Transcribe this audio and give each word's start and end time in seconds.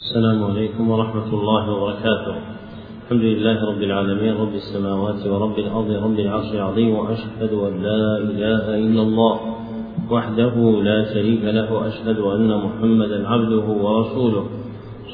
السلام 0.00 0.44
عليكم 0.44 0.90
ورحمة 0.90 1.28
الله 1.28 1.70
وبركاته. 1.72 2.34
الحمد 3.04 3.20
لله 3.20 3.56
رب 3.70 3.82
العالمين 3.82 4.34
رب 4.34 4.54
السماوات 4.54 5.26
ورب 5.26 5.58
الأرض 5.58 5.90
رب 5.90 6.18
العرش 6.20 6.52
العظيم 6.52 6.90
وأشهد 6.90 7.52
أن 7.52 7.82
لا 7.82 8.16
إله 8.16 8.64
إلا 8.74 9.02
الله 9.02 9.40
وحده 10.10 10.54
لا 10.82 11.14
شريك 11.14 11.44
له 11.44 11.72
وأشهد 11.72 12.18
أن 12.18 12.48
محمدا 12.48 13.28
عبده 13.28 13.66
ورسوله 13.84 14.44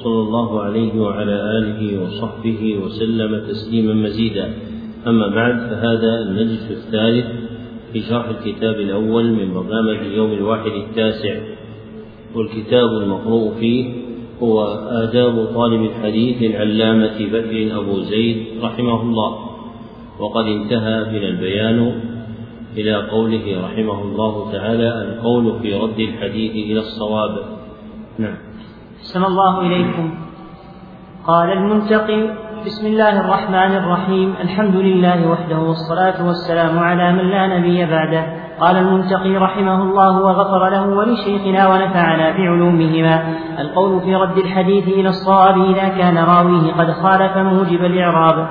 صلى 0.04 0.20
الله 0.22 0.60
عليه 0.60 1.00
وعلى 1.00 1.36
آله 1.58 2.02
وصحبه 2.02 2.78
وسلم 2.84 3.46
تسليما 3.50 3.94
مزيدا. 3.94 4.46
أما 5.06 5.28
بعد 5.28 5.56
فهذا 5.70 6.12
المجلس 6.18 6.70
الثالث 6.70 7.26
في 7.92 8.00
شرح 8.00 8.28
الكتاب 8.28 8.74
الأول 8.74 9.26
من 9.32 9.54
برنامج 9.54 9.96
اليوم 9.96 10.32
الواحد 10.32 10.70
التاسع 10.70 11.34
والكتاب 12.34 12.88
المقروء 13.02 13.54
فيه 13.60 14.05
هو 14.42 14.64
آداب 15.02 15.46
طالب 15.54 15.82
الحديث 15.82 16.42
العلامة 16.42 17.18
بدر 17.18 17.80
أبو 17.80 18.00
زيد 18.00 18.46
رحمه 18.62 19.02
الله. 19.02 19.38
وقد 20.20 20.44
انتهى 20.44 21.04
بنا 21.04 21.28
البيان 21.28 22.00
إلى 22.76 22.94
قوله 22.94 23.64
رحمه 23.64 24.02
الله 24.02 24.52
تعالى 24.52 24.88
القول 25.02 25.60
في 25.60 25.74
رد 25.74 26.00
الحديث 26.00 26.52
إلى 26.52 26.78
الصواب. 26.78 27.38
نعم. 28.18 28.36
أحسن 28.98 29.24
الله 29.24 29.60
إليكم. 29.60 30.14
قال 31.26 31.52
المنتقي 31.52 32.36
بسم 32.66 32.86
الله 32.86 33.20
الرحمن 33.20 33.76
الرحيم. 33.76 34.34
الحمد 34.40 34.76
لله 34.76 35.30
وحده 35.30 35.58
والصلاة 35.58 36.26
والسلام 36.26 36.78
على 36.78 37.12
من 37.12 37.30
لا 37.30 37.58
نبي 37.58 37.86
بعده. 37.86 38.45
قال 38.60 38.76
المنتقي 38.76 39.36
رحمه 39.36 39.82
الله 39.82 40.22
وغفر 40.22 40.68
له 40.68 40.86
ولشيخنا 40.88 41.68
ونفعنا 41.68 42.30
بعلومهما. 42.30 43.24
القول 43.58 44.00
في 44.00 44.14
رد 44.14 44.38
الحديث 44.38 44.88
إلى 44.88 45.08
الصواب 45.08 45.64
إذا 45.64 45.88
كان 45.88 46.18
راويه 46.18 46.72
قد 46.72 46.90
خالف 46.90 47.36
موجب 47.36 47.84
الإعراب. 47.84 48.48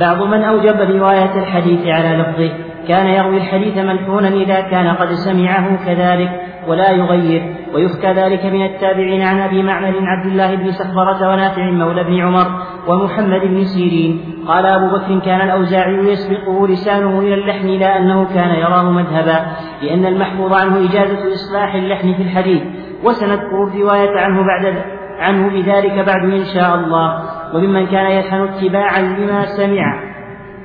بعض 0.00 0.22
من 0.22 0.42
أوجب 0.42 0.80
رواية 0.80 1.38
الحديث 1.38 1.86
على 1.86 2.16
لفظه. 2.16 2.50
كان 2.88 3.06
يروي 3.06 3.36
الحديث 3.36 3.78
ملحونا 3.78 4.28
إذا 4.28 4.60
كان 4.60 4.88
قد 4.88 5.08
سمعه 5.08 5.86
كذلك. 5.86 6.30
ولا 6.68 6.90
يغير. 6.90 7.56
ويحكى 7.74 8.12
ذلك 8.12 8.44
من 8.44 8.64
التابعين 8.66 9.22
عن 9.22 9.40
أبي 9.40 9.62
معمر 9.62 9.94
عبد 10.00 10.26
الله 10.26 10.54
بن 10.54 10.70
سخبرة 10.70 11.32
ونافع 11.32 11.70
مولى 11.70 12.04
بن 12.04 12.20
عمر 12.20 12.46
ومحمد 12.88 13.40
بن 13.40 13.64
سيرين. 13.64 14.20
قال 14.48 14.66
أبو 14.66 14.86
بكر 14.86 15.18
كان 15.18 15.40
الأوزاعي 15.40 15.94
يسبقه 15.94 16.66
لسانه 16.68 17.20
إلى 17.20 17.34
اللحن 17.34 17.66
لا 17.66 17.98
أنه 17.98 18.34
كان 18.34 18.58
يراه 18.58 18.90
مذهبا 18.90 19.46
لأن 19.82 20.06
المحفوظ 20.06 20.52
عنه 20.52 20.90
إجازة 20.90 21.32
إصلاح 21.32 21.74
اللحن 21.74 22.14
في 22.14 22.22
الحديث 22.22 22.62
وسنذكر 23.04 23.64
الرواية 23.64 24.20
عنه 24.20 24.42
بعد 24.46 24.74
عنه 25.18 25.48
بذلك 25.48 26.06
بعد 26.06 26.24
إن 26.24 26.44
شاء 26.54 26.74
الله. 26.74 27.22
وممن 27.54 27.86
كان 27.86 28.10
يلحن 28.10 28.36
اتباعا 28.42 29.00
لما 29.02 29.44
سمع 29.44 30.00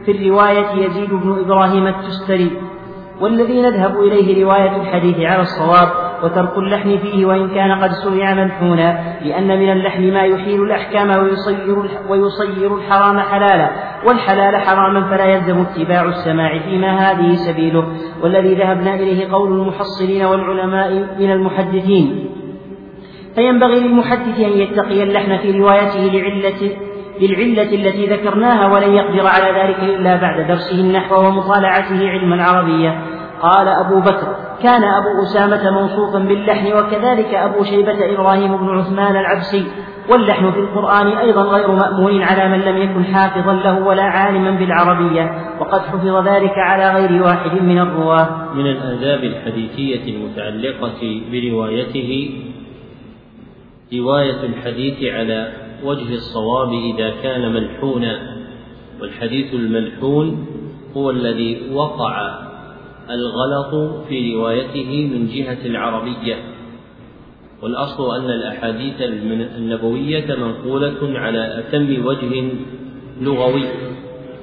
في 0.05 0.11
الرواية 0.11 0.85
يزيد 0.85 1.09
بن 1.13 1.39
إبراهيم 1.45 1.87
التستري. 1.87 2.51
والذي 3.21 3.61
نذهب 3.61 3.99
إليه 3.99 4.43
رواية 4.43 4.81
الحديث 4.81 5.19
على 5.19 5.41
الصواب 5.41 5.89
وترك 6.23 6.57
اللحن 6.57 6.97
فيه 6.97 7.25
وإن 7.25 7.49
كان 7.49 7.71
قد 7.71 7.91
سمع 7.91 8.33
ملحونا 8.33 8.99
لأن 9.21 9.47
من 9.47 9.71
اللحن 9.71 10.13
ما 10.13 10.23
يحيل 10.23 10.63
الأحكام 10.63 11.09
ويصير, 11.09 11.77
ويصير 12.09 12.75
الحرام 12.75 13.19
حلالا 13.19 13.69
والحلال 14.07 14.55
حراما 14.55 15.09
فلا 15.09 15.25
يلزم 15.25 15.61
اتباع 15.61 16.05
السماع 16.05 16.59
فيما 16.59 16.91
هذه 16.91 17.35
سبيله. 17.35 17.87
والذي 18.23 18.55
ذهبنا 18.55 18.95
إليه 18.95 19.31
قول 19.31 19.51
المحصلين 19.51 20.25
والعلماء 20.25 20.91
من 21.19 21.31
المحدثين. 21.31 22.29
فينبغي 23.35 23.79
للمحدث 23.79 24.39
أن 24.39 24.51
يتقي 24.51 25.03
اللحن 25.03 25.37
في 25.37 25.51
روايته 25.51 25.99
لعلة 25.99 26.71
للعلة 27.21 27.75
التي 27.75 28.05
ذكرناها 28.05 28.73
ولن 28.73 28.93
يقدر 28.93 29.27
على 29.27 29.59
ذلك 29.59 29.79
إلا 29.79 30.15
بعد 30.15 30.47
درسه 30.47 30.79
النحو 30.79 31.15
ومطالعته 31.15 32.09
علم 32.09 32.33
العربية 32.33 33.01
قال 33.41 33.67
أبو 33.67 33.99
بكر 33.99 34.35
كان 34.63 34.83
أبو 34.83 35.23
أسامة 35.23 35.71
موصوفا 35.71 36.19
باللحن 36.19 36.73
وكذلك 36.73 37.33
أبو 37.33 37.63
شيبة 37.63 38.13
إبراهيم 38.13 38.57
بن 38.57 38.69
عثمان 38.69 39.15
العبسي. 39.15 39.65
واللحن 40.09 40.51
في 40.51 40.59
القرآن 40.59 41.07
أيضا 41.07 41.41
غير 41.41 41.71
مأمون 41.71 42.21
على 42.21 42.49
من 42.49 42.59
لم 42.59 42.77
يكن 42.77 43.05
حافظا 43.05 43.53
له 43.53 43.87
ولا 43.87 44.03
عالما 44.03 44.51
بالعربية 44.51 45.31
وقد 45.59 45.81
حفظ 45.81 46.27
ذلك 46.27 46.53
على 46.57 46.93
غير 46.93 47.23
واحد 47.23 47.61
من 47.61 47.79
الرواة. 47.79 48.53
من 48.53 48.67
الآداب 48.67 49.23
الحديثية 49.23 50.15
المتعلقة 50.15 51.21
بروايته 51.31 52.31
رواية 53.93 54.43
الحديث 54.43 55.13
على 55.13 55.51
وجه 55.83 56.13
الصواب 56.13 56.73
إذا 56.73 57.13
كان 57.23 57.53
ملحونا 57.53 58.19
والحديث 59.01 59.53
الملحون 59.53 60.47
هو 60.97 61.09
الذي 61.09 61.71
وقع 61.73 62.41
الغلط 63.11 64.03
في 64.07 64.35
روايته 64.35 65.09
من 65.13 65.27
جهة 65.27 65.65
العربية. 65.65 66.35
والأصل 67.61 68.15
أن 68.15 68.29
الأحاديث 68.29 69.01
النبوية 69.57 70.35
منقولة 70.35 71.19
على 71.19 71.59
أتم 71.59 72.05
وجه 72.05 72.49
لغوي 73.21 73.65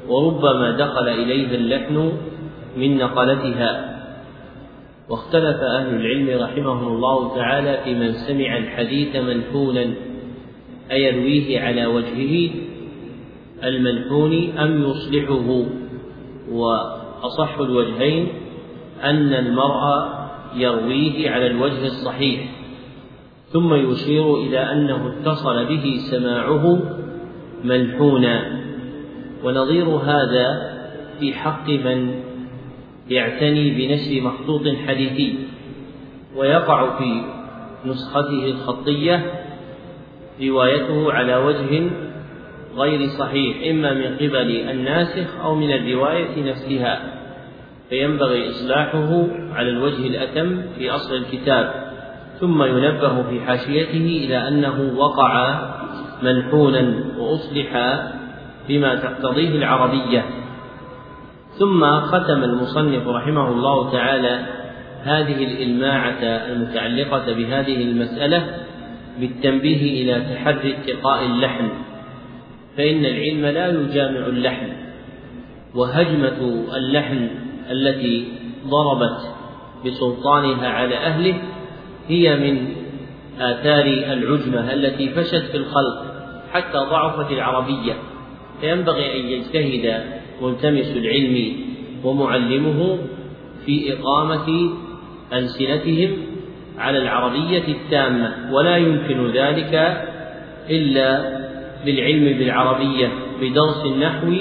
وربما 0.09 0.71
دخل 0.71 1.09
إليها 1.09 1.55
اللحن 1.55 2.13
من 2.77 2.97
نقلتها. 2.97 3.99
واختلف 5.09 5.57
أهل 5.61 5.95
العلم 5.95 6.43
رحمهم 6.43 6.89
الله 6.89 7.37
تعالى 7.37 7.81
في 7.85 7.95
من 7.95 8.13
سمع 8.13 8.57
الحديث 8.57 9.17
منحونا 9.17 9.91
أيرويه 10.91 11.61
على 11.61 11.87
وجهه 11.87 12.51
الملحون 13.65 14.59
أم 14.59 14.83
يصلحه 14.83 15.65
وأصح 16.51 17.59
الوجهين 17.59 18.29
أن 19.05 19.35
المرء 19.35 20.09
يرويه 20.55 21.31
على 21.31 21.47
الوجه 21.47 21.87
الصحيح 21.87 22.41
ثم 23.53 23.75
يشير 23.75 24.37
إلى 24.37 24.73
أنه 24.73 25.07
اتصل 25.07 25.65
به 25.67 25.97
سماعه 26.11 26.83
ملحونا 27.65 28.61
ونظير 29.45 29.85
هذا 29.89 30.79
في 31.21 31.35
حق 31.35 31.69
من 31.71 32.15
يعتني 33.11 33.71
بنشر 33.71 34.21
مخطوط 34.21 34.63
حديثي 34.87 35.35
ويقع 36.37 36.99
في 36.99 37.23
نسخته 37.87 38.45
الخطية 38.45 39.33
روايته 40.43 41.13
على 41.13 41.37
وجه 41.37 41.91
غير 42.77 43.07
صحيح 43.07 43.57
إما 43.71 43.95
من 43.95 44.17
قبل 44.17 44.51
الناسخ 44.71 45.41
أو 45.45 45.55
من 45.55 45.73
الرواية 45.73 46.51
نفسها. 46.51 47.18
فينبغي 47.91 48.51
إصلاحه 48.51 49.27
على 49.55 49.69
الوجه 49.71 50.07
الأتم 50.07 50.63
في 50.79 50.91
أصل 50.91 51.15
الكتاب 51.15 51.89
ختم 52.41 52.63
ينبه 52.63 53.23
في 53.23 53.41
حاشيته 53.41 54.25
إلى 54.25 54.49
أنه 54.49 54.93
وقع 54.97 55.61
منحونا 56.23 56.95
وأصلح 57.19 57.99
بما 58.69 58.95
تقتضيه 58.95 59.49
العربية. 59.49 60.25
ثم 61.59 62.01
ختم 62.01 62.45
المصنف 62.45 63.09
رحمه 63.09 63.49
الله 63.49 63.93
تعالى 63.93 64.47
هذه 65.03 65.45
الإلماعة 65.45 66.23
المتعلقة 66.23 67.33
بهذه 67.33 67.83
المسألة 67.83 68.47
بالتنبيه 69.21 70.03
إلى 70.03 70.35
تحري 70.35 70.77
اتقاء 70.77 71.25
اللحن 71.27 71.69
فإن 72.77 73.05
العلم 73.05 73.47
لا 73.47 73.67
يجامع 73.67 74.27
اللحن 74.27 74.69
وهجمة 75.75 76.67
اللحن 76.77 77.29
التي 77.71 78.25
ضربت 78.67 79.35
بسلطانها 79.87 80.69
على 80.69 80.97
أهله 80.97 81.35
هي 82.09 82.37
من 82.37 82.69
آثار 83.41 83.85
العجمة 83.85 84.73
التي 84.73 85.09
فشت 85.09 85.45
في 85.51 85.57
الخلق 85.57 86.05
حتى 86.53 86.79
ضعفت 86.79 87.33
العربية. 87.33 87.93
فينبغي 88.61 89.21
أن 89.21 89.27
يجتهد 89.27 90.05
ملتمس 90.43 90.97
العلم 90.97 91.53
ومعلمه 92.05 92.99
في 93.67 93.93
إقامة 93.93 94.71
ألسنتهم 95.33 96.11
على 96.79 96.99
العربية 96.99 97.65
التامة 97.69 98.35
ولا 98.53 98.77
يمكن 98.77 99.31
ذلك 99.31 100.05
إلا 100.71 101.39
بالعلم 101.85 102.39
بالعربية 102.39 103.09
بدرس 103.41 103.85
النحو 103.87 104.35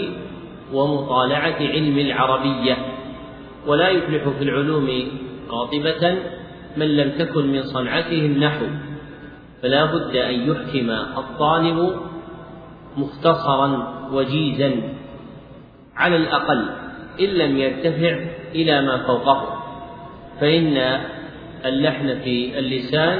ومطالعة 0.73 1.57
علم 1.59 1.99
العربية. 1.99 2.77
ولا 3.67 3.89
يفلح 3.89 4.29
في 4.29 4.43
العلوم 4.43 4.89
قاطبة 5.49 6.17
من 6.77 6.97
لم 6.97 7.09
تكن 7.17 7.47
من 7.47 7.63
صنعته 7.63 8.25
النحو. 8.25 8.65
فلا 9.63 9.85
بد 9.85 10.15
أن 10.15 10.49
يحكم 10.49 10.89
الطالب 11.17 11.95
مختصرا 12.97 13.93
وجيزا 14.11 14.71
على 15.95 16.15
الأقل 16.15 16.65
إن 17.19 17.25
لم 17.25 17.57
يرتفع 17.57 18.19
إلى 18.55 18.81
ما 18.81 18.97
فوقه. 18.97 19.63
فإن 20.39 20.99
اللحن 21.65 22.19
في 22.19 22.59
اللسان 22.59 23.19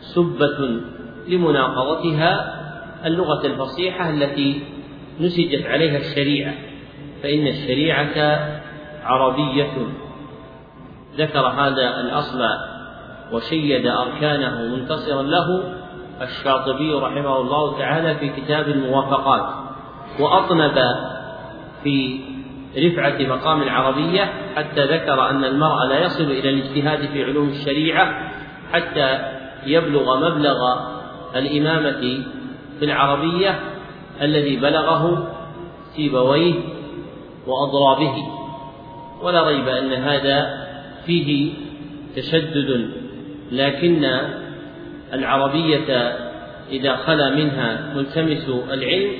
سبة 0.00 0.80
لمناقضتها 1.28 2.58
اللغة 3.06 3.46
الفصيحة 3.46 4.10
التي 4.10 4.60
نسجت 5.20 5.66
عليها 5.66 5.98
الشريعة. 5.98 6.54
فإن 7.22 7.46
الشريعة 7.46 8.57
عربية. 9.08 9.72
ذكر 11.16 11.46
هذا 11.46 12.00
الأصل 12.00 12.40
وشيد 13.32 13.86
أركانه 13.86 14.76
منتصرا 14.76 15.22
له 15.22 15.74
الشاطبي 16.22 16.94
رحمه 16.94 17.36
الله 17.36 17.78
تعالى 17.78 18.14
في 18.14 18.28
كتاب 18.28 18.68
الموافقات 18.68 19.54
وأطنب 20.20 20.78
في 21.84 22.20
رفعة 22.78 23.36
مقام 23.36 23.62
العربية 23.62 24.32
حتى 24.56 24.84
ذكر 24.84 25.30
أن 25.30 25.44
المرء 25.44 25.84
لا 25.88 26.04
يصل 26.04 26.24
إلى 26.24 26.50
الاجتهاد 26.50 27.06
في 27.06 27.24
علوم 27.24 27.48
الشريعة 27.48 28.32
حتى 28.72 29.18
يبلغ 29.66 30.16
مبلغ 30.16 30.56
الإمامة 31.36 32.24
في 32.78 32.84
العربية 32.84 33.60
الذي 34.22 34.56
بلغه 34.56 35.28
سيبويه 35.96 36.54
وأضرابه. 37.46 38.37
ولا 39.22 39.48
ريب 39.48 39.68
أن 39.68 39.92
هذا 39.92 40.66
فيه 41.06 41.52
تشدد 42.16 42.90
لكن 43.52 44.04
العربية 45.12 46.12
إذا 46.70 46.96
خلا 46.96 47.30
منها 47.30 47.94
ملتمس 47.94 48.48
العلم 48.72 49.10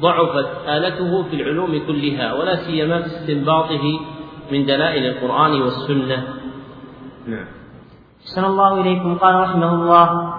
ضعفت 0.00 0.68
آلته 0.68 1.22
في 1.22 1.36
العلوم 1.36 1.86
كلها 1.86 2.32
ولا 2.34 2.54
سيما 2.54 3.02
في 3.02 3.06
استنباطه 3.06 4.00
من 4.52 4.66
دلائل 4.66 5.06
القرآن 5.06 5.62
والسنة. 5.62 6.22
نعم. 7.26 7.46
أحسن 8.22 8.44
الله 8.44 8.80
إليكم. 8.80 9.14
قال 9.14 9.34
رحمه 9.34 9.74
الله 9.74 10.34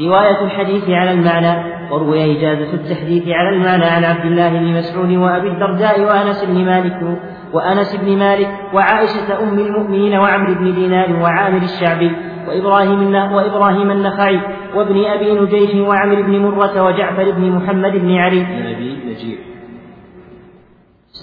رواية 0.00 0.44
الحديث 0.44 0.90
على 0.90 1.10
المعنى 1.10 1.72
وروي 1.92 2.38
إجازة 2.38 2.74
التحديث 2.74 3.28
على 3.28 3.56
المعنى 3.56 3.84
عن 3.84 4.04
عبد 4.04 4.24
الله 4.24 4.48
بن 4.48 4.64
مسعود 4.64 5.10
وأبي 5.10 5.48
الدرداء 5.48 6.00
وأنس 6.00 6.44
بن 6.44 6.64
مالك 6.64 7.18
وأنس 7.52 7.96
بن 7.96 8.18
مالك 8.18 8.48
وعائشة 8.74 9.42
أم 9.42 9.58
المؤمنين 9.58 10.18
وعمرو 10.18 10.54
بن 10.54 10.74
دينار 10.74 11.22
وعامر 11.22 11.62
الشعبي 11.62 12.12
وإبراهيم 12.48 13.14
وإبراهيم 13.14 13.90
النخعي 13.90 14.40
وابن 14.74 15.04
أبي 15.04 15.40
نجيح 15.40 15.88
وعمر 15.88 16.22
بن 16.22 16.38
مرة 16.38 16.82
وجعفر 16.82 17.30
بن 17.30 17.50
محمد 17.50 17.92
بن 17.92 18.16
علي. 18.16 18.42
أبي 18.74 18.98
نجيح. 19.06 19.38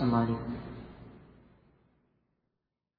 الله 0.02 0.28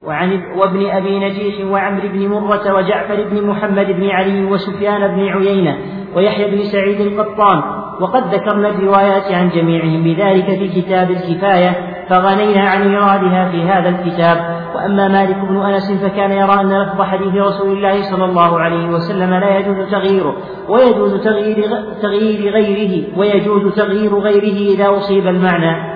وعن 0.04 0.42
وابن 0.56 0.86
أبي 0.86 1.18
نجيح 1.18 1.70
وعمر 1.70 2.06
بن 2.06 2.28
مرة 2.28 2.74
وجعفر 2.74 3.28
بن 3.28 3.46
محمد 3.46 3.86
بن 3.86 4.10
علي 4.10 4.44
وسفيان 4.44 5.08
بن 5.08 5.28
عيينة 5.28 5.78
ويحيى 6.14 6.50
بن 6.50 6.64
سعيد 6.64 7.00
القطان 7.00 7.58
وقد 8.00 8.34
ذكرنا 8.34 8.68
الروايات 8.68 9.32
عن 9.32 9.48
جميعهم 9.48 10.04
بذلك 10.04 10.44
في 10.44 10.82
كتاب 10.82 11.10
الكفاية 11.10 11.99
فغنينا 12.10 12.60
عن 12.60 12.82
إيرادها 12.82 13.50
في 13.50 13.62
هذا 13.62 13.88
الكتاب. 13.88 14.60
وأما 14.74 15.08
مالك 15.08 15.36
بن 15.36 15.56
أنس 15.56 15.92
فكان 16.02 16.30
يرى 16.30 16.60
أن 16.60 16.82
لفظ 16.82 17.02
حديث 17.02 17.34
رسول 17.34 17.76
الله 17.76 18.10
صلى 18.10 18.24
الله 18.24 18.60
عليه 18.60 18.88
وسلم 18.88 19.34
لا 19.34 19.58
يجوز 19.58 19.90
تغييره 19.90 20.36
ويجوز 20.68 21.24
تغيير, 21.24 21.70
تغيير 22.02 22.52
غيره 22.52 23.18
ويجوز 23.18 23.74
تغيير 23.74 24.18
غيره 24.18 24.74
إذا 24.74 24.96
أصيب 24.96 25.26
المعنى. 25.26 25.89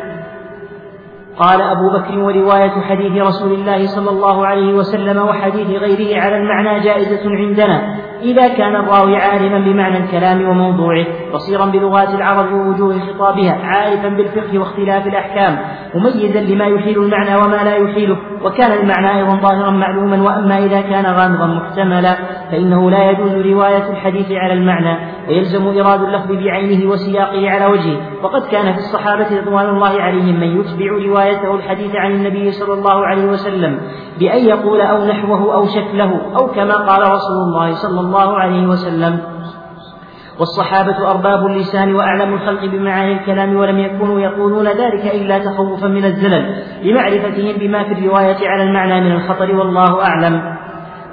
قال 1.39 1.61
أبو 1.63 1.91
بكر 1.91 2.19
ورواية 2.19 2.81
حديث 2.81 3.23
رسول 3.23 3.53
الله 3.53 3.87
صلى 3.87 4.11
الله 4.11 4.47
عليه 4.47 4.75
وسلم 4.75 5.19
وحديث 5.23 5.67
غيره 5.67 6.21
على 6.21 6.37
المعنى 6.37 6.81
جائزة 6.81 7.31
عندنا 7.31 8.05
إذا 8.23 8.49
كان 8.49 8.77
الراوي 8.77 9.17
عالما 9.17 9.59
بمعنى 9.59 9.97
الكلام 9.97 10.49
وموضوعه 10.49 11.07
بصيرا 11.35 11.67
بلغات 11.67 12.09
العرب 12.09 12.53
ووجوه 12.53 12.99
خطابها 12.99 13.59
عارفا 13.65 14.09
بالفقه 14.09 14.59
واختلاف 14.59 15.07
الأحكام 15.07 15.59
مميزا 15.95 16.41
لما 16.41 16.65
يحيل 16.65 17.03
المعنى 17.03 17.37
وما 17.37 17.65
لا 17.65 17.77
يحيله 17.77 18.17
وكان 18.45 18.73
المعنى 18.73 19.17
أيضا 19.19 19.35
ظاهرا 19.35 19.71
معلوما 19.71 20.23
وأما 20.23 20.59
إذا 20.59 20.81
كان 20.81 21.07
غامضا 21.07 21.47
محتملا 21.47 22.17
فإنه 22.51 22.91
لا 22.91 23.11
يجوز 23.11 23.33
رواية 23.33 23.91
الحديث 23.91 24.33
على 24.33 24.53
المعنى 24.53 24.97
ويلزم 25.29 25.69
إيراد 25.69 26.03
اللفظ 26.03 26.33
بعينه 26.33 26.91
وسياقه 26.91 27.51
على 27.51 27.67
وجهه 27.67 27.97
وقد 28.23 28.43
كان 28.47 28.73
في 28.73 28.79
الصحابة 28.79 29.41
رضوان 29.41 29.69
الله 29.69 30.03
عليهم 30.03 30.41
من 30.41 30.61
يتبع 30.61 30.97
روايته 31.25 31.55
الحديث 31.55 31.97
عن 31.97 32.11
النبي 32.11 32.53
صلى 32.53 32.75
الله 32.75 33.07
عليه 33.07 33.25
وسلم 33.25 33.81
بأن 34.19 34.45
يقول 34.45 34.81
أو 34.81 35.05
نحوه 35.05 35.55
أو 35.55 35.67
شكله 35.67 36.37
أو 36.37 36.47
كما 36.47 36.75
قال 36.75 37.03
رسول 37.03 37.37
الله 37.49 37.75
صلى 37.75 38.01
الله 38.01 38.39
عليه 38.39 38.67
وسلم 38.67 39.19
والصحابة 40.39 41.11
أرباب 41.11 41.47
اللسان 41.47 41.95
وأعلم 41.95 42.35
الخلق 42.35 42.65
بمعاني 42.65 43.13
الكلام 43.13 43.57
ولم 43.57 43.79
يكونوا 43.79 44.21
يقولون 44.21 44.67
ذلك 44.67 45.15
إلا 45.15 45.39
تخوفا 45.39 45.87
من 45.87 46.05
الزلل 46.05 46.63
لمعرفتهم 46.83 47.57
بما 47.59 47.85
في 47.85 47.93
الرواية 47.93 48.49
على 48.49 48.63
المعنى 48.63 49.01
من 49.01 49.13
الخطر 49.13 49.57
والله 49.57 50.03
أعلم. 50.03 50.55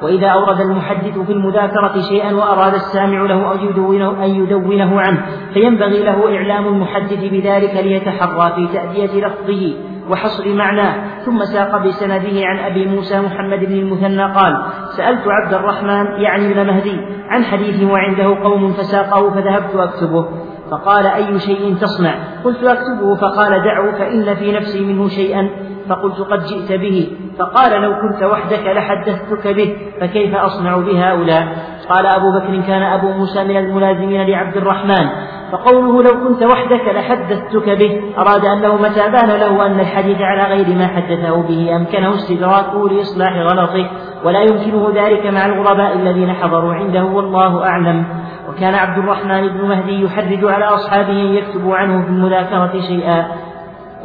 وإذا 0.03 0.27
أورد 0.27 0.61
المحدث 0.61 1.19
في 1.19 1.31
المذاكرة 1.31 2.01
شيئا 2.09 2.33
وأراد 2.33 2.73
السامع 2.73 3.21
له 3.21 3.53
أن 3.53 3.67
يدونه, 3.69 4.25
أن 4.25 4.29
يدونه 4.29 5.01
عنه 5.01 5.25
فينبغي 5.53 6.03
له 6.03 6.37
إعلام 6.37 6.67
المحدث 6.67 7.19
بذلك 7.19 7.75
ليتحرى 7.75 8.53
في 8.55 8.73
تأدية 8.73 9.27
لفظه. 9.27 9.90
وحصر 10.11 10.53
معناه 10.53 10.95
ثم 11.25 11.43
ساق 11.43 11.77
بسنده 11.77 12.45
عن 12.45 12.59
أبي 12.59 12.85
موسى 12.85 13.21
محمد 13.21 13.59
بن 13.59 13.75
المثنى 13.75 14.23
قال 14.33 14.65
سألت 14.97 15.23
عبد 15.27 15.53
الرحمن 15.53 16.21
يعني 16.21 16.51
ابن 16.51 16.67
مهدي 16.67 16.97
عن 17.29 17.43
حديث 17.43 17.83
وعنده 17.83 18.43
قوم 18.43 18.73
فساقه 18.73 19.29
فذهبت 19.29 19.75
أكتبه. 19.75 20.50
فقال 20.71 21.05
أي 21.07 21.39
شيء 21.39 21.75
تصنع؟ 21.75 22.15
قلت 22.43 22.63
أكتبه 22.63 23.15
فقال 23.15 23.63
دعه 23.63 23.91
فإن 23.91 24.35
في 24.35 24.51
نفسي 24.51 24.85
منه 24.85 25.07
شيئا. 25.07 25.49
فقلت 25.89 26.19
قد 26.19 26.43
جئت 26.43 26.79
به. 26.79 27.11
فقال 27.39 27.81
لو 27.81 27.93
كنت 27.93 28.23
وحدك 28.23 28.67
لحدثتك 28.67 29.47
به 29.47 29.75
فكيف 30.01 30.35
أصنع 30.35 30.77
بهؤلاء؟ 30.77 31.47
قال 31.89 32.05
أبو 32.05 32.31
بكر 32.31 32.67
كان 32.67 32.83
أبو 32.83 33.07
موسى 33.07 33.43
من 33.43 33.57
الملازمين 33.57 34.27
لعبد 34.27 34.57
الرحمن. 34.57 35.09
فقوله 35.51 36.03
لو 36.03 36.27
كنت 36.27 36.43
وحدك 36.43 36.95
لحدثتك 36.95 37.69
به 37.69 38.01
أراد 38.17 38.45
أنه 38.45 38.75
متى 38.75 39.09
بان 39.11 39.29
له 39.29 39.65
أن 39.65 39.79
الحديث 39.79 40.17
على 40.21 40.55
غير 40.55 40.77
ما 40.77 40.87
حدثه 40.87 41.41
به؟ 41.41 41.75
أمكنه 41.75 42.15
استدراكه 42.15 42.89
لإصلاح 42.89 43.33
غلطه. 43.33 43.89
ولا 44.25 44.41
يمكنه 44.41 44.91
ذلك 44.95 45.25
مع 45.25 45.45
الغرباء 45.45 45.93
الذين 45.95 46.33
حضروا 46.33 46.73
عنده 46.73 47.03
والله 47.03 47.63
أعلم. 47.63 48.05
وكان 48.51 48.75
عبد 48.75 48.97
الرحمن 48.97 49.47
بن 49.47 49.67
مهدي 49.67 50.01
يحرج 50.01 50.45
على 50.45 50.65
أصحابه 50.65 51.21
أن 51.21 51.33
يكتبوا 51.33 51.75
عنه 51.75 52.03
في 52.03 52.09
المذاكرة 52.09 52.81
شيئا. 52.87 53.27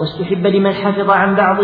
واستحب 0.00 0.46
لمن 0.46 0.72
حفظ 0.72 1.10
عن 1.10 1.34
بعض 1.34 1.58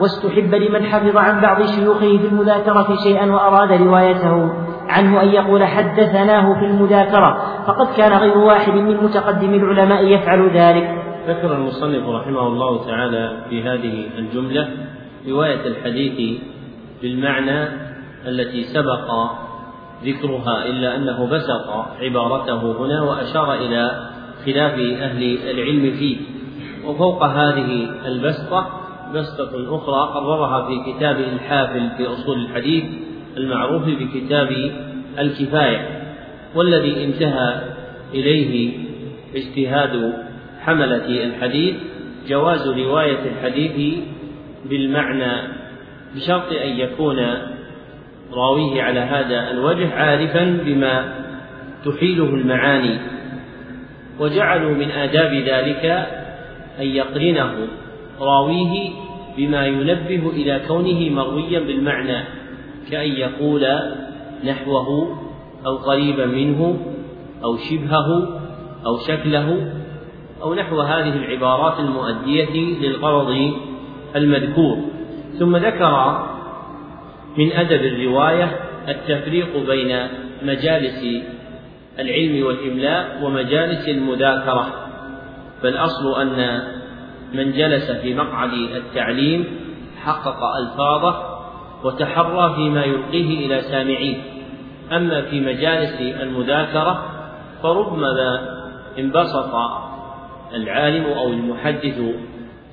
واستحب 0.00 0.54
لمن 0.54 0.82
حفظ 0.84 1.16
عن 1.16 1.40
بعض 1.40 1.62
شيوخه 1.62 2.18
في 2.18 2.26
المذاكرة 2.32 2.96
شيئا 3.04 3.32
وأراد 3.32 3.72
روايته 3.72 4.52
عنه 4.88 5.22
أن 5.22 5.28
يقول 5.28 5.64
حدثناه 5.64 6.54
في 6.60 6.64
المذاكرة. 6.66 7.42
فقد 7.66 7.96
كان 7.96 8.12
غير 8.12 8.38
واحد 8.38 8.72
من 8.72 8.96
متقدم 8.96 9.54
العلماء 9.54 10.04
يفعل 10.04 10.50
ذلك. 10.50 11.04
ذكر 11.28 11.54
المصنف 11.54 12.08
رحمه 12.08 12.46
الله 12.46 12.86
تعالى 12.86 13.36
في 13.50 13.62
هذه 13.62 14.06
الجملة 14.18 14.68
رواية 15.28 15.66
الحديث 15.66 16.40
بالمعنى 17.02 17.68
التي 18.26 18.64
سبق 18.64 19.10
ذكرها 20.04 20.66
إلا 20.66 20.96
أنه 20.96 21.26
بسط 21.26 21.68
عبارته 22.00 22.84
هنا 22.84 23.02
وأشار 23.02 23.54
إلى 23.54 24.10
خلاف 24.46 24.72
أهل 24.78 25.38
العلم 25.50 25.92
فيه. 25.98 26.16
وفوق 26.86 27.24
هذه 27.24 27.90
البسطة 28.06 28.80
بسطة 29.14 29.76
أخرى 29.76 30.14
قررها 30.14 30.68
في 30.68 30.92
كتاب 30.92 31.16
الحافل 31.16 31.90
في 31.96 32.06
أصول 32.06 32.38
الحديث 32.38 32.84
المعروف 33.36 33.82
بكتاب 33.82 34.72
الكفاية 35.18 36.02
والذي 36.54 37.04
انتهى 37.04 37.60
إليه 38.14 38.78
اجتهاد 39.34 40.12
حملة 40.60 41.24
الحديث 41.24 41.74
جواز 42.28 42.68
رواية 42.68 43.18
الحديث 43.26 43.98
بالمعنى 44.64 45.48
بشرط 46.16 46.52
أن 46.52 46.68
يكون 46.68 47.16
راويه 48.32 48.82
على 48.82 49.00
هذا 49.00 49.50
الوجه 49.50 49.94
عارفا 49.94 50.58
بما 50.64 51.14
تحيله 51.84 52.24
المعاني 52.24 52.98
وجعلوا 54.20 54.74
من 54.74 54.90
آداب 54.90 55.34
ذلك 55.34 55.84
أن 56.80 56.86
يقرنه 56.86 57.54
راويه 58.20 58.90
بما 59.36 59.66
ينبه 59.66 60.30
إلى 60.30 60.60
كونه 60.68 61.10
مرويا 61.10 61.60
بالمعنى 61.60 62.24
كأن 62.90 63.10
يقول 63.10 63.66
نحوه 64.44 65.18
أو 65.66 65.76
قريبا 65.76 66.26
منه 66.26 66.76
أو 67.44 67.56
شبهه 67.56 68.40
أو 68.86 68.98
شكله 68.98 69.72
أو 70.42 70.54
نحو 70.54 70.80
هذه 70.80 71.16
العبارات 71.16 71.80
المؤدية 71.80 72.78
للغرض 72.80 73.52
المذكور. 74.16 74.78
ثم 75.38 75.56
ذكر 75.56 76.24
من 77.36 77.52
أدب 77.52 77.82
الرواية 77.82 78.56
التفريق 78.88 79.56
بين 79.66 80.08
مجالس 80.42 81.04
العلم 81.98 82.46
والإملاء 82.46 83.20
ومجالس 83.22 83.88
المذاكرة 83.88 84.90
فالأصل 85.62 86.20
أن 86.20 86.62
من 87.34 87.52
جلس 87.52 87.90
في 87.90 88.14
مقعد 88.14 88.52
التعليم 88.52 89.44
حقق 90.02 90.56
ألفاظه 90.56 91.40
وتحرى 91.84 92.54
فيما 92.56 92.84
يلقيه 92.84 93.46
إلى 93.46 93.60
سامعيه. 93.60 94.16
أما 94.92 95.22
في 95.22 95.40
مجالس 95.40 96.00
المذاكرة 96.00 97.04
فربما 97.62 98.40
انبسط 98.98 99.54
العالم 100.54 101.04
أو 101.04 101.28
المحدث 101.28 102.00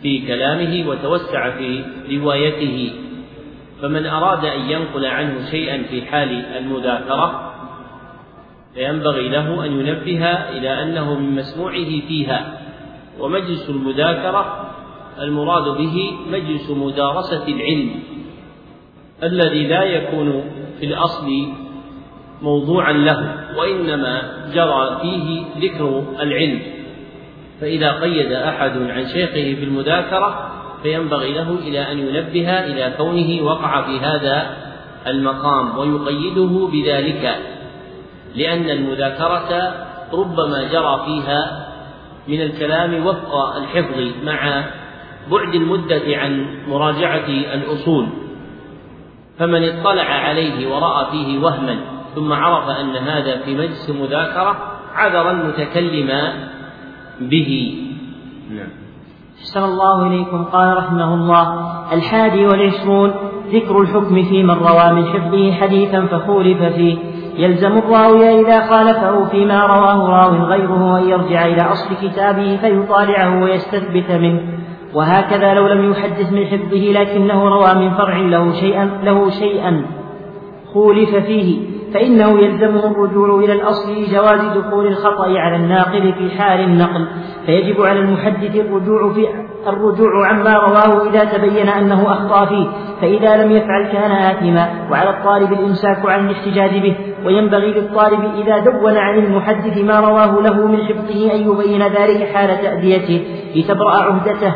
في 0.01 0.27
كلامه 0.27 0.89
وتوسع 0.89 1.49
في 1.49 1.83
روايته. 2.11 2.91
فمن 3.81 4.05
أراد 4.05 4.45
أن 4.45 4.69
ينقل 4.69 5.05
عنه 5.05 5.51
شيئا 5.51 5.83
في 5.83 6.05
حال 6.05 6.45
المذاكرة 6.45 7.53
فينبغي 8.73 9.29
له 9.29 9.65
أن 9.65 9.71
ينبه 9.71 10.31
إلى 10.31 10.83
أنه 10.83 11.19
من 11.19 11.35
مسموعه 11.35 11.99
فيها. 12.07 12.59
ومجلس 13.19 13.69
المذاكرة 13.69 14.71
المراد 15.19 15.77
به 15.77 16.11
مجلس 16.31 16.69
مدارسة 16.69 17.47
العلم 17.47 17.89
الذي 19.23 19.67
لا 19.67 19.83
يكون 19.83 20.43
في 20.79 20.85
الأصل 20.85 21.47
موضوعا 22.41 22.91
له 22.91 23.47
وإنما 23.57 24.21
جرى 24.53 24.99
فيه 25.01 25.43
ذكر 25.59 26.03
العلم. 26.19 26.61
فإذا 27.61 27.91
قيد 27.91 28.31
أحد 28.31 28.77
عن 28.77 29.05
شيخه 29.07 29.55
في 29.59 29.63
المذاكرة 29.63 30.56
فينبغي 30.83 31.33
له 31.33 31.49
إلى 31.51 31.91
أن 31.91 31.99
ينبه 31.99 32.59
إلى 32.59 32.93
كونه 32.97 33.43
وقع 33.43 33.81
في 33.81 33.99
هذا 33.99 34.57
المقام 35.07 35.77
ويقيده 35.77 36.69
بذلك 36.71 37.35
لأن 38.35 38.69
المذاكرة 38.69 39.73
ربما 40.13 40.63
جرى 40.71 41.03
فيها 41.05 41.67
من 42.27 42.41
الكلام 42.41 43.05
وفق 43.05 43.55
الحفظ 43.55 44.23
مع 44.23 44.63
بعد 45.31 45.55
المدة 45.55 46.03
عن 46.07 46.45
مراجعة 46.67 47.27
الأصول. 47.29 48.07
فمن 49.39 49.63
اطلع 49.63 50.03
عليه 50.03 50.67
ورأى 50.75 51.11
فيه 51.11 51.39
وهما 51.39 51.77
ثم 52.15 52.33
عرف 52.33 52.69
أن 52.69 52.95
هذا 52.95 53.37
في 53.37 53.55
مجلس 53.55 53.89
مذاكرة 53.89 54.79
عذر 54.93 55.31
المتكلم 55.31 56.33
به. 57.19 57.81
نعم. 58.51 58.86
أحسن 59.41 59.63
الله 59.63 60.07
إليكم. 60.07 60.43
قال 60.43 60.77
رحمه 60.77 61.13
الله 61.13 61.47
الحادي 61.93 62.47
والعشرون 62.47 63.11
ذكر 63.53 63.81
الحكم 63.81 64.23
في 64.23 64.43
من 64.43 64.53
روى 64.53 64.91
من 64.93 65.05
حفظه 65.05 65.51
حديثا 65.51 66.05
فخولف 66.05 66.63
فيه. 66.63 66.97
يلزم 67.37 67.77
الراوي 67.77 68.41
إذا 68.41 68.67
خالفه 68.69 69.25
فيما 69.25 69.65
رواه 69.65 70.09
راو 70.09 70.31
غيره 70.45 70.97
أن 70.97 71.09
يرجع 71.09 71.45
إلى 71.45 71.61
أصل 71.61 71.95
كتابه 72.01 72.57
فيطالعه 72.57 73.43
ويستثبت 73.43 74.11
منه. 74.11 74.41
وهكذا 74.93 75.53
لو 75.53 75.67
لم 75.67 75.91
يحدث 75.91 76.33
من 76.33 76.45
حفظه 76.45 76.91
لكنه 76.91 77.49
روى 77.49 77.73
من 77.73 77.89
فرع 77.89 78.17
له 78.17 78.51
شيئا 78.51 78.85
له 79.03 79.29
شيئا 79.29 79.85
خولف 80.73 81.15
فيه. 81.15 81.76
فإنه 81.93 82.39
يلزمه 82.39 82.91
الرجوع 82.91 83.39
إلى 83.39 83.53
الأصل 83.53 83.91
لجواز 83.91 84.57
دخول 84.57 84.87
الخطأ 84.87 85.39
على 85.39 85.55
الناقل 85.55 86.13
في 86.13 86.29
حال 86.37 86.59
النقل 86.59 87.07
فيجب 87.45 87.81
على 87.81 87.99
المحدث 87.99 88.55
الرجوع 88.55 89.13
في 89.13 89.27
الرجوع 89.67 90.27
عما 90.27 90.57
رواه 90.57 91.09
إذا 91.09 91.23
تبين 91.23 91.69
أنه 91.69 92.11
أخطأ 92.11 92.45
فيه 92.45 92.67
فإذا 93.01 93.43
لم 93.43 93.51
يفعل 93.51 93.87
كان 93.91 94.11
آثما 94.11 94.69
وعلى 94.91 95.09
الطالب 95.09 95.53
الإمساك 95.53 96.05
عن 96.05 96.29
الاحتجاج 96.29 96.81
به 96.81 96.95
وينبغي 97.25 97.73
للطالب 97.73 98.19
إذا 98.35 98.59
دون 98.59 98.97
عن 98.97 99.17
المحدث 99.17 99.77
ما 99.77 99.99
رواه 99.99 100.41
له 100.41 100.67
من 100.67 100.77
حفظه 100.77 101.33
أن 101.33 101.51
يبين 101.51 101.83
ذلك 101.83 102.27
حال 102.33 102.61
تأديته 102.61 103.25
لتبرأ 103.55 103.95
عهدته 103.95 104.53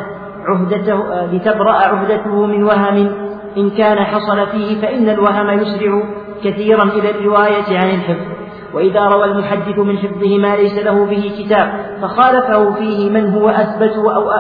عهدته 0.48 1.26
لتبرأ 1.26 1.72
عهدته 1.72 2.46
من 2.46 2.64
وهم 2.64 3.12
إن 3.58 3.70
كان 3.70 3.98
حصل 3.98 4.48
فيه 4.48 4.82
فإن 4.82 5.10
الوهم 5.10 5.60
يسرع 5.60 6.04
كثيرا 6.44 6.84
إلى 6.84 7.10
الرواية 7.10 7.78
عن 7.78 7.90
الحفظ. 7.90 8.32
وإذا 8.74 9.08
روى 9.08 9.26
المحدث 9.26 9.80
من 9.80 9.98
حفظه 9.98 10.38
ما 10.38 10.56
ليس 10.56 10.78
له 10.78 11.06
به 11.06 11.32
كتاب 11.40 11.98
فخالفه 12.02 12.74
فيه 12.74 13.10
من 13.10 13.34
هو 13.34 13.50
أثبت 13.50 13.94
أو 13.98 14.32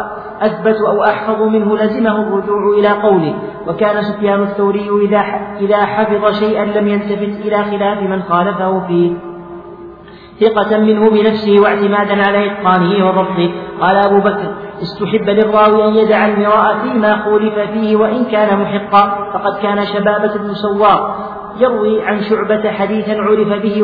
أثبت 0.41 0.75
أو 0.87 1.03
أحفظ 1.03 1.41
منه 1.41 1.77
لزمه 1.77 2.21
الرجوع 2.21 2.79
إلى 2.79 2.89
قوله. 2.89 3.33
وكان 3.67 4.01
سفيان 4.01 4.41
الثوري 4.41 4.89
إذا 5.05 5.19
إذا 5.59 5.85
حفظ 5.85 6.39
شيئا 6.39 6.65
لم 6.65 6.87
يلتفت 6.87 7.45
إلى 7.45 7.63
خلاف 7.63 8.01
من 8.03 8.21
خالفه 8.21 8.87
فيه. 8.87 9.13
ثقة 10.39 10.77
منه 10.77 11.09
بنفسه 11.09 11.59
واعتمادا 11.59 12.27
على 12.27 12.51
إتقانه 12.51 13.07
وضبطه. 13.07 13.51
قال 13.81 13.95
أبو 13.95 14.19
بكر 14.19 14.51
استحب 14.81 15.29
للراوي 15.29 15.87
أن 15.87 15.95
يدع 15.95 16.25
المراء 16.25 16.77
فيما 16.83 17.23
خولف 17.23 17.59
فيه 17.59 17.95
وإن 17.95 18.25
كان 18.25 18.59
محقا 18.59 19.31
فقد 19.33 19.57
كان 19.61 19.85
شبابة 19.85 20.37
بن 20.37 20.53
سوار 20.53 21.15
يروي 21.59 22.03
عن 22.03 22.21
شعبة 22.21 22.71
حديثا 22.71 23.11
عرف 23.11 23.47
به 23.47 23.83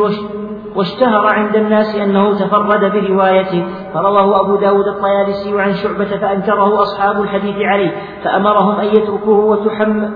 واشتهر 0.75 1.27
عند 1.27 1.55
الناس 1.55 1.95
أنه 1.95 2.33
تفرد 2.33 2.91
بروايته. 2.91 3.65
فرواه 3.93 4.41
أبو 4.41 4.55
داود 4.55 4.87
الطيالسي 4.87 5.61
عن 5.61 5.73
شعبة 5.73 6.17
فأنكره 6.17 6.81
أصحاب 6.81 7.21
الحديث 7.21 7.55
عليه 7.57 7.91
فأمرهم 8.23 8.79
أن 8.79 8.85
يتركوه 8.85 9.45
وتحمل 9.45 10.11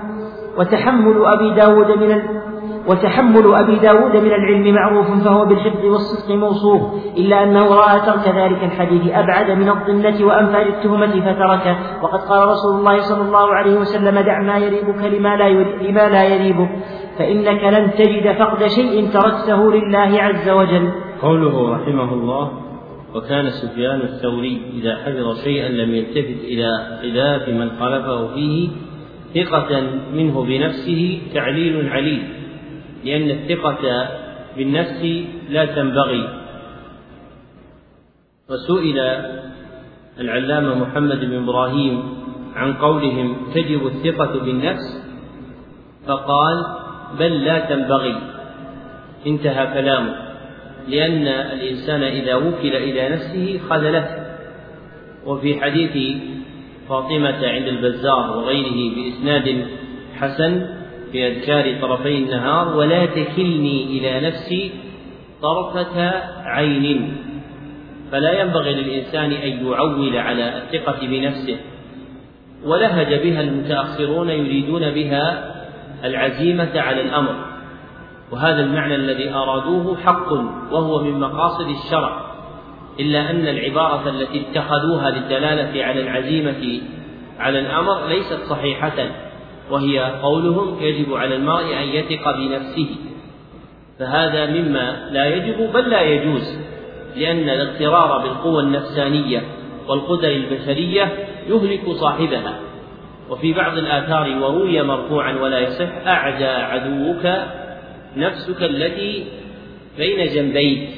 وتحمل 0.58 1.24
أبي 1.24 1.54
داود 1.54 1.90
من 1.90 2.22
وتحمل 2.88 3.54
أبي 3.54 3.76
داود 3.76 4.16
من 4.16 4.32
العلم 4.32 4.74
معروف 4.74 5.24
فهو 5.24 5.44
بالحفظ 5.44 5.84
والصدق 5.84 6.34
موصوف 6.34 6.82
إلا 7.16 7.42
أنه 7.42 7.74
رأى 7.74 8.00
ترك 8.00 8.28
ذلك 8.36 8.64
الحديث 8.64 9.12
أبعد 9.12 9.50
من 9.50 9.68
الضلة 9.68 10.24
وأنفى 10.24 10.64
للتهمة 10.64 11.20
فتركه. 11.20 11.76
وقد 12.02 12.18
قال 12.18 12.48
رسول 12.48 12.78
الله 12.78 13.00
صلى 13.00 13.22
الله 13.22 13.54
عليه 13.54 13.78
وسلم 13.78 14.20
دع 14.20 14.40
ما 14.42 14.58
يريبك 14.58 15.04
لما 15.04 15.36
لا, 15.36 15.48
لما 15.88 16.08
لا 16.08 16.24
يريبك. 16.24 16.68
فإنك 17.18 17.64
لن 17.64 17.90
تجد 17.90 18.32
فقد 18.32 18.66
شيء 18.66 19.08
تركته 19.08 19.72
لله 19.72 20.22
عز 20.22 20.48
وجل. 20.48 20.92
قوله 21.22 21.72
رحمه 21.72 22.12
الله 22.12 22.62
وكان 23.14 23.50
سفيان 23.50 24.00
الثوري 24.00 24.62
إذا 24.74 24.96
حفظ 24.96 25.44
شيئا 25.44 25.68
لم 25.68 25.94
يلتفت 25.94 26.44
إلى 26.44 26.98
خلاف 27.02 27.48
من 27.48 27.70
خالفه 27.80 28.34
فيه 28.34 28.68
ثقة 29.34 29.80
منه 30.14 30.44
بنفسه 30.44 31.20
تعليل 31.34 31.88
عليل 31.88 32.22
لأن 33.04 33.30
الثقة 33.30 34.08
بالنفس 34.56 35.24
لا 35.48 35.64
تنبغي. 35.64 36.28
وسئل 38.50 38.98
العلامة 40.20 40.74
محمد 40.74 41.20
بن 41.20 41.42
إبراهيم 41.42 42.02
عن 42.54 42.74
قولهم 42.74 43.36
تجب 43.54 43.86
الثقة 43.86 44.44
بالنفس؟ 44.44 45.02
فقال 46.06 46.81
بل 47.18 47.44
لا 47.44 47.58
تنبغي. 47.58 48.16
انتهى 49.26 49.66
كلامه. 49.74 50.14
لأن 50.88 51.26
الإنسان 51.28 52.02
إذا 52.02 52.34
وكل 52.34 52.76
إلى 52.76 53.08
نفسه 53.08 53.60
خذلته 53.70 54.22
وفي 55.26 55.60
حديث 55.60 56.16
فاطمة 56.88 57.48
عند 57.48 57.68
البزار 57.68 58.36
وغيره 58.36 58.94
بإسناد 58.94 59.66
حسن 60.20 60.66
في 61.12 61.26
أذكار 61.26 61.80
طرفي 61.80 62.18
النهار 62.18 62.76
ولا 62.76 63.06
تكلني 63.06 63.84
إلى 63.84 64.26
نفسي 64.26 64.70
طرفة 65.42 66.10
عين. 66.44 67.16
فلا 68.12 68.40
ينبغي 68.40 68.74
للإنسان 68.74 69.32
أن 69.32 69.66
يعول 69.66 70.16
على 70.16 70.58
الثقة 70.58 71.06
بنفسه. 71.06 71.56
ولهج 72.64 73.14
بها 73.14 73.40
المتأخرون 73.40 74.28
يريدون 74.28 74.90
بها 74.90 75.51
العزيمة 76.04 76.80
على 76.80 77.00
الأمر. 77.00 77.34
وهذا 78.32 78.60
المعنى 78.60 78.94
الذي 78.94 79.30
أرادوه 79.34 79.96
حق 79.96 80.32
وهو 80.72 81.02
من 81.02 81.20
مقاصد 81.20 81.68
الشرع 81.68 82.32
إلا 83.00 83.30
أن 83.30 83.48
العبارة 83.48 84.08
التي 84.08 84.40
اتخذوها 84.40 85.10
للدلالة 85.10 85.84
على 85.84 86.00
العزيمة 86.00 86.80
على 87.38 87.58
الأمر 87.58 88.06
ليست 88.08 88.38
صحيحة 88.48 89.08
وهي 89.70 90.00
قولهم 90.22 90.76
يجب 90.80 91.14
على 91.14 91.36
المرء 91.36 91.76
أن 91.82 91.88
يثق 91.88 92.36
بنفسه. 92.36 92.96
فهذا 93.98 94.46
مما 94.46 95.08
لا 95.10 95.26
يجب 95.26 95.72
بل 95.72 95.90
لا 95.90 96.02
يجوز 96.02 96.58
لأن 97.16 97.48
الاغترار 97.48 98.18
بالقوى 98.18 98.62
النفسانية 98.62 99.42
والقدر 99.88 100.28
البشرية 100.28 101.12
يهلك 101.48 101.90
صاحبها. 101.90 102.60
وفي 103.30 103.52
بعض 103.52 103.78
الآثار 103.78 104.38
وروي 104.42 104.82
مرفوعا 104.82 105.32
ولا 105.32 105.58
يصح 105.58 106.06
أعدى 106.06 106.44
عدوك 106.44 107.26
نفسك 108.16 108.62
التي 108.62 109.24
بين 109.98 110.34
جنبيك. 110.34 110.88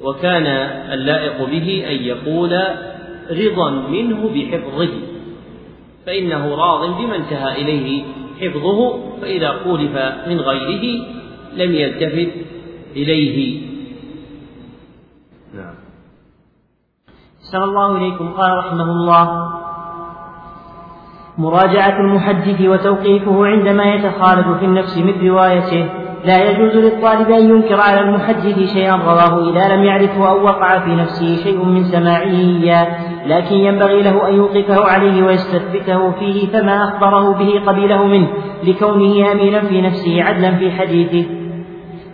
وكان 0.00 0.46
اللائق 0.92 1.44
به 1.44 1.84
أن 1.88 2.04
يقول 2.04 2.60
رضا 3.30 3.70
منه 3.70 4.28
بحفظه 4.28 4.90
فإنه 6.06 6.54
راض 6.54 6.98
بما 6.98 7.16
انتهى 7.16 7.62
إليه 7.62 8.04
حفظه 8.40 9.00
فإذا 9.20 9.50
خولف 9.64 9.96
من 10.28 10.40
غيره 10.40 11.06
لم 11.54 11.74
يلتفت 11.74 12.32
إليه. 12.96 13.60
نعم. 15.54 15.74
أحسن 17.40 17.62
الله 17.62 17.96
إليكم. 17.96 18.32
قال 18.32 18.58
رحمه 18.58 18.92
الله 18.92 19.52
مراجعة 21.38 22.00
المحدث 22.00 22.60
وتوقيفه 22.60 23.46
عندما 23.46 23.84
يتخالف 23.84 24.48
في 24.58 24.64
النفس 24.64 24.98
من 24.98 25.28
روايته. 25.28 25.88
لا 26.24 26.50
يجوز 26.50 26.76
للطالب 26.76 27.30
أن 27.30 27.50
ينكر 27.50 27.80
على 27.80 28.00
المحدث 28.00 28.72
شيئا 28.72 28.96
رواه 28.96 29.50
إذا 29.50 29.76
لم 29.76 29.84
يعرفه 29.84 30.28
أو 30.28 30.44
وقع 30.44 30.78
في 30.78 30.94
نفسه 30.94 31.36
شيء 31.36 31.64
من 31.64 31.84
سماعه 31.84 32.22
إياه. 32.22 32.86
لكن 33.26 33.54
ينبغي 33.54 34.02
له 34.02 34.28
أن 34.28 34.34
يوقفه 34.34 34.84
عليه 34.84 35.22
ويستثبته 35.22 36.10
فيه 36.10 36.48
فما 36.52 36.84
أخبره 36.84 37.32
به 37.38 37.62
قبيله 37.66 38.04
منه 38.06 38.28
لكونه 38.64 39.32
أمينا 39.32 39.60
في 39.60 39.80
نفسه 39.80 40.22
عدلا 40.22 40.50
في 40.50 40.70
حديثه. 40.70 41.28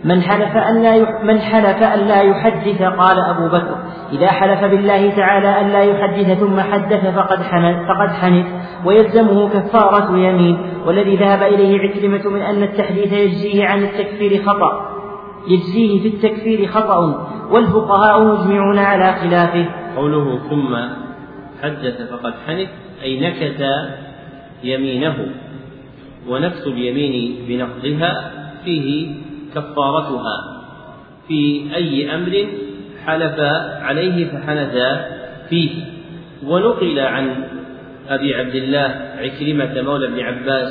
من 0.03 0.21
حلف 0.21 0.57
أن 0.57 0.83
لا 0.83 1.23
من 1.23 1.39
حلف 1.39 1.83
أن 1.83 1.99
لا 1.99 2.21
يحدث 2.21 2.81
قال 2.81 3.19
أبو 3.19 3.47
بكر. 3.47 3.75
إذا 4.11 4.27
حلف 4.27 4.61
بالله 4.61 5.15
تعالى 5.15 5.61
أن 5.61 5.69
لا 5.69 5.83
يحدث 5.83 6.39
ثم 6.39 6.59
حدث 6.59 7.15
فقد 7.15 7.43
حنث 7.43 7.75
فقد 7.75 8.13
حنث. 8.21 8.45
ويلزمه 8.85 9.49
كفارة 9.49 10.17
يمين 10.17 10.57
والذي 10.85 11.15
ذهب 11.15 11.53
إليه 11.53 11.79
عكرمة 11.79 12.29
من 12.29 12.41
أن 12.41 12.63
التحديث 12.63 13.13
يجزيه 13.13 13.65
عن 13.65 13.83
التكفير 13.83 14.43
خطأ. 14.43 14.89
يجزيه 15.47 16.01
في 16.01 16.07
التكفير 16.07 16.67
خطأ 16.67 17.27
والفقهاء 17.51 18.23
مجمعون 18.23 18.77
على 18.77 19.13
خلافه. 19.13 19.65
قوله 19.95 20.39
ثم 20.49 20.75
حدث 21.63 22.11
فقد 22.11 22.33
حنث 22.47 22.69
أي 23.03 23.19
نكث 23.19 23.63
يمينه. 24.63 25.27
ونكث 26.27 26.67
اليمين 26.67 27.35
بنقضها 27.47 28.31
فيه 28.65 29.15
كفارتها. 29.55 30.63
في 31.27 31.65
أي 31.75 32.15
أمر 32.15 32.47
حلف 33.05 33.39
عليه 33.81 34.25
فحنث 34.25 34.75
فيه. 35.49 35.69
ونقل 36.45 36.99
عن 36.99 37.43
أبي 38.09 38.35
عبد 38.35 38.55
الله 38.55 38.95
عكرمة 39.17 39.81
مولى 39.81 40.07
ابن 40.07 40.19
عباس. 40.19 40.69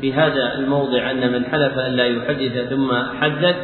في 0.00 0.12
هذا 0.12 0.54
الموضع 0.58 1.10
أن 1.10 1.32
من 1.32 1.44
حلف 1.44 1.78
أن 1.78 1.92
لا 1.92 2.06
يحدث 2.06 2.68
ثم 2.68 2.92
حدث 3.20 3.56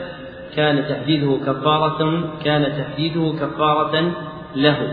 كان 0.57 0.85
تحديثه 0.89 1.47
كفارة 1.47 2.31
كان 2.45 2.73
تحديثه 2.79 3.39
كفارة 3.39 4.13
له. 4.57 4.93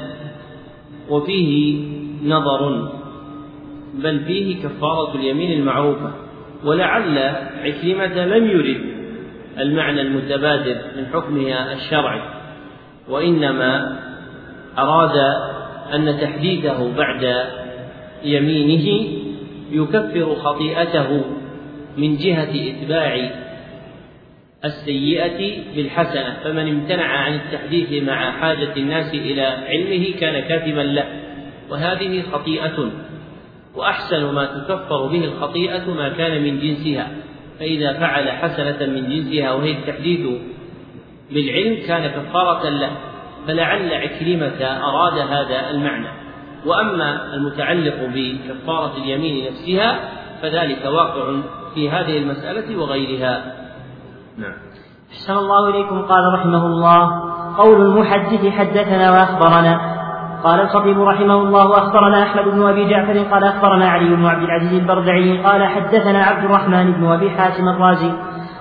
وفيه 1.10 1.84
نظر 2.26 2.92
بل 3.94 4.20
فيه 4.20 4.64
كفارة 4.64 5.16
اليمين 5.16 5.60
المعروفة. 5.60 6.12
ولعل 6.64 7.18
عكرمة 7.64 8.26
لم 8.26 8.48
يرد 8.48 8.82
المعنى 9.60 10.02
المتبادر 10.02 10.76
من 10.98 11.06
حكمها 11.14 11.74
الشرعي. 11.74 12.22
وإنما 13.10 14.00
أراد 14.78 15.18
أن 15.94 16.18
تحديثه 16.22 16.96
بعد 16.98 17.46
يمينه 18.24 19.08
يكفر 19.72 20.36
خطيئته 20.36 21.22
من 21.98 22.18
جهة 22.18 22.52
إتباع 22.70 23.30
السيئة 24.66 25.64
بالحسنة 25.76 26.38
فمن 26.44 26.68
امتنع 26.70 27.06
عن 27.06 27.34
التحديث 27.34 28.04
مع 28.04 28.32
حاجة 28.32 28.74
الناس 28.78 29.14
إلى 29.14 29.42
علمه 29.42 30.20
كان 30.20 30.40
كاتما 30.40 30.82
له 30.82 31.06
وهذه 31.70 32.24
خطيئة 32.32 32.92
وأحسن 33.76 34.34
ما 34.34 34.46
تكفر 34.46 35.08
به 35.08 35.26
الخطيئة 35.26 35.94
ما 35.94 36.10
كان 36.10 36.44
من 36.44 36.60
جنسها 36.60 37.12
فإذا 37.60 37.94
فعل 37.94 38.32
حسنة 38.32 38.86
من 38.86 39.10
جنسها 39.10 39.52
وهي 39.52 39.72
التحديث 39.72 40.28
بالعلم 41.32 41.78
كان 41.88 42.08
كفارة 42.12 42.70
له 42.70 42.92
فلعل 43.48 43.94
عكرمة 43.94 44.64
أراد 44.64 45.18
هذا 45.20 45.70
المعنى. 45.70 46.23
وأما 46.66 47.34
المتعلق 47.34 47.96
بكفارة 48.16 48.98
اليمين 48.98 49.52
نفسها 49.52 50.00
فذلك 50.42 50.86
واقع 50.86 51.34
في 51.74 51.90
هذه 51.90 52.18
المسألة 52.18 52.78
وغيرها. 52.78 53.44
نعم. 54.38 54.54
أحسن 55.12 55.34
الله 55.34 55.70
إليكم 55.70 56.02
قال 56.02 56.34
رحمه 56.34 56.66
الله. 56.66 57.34
قول 57.58 57.82
المحدث 57.82 58.48
حدثنا 58.48 59.12
وأخبرنا. 59.12 59.94
قال 60.44 60.60
الخطيب 60.60 61.02
رحمه 61.02 61.36
الله 61.36 61.78
أخبرنا 61.78 62.24
أحمد 62.24 62.44
بن 62.44 62.68
أبي 62.68 62.90
جعفر 62.90 63.18
قال 63.20 63.44
أخبرنا 63.44 63.90
علي 63.90 64.16
بن 64.16 64.26
عبد 64.26 64.44
العزيز 64.44 64.74
البردعي 64.74 65.38
قال 65.38 65.68
حدثنا 65.68 66.24
عبد 66.24 66.46
الرحمن 66.46 66.92
بن 66.92 67.12
أبي 67.12 67.30
حاتم 67.30 67.70
الرازي 67.70 68.12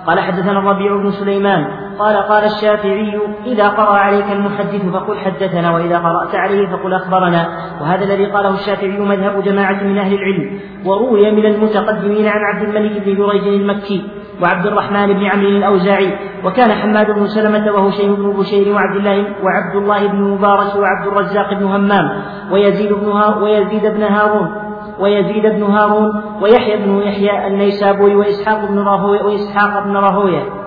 قال 0.06 0.20
حدثنا 0.20 0.58
الربيع 0.58 0.96
بن 0.96 1.10
سليمان 1.10 1.81
قال 1.98 2.16
قال 2.16 2.44
الشافعي 2.44 3.20
إذا 3.46 3.68
قرأ 3.68 3.98
عليك 3.98 4.32
المحدث 4.32 4.86
فقل 4.92 5.18
حدثنا 5.18 5.70
وإذا 5.70 5.98
قرأت 5.98 6.34
عليه 6.34 6.66
فقل 6.66 6.94
أخبرنا. 6.94 7.46
وهذا 7.80 8.04
الذي 8.04 8.26
قاله 8.26 8.54
الشافعي 8.54 8.98
مذهب 8.98 9.42
جماعة 9.42 9.82
من 9.84 9.98
أهل 9.98 10.14
العلم. 10.14 10.60
وروي 10.84 11.30
من 11.30 11.46
المتقدمين 11.46 12.28
عن 12.28 12.40
عبد 12.40 12.68
الملك 12.68 13.02
بن 13.02 13.14
جريج 13.14 13.48
المكي 13.48 14.04
وعبد 14.42 14.66
الرحمن 14.66 15.12
بن 15.12 15.24
عمرو 15.24 15.48
الأوزاعي. 15.48 16.12
وكان 16.44 16.72
حماد 16.72 17.10
بن 17.10 17.26
سلمة 17.26 17.72
وهشيم 17.72 18.14
بن 18.14 18.30
بشير 18.30 18.74
وعبد 18.74 18.96
الله 18.96 19.18
وعبد 19.18 19.76
الله 19.76 20.06
بن 20.06 20.22
مبارك 20.22 20.76
وعبد 20.76 21.06
الرزاق 21.06 21.54
بن 21.54 21.64
همام 21.64 22.22
ويزيد 22.52 22.92
بن 22.92 23.12
ويزيد 23.42 23.86
بن 23.86 24.02
هارون 24.02 24.62
ويزيد 25.00 25.46
بن 25.46 25.62
هارون 25.62 26.22
ويحيى 26.42 26.76
بن 26.76 26.98
يحيى 26.98 27.46
النيسابوري 27.46 28.14
وإسحاق 28.14 28.64
بن 28.70 28.78
راهوية 28.78 29.22
وإسحاق 29.22 29.84
بن 29.84 29.96
راهوية. 29.96 30.61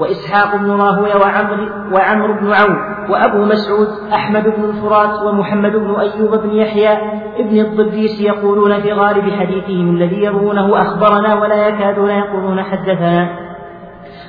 وإسحاق 0.00 0.56
بن 0.56 0.70
راهوية 0.70 1.16
وعمر 1.16 1.68
وعمرو 1.92 2.40
بن 2.40 2.52
عون 2.52 2.76
وأبو 3.10 3.44
مسعود 3.44 3.88
أحمد 4.12 4.42
بن 4.42 4.64
الفرات 4.64 5.22
ومحمد 5.22 5.72
بن 5.72 5.94
أيوب 5.94 6.34
بن 6.42 6.50
يحيى 6.50 6.98
ابن 7.36 7.60
الضبيس 7.60 8.20
يقولون 8.20 8.80
في 8.80 8.92
غالب 8.92 9.30
حديثهم 9.30 9.96
الذي 9.96 10.24
يروونه 10.24 10.82
أخبرنا 10.82 11.34
ولا 11.34 11.68
يكادون 11.68 12.10
يقولون 12.10 12.62
حدثنا. 12.62 13.48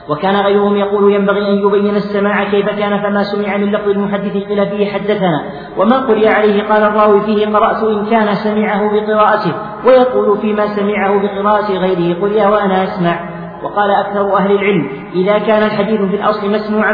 وكان 0.09 0.35
غيرهم 0.35 0.75
يقول 0.75 1.13
ينبغي 1.13 1.49
أن 1.49 1.67
يبين 1.67 1.95
السماع 1.95 2.43
كيف 2.43 2.69
كان 2.69 2.97
فما 2.97 3.23
سمع 3.23 3.57
من 3.57 3.71
لفظ 3.71 3.89
المحدث 3.89 4.33
قيل 4.33 4.65
فيه 4.69 4.91
حدثنا. 4.91 5.43
وما 5.77 5.97
قرئ 5.97 6.27
عليه 6.27 6.63
قال 6.63 6.83
الراوي 6.83 7.21
فيه 7.21 7.47
قرأت 7.47 7.83
إن 7.83 8.05
كان 8.05 8.35
سمعه 8.35 8.91
بقراءته 8.91 9.53
ويقول 9.85 10.37
فيما 10.37 10.67
سمعه 10.67 11.21
بقراءة 11.21 11.71
غيره 11.71 12.21
قل 12.21 12.31
يا 12.31 12.47
وأنا 12.47 12.83
أسمع. 12.83 13.38
وقال 13.63 13.91
أكثر 13.91 14.37
أهل 14.37 14.51
العلم 14.51 14.87
إذا 15.13 15.37
كان 15.37 15.63
الحديث 15.63 16.01
في 16.01 16.15
الأصل 16.15 16.51
مسموعا 16.51 16.93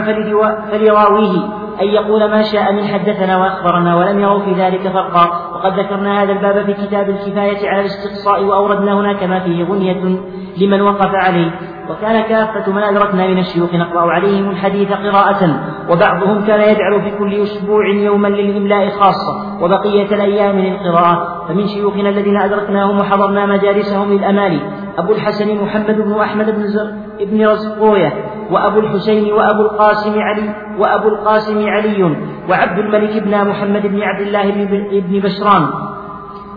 فلراويه 0.71 1.65
أن 1.81 1.87
يقول 1.87 2.31
ما 2.31 2.41
شاء 2.41 2.73
من 2.73 2.83
حدثنا 2.83 3.37
وأخبرنا 3.37 3.95
ولم 3.95 4.19
يروا 4.19 4.39
في 4.39 4.51
ذلك 4.51 4.87
فرقا. 4.87 5.51
وقد 5.55 5.79
ذكرنا 5.79 6.23
هذا 6.23 6.31
الباب 6.31 6.65
في 6.65 6.73
كتاب 6.73 7.09
الكفاية 7.09 7.69
على 7.69 7.79
الاستقصاء 7.79 8.43
وأوردنا 8.43 8.93
هناك 8.93 9.23
ما 9.23 9.39
فيه 9.39 9.63
غنية 9.63 10.19
لمن 10.57 10.81
وقف 10.81 11.15
عليه. 11.15 11.51
وكان 11.89 12.21
كافة 12.21 12.71
من 12.71 12.83
أدركنا 12.83 13.27
من 13.27 13.37
الشيوخ 13.37 13.73
نقرأ 13.73 14.11
عليهم 14.11 14.49
الحديث 14.49 14.91
قراءة 14.91 15.55
وبعضهم 15.89 16.45
كان 16.45 16.61
يجعل 16.61 17.01
في 17.01 17.17
كل 17.17 17.33
أسبوع 17.33 17.87
يوما 17.87 18.27
للإملاء 18.27 18.89
خاصة 18.89 19.63
وبقية 19.63 20.15
الأيام 20.15 20.59
للقراءة. 20.59 21.45
فمن 21.47 21.67
شيوخنا 21.67 22.09
الذين 22.09 22.37
أدركناهم 22.37 22.99
وحضرنا 22.99 23.45
مجالسهم 23.45 24.13
للأمالي 24.13 24.84
أبو 24.97 25.13
الحسن 25.13 25.55
محمد 25.63 25.95
بن 26.01 26.19
أحمد 26.19 26.49
بن 26.55 26.67
زر 26.67 26.91
ابن 27.21 27.47
رزقوية 27.47 28.13
وأبو 28.51 28.79
الحسين 28.79 29.33
وأبو 29.33 29.61
القاسم 29.61 30.19
علي 30.19 30.55
وأبو 30.79 31.07
القاسم 31.07 31.67
علي 31.67 32.03
وعبد 32.49 32.79
الملك 32.79 33.23
بن 33.23 33.47
محمد 33.47 33.87
بن 33.87 34.01
عبد 34.01 34.21
الله 34.27 34.51
بن 34.99 35.19
بشران 35.19 35.67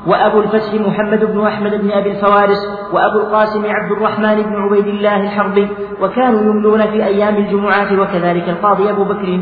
وأبو 0.06 0.40
الفتح 0.40 0.74
محمد 0.74 1.24
بن 1.24 1.46
أحمد 1.46 1.74
بن 1.74 1.90
أبي 1.90 2.10
الفوارس 2.10 2.66
وأبو 2.92 3.18
القاسم 3.18 3.64
عبد 3.64 3.92
الرحمن 3.92 4.42
بن 4.42 4.56
عبيد 4.56 4.86
الله 4.86 5.22
الحربي 5.22 5.68
وكانوا 6.02 6.40
يملون 6.40 6.86
في 6.86 7.04
أيام 7.04 7.36
الجمعات 7.36 7.92
وكذلك 7.92 8.48
القاضي 8.48 8.90
أبو 8.90 9.04
بكر 9.04 9.40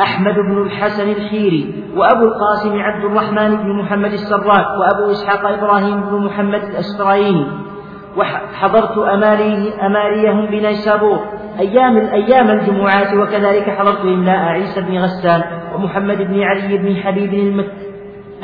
أحمد 0.00 0.34
بن 0.34 0.62
الحسن 0.62 1.08
الخيري 1.10 1.84
وأبو 1.96 2.24
القاسم 2.24 2.78
عبد 2.78 3.04
الرحمن 3.04 3.56
بن 3.56 3.72
محمد 3.78 4.12
السراك 4.12 4.66
وأبو 4.80 5.10
إسحاق 5.10 5.46
إبراهيم 5.46 6.00
بن 6.00 6.24
محمد 6.24 6.62
الأسفرايني 6.64 7.67
وحضرت 8.16 8.98
أماليه 8.98 9.86
أماليهم 9.86 10.46
بنيسابور. 10.46 11.38
أيام 11.58 11.96
أيام 11.96 12.50
الجمعات 12.50 13.14
وكذلك 13.14 13.70
حضرت 13.70 14.00
إملاء 14.00 14.36
عيسى 14.36 14.80
بن 14.80 14.98
غسان 14.98 15.42
ومحمد 15.74 16.22
بن 16.22 16.42
علي 16.42 16.78
بن 16.78 16.96
حبيب 16.96 17.64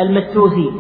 المتوثي 0.00 0.70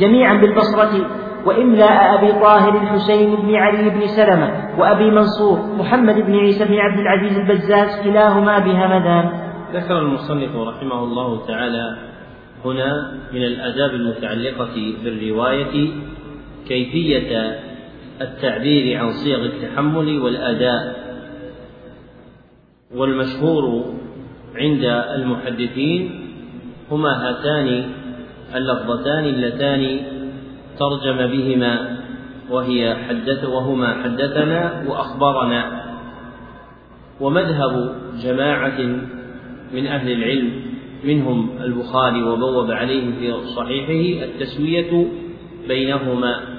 جميعا 0.00 0.34
بالبصرة 0.34 1.06
وإملاء 1.46 2.14
أبي 2.14 2.32
طاهر 2.32 2.82
الحسين 2.82 3.36
بن 3.36 3.54
علي 3.54 3.90
بن 3.90 4.06
سلمة 4.06 4.50
وأبي 4.78 5.10
منصور 5.10 5.58
محمد 5.78 6.14
بن 6.14 6.34
عيسى 6.38 6.64
بن 6.64 6.74
عبد 6.74 6.98
العزيز 6.98 7.38
البزاز 7.38 8.02
كلاهما 8.04 8.58
بهمدان 8.58 9.30
ذكر 9.74 9.98
المصنف 9.98 10.56
رحمه 10.56 11.04
الله 11.04 11.46
تعالى 11.46 11.96
هنا 12.64 13.12
من 13.32 13.42
الآداب 13.42 13.90
المتعلقة 13.90 14.94
بالرواية 15.04 15.90
كيفية 16.68 17.58
التعبير 18.20 18.98
عن 18.98 19.12
صيغ 19.12 19.44
التحمل 19.44 20.18
والأداء 20.18 21.04
والمشهور 22.94 23.94
عند 24.54 24.84
المحدثين 24.84 26.20
هما 26.90 27.28
هاتان 27.28 27.84
اللفظتان 28.54 29.24
اللتان 29.24 30.00
ترجم 30.78 31.16
بهما 31.16 31.96
وهي 32.50 32.96
حدث 33.08 33.44
وهما 33.44 34.02
حدثنا 34.02 34.84
وأخبرنا. 34.88 35.84
ومذهب 37.20 37.94
جماعة 38.22 38.80
من 39.74 39.86
أهل 39.86 40.12
العلم 40.12 40.50
منهم 41.04 41.50
البخاري 41.60 42.22
وبوب 42.22 42.70
عليه 42.70 43.04
في 43.18 43.46
صحيحه 43.56 44.24
التسوية 44.24 45.06
بينهما. 45.68 46.53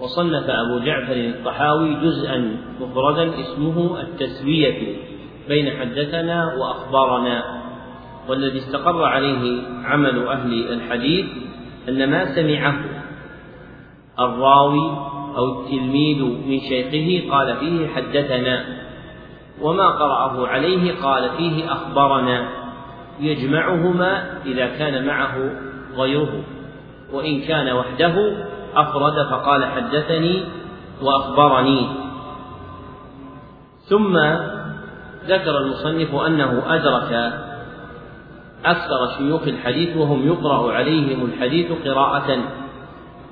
وصنف 0.00 0.50
أبو 0.50 0.78
جعفر 0.84 1.12
الطحاوي 1.12 1.94
جزءا 1.94 2.56
مفردا 2.80 3.40
اسمه 3.40 4.00
التسوية 4.00 4.96
بين 5.48 5.70
حدثنا 5.80 6.54
وأخبارنا 6.54 7.44
والذي 8.28 8.58
استقر 8.58 9.04
عليه 9.04 9.62
عمل 9.84 10.26
أهل 10.26 10.72
الحديث 10.72 11.26
أن 11.88 12.10
ما 12.10 12.34
سمعه 12.34 12.78
الراوي 14.20 15.08
أو 15.36 15.60
التلميذ 15.60 16.22
من 16.22 16.60
شيخه 16.60 17.30
قال 17.30 17.56
فيه 17.56 17.88
حدثنا 17.88 18.64
وما 19.62 19.88
قرأه 19.88 20.46
عليه 20.48 20.92
قال 21.02 21.30
فيه 21.36 21.72
أخبرنا 21.72 22.48
يجمعهما 23.20 24.38
إذا 24.46 24.66
كان 24.66 25.06
معه 25.06 25.50
غيره 25.96 26.42
وإن 27.12 27.40
كان 27.40 27.72
وحده 27.72 28.46
أفرد 28.74 29.26
فقال 29.30 29.64
حدثني 29.64 30.44
وأخبرني. 31.02 31.86
ثم 33.88 34.16
ذكر 35.26 35.58
المصنف 35.58 36.14
أنه 36.14 36.62
أدرك 36.66 37.32
أكثر 38.64 39.18
شيوخ 39.18 39.42
الحديث 39.42 39.96
وهم 39.96 40.26
يقرأ 40.26 40.72
عليهم 40.72 41.24
الحديث 41.24 41.72
قراءة 41.84 42.38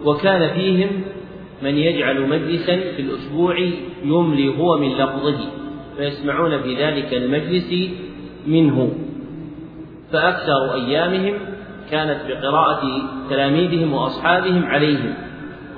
وكان 0.05 0.55
فيهم 0.55 0.91
من 1.63 1.77
يجعل 1.79 2.29
مجلسا 2.29 2.77
في 2.77 3.03
الأسبوع 3.03 3.59
يملي 4.05 4.59
هو 4.59 4.79
من 4.79 4.89
لفظه 4.89 5.39
فيسمعون 5.97 6.63
في 6.63 6.85
ذلك 6.85 7.15
المجلس 7.15 7.91
منه. 8.47 8.93
فأكثر 10.13 10.75
أيامهم 10.75 11.35
كانت 11.91 12.19
بقراءة 12.29 12.83
تلاميذهم 13.31 13.93
وأصحابهم 13.93 14.65
عليهم. 14.65 15.15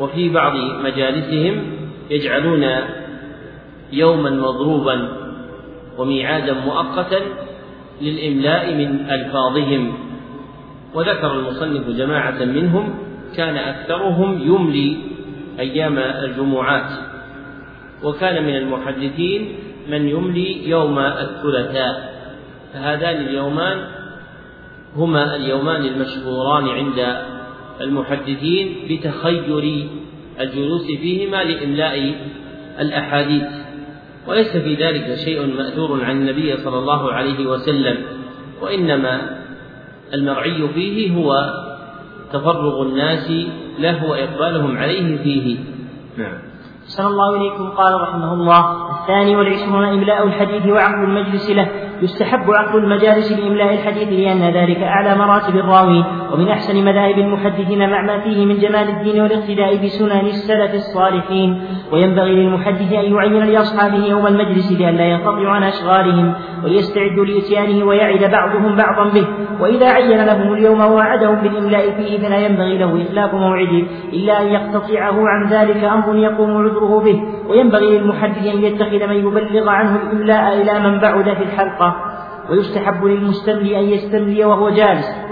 وفي 0.00 0.28
بعض 0.28 0.52
مجالسهم 0.84 1.62
يجعلون 2.10 2.66
يوما 3.92 4.30
مضروبا 4.30 5.08
وميعادا 5.98 6.52
مؤقتا 6.52 7.20
للإملاء 8.00 8.74
من 8.74 9.06
ألفاظهم. 9.10 9.92
وذكر 10.94 11.32
المصنف 11.32 11.88
جماعة 11.88 12.44
منهم 12.44 12.94
كان 13.36 13.56
أكثرهم 13.56 14.42
يملي 14.42 14.96
أيام 15.58 15.98
الجمعات 15.98 16.90
وكان 18.04 18.44
من 18.44 18.56
المحدثين 18.56 19.48
من 19.90 20.08
يملي 20.08 20.68
يوم 20.68 20.98
الثلاثاء. 20.98 22.18
فهذان 22.74 23.16
اليومان 23.16 23.84
هما 24.96 25.36
اليومان 25.36 25.84
المشهوران 25.84 26.68
عند 26.68 27.16
المحدثين 27.80 28.76
بتخير 28.90 29.88
الجلوس 30.40 30.86
فيهما 30.86 31.44
لإملاء 31.44 32.14
الأحاديث. 32.80 33.42
وليس 34.26 34.56
في 34.56 34.74
ذلك 34.74 35.14
شيء 35.24 35.46
مأثور 35.56 36.04
عن 36.04 36.16
النبي 36.16 36.56
صلى 36.56 36.78
الله 36.78 37.12
عليه 37.12 37.46
وسلم 37.46 37.96
وإنما 38.62 39.38
المرعي 40.14 40.68
فيه 40.74 41.14
هو 41.16 41.54
تفرغ 42.32 42.82
الناس 42.82 43.30
له 43.78 44.10
وإقبالهم 44.10 44.76
عليه 44.76 45.18
فيه. 45.18 45.56
نعم. 46.16 46.38
صلى 46.86 47.06
الله 47.06 47.36
إليكم. 47.36 47.70
قال 47.70 48.00
رحمه 48.00 48.32
الله 48.32 48.90
الثاني 49.00 49.36
والعشرون 49.36 49.84
إملاء 49.84 50.26
الحديث 50.26 50.66
وعقد 50.66 51.08
المجلس 51.08 51.50
له. 51.50 51.87
يستحب 52.02 52.50
عقد 52.50 52.74
المجالس 52.74 53.32
لإملاء 53.32 53.74
الحديث 53.74 54.08
لأن 54.08 54.54
ذلك 54.54 54.82
أعلى 54.82 55.14
مراتب 55.18 55.56
الراوي 55.56 56.04
ومن 56.32 56.48
أحسن 56.48 56.84
مذاهب 56.84 57.18
المحدثين 57.18 57.90
مع 57.90 58.02
ما 58.02 58.20
فيه 58.20 58.46
من 58.46 58.58
جمال 58.58 58.88
الدين 58.88 59.22
والاقتداء 59.22 59.76
بسنن 59.76 60.26
السلف 60.26 60.74
الصالحين. 60.74 61.62
وينبغي 61.92 62.34
للمحدث 62.34 62.92
أن 62.92 63.14
يعين 63.14 63.44
لأصحابه 63.44 64.06
يوم 64.06 64.26
المجلس 64.26 64.72
لئلا 64.72 65.04
ينقطعوا 65.04 65.48
عن 65.48 65.62
أشغالهم 65.62 66.34
وليستعدوا 66.64 67.24
لإتيانه 67.24 67.84
ويعد 67.84 68.30
بعضهم 68.30 68.76
بعضا 68.76 69.10
به. 69.10 69.26
وإذا 69.60 69.86
عين 69.86 70.24
لهم 70.24 70.52
اليوم 70.52 70.80
ووعدهم 70.80 71.34
بالإملاء 71.34 71.90
فيه 71.90 72.18
فلا 72.18 72.38
ينبغي 72.38 72.78
له 72.78 73.02
إخلاف 73.02 73.34
موعده 73.34 73.82
إلا 74.12 74.42
أن 74.42 74.46
يقتطعه 74.46 75.28
عن 75.28 75.48
ذلك 75.50 75.84
أمر 75.84 76.16
يقوم 76.16 76.50
عذره 76.50 77.00
به. 77.04 77.22
وينبغي 77.48 77.98
للمحدث 77.98 78.46
أن 78.54 78.64
يتخذ 78.64 79.06
من 79.06 79.16
يبلغ 79.16 79.68
عنه 79.68 79.96
الإملاء 79.96 80.62
إلى 80.62 80.90
من 80.90 81.00
بعد 81.00 81.24
في 81.24 81.42
الحلقة. 81.42 81.87
ويستحب 82.50 83.04
للمستملي 83.04 83.78
أن 83.78 83.84
يستملي 83.84 84.44
وهو 84.44 84.70
جالس 84.70 85.28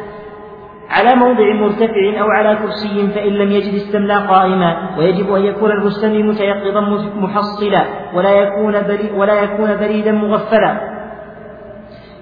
على 0.91 1.15
موضع 1.15 1.53
مرتفع 1.53 2.21
أو 2.21 2.27
على 2.31 2.57
كرسي 2.57 3.09
فإن 3.15 3.33
لم 3.33 3.53
يجد 3.53 3.75
استملى 3.75 4.27
قائما 4.27 4.97
ويجب 4.99 5.33
أن 5.33 5.45
يكون 5.45 5.71
المستملي 5.71 6.23
متيقظا 6.23 6.81
محصلا 7.17 7.85
ولا 8.15 8.31
يكون 8.31 8.75
ولا 9.17 9.43
يكون 9.43 9.77
بريدا 9.77 10.13
مغفلا. 10.13 10.97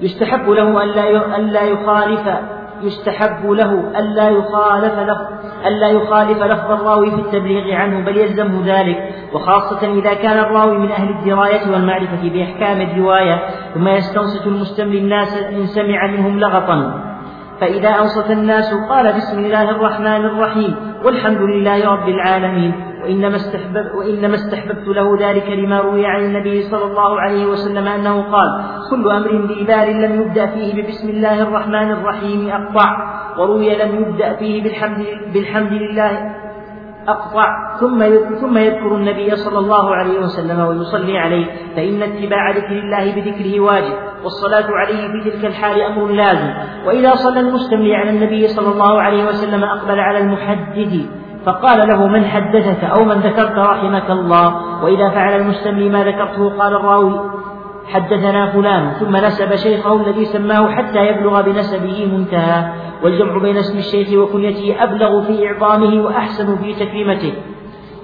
يستحب 0.00 0.48
له 0.48 0.84
ألا 1.36 1.62
يخالف 1.62 2.28
يستحب 2.86 3.50
له 3.50 3.98
ألا 3.98 4.28
يخالف 4.28 4.94
ألا 5.66 5.88
يخالف 5.90 6.42
لفظ 6.42 6.70
الراوي 6.70 7.10
في 7.10 7.20
التبليغ 7.20 7.74
عنه 7.74 8.04
بل 8.04 8.16
يلزمه 8.16 8.62
ذلك. 8.66 9.14
وخاصة 9.32 9.92
إذا 9.92 10.14
كان 10.14 10.38
الراوي 10.38 10.78
من 10.78 10.90
أهل 10.90 11.08
الدراية 11.08 11.72
والمعرفة 11.72 12.28
بأحكام 12.28 12.80
الرواية 12.80 13.42
ثم 13.74 13.88
يستنصت 13.88 14.46
المستملي 14.46 14.98
الناس 14.98 15.36
إن 15.36 15.66
سمع 15.66 16.06
منهم 16.06 16.40
لغطا. 16.40 17.13
فإذا 17.64 17.88
أنصت 17.88 18.30
الناس 18.30 18.74
قال 18.88 19.12
بسم 19.12 19.38
الله 19.38 19.70
الرحمن 19.70 20.24
الرحيم 20.24 20.76
والحمد 21.04 21.40
لله 21.40 21.90
رب 21.90 22.08
العالمين 22.08 22.72
وإنما, 23.02 23.36
استحبب 23.36 23.94
وإنما 23.98 24.34
استحببت 24.34 24.88
له 24.88 25.28
ذلك 25.28 25.50
لما 25.50 25.80
روي 25.80 26.06
عن 26.06 26.24
النبي 26.24 26.62
صلى 26.62 26.84
الله 26.84 27.20
عليه 27.20 27.46
وسلم 27.46 27.88
أنه 27.88 28.32
قال 28.32 28.64
كل 28.90 29.10
أمر 29.10 29.46
ذي 29.46 29.64
بال 29.64 30.02
لم 30.02 30.20
يبدأ 30.20 30.46
فيه 30.46 30.82
ببسم 30.82 31.08
الله 31.08 31.42
الرحمن 31.42 31.90
الرحيم 31.90 32.48
أقطع 32.48 32.96
وروي 33.38 33.76
لم 33.76 34.02
يبدأ 34.02 34.36
فيه 34.36 34.62
بالحمد, 34.62 35.06
بالحمد 35.34 35.72
لله 35.72 36.43
أقطع 37.08 37.76
ثم 37.80 38.04
ثم 38.40 38.58
يذكر 38.58 38.96
النبي 38.96 39.36
صلى 39.36 39.58
الله 39.58 39.94
عليه 39.94 40.18
وسلم 40.20 40.60
ويصلي 40.60 41.18
عليه 41.18 41.46
فإن 41.76 42.02
اتباع 42.02 42.50
ذكر 42.50 42.72
الله 42.72 43.14
بذكره 43.14 43.60
واجب 43.60 43.94
والصلاة 44.24 44.66
عليه 44.70 45.08
في 45.08 45.30
تلك 45.30 45.44
الحال 45.44 45.82
أمر 45.82 46.06
لازم. 46.06 46.50
وإذا 46.86 47.14
صلى 47.14 47.40
المستملي 47.40 47.96
على 47.96 48.10
النبي 48.10 48.48
صلى 48.48 48.72
الله 48.72 49.02
عليه 49.02 49.24
وسلم 49.24 49.64
أقبل 49.64 50.00
على 50.00 50.18
المحدث 50.18 50.94
فقال 51.46 51.88
له 51.88 52.06
من 52.06 52.24
حدثك 52.24 52.84
أو 52.84 53.04
من 53.04 53.16
ذكرت 53.20 53.58
رحمك 53.58 54.10
الله؟ 54.10 54.54
وإذا 54.84 55.10
فعل 55.10 55.40
المستملي 55.40 55.88
ما 55.88 56.04
ذكرته 56.04 56.58
قال 56.58 56.76
الراوي 56.76 57.20
حدثنا 57.92 58.52
فلان. 58.52 58.92
ثم 58.92 59.16
نسب 59.16 59.54
شيخه 59.54 60.00
الذي 60.00 60.24
سماه 60.24 60.68
حتى 60.68 61.06
يبلغ 61.06 61.42
بنسبه 61.42 62.10
منتهى. 62.12 62.64
والجمع 63.04 63.38
بين 63.38 63.56
اسم 63.56 63.78
الشيخ 63.78 64.12
وكنيته 64.12 64.82
أبلغ 64.82 65.22
في 65.22 65.46
إعظامه 65.46 66.04
وأحسن 66.04 66.56
في 66.56 66.74
تكريمته. 66.74 67.32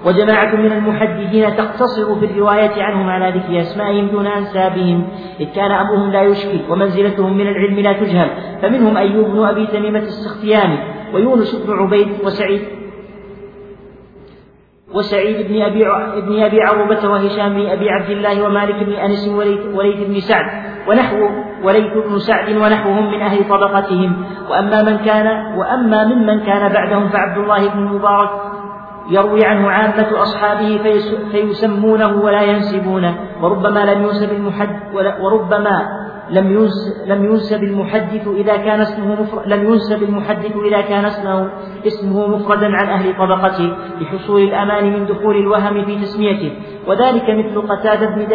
وجماعة 0.05 0.55
من 0.55 0.71
المحدثين 0.71 1.55
تقتصر 1.55 2.19
في 2.19 2.25
الرواية 2.25 2.83
عنهم 2.83 3.09
على 3.09 3.39
ذكر 3.39 3.61
أسمائهم 3.61 4.07
دون 4.07 4.27
أنسابهم 4.27 5.07
إذ 5.39 5.45
كان 5.55 5.71
أمرهم 5.71 6.11
لا 6.11 6.21
يشكل 6.21 6.59
ومنزلتهم 6.69 7.37
من 7.37 7.47
العلم 7.47 7.79
لا 7.79 7.93
تجهل. 7.93 8.29
فمنهم 8.61 8.97
أيوب 8.97 9.27
بن 9.27 9.43
أبي 9.43 9.67
تميمة 9.67 9.99
السختياني 9.99 10.77
ويونس 11.13 11.55
بن 11.55 11.73
عبيد 11.73 12.07
وسعيد 12.23 12.61
وسعيد 14.93 15.47
بن 15.47 15.61
أبي 15.61 15.83
بن 16.21 16.43
أبي 16.43 16.61
عروبة 16.61 17.09
وهشام 17.09 17.53
بن 17.53 17.65
أبي 17.65 17.89
عبد 17.89 18.09
الله 18.09 18.45
ومالك 18.45 18.83
بن 18.83 18.93
أنس 18.93 19.27
وليث 19.73 20.07
بن 20.07 20.19
سعد 20.19 20.45
ونحو 20.87 21.29
وليث 21.63 21.93
بن 21.93 22.19
سعد 22.19 22.57
ونحوهم 22.57 23.11
من 23.11 23.21
أهل 23.21 23.49
طبقتهم. 23.49 24.25
وأما 24.49 24.83
من 24.83 24.97
كان 24.97 25.57
وأما 25.57 26.05
ممن 26.05 26.39
كان 26.39 26.73
بعدهم 26.73 27.09
فعبد 27.09 27.37
الله 27.37 27.69
بن 27.69 27.79
المبارك 27.79 28.29
يروي 29.09 29.45
عنه 29.45 29.69
عامة 29.69 30.21
أصحابه 30.21 30.79
فيسمونه 31.31 32.21
ولا 32.21 32.41
ينسبونه. 32.41 33.15
وربما 33.41 33.85
لم 33.85 34.03
ينسب 34.03 34.31
المحد 34.31 34.69
وربما 35.21 36.01
لم 36.29 36.69
لم 37.05 37.25
ينسب 37.25 37.63
المحدث 37.63 38.27
إذا 38.27 38.55
كان 38.57 38.79
اسمه 38.81 39.21
مفرد 39.21 39.47
لم 39.47 39.63
ينسب 39.63 40.03
المحدث 40.03 40.55
إذا 40.65 40.81
كان 40.81 41.05
اسمه 41.05 41.49
اسمه 41.87 42.27
مفردا 42.27 42.67
عن 42.67 42.87
أهل 42.87 43.17
طبقته 43.17 43.73
لحصول 44.01 44.41
الأمان 44.41 44.93
من 44.93 45.05
دخول 45.05 45.35
الوهم 45.35 45.85
في 45.85 45.95
تسميته. 45.95 46.51
وذلك 46.87 47.23
مثل 47.29 47.61
قتادة 47.61 48.15
بن 48.15 48.27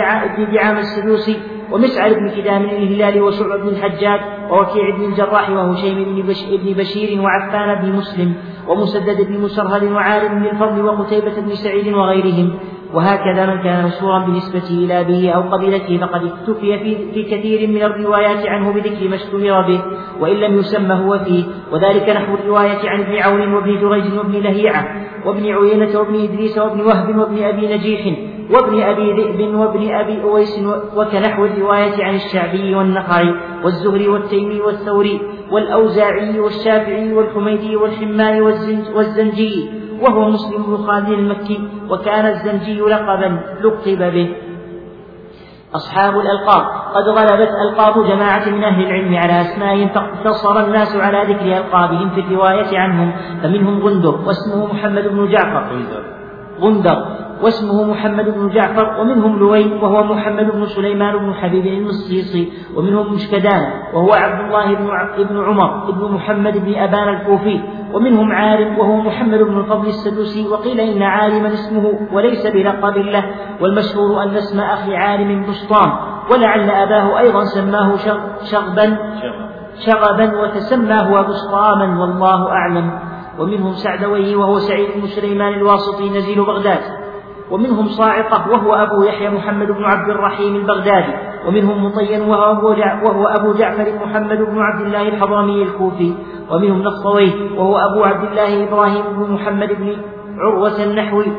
دعام 0.52 0.76
السدوسي 0.76 1.36
ومسعر 1.72 2.12
بن 2.12 2.28
كدام 2.28 2.62
الهلال 2.64 3.22
وشعب 3.22 3.60
بن 3.60 3.68
الحجاج 3.68 4.20
ووكيع 4.50 4.96
بن 4.96 5.04
الجراح 5.04 5.50
وهشيم 5.50 6.04
بن, 6.04 6.22
بن 6.64 6.72
بشير 6.72 7.20
وعفان 7.20 7.82
بن 7.82 7.96
مسلم 7.96 8.34
ومسدد 8.68 9.28
بن 9.28 9.40
مسرهد 9.40 9.92
وعالم 9.92 10.38
بن 10.38 10.46
الفضل 10.46 10.84
وقتيبة 10.84 11.40
بن 11.40 11.50
سعيد 11.54 11.94
وغيرهم. 11.94 12.58
وهكذا 12.94 13.46
من 13.46 13.62
كان 13.62 13.84
مشهورا 13.84 14.26
بنسبته 14.26 14.70
إلى 14.70 15.00
أبيه 15.00 15.30
أو 15.30 15.42
قبيلته 15.42 15.98
فقد 15.98 16.24
اكتفي 16.24 16.78
في, 16.78 17.12
في 17.12 17.22
كثير 17.22 17.68
من 17.68 17.82
الروايات 17.82 18.46
عنه 18.46 18.72
بذكر 18.72 19.08
ما 19.08 19.14
اشتهر 19.16 19.62
به 19.62 19.80
وإن 20.20 20.36
لم 20.36 20.58
يسمى 20.58 20.94
هو 20.94 21.18
فيه. 21.18 21.44
وذلك 21.72 22.08
نحو 22.08 22.34
الرواية 22.34 22.88
عن 22.88 23.00
ابن 23.00 23.16
عون 23.16 23.54
وابن 23.54 23.80
جريج 23.80 24.18
وابن 24.18 24.32
لهيعة 24.32 24.84
وابن 25.24 25.44
عيينة 25.44 25.98
وابن 25.98 26.14
إدريس 26.14 26.58
وابن 26.58 26.80
وهب 26.80 27.18
وابن 27.18 27.42
أبي 27.42 27.74
نجيح. 27.76 28.16
وابن 28.50 28.82
أبي 28.82 29.12
ذئب 29.12 29.54
وابن 29.54 29.94
أبي 29.94 30.22
أويس 30.22 30.60
وكنحو 30.96 31.44
الرواية 31.44 32.04
عن 32.04 32.14
الشعبي 32.14 32.74
والنخعي 32.74 33.34
والزهري 33.64 34.08
والتيمي 34.08 34.60
والثوري 34.60 35.20
والأوزاعي 35.50 36.40
والشافعي 36.40 37.12
والحميدي 37.12 37.76
والحماني 37.76 38.40
والزنجي 38.94 39.70
وهو 40.02 40.30
مسلم 40.30 40.62
بن 40.62 40.76
خالد 40.76 41.08
المكي 41.08 41.68
وكان 41.90 42.26
الزنجي 42.26 42.80
لقبا 42.80 43.40
لقب 43.62 44.12
به. 44.14 44.34
أصحاب 45.74 46.14
الألقاب. 46.20 46.64
قد 46.94 47.08
غلبت 47.08 47.50
ألقاب 47.64 48.06
جماعة 48.06 48.48
من 48.48 48.64
أهل 48.64 48.86
العلم 48.86 49.14
على 49.14 49.40
أسمائهم 49.40 49.88
فاقتصر 49.88 50.64
الناس 50.64 50.96
على 50.96 51.32
ذكر 51.32 51.56
ألقابهم 51.56 52.10
في 52.10 52.20
الرواية 52.20 52.78
عنهم 52.78 53.12
فمنهم 53.42 53.80
غندر 53.80 54.14
واسمه 54.26 54.66
محمد 54.72 55.08
بن 55.08 55.28
جعفر. 55.28 55.82
غندر. 56.60 57.25
واسمه 57.42 57.84
محمد 57.84 58.24
بن 58.24 58.48
جعفر 58.48 59.00
ومنهم 59.00 59.38
لوي 59.38 59.74
وهو 59.82 60.04
محمد 60.04 60.50
بن 60.50 60.66
سليمان 60.66 61.18
بن 61.18 61.34
حبيب 61.34 61.66
المصيصي 61.66 62.52
ومنهم 62.76 63.14
مشكدان 63.14 63.70
وهو 63.94 64.12
عبد 64.12 64.40
الله 64.40 64.74
بن 65.24 65.44
عمر 65.44 65.90
بن 65.90 66.14
محمد 66.14 66.64
بن 66.64 66.74
أبان 66.74 67.08
الكوفي 67.08 67.60
ومنهم 67.92 68.32
عالم 68.32 68.78
وهو 68.78 68.96
محمد 68.96 69.38
بن 69.38 69.58
الفضل 69.58 69.88
السدوسي 69.88 70.48
وقيل 70.48 70.80
إن 70.80 71.02
عالما 71.02 71.52
اسمه 71.52 72.08
وليس 72.12 72.46
بلقب 72.46 72.98
له 72.98 73.24
والمشهور 73.60 74.22
أن 74.22 74.36
اسم 74.36 74.60
أخي 74.60 74.96
عالم 74.96 75.46
بسطام 75.46 75.92
ولعل 76.30 76.70
أباه 76.70 77.18
أيضا 77.18 77.44
سماه 77.44 77.96
شغبا 78.50 78.98
شغبا 79.86 80.40
وتسماه 80.40 81.22
بسطاما 81.22 82.00
والله 82.00 82.48
أعلم. 82.48 82.90
ومنهم 83.38 83.72
سعدويه 83.72 84.36
وهو 84.36 84.58
سعيد 84.58 84.88
بن 84.96 85.06
سليمان 85.06 85.52
الواسطي 85.54 86.10
نزيل 86.10 86.44
بغداد. 86.44 86.80
ومنهم 87.50 87.88
صاعقة 87.88 88.50
وهو 88.50 88.74
أبو 88.74 89.04
يحيى 89.04 89.30
محمد 89.30 89.66
بن 89.66 89.84
عبد 89.84 90.10
الرحيم 90.10 90.56
البغدادي 90.56 91.12
ومنهم 91.46 91.84
مطين 91.84 92.20
وهو, 92.20 92.68
وهو 93.02 93.26
أبو 93.26 93.52
جعفر 93.52 93.92
محمد 94.06 94.38
بن 94.38 94.58
عبد 94.58 94.86
الله 94.86 95.08
الحضرمي 95.08 95.62
الكوفي 95.62 96.14
ومنهم 96.50 96.82
نصويه 96.82 97.58
وهو 97.58 97.78
أبو 97.78 98.04
عبد 98.04 98.30
الله 98.30 98.68
إبراهيم 98.68 99.04
بن 99.16 99.32
محمد 99.32 99.68
بن 99.68 99.96
عروة 100.38 100.84
النحوي 100.84 101.32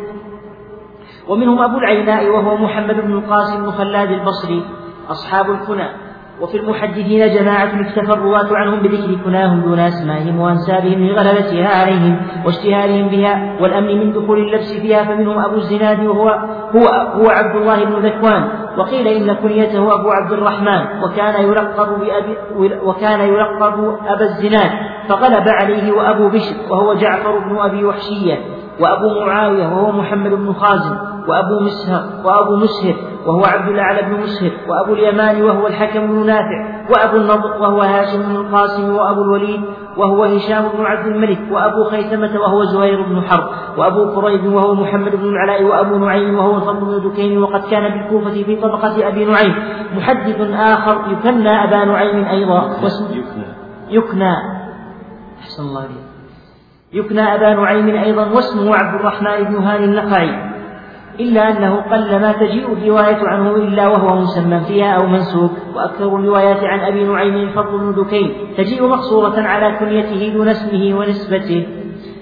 ومنهم 1.27 1.61
أبو 1.61 1.77
العيناء 1.77 2.29
وهو 2.29 2.57
محمد 2.57 2.95
بن 3.01 3.13
القاسم 3.13 3.65
بن 3.65 3.71
البصري 4.11 4.65
أصحاب 5.09 5.51
الكنى. 5.51 6.06
وفي 6.41 6.57
المحدثين 6.57 7.33
جماعة 7.33 7.81
اكتفى 7.81 8.13
الرواة 8.13 8.47
عنهم 8.51 8.79
بذكر 8.79 9.23
كناهم 9.25 9.61
دون 9.61 9.79
أسمائهم 9.79 10.39
وأنسابهم 10.39 11.07
لغلبتها 11.07 11.67
عليهم 11.67 12.21
واشتهارهم 12.45 13.07
بها 13.07 13.61
والأمن 13.61 13.99
من 13.99 14.13
دخول 14.13 14.39
اللبس 14.39 14.73
فيها 14.73 15.03
فمنهم 15.03 15.39
أبو 15.39 15.55
الزناد 15.55 16.05
وهو 16.05 16.29
هو 16.75 16.87
هو 16.89 17.29
عبد 17.29 17.55
الله 17.55 17.85
بن 17.85 18.05
ذكوان. 18.05 18.43
وقيل 18.77 19.07
إن 19.07 19.33
كنيته 19.33 19.95
أبو 19.95 20.09
عبد 20.09 20.31
الرحمن 20.31 21.03
وكان 21.03 21.43
يلقب 21.43 21.99
بأبي 21.99 22.37
وكان 22.83 23.19
يلقب 23.19 23.97
أبا 24.07 24.25
الزناد. 24.25 24.71
فغلب 25.09 25.47
عليه 25.47 25.91
وأبو 25.91 26.29
بشر 26.29 26.55
وهو 26.69 26.93
جعفر 26.93 27.39
بن 27.39 27.57
أبي 27.57 27.85
وحشية 27.85 28.37
وأبو 28.79 29.25
معاوية 29.25 29.67
وهو 29.67 29.91
محمد 29.91 30.31
بن 30.31 30.53
خازم 30.53 30.95
وأبو 31.27 31.59
مسهر 31.59 32.03
وأبو 32.25 32.55
مسهر 32.55 32.95
وهو 33.27 33.43
عبد 33.45 33.69
الأعلى 33.69 34.01
بن 34.01 34.23
مسهر 34.23 34.51
وأبو 34.67 34.93
اليمان 34.93 35.43
وهو 35.43 35.67
الحكم 35.67 36.07
بن 36.07 36.25
نافع 36.25 36.87
وأبو 36.89 37.17
النضر 37.17 37.61
وهو 37.61 37.81
هاشم 37.81 38.23
بن 38.23 38.35
القاسم 38.35 38.95
وأبو 38.95 39.21
الوليد 39.21 39.61
وهو 39.97 40.23
هشام 40.23 40.63
بن 40.77 40.85
عبد 40.85 41.07
الملك 41.07 41.39
وأبو 41.51 41.83
خيثمة 41.83 42.39
وهو 42.39 42.63
زهير 42.63 43.01
بن 43.01 43.21
حرب 43.21 43.49
وأبو 43.77 44.21
قريب 44.21 44.45
وهو 44.45 44.75
محمد 44.75 45.15
بن 45.15 45.29
العلاء 45.29 45.63
وأبو 45.63 45.97
نعيم 45.97 46.35
وهو 46.35 46.55
الفضل 46.55 46.85
بن 46.85 47.09
دكين 47.09 47.43
وقد 47.43 47.61
كان 47.71 47.89
بالكوفة 47.93 48.43
في 48.43 48.55
طبقة 48.55 49.07
أبي 49.07 49.25
نعيم. 49.25 49.55
محدث 49.97 50.41
آخر 50.59 50.97
يكنى 51.11 51.63
أبا 51.63 51.85
نعيم 51.85 52.25
أيضا 52.25 52.61
واسمه 52.83 53.11
يكنى. 53.89 54.33
أحسن 55.39 55.63
الله 55.63 55.81
عليك 55.81 56.07
يكنى 56.93 57.35
أبا 57.35 57.53
نعيم 57.53 57.89
أيضا 57.89 58.25
واسمه 58.25 58.75
عبد 58.75 58.99
الرحمن 58.99 59.43
بن 59.43 59.55
هاني 59.55 59.85
النخعي 59.85 60.56
إلا 61.19 61.49
أنه 61.49 61.75
قل 61.75 62.21
ما 62.21 62.31
تجيء 62.31 62.73
الرواية 62.73 63.19
عنه 63.27 63.55
إلا 63.55 63.87
وهو 63.87 64.21
مسمى 64.21 64.59
فيها 64.59 64.91
أو 64.91 65.07
منسوب 65.07 65.51
وأكثر 65.75 66.15
الروايات 66.15 66.63
عن 66.63 66.79
أبي 66.79 67.03
نعيم 67.03 67.35
الفضل 67.35 67.77
بن 67.77 68.03
دكين 68.03 68.33
تجيء 68.57 68.87
مقصورة 68.87 69.41
على 69.41 69.77
كنيته 69.79 70.33
دون 70.33 70.47
اسمه 70.47 70.99
ونسبته 70.99 71.67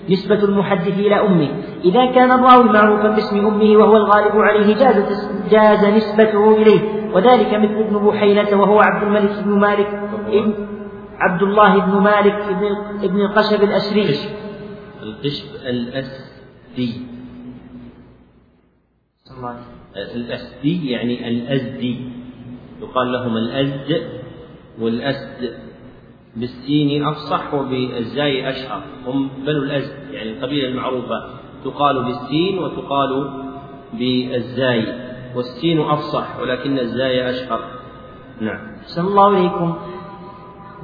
نسبة 0.09 0.43
المحدث 0.43 0.99
إلى 0.99 1.15
أمه. 1.15 1.47
إذا 1.85 2.05
كان 2.11 2.31
الراوي 2.31 2.63
معروفا 2.63 3.07
باسم 3.07 3.45
أمه 3.45 3.77
وهو 3.77 3.97
الغالب 3.97 4.35
عليه 4.35 4.75
جاز 4.75 5.27
جاز 5.51 5.85
نسبته 5.85 6.57
إليه. 6.57 6.79
وذلك 7.13 7.53
مثل 7.53 7.79
ابن 7.79 8.07
بحينة 8.07 8.61
وهو 8.61 8.79
عبد 8.79 9.03
الملك 9.03 9.43
بن 9.45 9.51
مالك 9.59 9.87
ابن 10.27 10.53
عبد 11.19 11.41
الله 11.41 11.85
بن 11.85 12.01
مالك 12.01 12.43
ابن 13.03 13.21
القشب 13.21 13.63
الأسري. 13.63 14.15
القشب 15.03 15.45
الأسدي 15.69 17.14
الأسدي 19.95 20.91
يعني 20.91 21.27
الأزدي 21.27 21.97
يقال 22.81 23.11
لهم 23.11 23.37
الأزد 23.37 24.07
والأسد 24.79 25.53
بالسين 26.35 27.03
أفصح 27.03 27.53
وبالزاي 27.53 28.49
أشهر 28.49 28.83
هم 29.05 29.29
بنو 29.45 29.63
الأزد 29.63 29.93
يعني 30.11 30.31
القبيلة 30.31 30.67
المعروفة. 30.67 31.29
تقال 31.63 32.03
بالسين 32.03 32.59
وتقال 32.59 33.43
بالزاي. 33.93 35.05
والسين 35.35 35.81
أفصح 35.81 36.39
ولكن 36.39 36.79
الزاي 36.79 37.29
أشهر. 37.29 37.59
نعم. 38.41 38.75
أحسن 38.81 39.01
الله 39.01 39.37
إليكم 39.37 39.75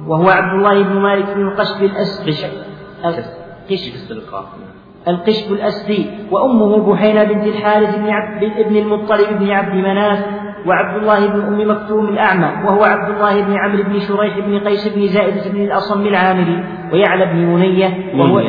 وهو 0.06 0.28
عبد 0.28 0.58
الله 0.58 0.82
بن 0.82 1.00
مالك 1.00 1.26
بن 1.34 1.48
القشب 1.48 1.82
الأسد 1.84 2.32
قشب 3.70 3.94
القشب 5.08 5.52
الأسدي 5.52 6.06
وأمه 6.30 6.92
بحينة 6.92 7.24
بنت 7.24 7.46
الحارث 7.46 7.96
بن, 7.96 8.10
عبد 8.10 8.52
بن 8.68 8.76
المطلب 8.76 9.38
بن 9.38 9.50
عبد 9.50 9.74
مناف 9.74 10.26
وعبد 10.66 11.02
الله 11.02 11.26
بن 11.26 11.40
أم 11.40 11.70
مكتوم 11.70 12.08
الأعمى 12.08 12.66
وهو 12.66 12.82
عبد 12.84 13.14
الله 13.14 13.42
بن 13.42 13.56
عمرو 13.56 13.82
بن 13.82 13.98
شريح 14.00 14.38
بن 14.38 14.58
قيس 14.58 14.88
بن 14.88 15.06
زائدة 15.06 15.50
بن 15.50 15.64
الأصم 15.64 16.06
العامري 16.06 16.64
ويعلى 16.92 17.26
بن 17.26 17.36
منية 17.36 18.12
وهو 18.16 18.42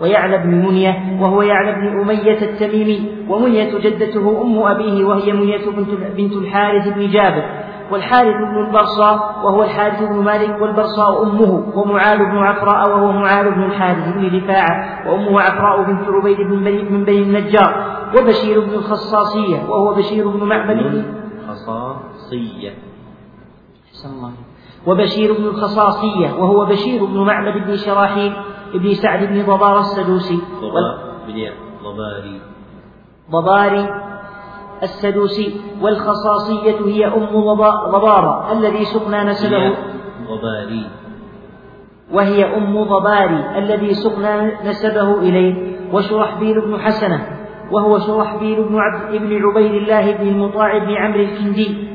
ويعلى 0.00 0.38
بن 0.38 0.50
منية 0.50 0.96
وهو 1.20 1.42
يعلى 1.42 1.72
بن 1.72 2.00
أمية 2.00 2.42
التميمي 2.42 3.08
ومنية 3.28 3.78
جدته 3.78 4.42
أم 4.42 4.58
أبيه 4.62 5.04
وهي 5.04 5.32
منية 5.32 5.70
بنت 6.16 6.32
الحارث 6.32 6.88
بن 6.88 7.10
جابر. 7.10 7.44
والحارث 7.90 8.36
بن 8.36 8.66
البرصاء 8.66 9.40
وهو 9.44 9.62
الحارث 9.62 10.02
بن 10.02 10.16
مالك 10.16 10.62
والبرصاء 10.62 11.22
أمه 11.22 11.72
ومعاذ 11.74 12.18
بن 12.18 12.36
عفراء 12.38 12.90
وهو 12.90 13.12
معاذ 13.12 13.50
بن 13.50 13.62
الحارث 13.62 14.14
بن 14.14 14.36
رفاعة 14.36 15.08
وأمه 15.08 15.40
عفراء 15.40 15.82
بنت 15.82 16.08
عبيد 16.08 16.36
بن 16.36 16.64
بني, 16.64 16.82
من 16.82 17.04
بني 17.04 17.22
النجار 17.22 17.96
وبشير 18.18 18.60
بن 18.60 18.74
الخصاصية 18.74 19.68
وهو 19.68 19.94
بشير 19.94 20.28
بن 20.28 20.44
معبد 20.44 20.76
بن 20.76 21.04
خصاصية 21.48 22.74
وبشير 24.86 25.32
بن 25.32 25.44
الخصاصية 25.44 26.32
وهو 26.32 26.64
بشير 26.66 27.04
بن 27.04 27.18
معبد 27.18 27.66
بن 27.66 27.76
شراحيل 27.76 28.32
بن 28.74 28.94
سعد 28.94 29.24
بن 29.24 29.42
ضبار 29.42 29.78
السدوسي 29.78 30.38
ضباري. 31.82 32.40
ضباري. 33.30 34.05
السدوسي 34.82 35.60
والخصاصية 35.82 36.86
هي 36.86 37.06
أم 37.06 37.26
ضبارة 37.92 38.52
الذي 38.52 38.84
سقنا 38.84 39.24
نسبه. 39.24 39.74
ضباري 40.28 40.86
وهي 42.12 42.56
أم 42.56 42.84
ضباري 42.84 43.58
الذي 43.58 43.94
سقنا 43.94 44.64
نسبه 44.64 45.18
إليه. 45.18 45.76
وشرحبيل 45.92 46.60
بن 46.60 46.80
حسنة 46.80 47.26
وهو 47.70 47.98
شرحبيل 47.98 48.64
بن 48.64 48.78
عبد 48.78 49.16
بن 49.16 49.44
عبيد 49.46 49.74
الله 49.74 50.12
بن 50.12 50.28
المطاع 50.28 50.78
بن 50.78 50.90
عمرو 50.90 51.20
الكندي. 51.20 51.88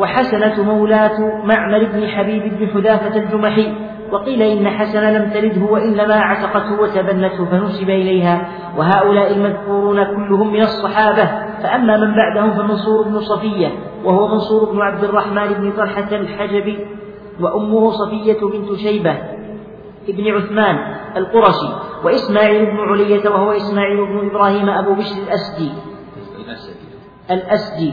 وحسنة 0.00 0.62
مولاة 0.62 1.44
معمر 1.44 1.84
بن 1.84 2.06
حبيب 2.06 2.58
بن 2.58 2.66
حذافة 2.68 3.16
الجمحي. 3.16 3.72
وقيل 4.12 4.42
إن 4.42 4.68
حسن 4.68 5.00
لم 5.00 5.30
تلده 5.30 5.72
وإنما 5.72 6.14
عتقته 6.14 6.80
وتبنته 6.80 7.44
فنسب 7.44 7.90
إليها. 7.90 8.48
وهؤلاء 8.76 9.32
المذكورون 9.32 10.04
كلهم 10.04 10.52
من 10.52 10.62
الصحابة. 10.62 11.46
فأما 11.62 11.96
من 11.96 12.14
بعدهم 12.14 12.50
فمنصور 12.50 13.02
بن 13.02 13.20
صفية 13.20 13.68
وهو 14.04 14.28
منصور 14.28 14.72
بن 14.72 14.80
عبد 14.80 15.04
الرحمن 15.04 15.48
بن 15.48 15.72
طلحة 15.72 16.16
الحجبي 16.16 16.86
وأمه 17.40 17.90
صفية 17.90 18.40
بنت 18.40 18.78
شيبة 18.78 19.16
ابن 20.08 20.28
عثمان 20.34 20.76
القرشي 21.16 21.72
وإسماعيل 22.04 22.66
بن 22.66 22.78
علية 22.80 23.28
وهو 23.30 23.52
إسماعيل 23.52 23.96
بن 23.96 24.30
إبراهيم 24.30 24.68
أبو 24.68 24.94
بشر 24.94 25.16
الأسدي 25.22 25.70
الأسدي. 26.40 26.86
الأسدي. 27.30 27.92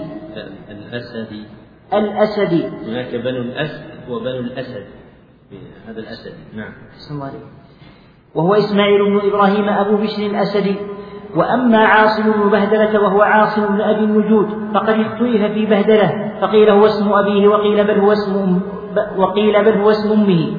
الأسدي. 0.69 1.43
الأسدي. 1.93 2.65
هناك 2.65 3.15
بنو 3.15 3.41
الأسد 3.41 3.83
وبنو 4.09 4.39
الأسد. 4.39 4.85
هذا 5.87 5.99
الأسد. 5.99 6.33
نعم. 6.55 6.71
وهو 8.35 8.53
إسماعيل 8.53 9.03
بن 9.03 9.29
إبراهيم 9.29 9.69
أبو 9.69 9.95
بشر 9.97 10.25
الأسدي. 10.25 10.75
وأما 11.35 11.77
عاصم 11.77 12.31
بن 12.31 12.49
بهدلة 12.49 13.01
وهو 13.01 13.21
عاصم 13.21 13.65
بن 13.67 13.81
أبي 13.81 14.03
النجود 14.03 14.47
فقد 14.73 14.99
اختلف 14.99 15.53
في 15.53 15.65
بهدلة. 15.65 16.31
فقيل 16.41 16.69
هو 16.69 16.85
اسم 16.85 17.13
أبيه 17.13 17.47
وقيل 17.47 17.83
بل 17.83 17.99
هو 17.99 18.11
اسم 18.11 18.61
وقيل 19.17 19.65
بل 19.65 19.81
هو 19.81 19.89
اسم 19.89 20.11
أمه. 20.11 20.57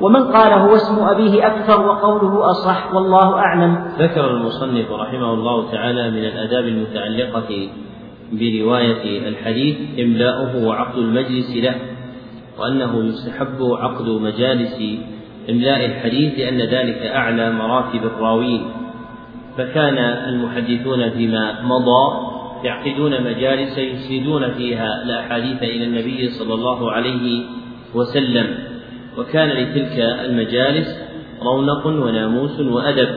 ومن 0.00 0.22
قال 0.24 0.52
هو 0.52 0.74
اسم 0.74 1.04
أبيه 1.04 1.46
أكثر 1.46 1.86
وقوله 1.86 2.50
أصح 2.50 2.94
والله 2.94 3.34
أعلم. 3.38 3.84
ذكر 3.98 4.30
المصنف 4.30 4.90
رحمه 4.90 5.32
الله 5.32 5.70
تعالى 5.72 6.10
من 6.10 6.24
الآداب 6.24 6.64
المتعلقة 6.64 7.68
برواية 8.32 9.28
الحديث 9.28 9.76
إملاؤه 10.00 10.66
وعقد 10.66 10.98
المجلس 10.98 11.56
له. 11.56 11.74
وأنه 12.58 13.04
يستحب 13.04 13.62
عقد 13.62 14.08
مجالس 14.08 14.82
إملاء 15.50 15.84
الحديث 15.86 16.38
لأن 16.38 16.58
ذلك 16.58 17.02
أعلى 17.02 17.52
مراتب 17.52 18.04
الراوين. 18.04 18.62
فكان 19.58 19.98
المحدثون 19.98 21.10
فيما 21.10 21.62
مضى 21.62 22.34
يعقدون 22.64 23.24
مجالس 23.24 23.78
يسندون 23.78 24.50
فيها 24.50 25.02
الأحاديث 25.02 25.62
إلى 25.62 25.84
النبي 25.84 26.28
صلى 26.28 26.54
الله 26.54 26.92
عليه 26.92 27.42
وسلم. 27.94 28.54
وكان 29.18 29.48
لتلك 29.48 29.98
المجالس 29.98 30.98
رونق 31.42 31.86
وناموس 31.86 32.60
وأدب. 32.60 33.08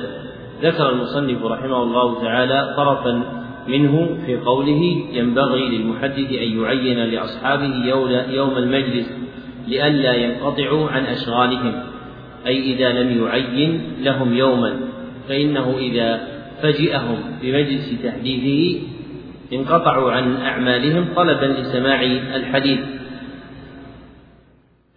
ذكر 0.62 0.90
المصنف 0.90 1.46
رحمه 1.46 1.84
الله 1.84 2.22
تعالى 2.22 2.74
طرفا 2.78 3.22
منه 3.68 4.18
في 4.26 4.38
قوله 4.38 4.82
ينبغي 5.12 5.78
للمحدث 5.78 6.32
أن 6.32 6.62
يعين 6.62 7.00
لأصحابه 7.00 7.86
يوم 8.30 8.58
المجلس 8.58 9.27
لئلا 9.68 10.14
ينقطعوا 10.14 10.90
عن 10.90 11.04
أشغالهم 11.04 11.84
أي 12.48 12.74
إذا 12.74 12.92
لم 12.92 13.24
يعين 13.24 13.82
لهم 14.02 14.34
يوما 14.34 14.80
فإنه 15.30 15.76
إذا 15.78 16.28
فجئهم 16.62 17.18
بمجلس 17.42 18.04
تحديثه 18.04 18.80
انقطعوا 19.54 20.12
عن 20.12 20.36
أعمالهم 20.36 21.06
طلبا 21.16 21.46
لسماع 21.46 22.02
الحديث. 22.36 22.80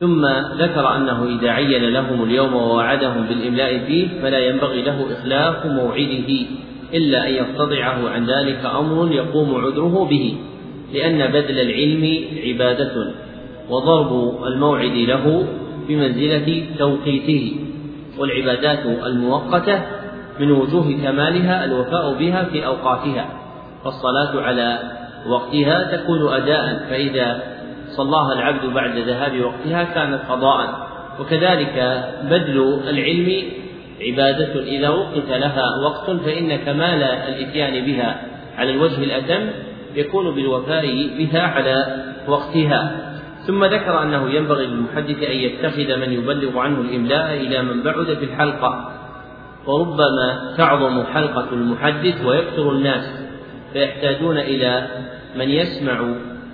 ثم 0.01 0.27
ذكر 0.59 0.97
أنه 0.97 1.39
إذا 1.39 1.51
عين 1.51 1.85
لهم 1.85 2.25
اليوم 2.25 2.55
ووعدهم 2.55 3.27
بالإملاء 3.27 3.79
فيه 3.79 4.09
فلا 4.23 4.39
ينبغي 4.39 4.83
له 4.83 5.07
إخلاف 5.13 5.67
موعده 5.67 6.47
إلا 6.95 7.29
أن 7.29 7.33
يقتضعه 7.33 8.11
عن 8.11 8.27
ذلك 8.27 8.65
أمر 8.65 9.13
يقوم 9.13 9.55
عذره 9.55 10.05
به 10.11 10.37
لأن 10.95 11.33
بذل 11.33 11.61
العلم 11.61 12.25
عبادة. 12.47 13.15
وضرب 13.71 14.45
الموعد 14.47 14.97
له 14.97 15.47
بمنزلة 15.89 16.67
توقيته 16.79 17.57
والعبادات 18.19 18.87
المؤقتة 18.87 19.83
من 20.41 20.51
وجوه 20.51 20.93
كمالها 21.03 21.65
الوفاء 21.65 22.15
بها 22.15 22.45
في 22.45 22.67
أوقاتها 22.67 23.29
فالصلاة 23.85 24.43
على 24.43 24.79
وقتها 25.27 25.97
تكون 25.97 26.33
أداء 26.33 26.87
فإذا 26.91 27.43
صلاها 27.97 28.33
العبد 28.33 28.67
بعد 28.75 28.99
ذهاب 28.99 29.41
وقتها 29.41 29.85
كانت 29.85 30.21
قضاء. 30.29 30.91
وكذلك 31.21 32.05
بذل 32.31 32.81
العلم 32.89 33.43
عبادة 34.01 34.61
إذا 34.63 34.89
وقت 34.89 35.29
لها 35.29 35.65
وقت 35.85 36.11
فإن 36.11 36.57
كمال 36.57 37.03
الإتيان 37.03 37.85
بها 37.85 38.21
على 38.59 38.71
الوجه 38.71 39.05
الأتم 39.05 39.51
يكون 39.95 40.35
بالوفاء 40.35 41.09
بها 41.19 41.43
على 41.43 42.05
وقتها. 42.29 43.10
ثم 43.51 43.65
ذكر 43.65 44.03
أنه 44.03 44.31
ينبغي 44.31 44.67
للمحدث 44.67 45.23
أن 45.23 45.37
يتخذ 45.37 45.97
من 45.97 46.13
يبلغ 46.13 46.59
عنه 46.59 46.81
الإملاء 46.81 47.35
إلى 47.35 47.63
من 47.63 47.83
بعد 47.83 48.05
في 48.05 48.25
الحلقة. 48.25 48.91
وربما 49.67 50.55
تعظم 50.57 51.05
حلقة 51.05 51.49
المحدث 51.53 52.25
ويكثر 52.25 52.73
الناس 52.73 53.13
فيحتاجون 53.73 54.39
إلى 54.39 54.89
من 55.39 55.51
يسمع 55.51 56.01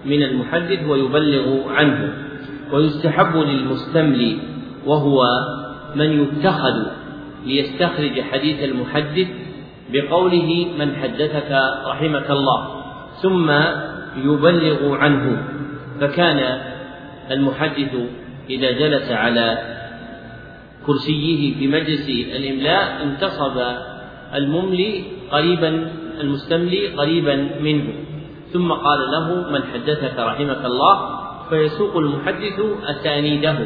من 0.05 0.23
المحدث 0.23 0.89
ويبلغ 0.89 1.73
عنه. 1.73 2.13
ويستحب 2.73 3.37
للمستملي 3.37 4.39
وهو 4.87 5.27
من 5.95 6.23
يتخذ 6.23 6.87
ليستخرج 7.47 8.21
حديث 8.21 8.65
المحدث 8.65 9.29
بقوله 9.93 10.67
من 10.79 10.97
حدثك 10.97 11.61
رحمك 11.87 12.31
الله 12.31 12.69
ثم 13.23 13.51
يبلغ 14.25 14.95
عنه. 14.95 15.43
فكان 16.01 16.76
المحدث 17.31 17.95
إذا 18.51 18.71
جلس 18.71 19.11
على 19.11 19.59
كرسيه 20.87 21.55
في 21.59 21.67
مجلس 21.67 22.09
الإملاء 22.09 23.03
انتصب 23.03 23.63
المملي 24.35 25.05
قريبا 25.31 25.93
المستملي 26.21 26.89
قريبا 26.89 27.51
منه. 27.61 27.87
ثم 28.53 28.73
قال 28.73 29.01
له 29.11 29.51
من 29.51 29.63
حدثك 29.75 30.19
رحمك 30.19 30.65
الله؟ 30.65 30.97
فيسوق 31.51 31.97
المحدث 31.97 32.61
أسانيده 32.85 33.59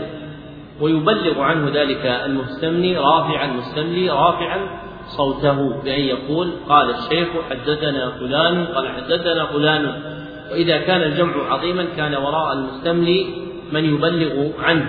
ويبلغ 0.81 1.41
عنه 1.41 1.71
ذلك 1.75 2.07
المستملي 2.07 2.97
رافعا 2.97 3.45
المستملي 3.45 4.11
رافعا 4.11 4.59
صوته 5.07 5.83
بأن 5.85 6.01
يقول 6.01 6.53
قال 6.69 6.91
الشيخ 6.91 7.29
حدثنا 7.51 8.11
فلان 8.11 8.65
قال 8.65 8.89
حدثنا 8.89 9.47
فلان. 9.47 10.03
وإذا 10.51 10.79
كان 10.79 11.03
الجمع 11.03 11.53
عظيما 11.53 11.85
كان 11.97 12.15
وراء 12.15 12.53
المستملي 12.53 13.50
من 13.73 13.85
يبلغ 13.85 14.49
عنه. 14.63 14.87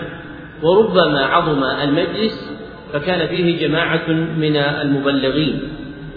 وربما 0.64 1.26
عظم 1.26 1.64
المجلس 1.64 2.52
فكان 2.94 3.28
فيه 3.28 3.68
جماعة 3.68 4.10
من 4.38 4.58
المبلغين. 4.58 5.60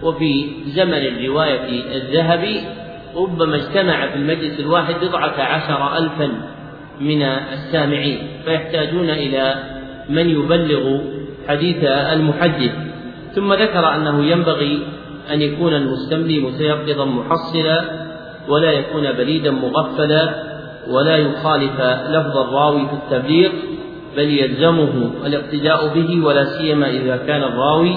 وفي 0.02 0.46
زمن 0.66 0.94
الرواية 0.94 1.94
الذهبي 1.94 2.60
ربما 3.16 3.56
اجتمع 3.56 4.06
في 4.06 4.16
المجلس 4.16 4.60
الواحد 4.60 4.94
بضعة 4.94 5.40
عشر 5.40 5.98
ألفا 5.98 6.28
من 7.00 7.22
السامعين. 7.22 8.18
فيحتاجون 8.44 9.10
إلى 9.10 9.54
من 10.08 10.30
يبلغ 10.30 10.98
حديث 11.48 11.84
المحدث. 11.84 12.72
ثم 13.34 13.52
ذكر 13.52 13.94
أنه 13.94 14.24
ينبغي 14.24 14.78
أن 15.32 15.42
يكون 15.42 15.74
المستملي 15.74 16.40
متيقظا 16.40 17.04
محصلا 17.04 17.84
ولا 18.48 18.72
يكون 18.72 19.12
بليدا 19.12 19.50
مغفلا. 19.50 20.53
ولا 20.90 21.16
يخالف 21.16 21.80
لفظ 22.08 22.36
الراوي 22.36 22.86
في 22.88 22.92
التبليغ 22.92 23.50
بل 24.16 24.30
يلزمه 24.30 25.10
الاقتداء 25.26 25.94
به 25.94 26.26
ولا 26.26 26.44
سيما 26.44 26.90
إذا 26.90 27.16
كان 27.16 27.42
الراوي 27.42 27.96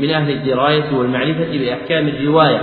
من 0.00 0.10
أهل 0.10 0.30
الدراية 0.30 0.96
والمعرفة 0.96 1.58
بأحكام 1.58 2.08
الرواية. 2.08 2.60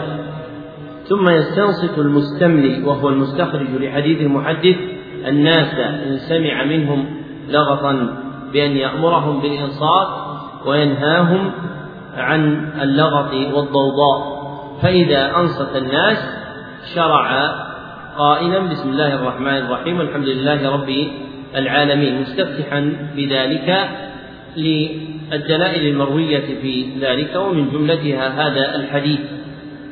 ثم 1.09 1.29
يستنصت 1.29 1.97
المستملي 1.97 2.83
وهو 2.83 3.09
المستخرج 3.09 3.67
لحديث 3.69 4.21
المحدث 4.21 4.75
الناس 5.27 5.73
إن 5.79 6.17
سمع 6.17 6.63
منهم 6.63 7.05
لغطا 7.49 8.17
بأن 8.53 8.71
يأمرهم 8.71 9.41
بالإنصات 9.41 10.07
وينهاهم 10.65 11.51
عن 12.17 12.69
اللغط 12.81 13.33
والضوضاء. 13.33 14.35
فإذا 14.81 15.37
أنصت 15.37 15.75
الناس 15.75 16.17
شرع 16.95 17.51
قائلا 18.17 18.59
بسم 18.59 18.89
الله 18.89 19.13
الرحمن 19.13 19.57
الرحيم 19.57 20.01
الحمد 20.01 20.27
لله 20.27 20.69
رب 20.69 20.89
العالمين. 21.55 22.21
مستفتحا 22.21 22.93
بذلك 23.15 23.89
للدلائل 24.57 25.87
المروية 25.87 26.47
في 26.61 26.85
ذلك 27.01 27.35
ومن 27.35 27.69
جملتها 27.71 28.27
هذا 28.27 28.75
الحديث 28.75 29.19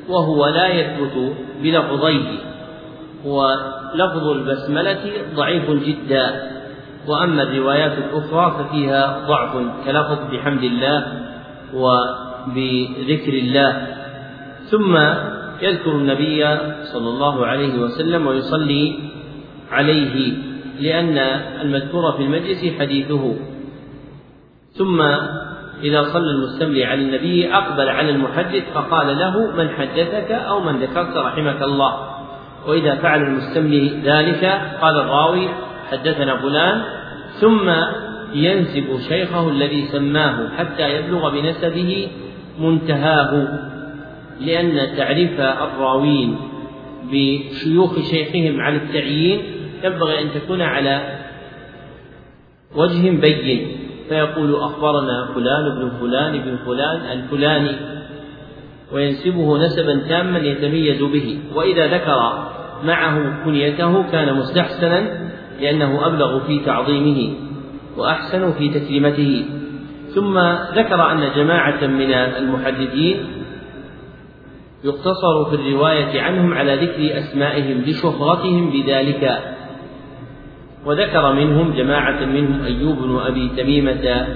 وهو 0.09 0.47
لا 0.47 0.67
يثبت 0.67 1.35
بلفظيه 1.63 2.29
ولفظ 3.25 4.27
البسملة 4.27 5.03
ضعيف 5.35 5.71
جدا 5.71 6.51
وأما 7.07 7.43
الروايات 7.43 7.91
الأخرى 7.97 8.45
ففيها 8.59 9.19
ضعف 9.27 9.51
كلفظ 9.85 10.19
بحمد 10.31 10.63
الله 10.63 10.99
وبذكر 11.73 13.33
الله. 13.33 13.87
ثم 14.71 14.97
يذكر 15.63 15.91
النبي 15.91 16.45
صلى 16.93 17.09
الله 17.09 17.45
عليه 17.45 17.79
وسلم 17.79 18.27
ويصلي 18.27 18.99
عليه 19.71 20.33
لأن 20.79 21.17
المذكور 21.61 22.11
في 22.11 22.23
المجلس 22.23 22.79
حديثه. 22.79 23.35
ثم 24.73 25.01
إذا 25.83 26.03
صلى 26.03 26.31
المستملي 26.31 26.85
على 26.85 27.01
النبي 27.01 27.53
أقبل 27.53 27.89
على 27.89 28.09
المحدث 28.09 28.63
فقال 28.73 29.07
له 29.17 29.51
من 29.57 29.69
حدثك 29.69 30.31
أو 30.31 30.59
من 30.59 30.79
ذكرت 30.79 31.17
رحمك 31.17 31.61
الله؟ 31.61 31.93
وإذا 32.67 32.95
فعل 32.95 33.21
المستملي 33.21 34.01
ذلك 34.03 34.61
قال 34.81 34.97
الراوي 34.97 35.47
حدثنا 35.91 36.37
فلان. 36.37 36.81
ثم 37.33 37.71
ينسب 38.33 38.99
شيخه 39.09 39.49
الذي 39.49 39.85
سماه 39.85 40.49
حتى 40.57 40.95
يبلغ 40.95 41.29
بنسبه 41.29 42.07
منتهاه. 42.59 43.47
لأن 44.41 44.97
تعريف 44.97 45.39
الراوين 45.39 46.37
بشيوخ 47.11 47.99
شيخهم 48.11 48.61
على 48.61 48.75
التعيين 48.75 49.41
ينبغي 49.83 50.21
أن 50.21 50.27
تكون 50.33 50.61
على 50.61 51.19
وجه 52.75 53.09
بين. 53.09 53.67
فيقول 54.09 54.55
أخبرنا 54.55 55.25
فلان 55.35 55.65
ابن 55.65 55.91
فلان 55.99 56.35
ابن 56.35 56.57
فلان 56.65 56.97
الفلاني 57.11 57.75
وينسبه 58.91 59.57
نسبا 59.57 60.01
تاما 60.09 60.39
يتميز 60.39 61.01
به. 61.01 61.39
وإذا 61.55 61.87
ذكر 61.87 62.49
معه 62.83 63.45
كنيته 63.45 64.11
كان 64.11 64.35
مستحسنا 64.35 65.29
لأنه 65.61 66.07
أبلغ 66.07 66.39
في 66.39 66.59
تعظيمه 66.59 67.33
وأحسن 67.97 68.51
في 68.51 68.69
تكريمته. 68.69 69.45
ثم 70.15 70.37
ذكر 70.75 71.11
أن 71.11 71.31
جماعة 71.35 71.87
من 71.87 72.13
المحدثين 72.13 73.42
يقتصر 74.83 75.45
في 75.49 75.55
الرواية 75.55 76.21
عنهم 76.21 76.53
على 76.53 76.75
ذكر 76.75 77.17
أسمائهم 77.19 77.81
لشهرتهم 77.81 78.69
بذلك. 78.69 79.53
وذكر 80.85 81.33
منهم 81.33 81.73
جماعة 81.73 82.25
منهم 82.25 82.63
أيوب 82.65 82.97
بن 82.97 83.17
أبي 83.17 83.49
تميمة 83.57 84.27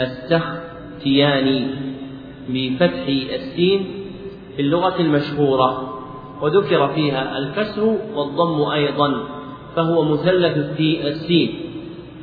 السختياني 0.00 1.66
بفتح 2.48 3.06
السين 3.34 3.86
في 4.56 4.62
اللغة 4.62 5.00
المشهورة 5.00 5.98
وذكر 6.42 6.88
فيها 6.88 7.38
الكسر 7.38 7.98
والضم 8.14 8.70
أيضا 8.70 9.24
فهو 9.76 10.04
مثلث 10.04 10.80
السين 10.80 11.54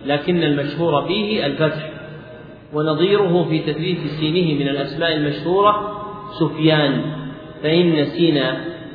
لكن 0.05 0.43
المشهور 0.43 1.01
فيه 1.07 1.45
الفتح. 1.45 1.89
ونظيره 2.73 3.45
في 3.49 3.59
تثليث 3.59 4.19
سينه 4.19 4.59
من 4.59 4.67
الأسماء 4.67 5.13
المشهورة 5.13 6.01
سفيان. 6.39 7.22
فإن 7.63 8.05
سين 8.05 8.43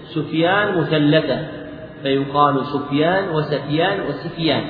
سفيان 0.05 0.79
مثلثة 0.79 1.39
فيقال 2.03 2.67
سفيان 2.67 3.29
وسفيان 3.35 4.01
وسفيان 4.09 4.63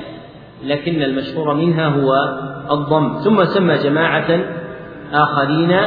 لكن 0.65 1.03
المشهور 1.03 1.53
منها 1.53 1.87
هو 1.87 2.13
الضم. 2.71 3.19
ثم 3.19 3.45
سمى 3.45 3.77
جماعة 3.77 4.39
آخرين 5.13 5.77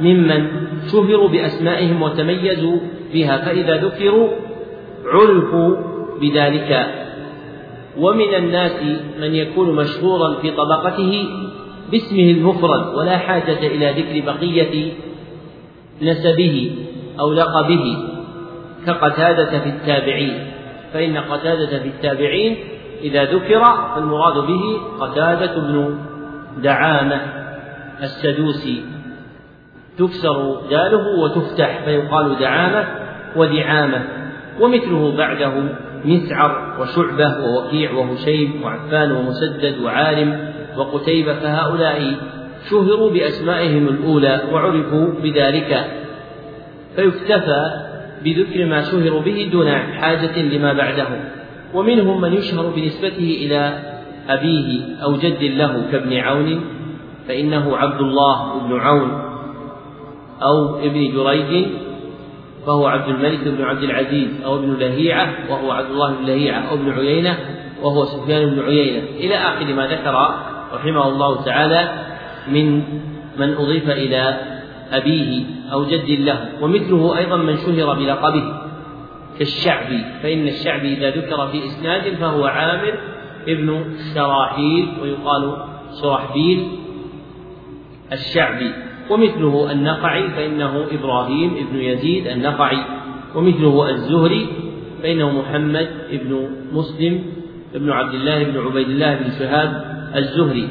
ممن 0.00 0.46
شهروا 0.92 1.28
بأسمائهم 1.28 2.02
وتميزوا 2.02 2.78
بها 3.12 3.36
فإذا 3.36 3.76
ذكروا 3.76 4.28
عرفوا 5.06 5.76
بذلك. 6.20 6.86
ومن 7.98 8.34
الناس 8.34 8.82
من 9.20 9.34
يكون 9.34 9.76
مشهورا 9.76 10.34
في 10.34 10.50
طبقته 10.50 11.28
باسمه 11.90 12.30
المفرد 12.30 12.94
ولا 12.94 13.18
حاجة 13.18 13.66
إلى 13.66 14.02
ذكر 14.02 14.32
بقية 14.32 14.92
نسبه. 16.02 16.70
أو 17.20 17.32
لقبه 17.32 17.96
كقتادة 18.86 19.58
في 19.58 19.68
التابعين 19.68 20.50
فإن 20.92 21.18
قتادة 21.18 21.78
في 21.78 21.88
التابعين 21.88 22.56
إذا 23.02 23.24
ذكر 23.24 23.64
فالمراد 23.94 24.46
به 24.46 24.80
قتادة 25.00 25.54
بن 25.60 25.98
دعامة 26.62 27.20
السدوسي. 28.02 28.82
تكسر 29.98 30.60
داله 30.70 31.18
وتفتح 31.18 31.84
فيقال 31.84 32.38
دعامة 32.38 32.88
ودعامة 33.36 34.04
ومثله 34.60 35.16
بعده 35.16 35.52
مسعر 36.04 36.76
وشعبة 36.80 37.44
ووكيع 37.44 37.92
وهشيم 37.92 38.62
وعفان 38.64 39.12
ومسدد 39.12 39.82
وعالم 39.82 40.52
وقتيبة 40.76 41.34
فهؤلاء 41.34 42.14
شهروا 42.70 43.10
بأسمائهم 43.10 43.88
الأولى 43.88 44.40
وعرفوا 44.52 45.06
بذلك. 45.22 45.99
فيكتفى 46.96 47.70
بذكر 48.24 48.66
ما 48.66 48.82
شهروا 48.82 49.20
به 49.20 49.48
دون 49.52 49.70
حاجة 49.72 50.42
لما 50.42 50.72
بعده. 50.72 51.08
ومنهم 51.74 52.20
من 52.20 52.32
يشهر 52.32 52.66
بنسبته 52.76 53.38
إلى 53.46 53.78
أبيه 54.28 54.82
أو 55.02 55.16
جد 55.16 55.42
له 55.42 55.82
كابن 55.92 56.16
عون 56.16 56.60
فإنه 57.28 57.76
عبد 57.76 58.00
الله 58.00 58.58
بن 58.68 58.80
عون 58.80 59.10
أو 60.42 60.78
ابن 60.78 61.12
جريج 61.12 61.66
فهو 62.66 62.86
عبد 62.86 63.08
الملك 63.08 63.48
بن 63.48 63.64
عبد 63.64 63.82
العزيز 63.82 64.28
أو 64.44 64.56
ابن 64.56 64.74
لهيعة 64.74 65.28
وهو 65.50 65.70
عبد 65.70 65.90
الله 65.90 66.14
بن 66.14 66.26
لهيعة 66.26 66.60
أو 66.60 66.74
ابن 66.74 66.90
عيينة 66.90 67.38
وهو 67.82 68.04
سفيان 68.04 68.50
بن 68.50 68.60
عيينة. 68.60 69.02
إلى 69.16 69.34
آخر 69.34 69.74
ما 69.74 69.86
ذكر 69.86 70.14
رحمه 70.74 71.08
الله 71.08 71.44
تعالى 71.44 71.88
من 72.48 72.82
من 73.38 73.54
أضيف 73.54 73.90
إلى 73.90 74.40
أبيه 74.90 75.44
أو 75.72 75.84
جد 75.84 76.10
له 76.10 76.48
ومثله 76.62 77.18
أيضا 77.18 77.36
من 77.36 77.56
شهر 77.56 77.94
بلقبه 77.94 78.60
كالشعبي 79.38 80.04
فإن 80.22 80.48
الشعبي 80.48 80.94
إذا 80.94 81.10
ذكر 81.10 81.46
في 81.46 81.64
إسناد 81.64 82.14
فهو 82.14 82.44
عامر 82.44 82.94
ابن 83.48 83.84
شراحيل 84.14 84.88
ويقال 85.02 85.56
شرحبيل 86.02 86.68
الشعبي 88.12 88.72
ومثله 89.10 89.72
النقعي 89.72 90.28
فإنه 90.28 90.86
إبراهيم 90.90 91.54
ابن 91.56 91.78
يزيد 91.78 92.26
النقعي 92.26 92.78
ومثله 93.34 93.90
الزهري 93.90 94.46
فإنه 95.02 95.30
محمد 95.40 95.88
ابن 96.10 96.48
مسلم 96.72 97.22
ابن 97.74 97.90
عبد 97.90 98.14
الله 98.14 98.44
بن 98.44 98.66
عبيد 98.66 98.88
الله 98.88 99.14
بن 99.14 99.30
شهاب 99.38 99.84
الزهري. 100.16 100.68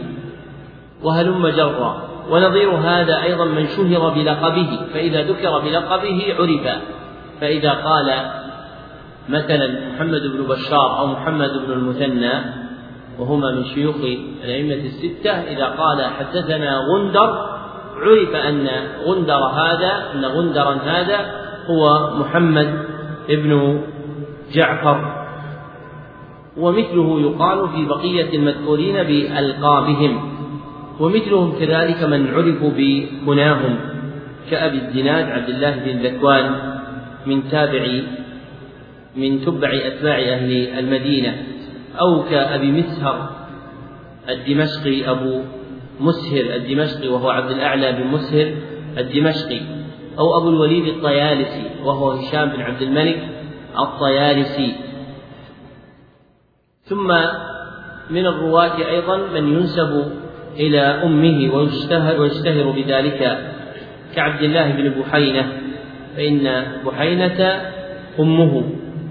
وهلم 1.03 1.47
جرا 1.47 2.09
ونظير 2.32 2.69
هذا 2.69 3.23
أيضا 3.23 3.45
من 3.45 3.67
شهر 3.67 4.09
بلقبه 4.09 4.80
فإذا 4.93 5.23
ذكر 5.23 5.59
بلقبه 5.59 6.36
عرف. 6.39 6.82
فإذا 7.41 7.71
قال 7.71 8.11
مثلا 9.30 9.89
محمد 9.89 10.21
بن 10.21 10.43
بشار 10.43 10.99
أو 10.99 11.07
محمد 11.07 11.49
بن 11.67 11.71
المثنى 11.73 12.34
وهما 13.19 13.51
من 13.51 13.65
شيوخ 13.65 13.95
الأئمة 14.43 14.73
الستة 14.73 15.32
إذا 15.32 15.65
قال 15.65 16.03
حدثنا 16.03 16.77
غندر 16.77 17.59
عرف 17.95 18.36
أن 18.36 18.69
غندر 19.05 19.45
هذا 19.45 20.03
أن 20.13 20.25
غندرا 20.25 20.73
هذا 20.73 21.19
هو 21.69 22.09
محمد 22.15 22.86
بن 23.30 23.82
جعفر. 24.53 25.25
ومثله 26.57 27.21
يقال 27.21 27.69
في 27.69 27.86
بقية 27.86 28.36
المذكورين 28.38 29.03
بألقابهم. 29.03 30.38
ومثلهم 30.99 31.59
كذلك 31.59 32.03
من 32.03 32.33
عرفوا 32.33 32.71
بكناهم 32.77 33.79
كأبي 34.51 34.77
الزناد 34.77 35.25
عبد 35.25 35.49
الله 35.49 35.75
بن 35.75 35.99
ذكوان 35.99 36.55
من 37.25 37.49
تابع 37.49 38.01
من 39.15 39.41
تبع 39.41 39.69
أتباع 39.73 40.19
أهل 40.19 40.51
المدينة 40.79 41.37
أو 42.01 42.23
كأبي 42.23 42.71
مسهر 42.71 43.29
الدمشقي 44.29 45.11
أبو 45.11 45.41
مسهر 45.99 46.55
الدمشقي 46.55 47.07
وهو 47.07 47.29
عبد 47.29 47.51
الأعلى 47.51 47.91
بن 47.91 48.07
مسهر 48.07 48.55
الدمشقي 48.97 49.61
أو 50.19 50.37
أبو 50.37 50.49
الوليد 50.49 50.85
الطيالسي 50.85 51.63
وهو 51.83 52.11
هشام 52.11 52.49
بن 52.49 52.61
عبد 52.61 52.81
الملك 52.81 53.29
الطيالسي. 53.79 54.75
ثم 56.83 57.07
من 58.09 58.25
الرواة 58.25 58.77
أيضا 58.77 59.17
من 59.17 59.47
ينسب 59.47 60.18
إلى 60.57 60.79
أمه 60.79 61.55
ويشتهر, 61.55 62.21
ويشتهر 62.21 62.71
بذلك 62.71 63.37
كعبد 64.15 64.43
الله 64.43 64.71
بن 64.71 65.01
بحينة 65.01 65.47
فإن 66.17 66.63
بحينة 66.85 67.61
أمه 68.19 68.63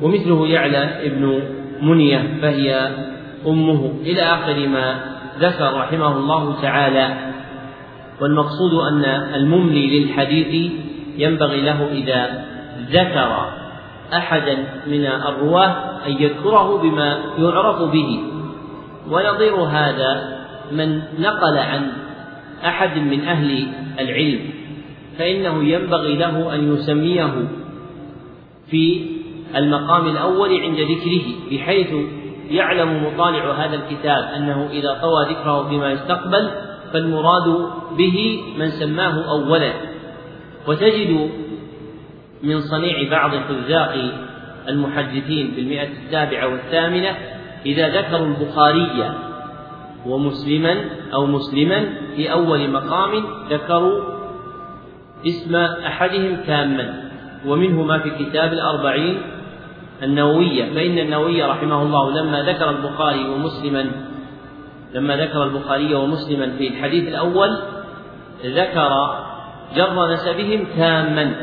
ومثله 0.03 0.47
يعلى 0.47 1.07
ابن 1.07 1.41
منية 1.83 2.39
فهي 2.43 2.91
أمه. 3.47 3.93
إلى 4.03 4.23
آخر 4.23 4.69
ما 4.69 5.01
ذكر 5.39 5.75
رحمه 5.75 6.17
الله 6.17 6.61
تعالى 6.63 7.15
والمقصود 8.21 8.75
أن 8.93 9.05
المملي 9.35 10.01
للحديث 10.01 10.73
ينبغي 11.17 11.61
له 11.61 11.89
إذا 11.93 12.45
ذكر 12.91 13.49
أحدا 14.15 14.57
من 14.87 15.07
الرواة 15.07 16.07
أن 16.07 16.13
يذكره 16.13 16.79
بما 16.83 17.19
يعرف 17.39 17.83
به. 17.83 18.21
ونظير 19.11 19.55
هذا 19.55 20.38
من 20.73 21.03
نقل 21.19 21.59
عن 21.59 21.93
أحد 22.65 22.99
من 22.99 23.21
أهل 23.21 23.67
العلم 24.01 24.41
فإنه 25.19 25.65
ينبغي 25.65 26.17
له 26.17 26.55
أن 26.55 26.75
يسميه 26.75 27.49
في 28.71 29.07
المقام 29.57 30.09
الأول 30.09 30.61
عند 30.61 30.81
ذكره 30.81 31.23
بحيث 31.51 31.89
يعلم 32.51 33.05
مطالع 33.05 33.53
هذا 33.53 33.75
الكتاب 33.75 34.25
أنه 34.37 34.69
إذا 34.73 34.99
طوى 35.03 35.25
ذكره 35.25 35.69
فيما 35.69 35.93
يستقبل 35.93 36.51
فالمراد 36.93 37.69
به 37.99 38.41
من 38.59 38.71
سماه 38.71 39.31
أولا. 39.31 39.73
وتجد 40.67 41.31
من 42.43 42.61
صنيع 42.61 43.11
بعض 43.11 43.31
حذاق 43.31 44.13
المحدثين 44.69 45.53
في 45.55 45.61
المئة 45.61 45.89
السابعة 46.07 46.49
والثامنة 46.49 47.17
إذا 47.67 47.89
ذكروا 47.89 48.27
البخاري 48.27 49.13
ومسلما 50.07 50.85
أو 51.15 51.27
مسلما 51.27 51.89
في 52.17 52.33
أول 52.33 52.71
مقام 52.71 53.25
ذكروا 53.51 54.01
اسم 55.27 55.57
أحدهم 55.57 56.37
تاما. 56.47 57.11
ومنه 57.47 57.83
ما 57.83 57.99
في 57.99 58.11
كتاب 58.11 58.53
الأربعين 58.53 59.21
النووية. 60.03 60.75
فإن 60.75 60.99
النووي 60.99 61.43
رحمه 61.43 61.83
الله 61.83 62.21
لما 62.21 62.43
ذكر 62.43 62.71
البخاري 62.71 63.29
ومسلما 63.29 63.91
لما 64.95 65.17
ذكر 65.17 65.43
البخاري 65.45 65.95
ومسلما 65.95 66.51
في 66.59 66.69
الحديث 66.69 67.09
الأول 67.09 67.59
ذكر 68.45 69.17
جر 69.77 70.13
نسبهم 70.13 70.67
تاما. 70.77 71.35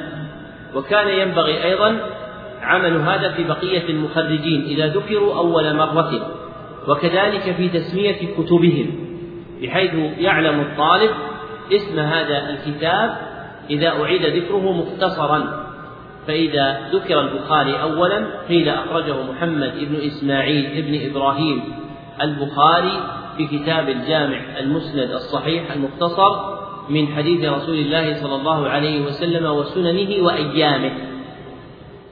وكان 0.76 1.08
ينبغي 1.08 1.64
أيضا 1.64 1.98
عمل 2.62 2.98
هذا 2.98 3.32
في 3.32 3.44
بقية 3.44 3.90
المخرجين 3.90 4.62
إذا 4.66 4.88
ذكروا 4.88 5.38
أول 5.38 5.76
مرة. 5.76 6.45
وكذلك 6.88 7.56
في 7.58 7.70
تسمية 7.70 8.34
كتبهم 8.38 8.88
بحيث 9.62 9.94
يعلم 10.18 10.60
الطالب 10.60 11.12
اسم 11.72 12.00
هذا 12.00 12.50
الكتاب 12.50 13.18
إذا 13.70 13.88
أعيد 13.88 14.26
ذكره 14.26 14.72
مختصرا. 14.72 15.66
فإذا 16.28 16.90
ذكر 16.94 17.20
البخاري 17.22 17.82
أولا 17.82 18.28
قيل 18.50 18.70
أخرجه 18.70 19.16
محمد 19.32 19.74
بن 19.80 19.96
إسماعيل 19.96 20.82
بن 20.82 21.10
إبراهيم 21.12 21.64
البخاري 22.22 23.00
في 23.38 23.48
كتاب 23.48 23.90
الجامع 23.90 24.38
المسند 24.60 25.12
الصحيح 25.12 25.72
المختصر 25.72 26.56
من 26.90 27.08
حديث 27.08 27.46
رسول 27.46 27.76
الله 27.76 28.14
صلى 28.14 28.36
الله 28.36 28.68
عليه 28.68 29.06
وسلم 29.06 29.46
وسننه 29.46 30.24
وأيامه. 30.24 30.92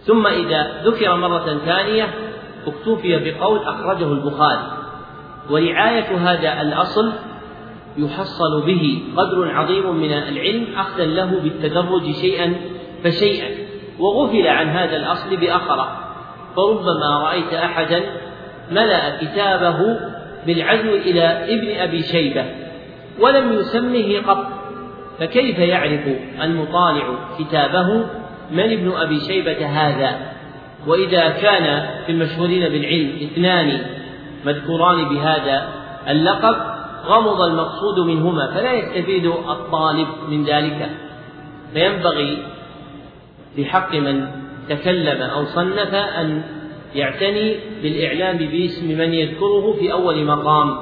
ثم 0.02 0.28
إذا 0.28 0.82
ذكر 0.86 1.16
مرة 1.16 1.58
ثانية 1.66 2.08
اكتفي 2.68 3.32
بقول 3.32 3.60
أخرجه 3.60 4.12
البخاري. 4.12 4.72
ورعاية 5.50 6.18
هذا 6.18 6.62
الأصل 6.62 7.12
يحصل 7.98 8.66
به 8.66 9.04
قدر 9.18 9.52
عظيم 9.52 9.96
من 9.96 10.14
العلم 10.14 10.68
أخذا 10.78 11.06
له 11.06 11.40
بالتدرج 11.44 12.12
شيئا 12.12 12.56
فشيئا. 13.04 13.50
وغفل 14.00 14.48
عن 14.48 14.68
هذا 14.70 14.98
الأصل 14.98 15.38
بأخره 15.38 16.00
فربما 16.56 17.20
رأيت 17.24 17.54
أحدا 17.54 18.04
ملأ 18.72 19.22
كتابه 19.22 20.00
بالعزو 20.48 20.96
إلى 20.96 21.24
ابن 21.54 21.80
أبي 21.80 22.04
شيبة 22.04 22.46
ولم 23.20 23.54
يسمه 23.54 24.22
قط. 24.28 24.48
فكيف 25.20 25.60
يعرف 25.60 26.02
المطالع 26.42 27.04
كتابه 27.40 28.06
من 28.52 28.72
ابن 28.72 28.92
أبي 28.92 29.20
شيبة 29.20 29.66
هذا؟ 29.66 30.33
وإذا 30.88 31.30
كان 31.30 31.86
في 32.06 32.12
المشهورين 32.12 32.70
بالعلم 32.70 33.12
اثنان 33.24 33.80
مذكوران 34.46 35.10
بهذا 35.10 35.70
اللقب 36.08 36.56
غمض 37.06 37.42
المقصود 37.42 38.00
منهما 38.00 38.52
فلا 38.54 38.74
يستفيد 38.74 39.26
الطالب 39.26 40.08
من 40.30 40.44
ذلك. 40.44 40.90
فينبغي 41.74 42.38
في 43.56 43.66
حق 43.66 43.96
من 43.96 44.28
تكلم 44.70 45.22
أو 45.22 45.46
صنف 45.46 45.94
أن 45.96 46.44
يعتني 46.96 47.56
بالإعلام 47.84 48.38
باسم 48.38 48.98
من 48.98 49.14
يذكره 49.14 49.76
في 49.80 49.92
أول 49.92 50.26
مقام 50.26 50.78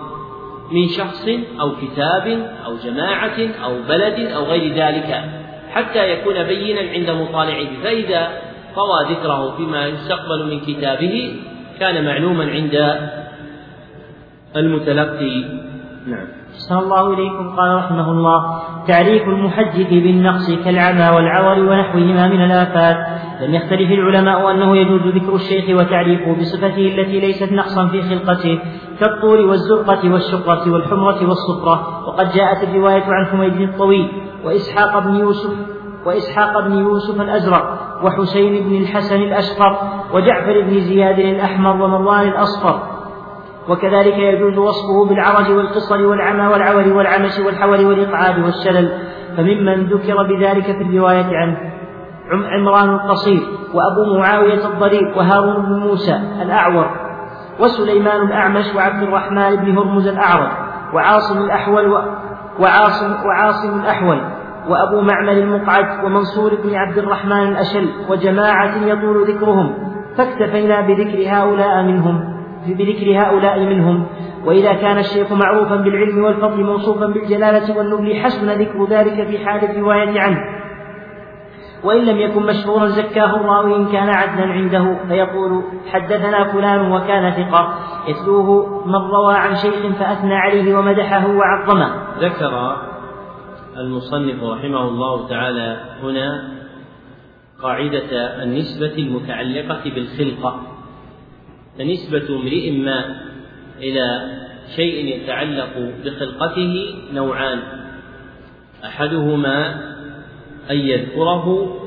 من 0.71 0.87
شخص 0.89 1.27
أو 1.59 1.71
كتاب 1.75 2.55
أو 2.65 2.75
جماعة 2.83 3.37
أو 3.63 3.81
بلد 3.89 4.31
أو 4.31 4.43
غير 4.43 4.73
ذلك 4.73 5.23
حتى 5.69 6.11
يكون 6.11 6.43
بينا 6.43 6.81
عند 6.81 7.09
مطالعه. 7.09 7.67
فإذا 7.83 8.50
طوى 8.76 9.15
ذكره 9.15 9.57
فيما 9.57 9.86
يستقبل 9.86 10.45
من 10.49 10.59
كتابه 10.59 11.36
كان 11.80 12.05
معلوما 12.05 12.43
عند 12.43 12.95
المتلقي. 14.55 15.43
نعم. 16.07 16.28
أحسن 16.53 16.78
الله 16.78 17.13
إليكم. 17.13 17.55
قال 17.55 17.76
رحمه 17.76 18.11
الله 18.11 18.61
تعريف 18.88 19.24
المحجب 19.24 19.89
بالنقص 19.89 20.51
كالعمى 20.65 21.15
والعور 21.15 21.59
ونحوهما 21.59 22.28
من 22.28 22.43
الآفات. 22.43 22.97
لم 23.41 23.53
يختلف 23.53 23.91
العلماء 23.91 24.51
أنه 24.51 24.78
يجوز 24.78 25.01
ذكر 25.01 25.36
الشيخ 25.36 25.80
وتعريفه 25.80 26.36
بصفته 26.39 26.88
التي 26.88 27.19
ليست 27.19 27.51
نقصا 27.51 27.88
في 27.88 28.01
خلقته 28.01 28.59
كالطول 28.99 29.45
والزرقة 29.45 30.13
والشقرة 30.13 30.72
والحمرة 30.72 31.30
والصفرة 31.30 32.07
وقد 32.07 32.32
جاءت 32.32 32.63
الرواية 32.63 33.03
عن 33.03 33.26
حميد 33.26 33.69
الطويل 33.69 34.07
وإسحاق 34.45 34.99
بن 34.99 35.15
يوسف 35.15 35.80
وإسحاق 36.05 36.59
بن 36.67 36.73
يوسف 36.73 37.21
الأزرق 37.21 37.79
وحسين 38.03 38.69
بن 38.69 38.75
الحسن 38.75 39.15
الأشقر 39.15 39.77
وجعفر 40.13 40.61
بن 40.61 40.79
زياد 40.79 41.19
الأحمر 41.19 41.71
ومروان 41.83 42.27
الأصفر. 42.27 42.79
وكذلك 43.69 44.17
يجوز 44.17 44.57
وصفه 44.57 45.05
بالعرج 45.09 45.51
والقصر 45.51 46.05
والعمى 46.05 46.47
والعور 46.47 46.93
والعمش 46.93 47.39
والحول 47.39 47.85
والإقعاد 47.85 48.39
والشلل. 48.39 48.91
فممن 49.37 49.85
ذكر 49.85 50.15
بذلك 50.23 50.65
في 50.65 50.83
الرواية 50.83 51.37
عنه 51.37 51.57
عمران 52.31 52.89
القصير 52.89 53.41
وأبو 53.73 54.19
معاوية 54.19 54.67
الضرير 54.67 55.13
وهارون 55.17 55.65
بن 55.65 55.79
موسى 55.79 56.19
الأعور 56.41 56.89
وسليمان 57.59 58.21
الأعمش 58.21 58.75
وعبد 58.75 59.03
الرحمن 59.03 59.55
بن 59.55 59.77
هرمز 59.77 60.07
الأعرج 60.07 60.51
وعاصم 60.93 61.37
الأحول 61.37 62.03
وعاصم 62.59 63.15
وعاصم 63.25 63.79
الأحول. 63.79 64.21
وأبو 64.70 65.01
معمر 65.01 65.32
المقعد 65.32 66.05
ومنصور 66.05 66.55
بن 66.64 66.76
عبد 66.76 66.97
الرحمن 66.97 67.47
الأشل 67.47 67.89
وجماعة 68.09 68.86
يطول 68.86 69.28
ذكرهم 69.28 69.74
فاكتفينا 70.18 70.82
بذكر 70.82 71.24
هؤلاء 71.28 71.84
منهم 71.84 72.41
بذكر 72.68 73.22
هؤلاء 73.22 73.59
منهم. 73.59 74.05
وإذا 74.45 74.74
كان 74.74 74.97
الشيخ 74.97 75.32
معروفا 75.32 75.76
بالعلم 75.76 76.24
والفضل 76.24 76.64
موصوفا 76.64 77.05
بالجلالة 77.05 77.78
والنبل 77.78 78.16
حسن 78.16 78.49
ذكر 78.49 78.86
ذلك 78.89 79.28
في 79.28 79.45
حال 79.45 79.72
الرواية 79.72 80.22
عنه. 80.22 80.38
وإن 81.84 82.05
لم 82.05 82.18
يكن 82.18 82.45
مشهورا 82.45 82.88
زكاه 82.88 83.36
الراوي 83.36 83.76
إن 83.76 83.86
كان 83.86 84.09
عدلا 84.09 84.53
عنده 84.53 84.95
فيقول 85.07 85.64
حدثنا 85.91 86.43
فلان 86.43 86.91
وكان 86.91 87.32
ثقة. 87.32 87.74
يتلوه 88.07 88.82
من 88.86 88.95
روى 88.95 89.34
عن 89.34 89.55
شيخ 89.55 89.97
فأثنى 89.99 90.36
عليه 90.36 90.78
ومدحه 90.78 91.28
وعظمه. 91.28 91.89
ذكر 92.20 92.76
المصنف 93.78 94.43
رحمه 94.43 94.88
الله 94.88 95.28
تعالى 95.28 95.97
هنا 96.03 96.51
قاعدة 97.61 98.43
النسبة 98.43 98.93
المتعلقة 98.97 99.84
بالخلقة. 99.84 100.61
فنسبة 101.78 102.36
امرئ 102.36 102.72
ما 102.72 103.22
إلى 103.80 104.32
شيء 104.76 105.22
يتعلق 105.22 105.93
بخلقته 106.05 106.95
نوعان. 107.13 107.59
أحدهما 108.86 109.74
أن 110.72 110.78
يذكره 110.78 111.78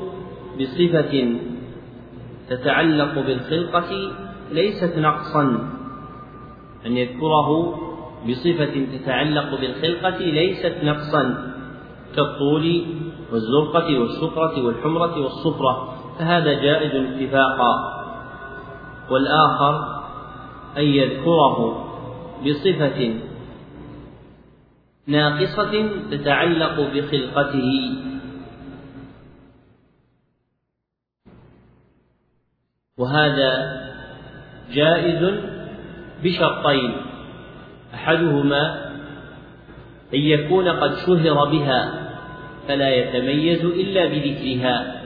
بصفة 0.59 1.35
تتعلق 2.49 3.19
بالخلقة 3.19 4.11
ليست 4.51 4.97
نقصا. 4.97 5.69
أن 6.85 6.97
يذكره 6.97 7.79
بصفة 8.29 8.85
تتعلق 8.97 9.61
بالخلقة 9.61 10.17
ليست 10.17 10.75
نقصا. 10.83 11.54
كالطول 12.15 12.85
والزرقة 13.31 13.99
والشقرة 13.99 14.65
والحمرة 14.65 15.21
والصفرة 15.23 15.95
فهذا 16.19 16.53
جائز 16.53 16.95
اتفاقا. 16.95 18.01
والآخر 19.09 20.03
أن 20.77 20.83
يذكره 20.83 21.85
بصفة 22.45 23.13
ناقصة 25.07 25.89
تتعلق 26.11 26.79
بخلقته. 26.93 27.93
وهذا 32.97 33.81
جائز 34.71 35.39
بشرطين. 36.23 36.95
أحدهما 37.93 38.85
أن 40.13 40.19
يكون 40.19 40.67
قد 40.69 40.95
شهر 40.95 41.45
بها. 41.45 42.04
فلا 42.67 42.89
يتميز 42.89 43.65
إلا 43.65 44.05
بذكرها. 44.05 45.01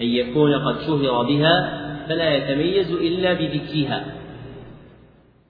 أن 0.00 0.06
يكون 0.06 0.54
قد 0.54 0.80
شهر 0.80 1.22
بها 1.22 1.86
فلا 2.08 2.34
يتميز 2.34 2.90
إلا 2.92 3.32
بذكرها. 3.32 4.04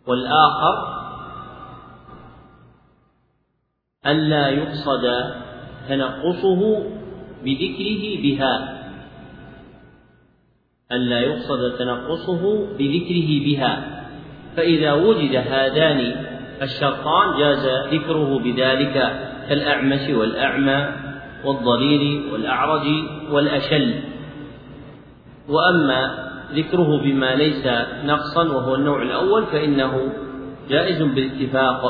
والآخر 0.07 0.97
ألا 4.07 4.49
يقصد 4.49 5.05
تنقصه 5.89 6.83
بذكره 7.45 8.23
بها. 8.23 8.77
ألا 10.93 11.21
يقصد 11.21 11.79
تنقصه 11.79 12.67
بذكره 12.79 13.45
بها. 13.45 14.03
فإذا 14.57 14.93
وجد 14.93 15.37
هذان 15.37 16.27
الشرطان 16.63 17.39
جاز 17.39 17.67
ذكره 17.95 18.39
بذلك. 18.39 19.26
كالأعمش 19.49 20.11
والأعمى 20.11 20.89
والضرير 21.45 22.33
والأعرج 22.33 22.87
والأشل. 23.31 23.95
وأما 25.49 26.27
ذكره 26.55 27.03
بما 27.03 27.35
ليس 27.35 27.67
نقصا 28.05 28.43
وهو 28.43 28.75
النوع 28.75 29.03
الأول 29.03 29.47
فإنه 29.47 30.13
جائز 30.69 31.03
بالاتفاق. 31.03 31.81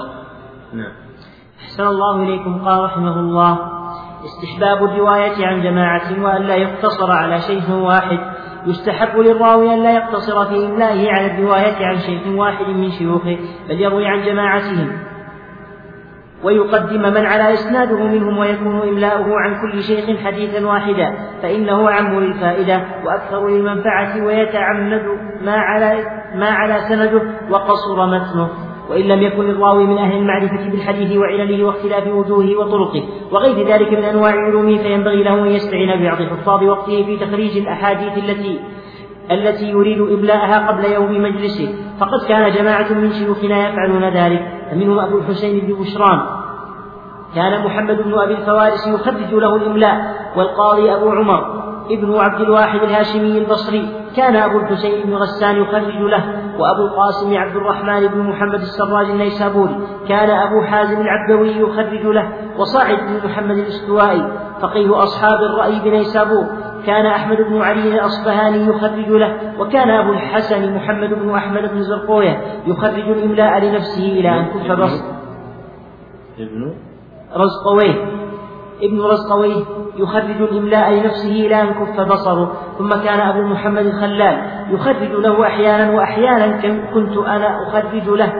نعم. 0.73 0.93
أحسن 1.61 1.87
الله 1.87 2.23
إليكم. 2.23 2.65
قال 2.65 2.85
رحمه 2.85 3.21
الله 3.21 3.59
استحباب 4.25 4.85
الرواية 4.85 5.47
عن 5.47 5.63
جماعة 5.63 6.23
وأن 6.23 6.43
لا 6.43 6.57
يقتصر 6.57 7.11
على 7.11 7.41
شيخ 7.41 7.71
واحد. 7.71 8.19
يستحب 8.67 9.19
للراوي 9.19 9.75
أن 9.75 9.83
لا 9.83 9.95
يقتصر 9.95 10.45
في 10.45 10.67
إملائه 10.67 11.11
على 11.11 11.27
الرواية 11.27 11.87
عن 11.87 11.99
شيخ 11.99 12.27
واحد 12.27 12.67
من 12.67 12.91
شيوخه 12.91 13.39
بل 13.69 13.81
يروي 13.81 14.07
عن 14.07 14.23
جماعتهم. 14.23 15.16
ويقدم 16.47 17.03
من 17.03 17.27
على 17.27 17.55
إسناده 17.55 18.05
منهم 18.05 18.39
ويكون 18.39 18.89
إملاؤه 18.89 19.41
عن 19.41 19.61
كل 19.61 19.83
شيخ 19.83 20.21
حديثا 20.25 20.67
واحدا 20.67 21.15
فإنه 21.43 21.89
أعم 21.89 22.21
للفائدة 22.21 22.81
وأكثر 23.05 23.49
للمنفعة 23.49 24.25
ويتعمد 24.27 25.03
ما 25.45 25.57
على 25.57 26.05
ما 26.35 26.47
على 26.47 26.81
سنده 26.89 27.23
وقصر 27.51 28.07
متنه. 28.07 28.49
وإن 28.91 29.05
لم 29.05 29.23
يكن 29.23 29.51
الراوي 29.51 29.87
من 29.87 29.99
أهل 29.99 30.17
المعرفة 30.17 30.71
بالحديث 30.71 31.17
وعلله 31.17 31.65
واختلاف 31.65 32.07
وجوهه 32.07 32.57
وطرقه 32.57 33.03
وغير 33.33 33.69
ذلك 33.69 33.93
من 33.93 34.05
أنواع 34.05 34.31
علومه 34.31 34.77
فينبغي 34.77 35.23
له 35.23 35.43
أن 35.43 35.47
يستعين 35.47 36.01
ببعض 36.01 36.23
حفاظ 36.23 36.63
وقته 36.63 37.05
في 37.05 37.17
تخريج 37.17 37.57
الأحاديث 37.57 38.19
التي 38.19 38.61
التي 39.31 39.71
يريد 39.71 40.01
إملاءها 40.01 40.69
قبل 40.69 40.85
يوم 40.93 41.23
مجلسه. 41.23 41.69
فقد 42.01 42.29
كان 42.29 42.53
جماعة 42.53 42.93
من 42.93 43.13
شيوخنا 43.13 43.69
يفعلون 43.69 44.05
ذلك 44.05 44.43
فمنهم 44.71 44.99
أبو 44.99 45.19
الحسين 45.19 45.67
بن 45.67 45.75
بشران. 45.81 46.21
كان 47.35 47.65
محمد 47.65 47.97
بن 48.03 48.19
أبي 48.19 48.35
الفوارس 48.35 48.87
يخرج 48.87 49.35
له 49.35 49.57
الإملاء 49.57 50.17
والقاضي 50.37 50.95
أبو 50.95 51.11
عمر 51.11 51.67
ابن 51.91 52.17
عبد 52.17 52.41
الواحد 52.41 52.83
الهاشمي 52.83 53.39
البصري. 53.39 53.89
كان 54.17 54.37
أبو 54.37 54.59
الحسين 54.59 55.07
بن 55.07 55.15
غسان 55.15 55.57
يخرج 55.57 55.99
له 55.99 56.25
وأبو 56.59 56.83
القاسم 56.83 57.37
عبد 57.37 57.57
الرحمن 57.57 58.07
بن 58.07 58.21
محمد 58.21 58.61
السراج 58.61 59.11
النيسابوري. 59.11 59.77
كان 60.09 60.31
أبو 60.31 60.63
حازم 60.63 61.01
العبدوي 61.01 61.51
يخرج 61.51 62.07
له 62.07 62.33
وصاعد 62.59 62.99
بن 62.99 63.29
محمد 63.29 63.59
الاستوائي. 63.59 64.33
فقيه 64.61 65.03
أصحاب 65.03 65.43
الرأي 65.43 65.81
بنيسابور. 65.85 66.47
كان 66.87 67.07
أحمد 67.07 67.37
بن 67.37 67.63
علي 67.63 67.95
الأصبهاني 67.95 68.67
يخرج 68.67 69.09
له 69.09 69.37
وكان 69.59 69.91
أبو 69.91 70.13
الحسن 70.13 70.75
محمد 70.75 71.09
بن 71.15 71.31
أحمد 71.31 71.71
بن 71.71 71.83
زرقوية 71.83 72.41
يخرج 72.67 73.09
الإملاء 73.09 73.65
لنفسه 73.65 74.03
إلى 74.03 74.29
أن 74.29 74.45
كف 74.45 74.73
بصر 74.73 75.05
ابن 76.39 76.73
رزقويه. 77.37 77.95
ابن 78.83 79.01
رزقويه 79.01 79.65
يخرج 79.97 80.43
الإملاء 80.43 80.91
لنفسه 80.93 81.33
إلى 81.47 81.63
أن 81.63 81.69
كف 81.69 82.01
بصره. 82.01 82.53
ثم 82.79 82.95
كان 82.95 83.21
أبو 83.21 83.43
محمد 83.43 83.87
الخلال 83.87 84.39
يخرج 84.71 85.13
له 85.13 85.47
أحيانا 85.47 85.91
وأحيانا 85.97 86.47
كنت 86.95 87.17
أنا 87.17 87.63
أخرج 87.63 88.09
له. 88.09 88.33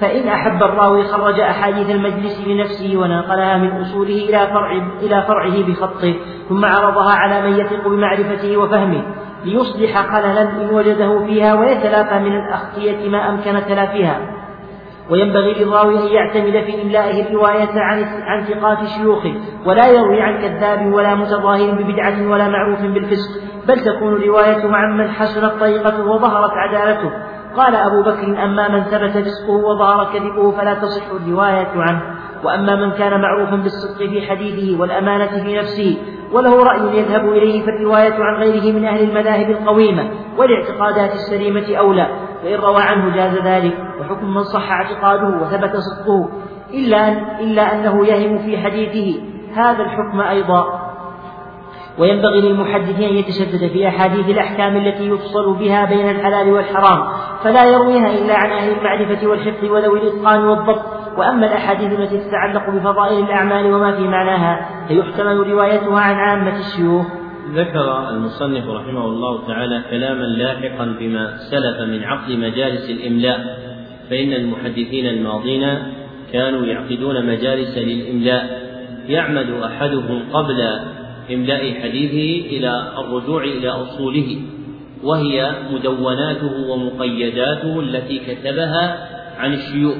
فإن 0.00 0.28
أحب 0.28 0.62
الراوي 0.62 1.04
خرج 1.04 1.40
أحاديث 1.40 1.90
المجلس 1.90 2.46
لنفسه 2.46 2.96
ونقلها 2.96 3.56
من 3.56 3.80
أصوله 3.80 4.14
إلى 4.14 4.46
فرع 4.46 4.70
إلى 5.02 5.22
فرعه 5.22 5.62
بخطه 5.62 6.14
ثم 6.48 6.64
عرضها 6.64 7.12
على 7.12 7.50
من 7.50 7.58
يثق 7.58 7.88
بمعرفته 7.88 8.56
وفهمه 8.56 9.02
ليصلح 9.44 9.98
خللا 9.98 10.42
إن 10.42 10.70
وجده 10.72 11.26
فيها 11.26 11.54
ويتلافى 11.54 12.18
من 12.18 12.36
الأخطية 12.36 13.08
ما 13.08 13.30
أمكن 13.30 13.66
تلافيها 13.68 14.20
وينبغي 15.10 15.52
للراوي 15.52 15.98
أن 15.98 16.06
يعتمد 16.06 16.64
في 16.64 16.82
إملائه 16.82 17.28
الرواية 17.28 17.80
عن 17.80 18.04
عن 18.04 18.44
ثقات 18.44 18.78
شيوخه 18.96 19.34
ولا 19.66 19.86
يروي 19.86 20.22
عن 20.22 20.38
كذاب 20.38 20.92
ولا 20.92 21.14
متظاهر 21.14 21.70
ببدعة 21.70 22.30
ولا 22.30 22.48
معروف 22.48 22.80
بالفسق 22.80 23.30
بل 23.68 23.80
تكون 23.80 24.22
روايته 24.22 24.76
عن 24.76 24.98
من 24.98 25.08
حسنت 25.10 25.52
طريقته 25.60 26.04
وظهرت 26.04 26.50
عدالته. 26.50 27.10
قال 27.56 27.74
أبو 27.74 28.02
بكر 28.02 28.44
أما 28.44 28.68
من 28.68 28.82
ثبت 28.82 29.10
فسقه 29.10 29.52
وظهر 29.52 30.12
كذبه 30.12 30.50
فلا 30.50 30.74
تصح 30.74 31.10
الرواية 31.10 31.72
عنه 31.76 32.02
وأما 32.44 32.76
من 32.76 32.92
كان 32.92 33.20
معروفا 33.20 33.56
بالصدق 33.56 33.98
في 33.98 34.28
حديثه 34.28 34.80
والأمانة 34.80 35.44
في 35.44 35.58
نفسه 35.58 35.96
وله 36.32 36.64
رأي 36.64 36.98
يذهب 36.98 37.28
إليه 37.28 37.62
فالرواية 37.62 38.14
عن 38.14 38.42
غيره 38.42 38.78
من 38.78 38.84
أهل 38.84 39.10
المذاهب 39.10 39.50
القويمة 39.50 40.10
والاعتقادات 40.38 41.12
السليمة 41.12 41.76
أولى 41.76 42.06
فإن 42.42 42.54
روى 42.54 42.82
عنه 42.82 43.14
جاز 43.14 43.38
ذلك 43.38 43.74
وحكم 44.00 44.34
من 44.34 44.42
صح 44.42 44.70
اعتقاده 44.70 45.28
وثبت 45.28 45.76
صدقه 45.76 46.28
إلا, 46.74 47.08
أن 47.08 47.16
إلا 47.40 47.62
أنه 47.62 48.06
يهم 48.06 48.38
في 48.38 48.58
حديثه. 48.58 49.20
هذا 49.54 49.82
الحكم 49.82 50.20
أيضا. 50.20 50.85
وينبغي 51.98 52.40
للمحدث 52.40 53.00
أن 53.00 53.16
يتشدد 53.16 53.70
في 53.72 53.88
أحاديث 53.88 54.28
الأحكام 54.28 54.76
التي 54.76 55.08
يفصل 55.08 55.54
بها 55.54 55.84
بين 55.84 56.10
الحلال 56.10 56.52
والحرام 56.52 57.08
فلا 57.44 57.64
يرويها 57.64 58.10
إلا 58.18 58.36
عن 58.36 58.50
أهل 58.50 58.72
المعرفة 58.78 59.26
والحفظ 59.26 59.64
وذوي 59.64 59.98
الإتقان 59.98 60.44
والضبط. 60.44 60.82
وأما 61.18 61.46
الأحاديث 61.46 62.00
التي 62.00 62.18
تتعلق 62.18 62.70
بفضائل 62.70 63.24
الأعمال 63.24 63.74
وما 63.74 63.96
في 63.96 64.02
معناها 64.02 64.68
فيحتمل 64.88 65.50
روايتها 65.50 66.00
عن 66.00 66.14
عامة 66.14 66.58
الشيوخ. 66.58 67.06
ذكر 67.54 68.08
المصنف 68.10 68.68
رحمه 68.68 69.04
الله 69.04 69.46
تعالى 69.46 69.82
كلاما 69.90 70.24
لاحقا 70.24 70.96
بما 71.00 71.36
سلف 71.36 71.80
من 71.80 72.04
عقد 72.04 72.30
مجالس 72.30 72.90
الإملاء 72.90 73.58
فإن 74.10 74.32
المحدثين 74.32 75.06
الماضين 75.06 75.78
كانوا 76.32 76.66
يعقدون 76.66 77.26
مجالس 77.26 77.78
للإملاء. 77.78 78.66
يعمد 79.08 79.50
أحدهم 79.50 80.22
قبل 80.32 80.80
إملاء 81.32 81.82
حديثه 81.82 82.56
إلى 82.56 82.92
الرجوع 82.98 83.44
إلى 83.44 83.68
أصوله 83.68 84.36
وهي 85.02 85.52
مدوناته 85.72 86.70
ومقيداته 86.70 87.80
التي 87.80 88.18
كتبها 88.18 89.08
عن 89.38 89.52
الشيوخ. 89.52 89.96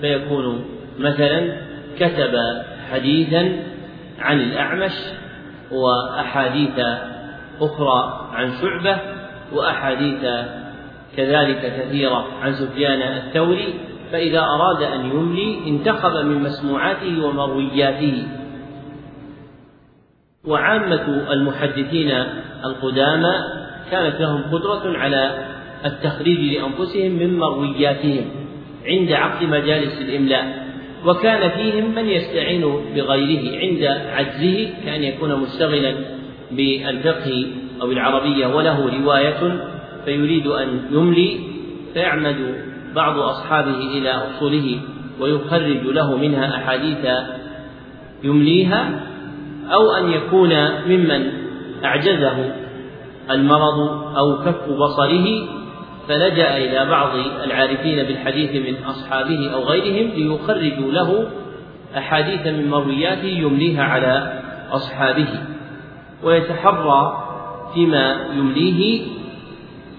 فيكون 0.00 0.64
مثلا 0.98 1.56
كتب 1.98 2.34
حديثا 2.92 3.52
عن 4.18 4.40
الأعمش 4.40 4.92
وأحاديث 5.72 6.80
أخرى 7.60 8.28
عن 8.32 8.52
شعبة 8.62 8.96
وأحاديث 9.52 10.24
كذلك 11.16 11.72
كثيرة 11.80 12.26
عن 12.42 12.52
سفيان 12.52 13.02
الثوري. 13.02 13.74
فإذا 14.12 14.40
أراد 14.40 14.82
أن 14.82 15.06
يملي 15.06 15.58
انتخب 15.66 16.26
من 16.26 16.42
مسموعاته 16.42 17.24
ومروياته. 17.26 18.26
وعامة 20.46 21.32
المحدثين 21.32 22.10
القدامى 22.64 23.34
كانت 23.90 24.20
لهم 24.20 24.42
قدرة 24.52 24.98
على 24.98 25.44
التخريج 25.84 26.38
لأنفسهم 26.38 27.12
من 27.12 27.38
مروياتهم 27.38 28.24
عند 28.86 29.12
عقد 29.12 29.44
مجالس 29.44 30.00
الإملاء 30.00 30.64
وكان 31.06 31.50
فيهم 31.50 31.94
من 31.94 32.06
يستعين 32.06 32.60
بغيره 32.94 33.58
عند 33.58 33.84
عجزه 34.14 34.70
كأن 34.84 35.02
يكون 35.02 35.34
مشتغلا 35.34 35.94
بالفقه 36.50 37.46
أو 37.82 37.92
العربية 37.92 38.46
وله 38.46 39.00
رواية 39.02 39.66
فيريد 40.04 40.46
أن 40.46 40.80
يملي 40.90 41.38
فيعمد 41.94 42.36
بعض 42.94 43.18
أصحابه 43.18 43.78
إلى 43.98 44.10
أصوله 44.10 44.78
ويخرج 45.20 45.82
له 45.86 46.16
منها 46.16 46.56
أحاديث 46.56 47.06
يمليها. 48.24 49.00
أو 49.72 49.92
أن 49.92 50.10
يكون 50.10 50.50
ممن 50.86 51.32
أعجزه 51.84 52.54
المرض 53.30 53.78
أو 54.16 54.38
كف 54.44 54.68
بصره 54.68 55.26
فلجأ 56.08 56.56
إلى 56.56 56.90
بعض 56.90 57.10
العارفين 57.44 58.06
بالحديث 58.06 58.68
من 58.68 58.84
أصحابه 58.84 59.50
أو 59.54 59.62
غيرهم 59.62 60.10
ليخرجوا 60.10 60.92
له 60.92 61.26
أحاديث 61.96 62.46
من 62.46 62.70
مروياته 62.70 63.28
يمليها 63.28 63.82
على 63.82 64.42
أصحابه. 64.70 65.28
ويتحرى 66.22 67.24
فيما 67.74 68.16
يمليه 68.36 69.02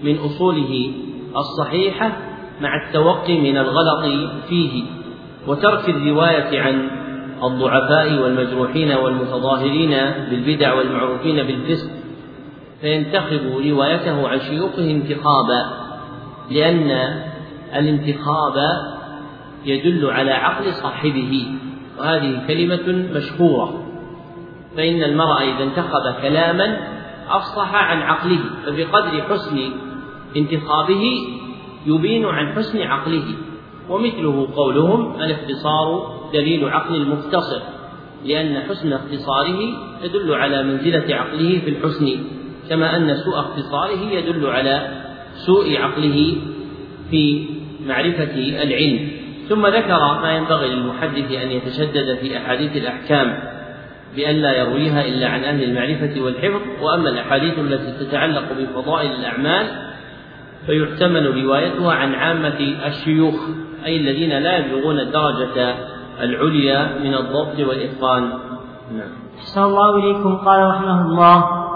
من 0.02 0.18
أصوله 0.18 0.92
الصحيحة 1.36 2.12
مع 2.60 2.86
التوقي 2.86 3.38
من 3.40 3.56
الغلط 3.56 4.30
فيه. 4.48 4.82
وترك 5.46 5.88
الرواية 5.88 6.60
عن 6.60 6.90
الضعفاء 7.44 8.22
والمجروحين 8.22 8.92
والمتظاهرين 8.92 9.90
بالبدع 10.30 10.74
والمعروفين 10.74 11.36
بالفسق 11.36 11.90
فينتخب 12.80 13.40
روايته 13.66 14.28
عن 14.28 14.40
شيوخه 14.40 14.90
انتخابا 14.90 15.86
لأن 16.50 17.20
الانتخاب 17.76 18.54
يدل 19.64 20.10
على 20.10 20.30
عقل 20.30 20.72
صاحبه 20.72 21.46
وهذه 21.98 22.46
كلمة 22.48 23.08
مشهورة 23.14 23.82
فإن 24.76 25.02
المرء 25.02 25.42
إذا 25.42 25.64
انتخب 25.64 26.22
كلاما 26.22 26.78
أفصح 27.28 27.74
عن 27.74 28.02
عقله 28.02 28.40
فبقدر 28.66 29.22
حسن 29.22 29.58
انتخابه 30.36 31.04
يبين 31.86 32.26
عن 32.26 32.52
حسن 32.52 32.82
عقله 32.82 33.24
ومثله 33.88 34.48
قولهم 34.56 35.20
الاختصار 35.20 36.15
دليل 36.32 36.68
عقل 36.68 36.94
المختصر 36.94 37.60
لأن 38.24 38.62
حسن 38.68 38.92
اختصاره 38.92 39.58
يدل 40.04 40.34
على 40.34 40.62
منزلة 40.62 41.14
عقله 41.14 41.60
في 41.64 41.70
الحسن 41.70 42.18
كما 42.68 42.96
أن 42.96 43.16
سوء 43.16 43.40
اختصاره 43.40 44.10
يدل 44.12 44.46
على 44.46 44.88
سوء 45.46 45.76
عقله 45.76 46.36
في 47.10 47.44
معرفة 47.86 48.34
العلم. 48.62 49.08
ثم 49.48 49.66
ذكر 49.66 50.20
ما 50.22 50.36
ينبغي 50.36 50.68
للمحدث 50.68 51.32
أن 51.32 51.50
يتشدد 51.50 52.18
في 52.20 52.36
أحاديث 52.36 52.76
الأحكام 52.76 53.38
بأن 54.16 54.34
لا 54.34 54.52
يرويها 54.52 55.06
إلا 55.06 55.28
عن 55.28 55.44
أهل 55.44 55.62
المعرفة 55.62 56.20
والحفظ 56.20 56.60
وأما 56.82 57.08
الأحاديث 57.08 57.58
التي 57.58 58.04
تتعلق 58.04 58.44
بفضائل 58.58 59.10
الأعمال 59.10 59.66
فيحتمل 60.66 61.44
روايتها 61.44 61.92
عن 61.92 62.14
عامة 62.14 62.76
الشيوخ 62.86 63.34
أي 63.86 63.96
الذين 63.96 64.38
لا 64.38 64.56
يبلغون 64.58 65.00
الدرجة 65.00 65.74
العليا 66.20 66.98
من 67.04 67.14
الضبط 67.14 67.68
والإتقان. 67.68 68.22
نعم. 68.92 69.10
أحسن 69.38 69.62
الله 69.62 69.96
إليكم. 69.96 70.36
قال 70.36 70.70
رحمه 70.70 71.00
الله 71.00 71.66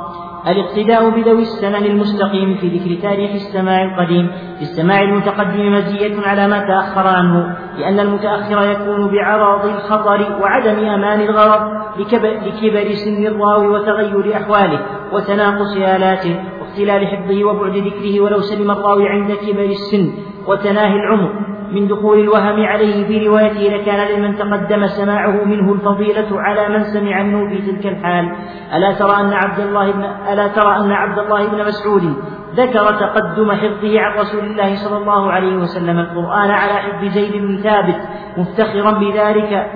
الاقتداء 0.47 1.11
بذوي 1.11 1.43
السنن 1.43 1.85
المستقيم 1.85 2.55
في 2.55 2.69
ذكر 2.69 3.03
تاريخ 3.03 3.31
السماع 3.31 3.83
القديم 3.83 4.31
في 4.57 4.63
السماع 4.63 5.03
المتقدم 5.03 5.73
مزية 5.73 6.21
على 6.27 6.49
ما 6.49 6.59
تأخر 6.59 7.07
عنه 7.07 7.57
لأن 7.79 8.01
المتأخر 8.01 8.71
يكون 8.71 9.13
بعرض 9.13 9.65
الخطر 9.65 10.39
وعدم 10.43 10.85
أمان 10.85 11.21
الغرض 11.21 11.61
لكبر 11.99 12.95
سن 12.95 13.27
الراوي 13.27 13.69
وتغير 13.69 14.37
أحواله 14.37 14.81
وتناقص 15.13 15.77
آلاته. 15.77 16.41
واختلال 16.71 17.07
حفظه 17.07 17.45
وبعد 17.45 17.77
ذكره 17.77 18.21
ولو 18.21 18.41
سلم 18.41 18.71
الراوي 18.71 19.09
عند 19.09 19.33
كبر 19.33 19.65
السن 19.65 20.13
وتناهي 20.47 20.95
العمر 20.95 21.33
من 21.73 21.89
دخول 21.89 22.21
الوهم 22.21 22.63
عليه 22.65 23.07
في 23.07 23.29
روايته 23.29 23.61
لكان 23.61 24.01
لمن 24.15 24.37
تقدم 24.37 24.87
سماعه 24.87 25.45
منه 25.45 25.73
الفضيلة 25.73 26.41
على 26.41 26.69
من 26.69 26.85
سمع 26.85 27.23
منه 27.23 27.49
في 27.49 27.73
تلك 27.73 27.87
الحال. 27.87 28.33
ألا 28.75 28.93
ترى 28.93 29.21
أن 29.21 29.33
عبد 29.33 29.61
الله 29.61 29.91
بن 29.93 30.03
ألا 30.33 30.49
ترى 30.49 30.77
أن 30.77 30.93
عبد 30.93 31.19
الله 31.19 31.47
بن 31.47 31.67
مسعود 31.67 32.15
ذكر 32.55 32.93
تقدم 32.93 33.53
حفظه 33.53 34.01
عن 34.01 34.19
رسول 34.19 34.45
الله 34.45 34.75
صلى 34.75 34.97
الله 34.97 35.33
عليه 35.33 35.57
وسلم 35.57 35.99
القرآن 35.99 36.51
على 36.51 36.73
حفظ 36.73 37.05
زيد 37.05 37.33
بن 37.33 37.57
ثابت 37.57 38.01
مفتخرا 38.37 38.91
بذلك 38.91 39.71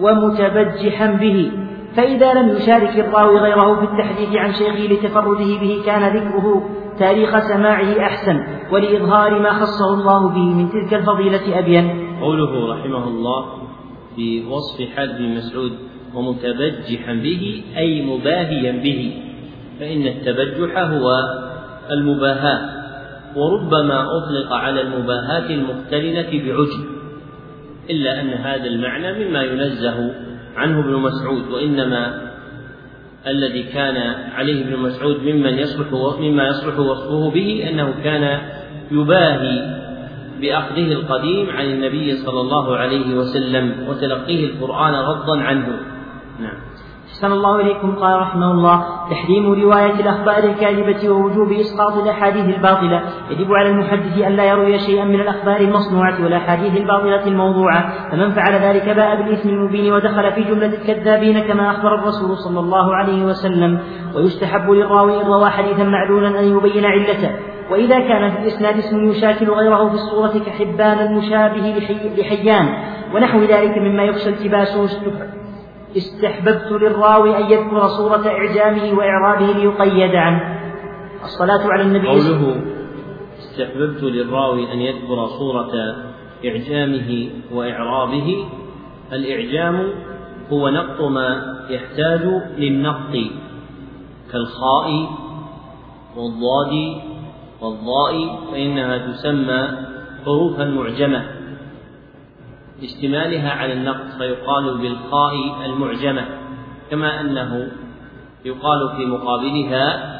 ومتبجحا 0.00 1.06
به. 1.06 1.52
فإذا 1.96 2.34
لم 2.34 2.56
يشارك 2.56 2.98
الراوي 2.98 3.38
غيره 3.38 3.74
في 3.76 3.92
التحديث 3.92 4.36
عن 4.36 4.52
شيخه 4.52 4.94
لتفرده 4.94 5.60
به 5.60 5.82
كان 5.86 6.16
ذكره 6.16 6.70
تاريخ 6.98 7.38
سماعه 7.38 8.00
أحسن 8.00 8.36
ولإظهار 8.70 9.38
ما 9.38 9.52
خصه 9.52 9.94
الله 9.94 10.28
به 10.28 10.54
من 10.54 10.70
تلك 10.70 10.94
الفضيلة 10.94 11.58
أبين 11.58 12.16
قوله 12.20 12.72
رحمه 12.74 13.08
الله 13.08 13.46
في 14.16 14.44
وصف 14.46 14.96
حال 14.96 15.18
بن 15.18 15.36
مسعود 15.36 15.72
ومتبجحا 16.14 17.12
به 17.12 17.62
أي 17.76 18.02
مباهيا 18.02 18.72
به 18.72 19.14
فإن 19.80 20.06
التبجح 20.06 20.78
هو 20.78 21.22
المباهاة 21.90 22.82
وربما 23.36 24.06
أطلق 24.16 24.52
على 24.52 24.80
المباهاة 24.80 25.50
المقترنة 25.50 26.30
بعجب 26.30 26.84
إلا 27.90 28.20
أن 28.20 28.28
هذا 28.28 28.64
المعنى 28.66 29.24
مما 29.24 29.42
ينزه 29.42 30.14
عنه 30.56 30.80
ابن 30.80 30.96
مسعود 30.96 31.48
وإنما 31.48 32.32
الذي 33.26 33.62
كان 33.62 33.96
عليه 34.34 34.64
ابن 34.64 34.78
مسعود 34.78 35.22
ممن 35.22 35.58
يصلح 35.58 35.86
مما 36.20 36.48
يصلح 36.48 36.78
وصفه 36.78 37.30
به 37.30 37.68
أنه 37.70 37.94
كان 38.04 38.38
يباهي 38.90 39.82
بأخذه 40.40 40.92
القديم 40.92 41.50
عن 41.50 41.64
النبي 41.64 42.16
صلى 42.16 42.40
الله 42.40 42.76
عليه 42.76 43.14
وسلم 43.14 43.86
وتلقيه 43.88 44.46
القرآن 44.46 44.94
غضا 44.94 45.40
عنه. 45.40 45.78
نعم. 46.40 46.71
أحسن 47.12 47.32
الله 47.32 47.60
إليكم 47.60 47.96
قال 47.96 48.20
رحمه 48.20 48.50
الله. 48.50 48.84
تحريم 49.10 49.52
رواية 49.52 50.00
الأخبار 50.00 50.44
الكاذبة 50.44 51.08
ووجوب 51.10 51.52
إسقاط 51.52 52.02
الأحاديث 52.02 52.56
الباطلة. 52.56 53.02
يجب 53.30 53.52
على 53.52 53.68
المحدث 53.68 54.18
أن 54.18 54.32
لا 54.32 54.44
يروي 54.44 54.78
شيئا 54.78 55.04
من 55.04 55.20
الأخبار 55.20 55.60
المصنوعة 55.60 56.24
والأحاديث 56.24 56.76
الباطلة 56.76 57.26
الموضوعة. 57.26 58.10
فمن 58.10 58.30
فعل 58.30 58.52
ذلك 58.52 58.88
باء 58.88 59.16
بالإثم 59.16 59.48
المبين 59.48 59.92
ودخل 59.92 60.32
في 60.32 60.42
جملة 60.42 60.66
الكذابين 60.66 61.40
كما 61.40 61.70
أخبر 61.70 61.94
الرسول 61.94 62.36
صلى 62.36 62.60
الله 62.60 62.96
عليه 62.96 63.24
وسلم. 63.24 63.78
ويستحب 64.16 64.70
للراوي 64.70 65.22
إن 65.22 65.26
روى 65.26 65.50
حديثا 65.50 65.84
معلولا 65.84 66.40
أن 66.40 66.44
يبين 66.56 66.84
علته. 66.84 67.30
وإذا 67.70 67.98
كان 67.98 68.30
في 68.30 68.38
الإسناد 68.38 68.76
اسم 68.76 69.04
يشاكل 69.04 69.50
غيره 69.50 69.88
في 69.88 69.94
الصورة 69.94 70.38
كحبان 70.46 70.98
المشابه 70.98 71.74
لحيان 72.18 72.68
ونحو 73.14 73.38
ذلك 73.38 73.78
مما 73.78 74.02
يخشى 74.02 74.28
التباسه 74.28 74.84
استحببت 75.96 76.72
للراوي 76.72 77.36
أن 77.36 77.50
يذكر 77.50 77.86
صورة 77.88 78.26
إعجامه 78.26 78.98
وإعرابه 78.98 79.46
ليقيد 79.46 80.14
عنه. 80.14 80.60
الصلاة 81.24 81.72
على 81.72 81.82
النبي 81.82 82.08
قوله 82.08 82.62
استحببت 83.38 84.02
للراوي 84.02 84.72
أن 84.72 84.78
يذكر 84.78 85.26
صورة 85.26 85.72
إعجامه 86.44 87.28
وإعرابه. 87.52 88.46
الإعجام 89.12 89.88
هو 90.52 90.68
نقط 90.68 91.00
ما 91.00 91.56
يحتاج 91.70 92.42
للنقط 92.58 93.12
كالخاء 94.32 95.08
والضاد 96.16 97.02
والضاء 97.60 98.38
فإنها 98.52 98.98
تسمى 98.98 99.68
حروفا 100.24 100.64
معجمة. 100.64 101.41
لاشتمالها 102.82 103.50
على 103.50 103.72
النقص 103.72 104.16
فيقال 104.18 104.78
بالخاء 104.78 105.34
المعجمة 105.64 106.26
كما 106.90 107.20
أنه 107.20 107.72
يقال 108.44 108.96
في 108.96 109.06
مقابلها 109.06 110.12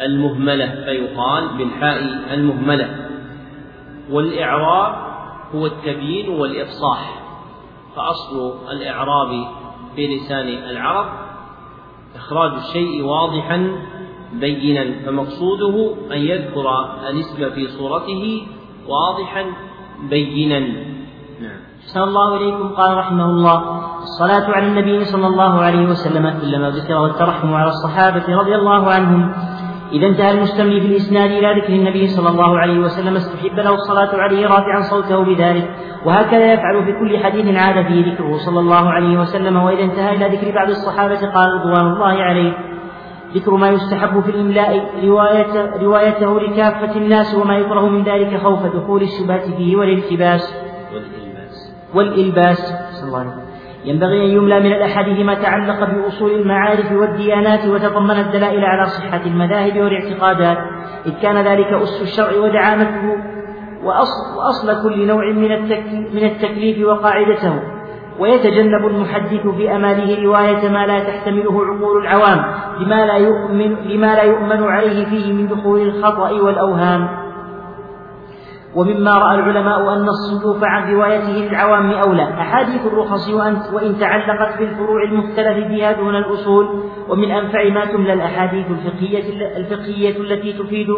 المهملة 0.00 0.66
فيقال 0.84 1.48
بالحاء 1.58 1.98
المهملة. 2.34 3.08
والإعراب 4.10 4.94
هو 5.54 5.66
التبيين 5.66 6.28
والإفصاح 6.28 7.22
فأصل 7.96 8.54
الإعراب 8.70 9.46
في 9.96 10.16
لسان 10.16 10.48
العرب 10.48 11.06
إخراج 12.16 12.52
الشيء 12.52 13.02
واضحا 13.04 13.72
بينا 14.32 15.04
فمقصوده 15.06 15.94
أن 16.12 16.18
يذكر 16.18 16.96
الاسم 17.10 17.50
في 17.50 17.68
صورته 17.68 18.46
واضحا 18.88 19.44
بينا. 20.10 20.92
أحسن 21.82 22.00
الله 22.00 22.36
إليكم 22.36 22.68
قال 22.68 22.96
رحمه 22.96 23.24
الله 23.24 23.62
الصلاة 24.02 24.50
على 24.50 24.66
النبي 24.66 25.04
صلى 25.04 25.26
الله 25.26 25.60
عليه 25.60 25.86
وسلم 25.86 26.30
كلما 26.40 26.70
ذكر 26.70 26.94
والترحم 26.94 27.54
على 27.54 27.68
الصحابة 27.68 28.36
رضي 28.40 28.54
الله 28.54 28.90
عنهم. 28.90 29.32
إذا 29.92 30.06
انتهى 30.06 30.30
المستملي 30.30 30.80
في 30.80 30.86
الإسناد 30.86 31.30
إلى 31.30 31.60
ذكر 31.60 31.72
النبي 31.72 32.06
صلى 32.06 32.28
الله 32.28 32.58
عليه 32.58 32.78
وسلم 32.78 33.16
استحب 33.16 33.56
له 33.56 33.74
الصلاة 33.74 34.16
عليه 34.16 34.46
رافعا 34.46 34.80
صوته 34.90 35.24
بذلك. 35.24 35.70
وهكذا 36.06 36.52
يفعل 36.52 36.84
في 36.84 36.92
كل 36.92 37.24
حديث 37.24 37.56
عاد 37.56 37.86
فيه 37.86 38.12
ذكره 38.12 38.36
صلى 38.36 38.60
الله 38.60 38.90
عليه 38.90 39.18
وسلم. 39.18 39.56
وإذا 39.56 39.82
انتهى 39.82 40.14
إلى 40.16 40.36
ذكر 40.36 40.54
بعض 40.54 40.68
الصحابة 40.68 41.32
قال 41.34 41.48
رضوان 41.52 41.86
الله 41.92 42.22
عليه 42.22 42.52
ذكر 43.34 43.54
ما 43.54 43.68
يستحب 43.68 44.20
في 44.20 44.30
الإملاء 44.30 44.90
رواية 45.04 45.70
روايته 45.82 46.40
لكافة 46.40 46.96
الناس 46.96 47.34
وما 47.34 47.56
يكره 47.58 47.88
من 47.88 48.04
ذلك 48.04 48.42
خوف 48.42 48.66
دخول 48.66 49.02
الشبهة 49.02 49.56
فيه 49.56 49.76
والالتباس 49.76 50.71
والإلباس. 51.94 52.74
الله 53.04 53.34
ينبغي 53.84 54.24
أن 54.24 54.30
يملى 54.30 54.60
من 54.60 54.72
الأحاديث 54.72 55.26
ما 55.26 55.34
تعلق 55.34 55.84
بأصول 55.90 56.30
المعارف 56.30 56.92
والديانات 56.92 57.66
وتضمن 57.66 58.10
الدلائل 58.10 58.64
على 58.64 58.86
صحة 58.86 59.20
المذاهب 59.26 59.80
والاعتقادات. 59.80 60.58
إذ 61.06 61.12
كان 61.22 61.36
ذلك 61.36 61.66
أس 61.66 62.02
الشرع 62.02 62.36
ودعامته 62.38 63.16
وأصل, 63.84 64.38
وأصل 64.38 64.82
كل 64.82 65.06
نوع 65.06 65.32
من 66.12 66.24
التكليف 66.24 66.86
وقاعدته. 66.86 67.62
ويتجنب 68.18 68.86
المحدث 68.86 69.46
بأماله 69.46 70.22
رواية 70.24 70.68
ما 70.68 70.86
لا 70.86 70.98
تحتمله 70.98 71.64
عقول 71.64 72.02
العوام 72.02 72.44
لما 72.80 73.06
لا 73.06 73.16
يؤمن, 73.16 73.74
لما 73.74 74.06
لا 74.06 74.22
يؤمن 74.22 74.62
عليه 74.62 75.04
فيه 75.04 75.32
من 75.32 75.48
دخول 75.48 75.80
الخطأ 75.80 76.30
والأوهام. 76.30 77.21
ومما 78.74 79.10
رأى 79.10 79.34
العلماء 79.34 79.94
أن 79.94 80.08
الصدوف 80.08 80.64
عن 80.64 80.94
روايته 80.94 81.32
للعوام 81.32 81.90
أولى. 81.90 82.22
أحاديث 82.22 82.86
الرخص 82.86 83.28
وإن 83.72 83.98
تعلقت 83.98 84.58
بالفروع 84.58 85.02
المختلف 85.02 85.66
فيها 85.66 85.92
دون 85.92 86.16
الأصول 86.16 86.82
ومن 87.08 87.30
أنفع 87.30 87.68
ما 87.68 87.84
تملى 87.84 88.12
الأحاديث 88.12 88.66
الفقهية, 88.70 89.56
الفقهية 89.56 90.20
التي 90.20 90.52
تفيد 90.52 90.88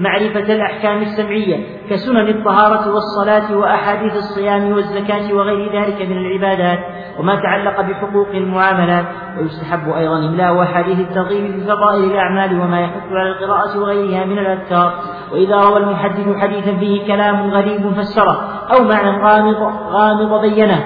معرفة 0.00 0.54
الأحكام 0.54 1.02
السمعية 1.02 1.66
كسنن 1.90 2.28
الطهارة 2.28 2.94
والصلاة 2.94 3.56
وأحاديث 3.56 4.16
الصيام 4.16 4.72
والزكاة 4.72 5.34
وغير 5.34 5.82
ذلك 5.82 6.10
من 6.10 6.18
العبادات 6.18 6.78
وما 7.18 7.34
تعلق 7.34 7.80
بحقوق 7.80 8.28
المعاملات 8.34 9.06
ويستحب 9.38 9.88
أيضا 9.88 10.18
إملاء 10.18 10.62
أحاديث 10.62 11.00
الترغيب 11.00 11.52
في 11.52 11.60
فضائل 11.60 12.04
الأعمال 12.04 12.60
وما 12.60 12.80
يحث 12.80 13.02
على 13.12 13.28
القراءة 13.28 13.78
وغيرها 13.78 14.24
من 14.24 14.38
الأذكار. 14.38 14.92
وإذا 15.32 15.56
روى 15.56 15.76
المحدث 15.76 16.36
حديثا 16.36 16.76
فيه 16.76 17.06
كلام 17.06 17.50
غريب 17.50 17.92
فسره 17.92 18.48
أو 18.76 18.84
معنى 18.84 19.24
غامض 19.24 19.72
غامض 19.90 20.40
بينه. 20.40 20.84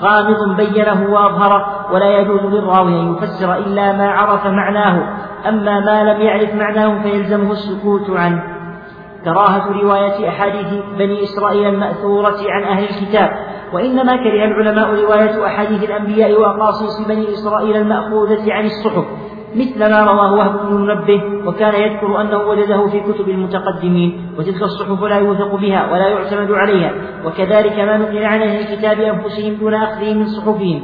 غامض 0.00 0.56
بينه 0.56 1.12
وأظهره 1.12 1.92
ولا 1.92 2.18
يجوز 2.20 2.40
للراوي 2.40 3.00
أن 3.00 3.14
يفسر 3.14 3.54
إلا 3.54 3.92
ما 3.92 4.10
عرف 4.10 4.46
معناه. 4.46 5.25
أما 5.48 5.80
ما 5.80 6.12
لم 6.12 6.20
يعرف 6.20 6.54
معناه 6.54 7.02
فيلزمه 7.02 7.52
السكوت 7.52 8.10
عنه. 8.10 8.42
كراهة 9.24 9.82
رواية 9.82 10.28
أحاديث 10.28 10.66
بني 10.98 11.22
إسرائيل 11.22 11.66
المأثورة 11.66 12.36
عن 12.48 12.62
أهل 12.62 12.84
الكتاب 12.84 13.30
وإنما 13.72 14.16
كره 14.16 14.44
العلماء 14.44 15.04
رواية 15.04 15.46
أحاديث 15.46 15.84
الأنبياء 15.84 16.40
وأقاصيص 16.40 17.08
بني 17.08 17.32
إسرائيل 17.32 17.76
المأخوذة 17.76 18.52
عن 18.52 18.64
الصحف 18.64 19.04
مثل 19.54 19.90
ما 19.90 20.04
رواه 20.04 20.32
وهب 20.34 20.66
بن 20.66 20.74
منبه 20.74 21.48
وكان 21.48 21.74
يذكر 21.74 22.20
أنه 22.20 22.38
وجده 22.38 22.86
في 22.86 23.00
كتب 23.00 23.28
المتقدمين 23.28 24.34
وتلك 24.38 24.62
الصحف 24.62 25.02
لا 25.02 25.16
يوثق 25.18 25.54
بها 25.54 25.92
ولا 25.92 26.08
يعتمد 26.08 26.50
عليها 26.52 26.92
وكذلك 27.24 27.78
ما 27.78 27.96
نقل 27.96 28.24
عن 28.24 28.42
أهل 28.42 28.60
الكتاب 28.60 29.00
أنفسهم 29.00 29.54
دون 29.54 29.74
أخذه 29.74 30.14
من 30.14 30.26
صحفهم. 30.26 30.82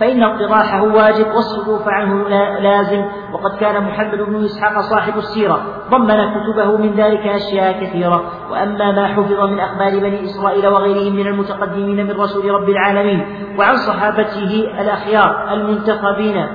فإن 0.00 0.22
اقتراحه 0.22 0.82
واجب 0.82 1.26
والصدوف 1.26 1.88
عنه 1.88 2.28
لازم. 2.58 3.04
وقد 3.32 3.58
كان 3.60 3.84
محمد 3.84 4.18
بن 4.18 4.44
إسحاق 4.44 4.80
صاحب 4.80 5.18
السيرة. 5.18 5.62
ضمن 5.90 6.30
كتبه 6.34 6.76
من 6.76 6.90
ذلك 6.94 7.26
أشياء 7.26 7.84
كثيرة. 7.84 8.22
وأما 8.50 8.92
ما 8.92 9.06
حفظ 9.06 9.40
من 9.40 9.60
أخبار 9.60 9.98
بني 9.98 10.24
إسرائيل 10.24 10.66
وغيرهم 10.66 11.16
من 11.16 11.26
المتقدمين 11.26 12.06
من 12.06 12.20
رسول 12.20 12.50
رب 12.50 12.68
العالمين. 12.68 13.26
وعن 13.58 13.76
صحابته 13.76 14.68
الأخيار 14.80 15.52
المنتخبين 15.52 16.46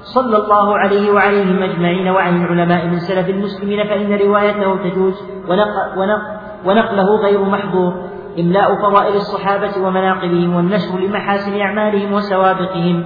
صلى 0.00 0.36
الله 0.36 0.78
عليه 0.78 1.12
وعليهم 1.12 1.62
أجمعين 1.62 2.08
وعن 2.08 2.44
العلماء 2.44 2.86
من 2.86 2.98
سلف 2.98 3.28
المسلمين 3.28 3.84
فإن 3.84 4.18
روايته 4.18 4.76
تجوز 4.76 5.22
ونقله 6.66 7.16
غير 7.16 7.44
محظور 7.44 8.15
إملاء 8.40 8.74
فضائل 8.82 9.16
الصحابة 9.16 9.86
ومناقبهم 9.86 10.56
والنشر 10.56 10.98
لمحاسن 10.98 11.60
أعمالهم 11.60 12.12
وسوابقهم. 12.12 13.04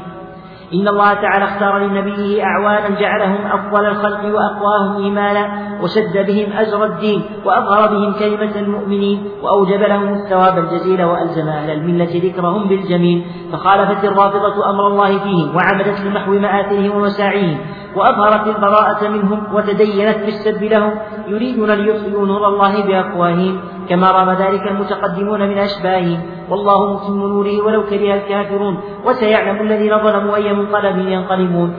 إن 0.74 0.88
الله 0.88 1.14
تعالى 1.14 1.44
اختار 1.44 1.78
لنبيه 1.78 2.44
أعوانا 2.44 3.00
جعلهم 3.00 3.46
أفضل 3.46 3.86
الخلق 3.86 4.34
وأقواهم 4.34 5.02
إيمانا 5.02 5.48
وشد 5.82 6.26
بهم 6.26 6.52
أجر 6.52 6.84
الدين 6.84 7.22
وأظهر 7.44 7.88
بهم 7.88 8.12
كلمة 8.12 8.56
المؤمنين 8.56 9.28
وأوجب 9.42 9.80
لهم 9.80 10.12
الثواب 10.12 10.58
الجزيل 10.58 11.04
وألزم 11.04 11.48
أهل 11.48 11.70
الملة 11.70 12.20
ذكرهم 12.24 12.68
بالجميل. 12.68 13.24
فخالفت 13.52 14.04
الرافضة 14.04 14.70
أمر 14.70 14.86
الله 14.86 15.18
فيهم 15.18 15.56
وعمدت 15.56 16.00
لمحو 16.00 16.32
مآثرهم 16.32 16.96
ومساعيهم 16.96 17.58
وأظهرت 17.96 18.46
البراءة 18.56 19.08
منهم 19.08 19.54
وتدينت 19.54 20.18
بالسب 20.18 20.62
لهم. 20.62 20.92
يريدون 21.28 21.70
ليطفئوا 21.70 22.26
نور 22.26 22.48
الله 22.48 22.86
بأفواههم. 22.86 23.60
كما 23.88 24.12
رام 24.12 24.30
ذلك 24.30 24.66
المتقدمون 24.70 25.48
من 25.48 25.58
أشباههم 25.58 26.20
والله 26.50 26.92
متم 26.94 27.18
نوره 27.18 27.66
ولو 27.66 27.82
كره 27.82 28.14
الكافرون. 28.14 28.80
وسيعلم 29.06 29.60
الذين 29.60 29.98
ظلموا 29.98 30.36
أي 30.36 30.52
منقلب 30.52 30.98
ينقلبون. 30.98 31.74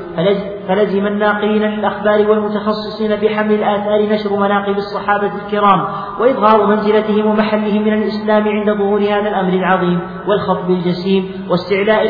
فلزم 0.67 1.07
الناقلين 1.07 1.61
للأخبار 1.61 2.29
والمتخصصين 2.29 3.15
بحمل 3.15 3.53
الآثار 3.53 4.01
نشر 4.13 4.39
مناقب 4.39 4.77
الصحابة 4.77 5.31
الكرام. 5.45 5.85
وإظهار 6.19 6.67
منزلتهم 6.67 7.25
ومحلهم 7.25 7.81
من 7.81 7.93
الإسلام 7.93 8.47
عند 8.47 8.77
ظهور 8.77 8.99
هذا 8.99 9.29
الأمر 9.29 9.53
العظيم 9.53 9.99
والخطب 10.27 10.69
الجسيم. 10.69 11.31
واستعلاء 11.49 12.05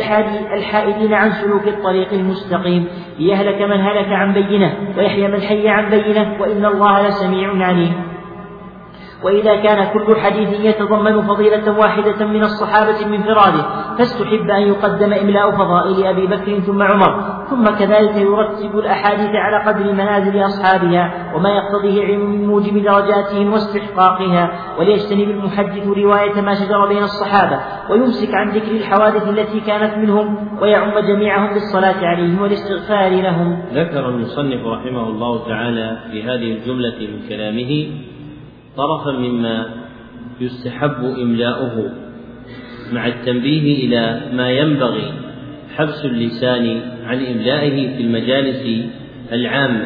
الحائدين 0.54 1.14
عن 1.14 1.32
سلوك 1.32 1.68
الطريق 1.68 2.14
المستقيم. 2.14 2.88
ليهلك 3.20 3.62
من 3.62 3.82
هلك 3.82 4.08
عن 4.08 4.34
بينة 4.34 4.74
ويحيى 4.98 5.28
من 5.28 5.42
حي 5.42 5.68
عن 5.68 5.89
بينة. 5.89 6.38
وإن 6.39 6.66
الله 6.66 7.08
لسميع 7.08 7.68
عليم. 7.68 8.11
وإذا 9.24 9.55
كان 9.55 9.93
كل 9.93 10.15
حديث 10.15 10.49
يتضمن 10.59 11.22
فضيلة 11.22 11.80
واحدة 11.80 12.26
من 12.26 12.43
الصحابة 12.43 13.05
من 13.05 13.24
فراده 13.24 13.65
فاستحب 13.97 14.49
أن 14.49 14.61
يقدم 14.61 15.13
إملاء 15.13 15.51
فضائل 15.51 16.03
أبي 16.07 16.28
بكر 16.28 16.59
ثم 16.59 16.82
عمر 16.82 17.41
ثم 17.49 17.65
كذلك 17.65 18.15
يرتب 18.15 18.80
الأحاديث 18.80 19.30
على 19.34 19.65
قدر 19.67 19.93
منازل 19.93 20.45
أصحابها 20.45 21.34
وما 21.36 21.49
يقتضيه 21.49 22.05
علم 22.05 22.32
من 22.32 22.47
موجب 22.47 22.84
درجاتهم 22.84 23.53
واستحقاقها 23.53 24.51
وليجتنب 24.80 25.30
المحدث 25.30 25.88
رواية 25.88 26.41
ما 26.41 26.53
شجر 26.53 26.88
بين 26.88 27.03
الصحابة 27.03 27.59
ويمسك 27.89 28.34
عن 28.34 28.49
ذكر 28.49 28.72
الحوادث 28.72 29.28
التي 29.30 29.59
كانت 29.59 29.97
منهم 29.97 30.47
ويعم 30.61 30.99
جميعهم 30.99 31.53
بالصلاة 31.53 32.05
عليهم 32.05 32.41
والاستغفار 32.41 33.09
لهم. 33.09 33.63
ذكر 33.74 34.09
المصنف 34.09 34.65
رحمه 34.65 35.07
الله 35.07 35.47
تعالى 35.47 35.97
في 36.11 36.24
هذه 36.24 36.53
الجملة 36.53 36.99
من 36.99 37.30
كلامه 37.30 37.88
طرفا 38.78 39.11
مما 39.11 39.69
يستحب 40.41 41.03
إملاؤه 41.03 41.91
مع 42.93 43.07
التنبيه 43.07 43.86
إلى 43.86 44.22
ما 44.34 44.51
ينبغي 44.51 45.11
حبس 45.76 46.05
اللسان 46.05 46.82
عن 47.05 47.26
إملائه 47.26 47.97
في 47.97 48.03
المجالس 48.03 48.89
العامة 49.32 49.86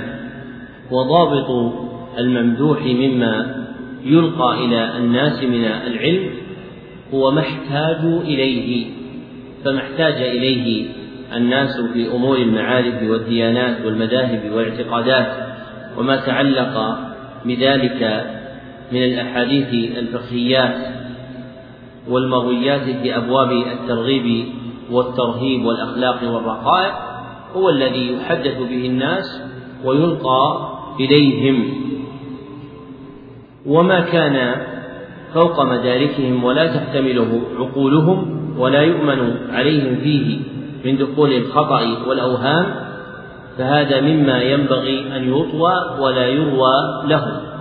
وضابط 0.92 1.74
الممدوح 2.18 2.82
مما 2.86 3.66
يلقى 4.06 4.66
إلى 4.66 4.98
الناس 4.98 5.44
من 5.44 5.66
العلم 5.66 6.30
هو 7.14 7.32
ما 7.32 7.42
احتاجوا 7.42 8.22
إليه 8.22 8.86
فما 9.66 9.78
احتاج 9.80 10.14
إليه 10.14 10.86
الناس 11.36 11.82
في 11.94 12.12
أمور 12.12 12.38
المعارف 12.38 13.04
والديانات 13.04 13.86
والمذاهب 13.86 14.52
والاعتقادات 14.52 15.28
وما 15.98 16.16
تعلق 16.16 16.98
بذلك 17.46 18.26
من 18.92 19.04
الأحاديث 19.04 19.98
الفقهيات 19.98 20.76
والمرويات 22.10 22.82
في 22.82 23.18
أبواب 23.18 23.52
الترغيب 23.52 24.46
والترهيب 24.92 25.66
والأخلاق 25.66 26.24
والرقائق 26.24 26.94
هو 27.56 27.70
الذي 27.70 28.14
يحدث 28.14 28.58
به 28.58 28.86
الناس 28.86 29.42
ويلقى 29.86 30.70
إليهم. 31.00 31.74
وما 33.66 34.00
كان 34.00 34.56
فوق 35.34 35.62
مداركهم 35.62 36.44
ولا 36.44 36.68
تحتمله 36.68 37.42
عقولهم 37.60 38.46
ولا 38.58 38.82
يؤمن 38.82 39.38
عليهم 39.52 39.96
فيه 39.96 40.38
من 40.86 40.98
دخول 40.98 41.34
الخطأ 41.34 41.82
والأوهام 42.08 42.66
فهذا 43.58 44.02
مما 44.02 44.42
ينبغي 44.42 45.18
أن 45.18 45.30
يطوى 45.30 45.74
ولا 46.00 46.28
يروى 46.28 46.74
لهم. 47.08 47.55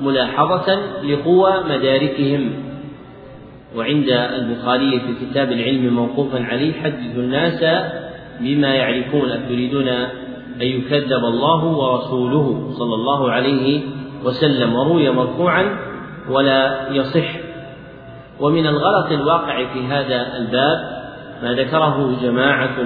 ملاحظة 0.00 0.80
لقوى 1.02 1.54
مداركهم. 1.70 2.50
وعند 3.76 4.08
البخاري 4.10 5.00
في 5.00 5.26
كتاب 5.26 5.52
العلم 5.52 5.94
موقوفا 5.94 6.44
عليه 6.44 6.72
حدث 6.72 7.16
الناس 7.16 7.64
بما 8.40 8.74
يعرفون. 8.74 9.28
تريدون 9.48 9.88
أن 9.88 10.66
يكذب 10.66 11.24
الله 11.24 11.64
ورسوله 11.64 12.70
صلى 12.78 12.94
الله 12.94 13.30
عليه 13.30 13.80
وسلم؟ 14.24 14.74
وروي 14.74 15.10
مرفوعا 15.10 15.76
ولا 16.30 16.88
يصح. 16.92 17.48
ومن 18.40 18.66
الغلط 18.66 19.12
الواقع 19.12 19.64
في 19.64 19.86
هذا 19.86 20.36
الباب 20.36 20.98
ما 21.42 21.52
ذكره 21.52 22.16
جماعة 22.22 22.76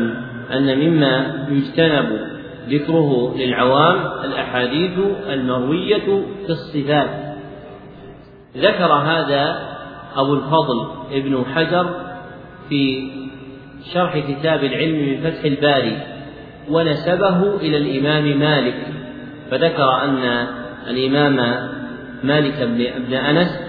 أن 0.52 0.78
مما 0.78 1.46
يجتنب 1.50 2.31
ذكره 2.68 3.34
للعوام 3.36 4.24
الأحاديث 4.24 4.98
المروية 5.28 6.24
في 6.46 6.50
الصفات. 6.50 7.10
ذكر 8.56 8.92
هذا 8.92 9.72
أبو 10.16 10.34
الفضل 10.34 10.88
ابن 11.12 11.44
حجر 11.54 11.90
في 12.68 13.10
شرح 13.94 14.18
كتاب 14.18 14.64
العلم 14.64 15.08
من 15.08 15.30
فتح 15.30 15.44
الباري 15.44 15.98
ونسبه 16.70 17.56
إلى 17.56 17.76
الإمام 17.76 18.38
مالك 18.38 18.74
فذكر 19.50 20.04
أن 20.04 20.46
الإمام 20.88 21.36
مالك 22.24 22.62
بن 23.08 23.14
أنس 23.14 23.60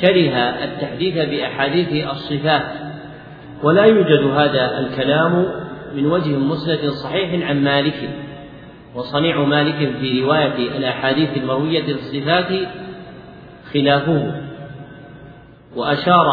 كره 0.00 0.34
التحديث 0.38 1.14
بأحاديث 1.14 2.06
الصفات 2.10 2.62
ولا 3.62 3.84
يوجد 3.84 4.22
هذا 4.36 4.78
الكلام 4.78 5.46
من 5.94 6.06
وجه 6.06 6.38
مسند 6.38 6.90
صحيح 6.90 7.48
عن 7.48 7.64
مالك 7.64 8.10
وصنيع 8.94 9.44
مالك 9.44 9.92
في 10.00 10.22
رواية 10.22 10.78
الأحاديث 10.78 11.36
المروية 11.36 11.82
للصفات 11.82 12.68
خلافه 13.72 14.32
وأشار 15.76 16.26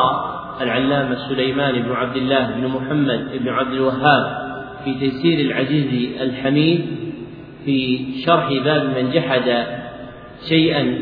العلامة 0.61 1.15
سليمان 1.29 1.81
بن 1.81 1.91
عبد 1.91 2.15
الله 2.15 2.47
بن 2.47 2.67
محمد 2.67 3.29
بن 3.43 3.49
عبد 3.49 3.73
الوهاب 3.73 4.47
في 4.83 4.93
تيسير 4.93 5.39
العزيز 5.39 6.21
الحميد 6.21 6.85
في 7.65 8.05
شرح 8.25 8.53
باب 8.53 8.83
من 8.97 9.11
جحد 9.11 9.65
شيئا 10.49 10.99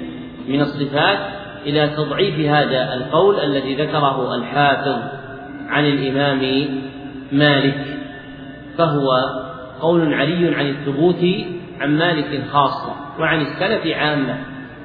من 0.47 0.61
الصفات 0.61 1.19
إلى 1.65 1.89
تضعيف 1.89 2.39
هذا 2.39 2.93
القول 2.93 3.39
الذي 3.39 3.75
ذكره 3.75 4.35
الحافظ 4.35 5.01
عن 5.67 5.85
الإمام 5.85 6.67
مالك. 7.31 7.94
فهو 8.77 9.09
قول 9.81 10.13
علي 10.13 10.55
عن 10.55 10.69
الثبوت 10.69 11.25
عن 11.79 11.97
مالك 11.97 12.43
خاصة 12.51 12.95
وعن 13.19 13.41
السلف 13.41 13.87
عامة 13.87 14.37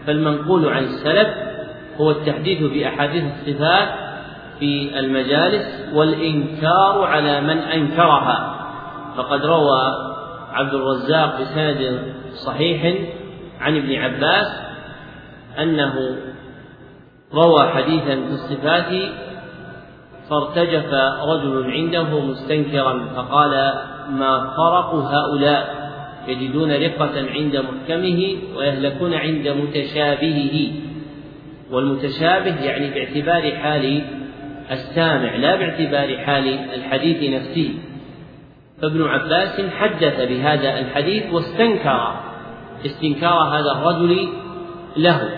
فالمنقول 0.07 0.69
عن 0.69 0.83
السلف 0.83 1.29
هو 2.01 2.11
التحديث 2.11 2.63
بأحاديث 2.63 3.25
الصفات 3.25 3.89
في 4.59 4.99
المجالس 4.99 5.95
والإنكار 5.95 7.05
على 7.05 7.41
من 7.41 7.59
أنكرها. 7.59 8.57
فقد 9.17 9.45
روى 9.45 10.11
عبد 10.53 10.75
الرزاق 10.75 11.41
بسند 11.41 12.13
صحيح 12.35 12.95
عن 13.61 13.77
ابن 13.77 13.95
عباس 13.95 14.47
أنه 15.59 16.17
روى 17.35 17.69
حديثا 17.69 18.15
في 18.15 18.33
الصفات 18.33 18.93
فارتجف 20.31 20.95
رجل 21.29 21.71
عنده 21.73 22.21
مستنكرا 22.21 23.09
فقال 23.17 23.51
ما 24.11 24.53
فرق 24.57 24.95
هؤلاء؟ 24.95 25.91
يجدون 26.29 26.73
رقة 26.73 27.13
عند 27.35 27.57
محكمه 27.57 28.37
ويهلكون 28.57 29.15
عند 29.15 29.49
متشابهه. 29.49 30.71
والمتشابه 31.71 32.65
يعني 32.65 32.91
باعتبار 32.91 33.57
حال 33.57 34.03
السامع 34.71 35.37
لا 35.37 35.57
باعتبار 35.57 36.19
حال 36.19 36.49
الحديث 36.75 37.31
نفسه. 37.31 37.75
فابن 38.83 39.03
عباس 39.03 39.61
حدث 39.79 40.21
بهذا 40.29 40.79
الحديث 40.79 41.33
واستنكر 41.33 42.15
استنكار 42.87 43.43
هذا 43.43 43.73
الرجل 43.73 44.29
له. 44.97 45.31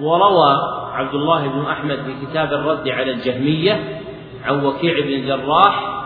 وروى 0.00 0.56
عبد 0.92 1.14
الله 1.14 1.48
بن 1.48 1.66
أحمد 1.66 1.96
في 1.96 2.26
كتاب 2.26 2.52
الرد 2.52 2.88
على 2.88 3.10
الجهمية 3.10 4.00
عن 4.46 4.64
وكيع 4.64 5.00
بن 5.00 5.08
الجراح 5.08 6.02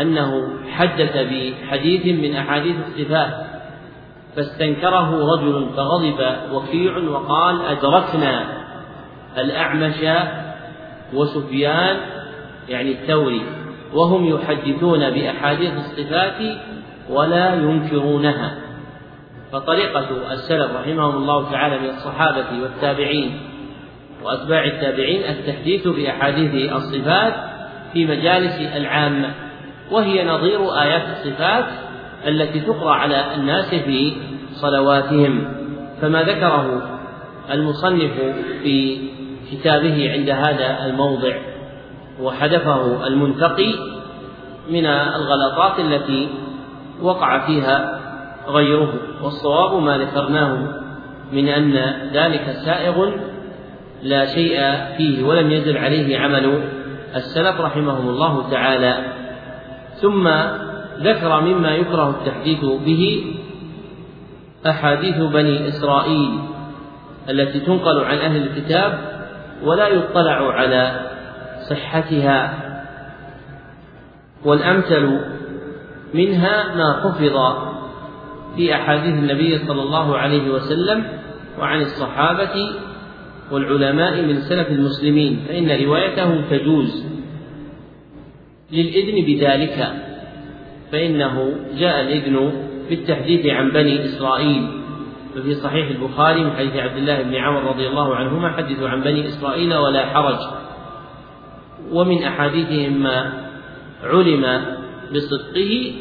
أنه 0.00 0.48
حدث 0.70 1.16
بحديث 1.16 2.06
من 2.06 2.36
أحاديث 2.36 2.76
الصفات 2.86 3.46
فاستنكره 4.36 5.34
رجل 5.34 5.68
فغضب 5.76 6.36
وكيع 6.52 6.98
وقال 6.98 7.62
أدركنا 7.62 8.46
الأعمش 9.38 10.26
وسفيان 11.14 11.96
يعني 12.68 12.92
الثوري 12.92 13.42
وهم 13.94 14.26
يحدثون 14.26 15.10
بأحاديث 15.10 15.72
الصفات 15.76 16.56
ولا 17.10 17.54
ينكرونها 17.54 18.54
فطريقة 19.52 20.32
السلف 20.32 20.70
رحمهم 20.76 21.16
الله 21.16 21.50
تعالى 21.50 21.78
من 21.78 21.88
الصحابة 21.88 22.62
والتابعين 22.62 23.40
وأتباع 24.24 24.64
التابعين 24.64 25.22
التحديث 25.24 25.88
بأحاديث 25.88 26.72
الصفات 26.72 27.53
في 27.94 28.06
مجالس 28.06 28.76
العامة 28.76 29.30
وهي 29.90 30.24
نظير 30.24 30.80
آيات 30.82 31.02
الصفات 31.02 31.64
التي 32.26 32.60
تقرأ 32.60 32.94
على 32.94 33.34
الناس 33.34 33.74
في 33.74 34.12
صلواتهم. 34.52 35.44
فما 36.00 36.22
ذكره 36.22 36.82
المصنف 37.52 38.12
في 38.62 38.98
كتابه 39.52 40.12
عند 40.12 40.30
هذا 40.30 40.86
الموضع 40.86 41.32
وحذفه 42.20 43.06
المنتقي 43.06 43.74
من 44.70 44.86
الغلطات 44.86 45.78
التي 45.80 46.28
وقع 47.02 47.46
فيها 47.46 48.00
غيره. 48.48 48.94
والصواب 49.22 49.82
ما 49.82 49.98
ذكرناه 49.98 50.56
من 51.32 51.48
أن 51.48 51.72
ذلك 52.12 52.56
سائغ 52.64 53.10
لا 54.02 54.34
شيء 54.34 54.60
فيه 54.96 55.24
ولم 55.24 55.50
يزل 55.50 55.78
عليه 55.78 56.18
عمل 56.18 56.60
السلف 57.16 57.60
رحمهم 57.60 58.08
الله 58.08 58.50
تعالى 58.50 58.98
ثم 59.94 60.28
ذكر 61.00 61.40
مما 61.40 61.70
يكره 61.70 62.10
التحديث 62.10 62.64
به 62.64 63.34
أحاديث 64.66 65.16
بني 65.16 65.68
إسرائيل 65.68 66.38
التي 67.28 67.60
تنقل 67.60 68.04
عن 68.04 68.18
أهل 68.18 68.36
الكتاب 68.36 68.98
ولا 69.62 69.88
يطلع 69.88 70.52
على 70.52 71.00
صحتها 71.70 72.54
والأمثل 74.44 75.20
منها 76.14 76.74
ما 76.74 76.92
حفظ 77.02 77.56
في 78.56 78.74
أحاديث 78.74 79.14
النبي 79.14 79.58
صلى 79.58 79.82
الله 79.82 80.18
عليه 80.18 80.50
وسلم 80.50 81.04
وعن 81.58 81.80
الصحابة 81.80 82.70
والعلماء 83.50 84.22
من 84.22 84.40
سلف 84.40 84.68
المسلمين 84.68 85.44
فإن 85.48 85.70
روايته 85.84 86.50
تجوز 86.50 87.06
للإذن 88.72 89.26
بذلك 89.26 89.92
فإنه 90.92 91.52
جاء 91.78 92.00
الإذن 92.00 92.52
بالتحديث 92.90 93.46
عن 93.46 93.70
بني 93.70 94.04
إسرائيل. 94.04 94.68
ففي 95.34 95.54
صحيح 95.54 95.88
البخاري 95.88 96.44
من 96.44 96.52
حديث 96.52 96.76
عبد 96.76 96.96
الله 96.96 97.22
بن 97.22 97.34
عمر 97.34 97.64
رضي 97.64 97.88
الله 97.88 98.14
عنهما 98.14 98.52
حدثوا 98.52 98.88
عن 98.88 99.00
بني 99.00 99.26
إسرائيل 99.26 99.74
ولا 99.74 100.06
حرج. 100.06 100.38
ومن 101.92 102.22
أحاديثهم 102.22 103.02
ما 103.02 103.32
علم 104.04 104.64
بصدقه 105.14 105.92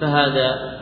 فهذا 0.00 0.73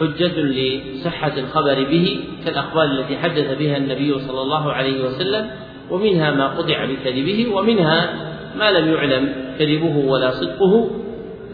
حجة 0.00 0.40
لصحة 0.40 1.32
الخبر 1.38 1.84
به 1.90 2.20
كالأخبار 2.44 2.84
التي 2.84 3.18
حدث 3.18 3.58
بها 3.58 3.76
النبي 3.76 4.18
صلى 4.18 4.42
الله 4.42 4.72
عليه 4.72 5.04
وسلم 5.04 5.50
ومنها 5.90 6.30
ما 6.30 6.46
قطع 6.48 6.84
بكذبه 6.84 7.48
ومنها 7.54 8.14
ما 8.56 8.70
لم 8.70 8.92
يعلم 8.92 9.32
كذبه 9.58 9.96
ولا 9.96 10.30
صدقه 10.30 10.90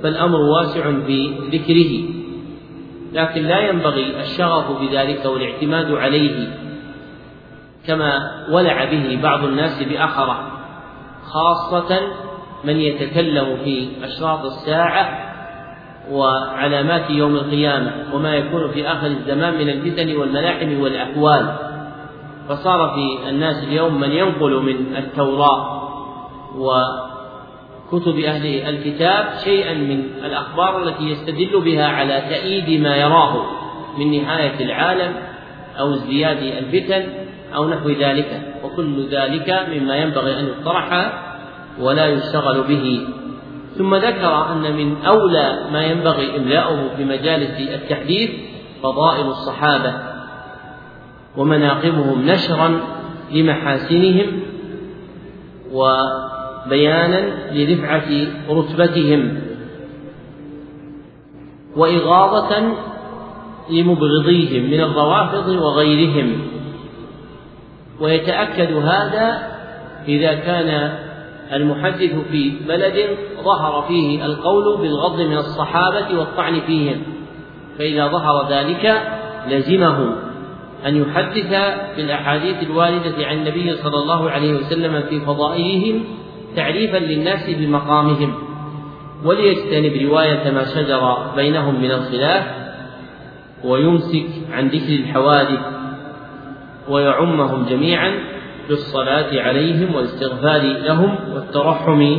فالأمر 0.03 0.41
واسع 0.41 0.93
في 1.07 1.31
ذكره 1.53 2.15
لكن 3.13 3.43
لا 3.43 3.61
ينبغي 3.61 4.21
الشغف 4.21 4.81
بذلك 4.81 5.25
والاعتماد 5.25 5.93
عليه 5.93 6.49
كما 7.87 8.45
ولع 8.51 8.85
به 8.85 9.19
بعض 9.23 9.45
الناس 9.45 9.83
بأخره 9.83 10.51
خاصة 11.25 12.01
من 12.65 12.77
يتكلم 12.77 13.57
في 13.65 13.89
أشراط 14.03 14.45
الساعة 14.45 15.24
وعلامات 16.11 17.11
يوم 17.11 17.35
القيامة 17.35 17.93
وما 18.15 18.35
يكون 18.35 18.71
في 18.71 18.89
آخر 18.89 19.07
الزمان 19.07 19.55
من 19.55 19.69
الفتن 19.69 20.17
والملاحم 20.17 20.81
والأحوال. 20.81 21.55
فصار 22.49 22.95
في 22.95 23.29
الناس 23.29 23.65
اليوم 23.65 24.01
من 24.01 24.11
ينقل 24.11 24.63
من 24.63 24.97
التوراة 24.97 25.85
وكتب 26.57 28.19
أهل 28.19 28.47
الكتاب 28.47 29.25
شيئا 29.45 29.75
من 29.75 30.05
الأخبار 30.25 30.83
التي 30.83 31.05
يستدل 31.05 31.61
بها 31.61 31.87
على 31.87 32.21
تأييد 32.29 32.81
ما 32.81 32.97
يراه 32.97 33.47
من 33.99 34.23
نهاية 34.23 34.65
العالم 34.65 35.13
أو 35.79 35.95
ازدياد 35.95 36.39
الفتن 36.39 37.09
أو 37.55 37.69
نحو 37.69 37.91
ذلك. 37.91 38.55
وكل 38.65 39.07
ذلك 39.07 39.67
مما 39.73 39.97
ينبغي 39.97 40.41
أن 40.41 40.49
يطرح 40.49 41.13
ولا 41.81 42.07
يشتغل 42.07 42.63
به 42.63 43.07
ثم 43.79 43.95
ذكر 43.95 44.53
أن 44.53 44.77
من 44.77 44.97
أولى 45.07 45.67
ما 45.73 45.85
ينبغي 45.85 46.37
إملاؤه 46.37 46.97
في 46.97 47.05
مجالس 47.05 47.61
التحديث 47.61 48.31
فضائل 48.83 49.27
الصحابة 49.27 49.95
ومناقبهم 51.37 52.27
نشرا 52.27 52.81
لمحاسنهم 53.33 54.41
وبيانا 55.73 57.53
لرفعة 57.53 58.11
رتبتهم 58.51 59.41
وإغاظة 61.77 62.73
لمبغضيهم 63.71 64.71
من 64.71 64.81
الروافض 64.81 65.49
وغيرهم. 65.49 66.41
ويتأكد 68.01 68.73
هذا 68.73 69.55
إذا 70.09 70.35
كان 70.35 70.99
المحدث 71.53 72.15
في 72.31 72.53
بلد 72.69 73.17
ظهر 73.45 73.85
فيه 73.89 74.27
القول 74.27 74.79
بالغض 74.81 75.21
من 75.21 75.37
الصحابة 75.37 76.19
والطعن 76.19 76.61
فيهم 76.61 77.03
فإذا 77.79 78.07
ظهر 78.07 78.49
ذلك 78.51 79.03
لزمه 79.49 80.17
أن 80.87 80.97
يحدث 80.97 81.75
بالأحاديث 81.97 82.63
الواردة 82.63 83.27
عن 83.27 83.37
النبي 83.37 83.77
صلى 83.77 83.97
الله 83.97 84.31
عليه 84.31 84.55
وسلم 84.55 85.03
في 85.09 85.21
فضائلهم 85.21 86.05
تعريفا 86.57 86.97
للناس 86.97 87.51
بمقامهم. 87.51 88.35
وليجتنب 89.25 90.09
رواية 90.09 90.51
ما 90.51 90.65
شجر 90.65 91.17
بينهم 91.37 91.83
من 91.83 91.91
الخلاف 91.91 92.45
ويمسك 93.65 94.27
عن 94.53 94.69
ذكر 94.69 94.93
الحوادث 94.95 95.61
ويعمهم 96.89 97.65
جميعا. 97.65 98.34
بالصلاة 98.69 99.43
عليهم 99.43 99.95
والاستغفار 99.95 100.63
لهم 100.63 101.17
والترحم 101.35 102.17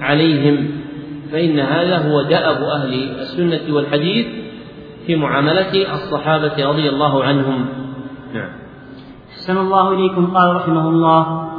عليهم. 0.00 0.70
فإن 1.32 1.58
هذا 1.58 1.96
هو 1.98 2.22
دأب 2.22 2.62
أهل 2.62 3.10
السنة 3.20 3.74
والحديث 3.74 4.26
في 5.06 5.16
معاملة 5.16 5.94
الصحابة 5.94 6.68
رضي 6.68 6.88
الله 6.88 7.24
عنهم. 7.24 7.66
نعم. 8.34 8.50
أحسن 9.30 9.58
الله 9.58 9.92
إليكم 9.92 10.26
قال 10.26 10.56
رحمه 10.56 10.88
الله 10.88 11.54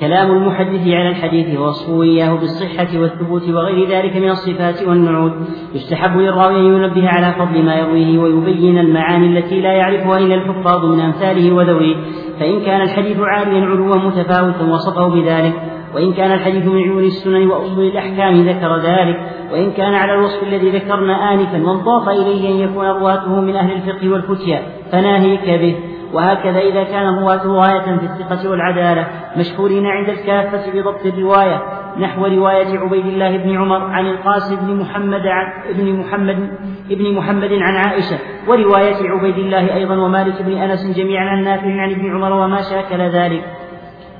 كلام 0.00 0.30
المحدث 0.30 0.88
على 0.88 1.08
الحديث 1.08 1.58
ووصفه 1.58 2.02
إياه 2.02 2.34
بالصحة 2.34 2.98
والثبوت 2.98 3.48
وغير 3.48 3.88
ذلك 3.88 4.16
من 4.16 4.30
الصفات 4.30 4.88
والنعوت 4.88 5.32
يستحب 5.74 6.16
للراوي 6.16 6.60
أن 6.60 6.64
ينبه 6.64 7.08
على 7.08 7.34
فضل 7.38 7.62
ما 7.64 7.74
يرويه 7.74 8.18
ويبين 8.18 8.78
المعاني 8.78 9.38
التي 9.38 9.60
لا 9.60 9.72
يعرفها 9.72 10.18
إلا 10.18 10.34
الحفاظ 10.34 10.84
من 10.84 11.00
أمثاله 11.00 11.52
وذويه. 11.52 11.96
فإن 12.40 12.60
كان 12.60 12.80
الحديث 12.80 13.16
عاليا 13.20 13.66
علوا 13.66 13.96
متفاوتا 13.96 14.64
وسطه 14.64 15.08
بذلك 15.08 15.52
وإن 15.94 16.12
كان 16.12 16.32
الحديث 16.32 16.66
من 16.66 16.82
عيون 16.82 17.04
السنن 17.04 17.46
وأصول 17.46 17.84
الأحكام 17.84 18.48
ذكر 18.48 18.76
ذلك 18.76 19.20
وإن 19.52 19.70
كان 19.72 19.94
على 19.94 20.14
الوصف 20.14 20.42
الذي 20.42 20.70
ذكرنا 20.70 21.34
آنفا 21.34 21.66
وانضاف 21.66 22.08
إليه 22.08 22.48
أن 22.48 22.70
يكون 22.70 22.86
رواته 22.86 23.40
من 23.40 23.56
أهل 23.56 23.72
الفقه 23.72 24.08
والفتيا 24.08 24.62
فناهيك 24.92 25.50
به. 25.50 25.76
وهكذا 26.12 26.58
إذا 26.58 26.84
كان 26.84 27.18
رواته 27.18 27.48
غاية 27.48 27.96
في 27.96 28.06
الثقة 28.06 28.50
والعدالة 28.50 29.06
مشهورين 29.36 29.86
عند 29.86 30.08
الكافة 30.08 30.72
بضبط 30.72 31.06
الرواية 31.06 31.62
نحو 32.00 32.26
رواية 32.26 32.78
عبيد 32.78 33.06
الله 33.06 33.36
بن 33.36 33.56
عمر 33.56 33.82
عن 33.90 34.06
القاسم 34.06 34.56
بن 34.56 34.74
محمد 34.74 35.26
عن 35.26 35.46
ابن 35.68 35.92
محمد 36.00 36.50
ابن 36.90 37.14
محمد 37.14 37.52
عن 37.52 37.76
عائشة 37.76 38.18
ورواية 38.48 39.10
عبيد 39.10 39.38
الله 39.38 39.74
أيضا 39.74 39.96
ومالك 39.96 40.42
بن 40.42 40.52
أنس 40.52 40.96
جميعا 40.96 41.24
عن 41.24 41.44
نافع 41.44 41.80
عن 41.82 41.90
ابن 41.90 42.14
عمر 42.14 42.32
وما 42.32 42.62
شاكل 42.62 43.00
ذلك. 43.00 43.44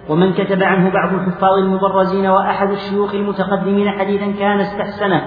ومن 0.08 0.32
كتب 0.32 0.62
عنه 0.62 0.90
بعض 0.90 1.14
الحفاظ 1.14 1.58
المبرزين 1.58 2.26
وأحد 2.26 2.70
الشيوخ 2.70 3.14
المتقدمين 3.14 3.90
حديثا 3.90 4.32
كان 4.38 4.60
استحسنه. 4.60 5.22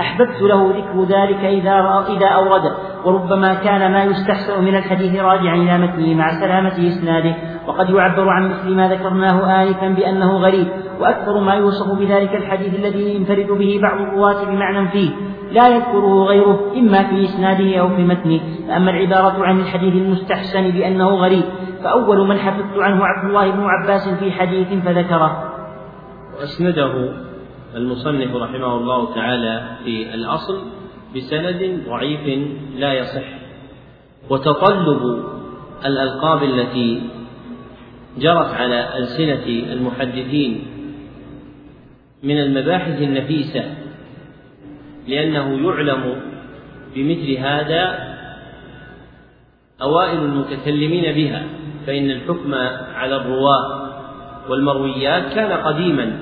أحببت 0.00 0.42
له 0.42 0.68
ذكر 0.68 1.04
ذلك 1.04 1.44
إذا 1.44 2.04
إذا 2.08 2.26
أورد 2.26 2.62
وربما 3.04 3.54
كان 3.54 3.92
ما 3.92 4.04
يستحسن 4.04 4.64
من 4.64 4.76
الحديث 4.76 5.20
راجعا 5.20 5.54
إلى 5.54 5.78
متنه 5.78 6.14
مع 6.14 6.40
سلامة 6.40 6.88
إسناده. 6.88 7.34
وقد 7.66 7.90
يعبر 7.90 8.28
عن 8.28 8.50
مثل 8.50 8.74
ما 8.74 8.88
ذكرناه 8.88 9.62
آنفا 9.62 9.88
بأنه 9.88 10.36
غريب 10.36 10.68
وأكثر 11.00 11.40
ما 11.40 11.54
يوصف 11.54 11.98
بذلك 11.98 12.34
الحديث 12.34 12.74
الذي 12.74 13.14
ينفرد 13.14 13.46
به 13.46 13.80
بعض 13.82 14.00
الرواة 14.00 14.44
بمعنى 14.44 14.88
فيه. 14.88 15.10
لا 15.52 15.68
يذكره 15.68 16.24
غيره 16.24 16.72
إما 16.76 17.02
في 17.02 17.24
إسناده 17.24 17.76
أو 17.76 17.88
في 17.88 18.02
متنه. 18.02 18.40
فأما 18.68 18.90
العبارة 18.90 19.44
عن 19.44 19.60
الحديث 19.60 19.94
المستحسن 19.94 20.70
بأنه 20.70 21.08
غريب 21.08 21.44
فأول 21.84 22.28
من 22.28 22.38
حفظت 22.38 22.78
عنه 22.78 23.04
عبد 23.04 23.28
الله 23.28 23.50
بن 23.50 23.64
عباس 23.64 24.08
في 24.08 24.32
حديث 24.32 24.68
فذكره. 24.84 25.50
وأسنده 26.40 27.12
المصنف 27.76 28.36
رحمه 28.36 28.76
الله 28.76 29.14
تعالى 29.14 29.62
في 29.84 30.14
الأصل 30.14 30.58
بسند 31.16 31.80
ضعيف 31.88 32.48
لا 32.76 32.92
يصح. 32.92 33.24
وتطلب 34.30 35.24
الألقاب 35.86 36.42
التي 36.42 37.02
جرت 38.18 38.54
على 38.54 38.98
ألسنة 38.98 39.72
المحدثين 39.72 40.64
من 42.22 42.38
المباحث 42.38 43.02
النفيسة 43.02 43.64
لأنه 45.08 45.68
يعلم 45.68 46.16
بمثل 46.94 47.32
هذا 47.32 48.14
أوائل 49.82 50.18
المتكلمين 50.18 51.14
بها 51.14 51.42
فإن 51.86 52.10
الحكم 52.10 52.54
على 52.94 53.16
الرواة 53.16 53.90
والمرويات 54.48 55.34
كان 55.34 55.52
قديما 55.52 56.18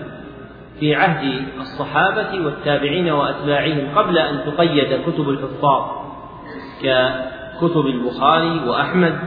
في 0.80 0.94
عهد 0.94 1.42
الصحابة 1.60 2.44
والتابعين 2.44 3.10
وأتباعهم 3.10 3.98
قبل 3.98 4.18
أن 4.18 4.40
تقيد 4.46 5.00
كتب 5.06 5.28
الحفاظ 5.28 5.82
ككتب 6.82 7.86
البخاري 7.86 8.68
وأحمد 8.68 9.18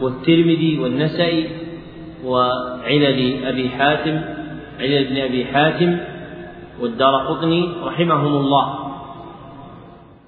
والترمذي 0.00 0.78
والنسائي 0.78 1.71
وعلل 2.24 3.46
أبي 3.46 3.68
حاتم 3.68 4.20
علل 4.80 5.06
ابن 5.06 5.16
أبي 5.16 5.44
حاتم 5.44 5.98
والدار 6.80 7.26
قطني 7.26 7.68
رحمهم 7.84 8.36
الله. 8.36 8.78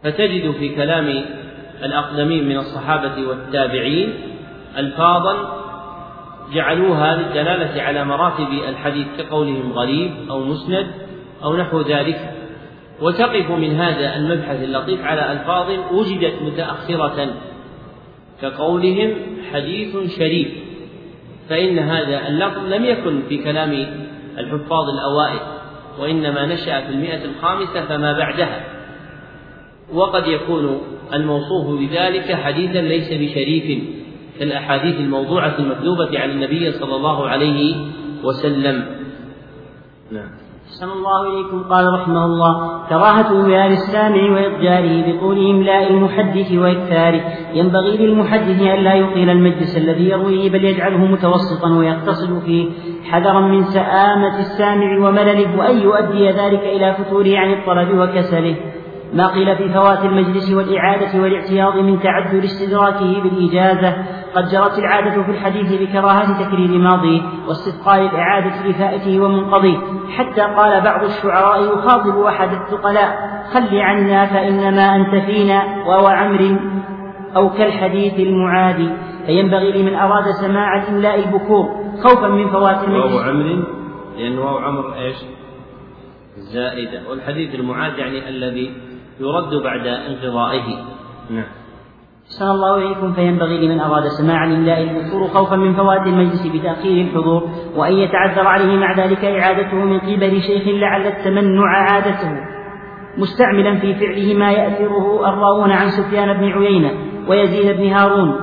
فتجد 0.02 0.50
في 0.50 0.68
كلام 0.68 1.24
الأقدمين 1.82 2.48
من 2.48 2.56
الصحابة 2.56 3.28
والتابعين 3.28 4.14
ألفاظا 4.78 5.64
جعلوها 6.54 7.16
للدلالة 7.16 7.82
على 7.82 8.04
مراتب 8.04 8.48
الحديث 8.68 9.06
كقولهم 9.18 9.72
غريب 9.72 10.12
أو 10.30 10.44
مسند 10.44 10.86
أو 11.44 11.56
نحو 11.56 11.80
ذلك. 11.80 12.34
وتقف 13.00 13.50
من 13.50 13.76
هذا 13.76 14.16
المبحث 14.16 14.62
اللطيف 14.62 15.04
على 15.04 15.32
ألفاظ 15.32 15.70
وجدت 15.92 16.42
متأخرة 16.42 17.34
كقولهم 18.42 19.14
حديث 19.52 20.18
شريف. 20.18 20.63
فإن 21.48 21.78
هذا 21.78 22.28
اللفظ 22.28 22.72
لم 22.72 22.84
يكن 22.84 23.22
في 23.28 23.38
كلام 23.38 23.72
الحفاظ 24.38 24.84
الأوائل 24.88 25.40
وإنما 25.98 26.46
نشأ 26.46 26.80
في 26.80 26.88
المئة 26.88 27.24
الخامسة 27.24 27.86
فما 27.86 28.12
بعدها. 28.12 28.64
وقد 29.92 30.26
يكون 30.26 30.80
الموصوف 31.14 31.80
بذلك 31.80 32.32
حديثا 32.32 32.78
ليس 32.78 33.08
بشريف 33.08 33.82
كالأحاديث 34.38 34.96
الموضوعة 35.00 35.54
المكذوبة 35.58 36.20
عن 36.20 36.30
النبي 36.30 36.72
صلى 36.72 36.96
الله 36.96 37.28
عليه 37.28 37.76
وسلم. 38.24 38.84
نعم. 40.12 40.43
أحسن 40.64 40.88
الله 40.90 41.22
إليكم 41.26 41.62
قال 41.62 41.92
رحمه 41.94 42.24
الله 42.24 42.52
كراهة 42.88 43.30
إملال 43.30 43.72
السامع 43.72 44.32
وإضجاره 44.32 45.12
بطول 45.12 45.50
إملاء 45.50 45.90
المحدث 45.90 46.52
وإكثاره. 46.52 47.20
ينبغي 47.54 47.96
للمحدث 47.96 48.62
أن 48.62 48.80
لا 48.84 48.94
يطيل 48.94 49.30
المجلس 49.30 49.76
الذي 49.76 50.08
يرويه 50.10 50.50
بل 50.50 50.64
يجعله 50.64 51.04
متوسطا 51.04 51.68
ويقتصد 51.78 52.38
فيه. 52.38 52.70
حذرا 53.04 53.40
من 53.40 53.62
سآمة 53.64 54.38
السامع 54.38 55.08
وملله 55.08 55.58
وأن 55.58 55.78
يؤدي 55.78 56.30
ذلك 56.30 56.60
إلى 56.60 56.94
فتوره 56.94 57.38
عن 57.38 57.52
الطلب 57.52 57.98
وكسله. 57.98 58.56
ما 59.12 59.26
قيل 59.26 59.56
في 59.56 59.68
فوات 59.68 60.04
المجلس 60.04 60.52
والإعادة 60.52 61.22
والاعتياض 61.22 61.76
من 61.76 62.00
تعذر 62.00 62.44
استدراكه 62.44 63.22
بالإجازة 63.22 63.96
قد 64.34 64.48
جرت 64.48 64.78
العادة 64.78 65.22
في 65.22 65.30
الحديث 65.30 65.82
بكراهة 65.82 66.44
تكرير 66.44 66.78
ماضيه 66.78 67.22
واستثقال 67.48 68.00
الإعادة 68.00 68.68
لفائته 68.68 69.20
ومنقضيه 69.20 69.78
حتى 70.16 70.40
قال 70.40 70.80
بعض 70.80 71.04
الشعراء 71.04 71.62
يخاطب 71.62 72.20
أحد 72.20 72.48
الثقلاء 72.52 73.34
خل 73.52 73.78
عنا 73.78 74.26
فإنما 74.26 74.96
أنت 74.96 75.24
فينا 75.24 75.62
وهو 75.86 76.06
عمر 76.06 76.56
أو 77.36 77.50
كالحديث 77.50 78.14
المعادي 78.18 78.88
فينبغي 79.26 79.82
لمن 79.82 79.94
أراد 79.94 80.30
سماع 80.30 80.82
الإملاء 80.82 81.18
البكور 81.18 81.68
خوفا 82.02 82.28
من 82.28 82.48
فوات 82.48 82.84
المجلس. 82.84 83.14
وهو 83.14 83.18
عمر 83.18 83.64
لأنه 84.18 84.40
وهو 84.40 84.58
عمر 84.58 84.94
إيش؟ 84.98 85.16
زائدة. 86.36 87.10
والحديث 87.10 87.54
المعاد 87.54 87.98
يعني 87.98 88.28
الذي 88.28 88.72
يرد 89.20 89.62
بعد 89.62 89.86
انقضائه. 89.86 90.76
نعم. 91.30 91.44
أحسن 92.26 92.50
الله 92.50 92.76
إليكم 92.76 93.12
فينبغي 93.12 93.66
لمن 93.66 93.80
أراد 93.80 94.04
سماع 94.08 94.44
الإملاء 94.44 94.82
الدستور 94.82 95.28
خوفا 95.28 95.56
من 95.56 95.74
فوات 95.74 96.06
المجلس 96.06 96.46
بتأخير 96.46 97.06
الحضور 97.06 97.48
وأن 97.76 97.92
يتعذر 97.92 98.46
عليه 98.46 98.76
مع 98.76 98.98
ذلك 98.98 99.24
إعادته 99.24 99.76
من 99.76 99.98
قبل 99.98 100.40
شيخ 100.42 100.68
لعل 100.68 101.06
التمنع 101.06 101.92
عادته. 101.92 102.30
مستعملا 103.18 103.78
في 103.78 103.94
فعله 103.94 104.34
ما 104.34 104.52
يأثره 104.52 105.28
الراوون 105.28 105.70
عن 105.70 105.88
سفيان 105.88 106.32
بن 106.32 106.44
عيينة 106.44 106.90
ويزيد 107.28 107.76
بن 107.76 107.92
هارون 107.92 108.34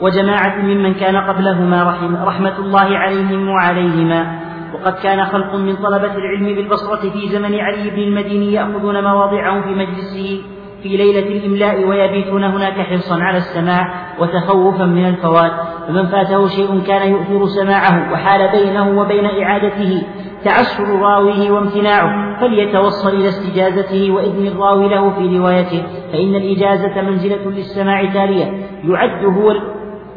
وجماعة 0.00 0.62
ممن 0.62 0.94
كان 0.94 1.16
قبلهما 1.16 1.82
رحم 1.82 2.16
رحمة 2.16 2.58
الله 2.58 2.98
عليهم 2.98 3.48
وعليهما. 3.48 4.49
وقد 4.74 4.94
كان 4.94 5.24
خلق 5.24 5.54
من 5.54 5.76
طلبة 5.76 6.14
العلم 6.16 6.46
بالبصرة 6.56 7.10
في 7.10 7.28
زمن 7.28 7.54
علي 7.54 7.90
بن 7.90 7.98
المديني 7.98 8.52
يأخذون 8.52 9.04
مواضعهم 9.04 9.62
في 9.62 9.68
مجلسه 9.68 10.42
في 10.82 10.88
ليلة 10.88 11.36
الإملاء 11.36 11.88
ويبيتون 11.88 12.44
هناك 12.44 12.72
حرصا 12.72 13.14
على 13.14 13.36
السماع 13.36 13.94
وتخوفا 14.18 14.84
من 14.84 15.08
الفوات. 15.08 15.52
فمن 15.88 16.06
فاته 16.06 16.48
شيء 16.48 16.80
كان 16.86 17.12
يؤثر 17.12 17.46
سماعه 17.46 18.12
وحال 18.12 18.48
بينه 18.52 19.00
وبين 19.00 19.24
إعادته 19.24 20.02
تعسر 20.44 21.00
راويه 21.00 21.50
وامتناعه 21.50 22.40
فليتوصل 22.40 23.08
إلى 23.08 23.28
استجازته 23.28 24.10
وإذن 24.10 24.46
الراوي 24.46 24.88
له 24.88 25.10
في 25.10 25.38
روايته. 25.38 25.82
فإن 26.12 26.34
الإجازة 26.34 27.02
منزلة 27.02 27.50
للسماع 27.50 28.04
تالية 28.04 28.46
يعد 28.84 29.24
هو 29.24 29.54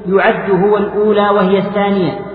يعد 0.07 0.51
هو 0.51 0.77
الأولى 0.77 1.29
وهي 1.29 1.57
الثانية. 1.57 2.32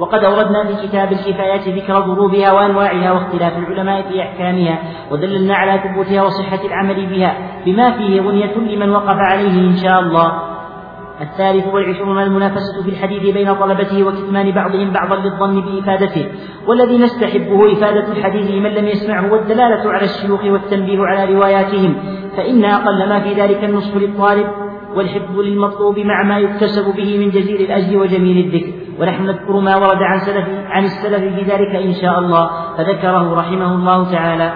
وقد 0.00 0.24
أوردنا 0.24 0.64
في 0.64 0.88
كتاب 0.88 1.12
الكفايات 1.12 1.68
ذكر 1.68 2.00
ضروبها 2.00 2.52
وأنواعها 2.52 3.12
واختلاف 3.12 3.58
العلماء 3.58 4.02
في 4.02 4.22
أحكامها 4.22 4.78
ودللنا 5.10 5.54
على 5.54 5.80
ثبوتها 5.80 6.22
وصحة 6.22 6.64
العمل 6.64 7.06
بها 7.06 7.34
بما 7.66 7.90
فيه 7.90 8.20
غنية 8.20 8.54
لمن 8.56 8.90
وقف 8.90 9.16
عليه 9.16 9.68
إن 9.68 9.76
شاء 9.76 10.00
الله. 10.00 10.32
الثالث 11.20 11.74
والعشرون 11.74 12.22
المنافسة 12.22 12.82
في 12.82 12.90
الحديث 12.90 13.34
بين 13.34 13.54
طلبته 13.54 14.04
وكتمان 14.04 14.50
بعضهم 14.50 14.90
بعضا 14.90 15.16
للظن 15.16 15.60
بإفادته. 15.60 16.26
والذي 16.66 16.98
نستحبه 16.98 17.72
إفادة 17.72 18.12
الحديث 18.12 18.50
لمن 18.50 18.70
لم 18.70 18.88
يسمعه 18.88 19.32
والدلالة 19.32 19.92
على 19.92 20.04
الشيوخ 20.04 20.44
والتنبيه 20.44 20.98
على 21.04 21.34
رواياتهم. 21.34 21.94
فإن 22.36 22.64
أقل 22.64 23.08
ما 23.08 23.20
في 23.20 23.32
ذلك 23.32 23.64
النصح 23.64 23.96
للطالب 23.96 24.46
والحفظ 24.96 25.38
للمطلوب 25.38 25.98
مع 25.98 26.22
ما 26.22 26.38
يكتسب 26.38 26.96
به 26.96 27.18
من 27.18 27.30
جزيل 27.30 27.60
الأجر 27.60 27.98
وجميل 27.98 28.46
الذكر. 28.46 28.72
ونحن 29.00 29.22
نذكر 29.22 29.60
ما 29.60 29.76
ورد 29.76 30.02
عن 30.02 30.18
سلف 30.18 30.48
عن 30.66 30.84
السلف 30.84 31.34
في 31.34 31.42
ذلك 31.42 31.74
إن 31.76 31.94
شاء 31.94 32.18
الله. 32.18 32.50
فذكره 32.76 33.34
رحمه 33.34 33.74
الله 33.74 34.12
تعالى. 34.12 34.52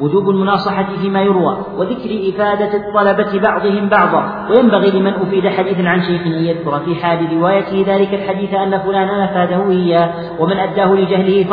وجوب 0.00 0.30
المناصحة 0.30 0.86
فيما 1.02 1.22
يروى 1.22 1.56
وذكر 1.76 2.10
إفادة 2.28 2.72
الطلبة 2.74 3.40
بعضهم 3.40 3.88
بعضا. 3.88 4.48
وينبغي 4.50 4.90
لمن 4.90 5.12
أفيد 5.12 5.48
حديثا 5.48 5.88
عن 5.88 6.02
شيخ 6.02 6.26
أن 6.26 6.32
يذكر 6.32 6.78
في 6.78 6.94
حال 6.94 7.32
روايته 7.32 7.84
ذلك 7.86 8.14
الحديث 8.14 8.54
أن 8.54 8.78
فلانا 8.78 9.24
أفاده 9.24 9.70
إياه 9.70 10.40
ومن 10.40 10.56
أداه 10.56 10.94
لجهله 10.94 11.44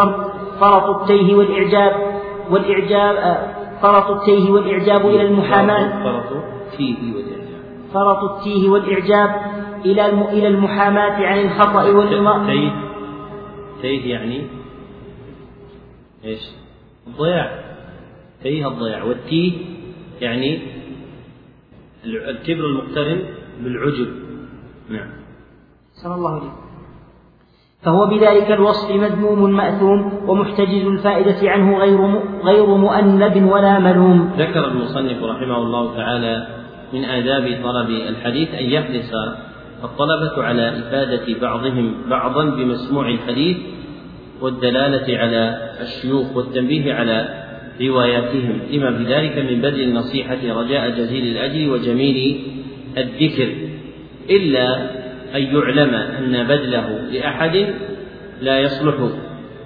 فرط 0.60 1.02
التيه 1.02 1.36
والإعجاب 1.36 1.92
والإعجاب 2.52 3.38
فرط 3.82 4.12
التيه 4.12 4.52
والإعجاب 4.52 5.06
إلى 5.06 5.22
المحاماة. 5.22 6.04
فرط 6.04 6.32
التيه 6.32 7.16
والإعجاب. 7.16 7.33
فرط 7.94 8.32
التيه 8.32 8.70
والإعجاب 8.70 9.30
إلى 9.86 10.06
إلى 10.06 10.48
المحاماة 10.48 11.28
عن 11.28 11.40
الخطأ 11.40 11.84
والإمام 11.84 12.48
تيه 12.48 12.72
تيه 13.82 14.12
يعني 14.12 14.48
إيش؟ 16.26 16.40
الضياع. 17.08 17.64
تيه 18.44 18.68
الضياع. 18.68 19.04
والتيه 19.04 19.52
يعني 20.22 20.62
الكبر 22.06 22.66
المقترن 22.66 23.22
بالعجب. 23.64 24.08
نعم. 24.90 25.10
صلى 26.04 26.16
الله 26.16 26.36
عليه 26.36 26.52
فهو 27.82 28.08
بذلك 28.08 28.52
الوصف 28.52 28.92
مذموم 28.92 29.52
مأثوم 29.52 30.20
ومحتجز 30.28 30.86
الفائدة 30.86 31.52
عنه 31.52 31.78
غير 31.78 32.22
غير 32.44 32.66
مؤنب 32.66 33.52
ولا 33.52 33.80
ملوم. 33.80 34.32
ذكر 34.38 34.68
المصنف 34.68 35.24
رحمه 35.24 35.58
الله 35.58 35.96
تعالى 35.96 36.63
من 36.94 37.06
آداب 37.06 37.60
طلب 37.64 37.90
الحديث 37.90 38.54
أن 38.54 38.66
يحرص 38.66 39.12
الطلبة 39.84 40.44
على 40.44 40.70
إفادة 40.70 41.40
بعضهم 41.42 41.96
بعضا 42.10 42.44
بمسموع 42.44 43.10
الحديث 43.10 43.58
والدلالة 44.42 45.18
على 45.18 45.72
الشيوخ 45.82 46.36
والتنبيه 46.36 46.94
على 46.94 47.44
رواياتهم. 47.82 48.60
لما 48.72 48.90
بذلك 48.90 49.38
من 49.38 49.62
بذل 49.62 49.82
النصيحة 49.82 50.38
رجاء 50.44 50.90
جزيل 50.90 51.38
الأجر 51.38 51.72
وجميل 51.72 52.42
الذكر. 52.98 53.54
إلا 54.30 54.76
أن 55.36 55.42
يعلم 55.42 55.94
أن 55.96 56.48
بذله 56.48 57.00
لأحد 57.12 57.74
لا 58.42 58.60
يصلح 58.60 58.96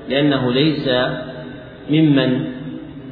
لأنه 0.09 0.53
ليس 0.53 0.89
ممن 1.89 2.45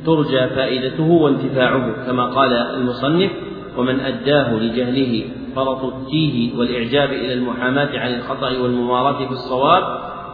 ترجى 0.05 0.47
فائدته 0.47 1.03
وانتفاعه 1.03 2.05
كما 2.05 2.25
قال 2.25 2.53
المصنف 2.53 3.31
ومن 3.77 3.99
أداه 3.99 4.53
لجهله 4.53 5.23
فرط 5.55 5.83
التيه 5.83 6.57
والإعجاب 6.57 7.09
إلى 7.09 7.33
المحاماة 7.33 7.99
عن 7.99 8.13
الخطأ 8.13 8.57
والمماراة 8.57 9.25
في 9.25 9.31
الصواب 9.31 9.83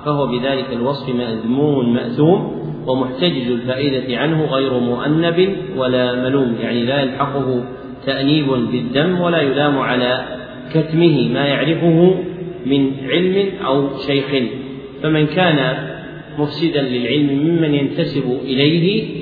فهو 0.06 0.28
بذلك 0.28 0.66
الوصف 0.74 1.16
مذموم 1.16 1.94
مأثوم 1.94 2.62
ومحتجز 2.88 3.52
الفائدة 3.52 4.18
عنه 4.18 4.46
غير 4.46 4.80
مؤنب 4.80 5.56
ولا 5.78 6.16
ملوم 6.30 6.56
يعني 6.62 6.86
لا 6.86 7.02
يلحقه 7.02 7.64
تأنيب 8.06 8.48
بالذم 8.48 9.22
ولا 9.22 9.42
يلام 9.42 9.80
على 9.80 10.26
كتمه 10.74 11.30
ما 11.34 11.46
يعرفه 11.46 12.16
من 12.66 12.92
علم 13.10 13.50
أو 13.66 13.90
شيخ. 14.08 14.44
فمن 15.04 15.26
كان 15.26 15.78
مفسدا 16.40 16.82
للعلم 16.82 17.40
ممن 17.48 17.74
ينتسب 17.74 18.40
إليه 18.44 19.21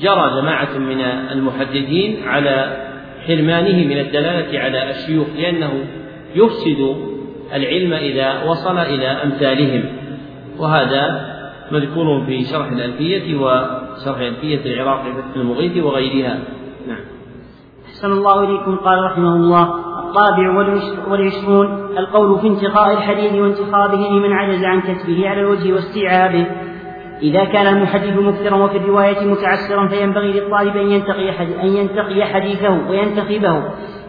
جرى 0.00 0.40
جماعة 0.40 0.78
من 0.78 1.00
المحدثين 1.32 2.28
على 2.28 2.76
حرمانه 3.26 3.86
من 3.86 3.98
الدلالة 3.98 4.58
على 4.58 4.90
الشيوخ 4.90 5.26
لأنه 5.36 5.84
يفسد 6.34 6.96
العلم 7.54 7.92
إذا 7.92 8.42
وصل 8.42 8.78
إلى 8.78 9.06
أمثالهم. 9.06 9.84
وهذا 10.58 11.28
مذكور 11.72 12.26
في 12.26 12.44
شرح 12.44 12.66
الألفية 12.70 13.36
وشرح 13.36 14.18
ألفية 14.18 14.74
العراقي 14.74 15.12
فتح 15.12 15.36
المغيث 15.36 15.84
وغيرها. 15.84 16.38
نعم. 16.88 17.00
أحسن 17.86 18.12
الله 18.12 18.44
إليكم 18.44 18.76
قال 18.76 19.04
رحمه 19.04 19.34
الله 19.34 19.74
الرابع 19.98 20.58
والعشرون 21.08 21.98
القول 21.98 22.40
في 22.40 22.46
انتقاء 22.46 22.92
الحديث 22.92 23.32
وانتخابه 23.32 23.96
لمن 23.96 24.32
عجز 24.32 24.64
عن 24.64 24.80
كتبه 24.80 25.28
على 25.28 25.40
الوجه 25.40 25.72
واستيعابه. 25.72 26.46
إذا 27.22 27.44
كان 27.44 27.76
المحدث 27.76 28.16
مكثرا 28.16 28.56
وفي 28.56 28.76
الرواية 28.76 29.24
متعسرا 29.24 29.88
فينبغي 29.88 30.32
للطالب 30.32 30.76
أن 30.76 30.90
ينتقي 30.90 31.30
أن 31.62 31.66
ينتقي 31.66 32.24
حديثه 32.24 32.78
وينتخبه 32.90 33.62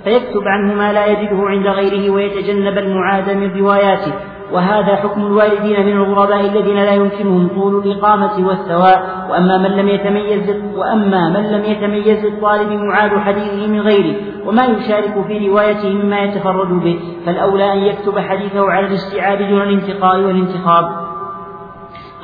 فيكتب 0.03 0.41
عنه 0.45 0.73
ما 0.73 0.93
لا 0.93 1.05
يجده 1.05 1.37
عند 1.37 1.67
غيره 1.67 2.09
ويتجنب 2.09 2.77
المعاد 2.77 3.29
من 3.29 3.59
رواياته. 3.59 4.13
وهذا 4.51 4.95
حكم 4.95 5.25
الوالدين 5.25 5.85
من 5.85 5.91
الغرباء 5.91 6.41
الذين 6.41 6.75
لا 6.75 6.93
يمكنهم 6.93 7.47
طول 7.47 7.87
الإقامة 7.87 8.47
والثواء 8.47 9.27
وأما 9.31 9.57
من 9.57 9.69
لم 9.69 9.87
يتميز 9.87 10.49
وأما 10.75 11.29
من 11.29 11.51
لم 11.51 11.63
يتميز 11.65 12.25
الطالب 12.25 12.71
معاد 12.71 13.17
حديثه 13.17 13.67
من 13.67 13.79
غيره 13.79 14.15
وما 14.45 14.65
يشارك 14.65 15.25
في 15.27 15.47
روايته 15.47 15.89
مما 15.89 16.19
يتفرد 16.19 16.83
به 16.83 16.99
فالأولى 17.25 17.73
أن 17.73 17.77
يكتب 17.77 18.19
حديثه 18.19 18.71
على 18.71 18.87
الاستيعاب 18.87 19.37
دون 19.37 19.61
الانتقاء 19.61 20.19
والانتخاب. 20.19 21.08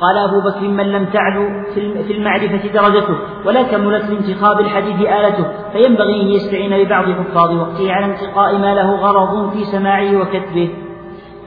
قال 0.00 0.18
أبو 0.18 0.40
بكر 0.40 0.60
من 0.60 0.92
لم 0.92 1.04
تعلو 1.04 1.48
في 1.74 2.12
المعرفة 2.12 2.68
درجته 2.68 3.16
ولا 3.46 3.62
كملت 3.62 4.10
لانتخاب 4.10 4.60
الحديث 4.60 4.96
آلته 5.00 5.44
فينبغي 5.72 6.22
أن 6.22 6.26
يستعين 6.26 6.84
ببعض 6.84 7.04
حفاظ 7.04 7.50
وقته 7.52 7.92
على 7.92 8.04
انتقاء 8.04 8.58
ما 8.58 8.74
له 8.74 8.96
غرض 8.96 9.52
في 9.52 9.64
سماعه 9.64 10.16
وكتبه. 10.16 10.70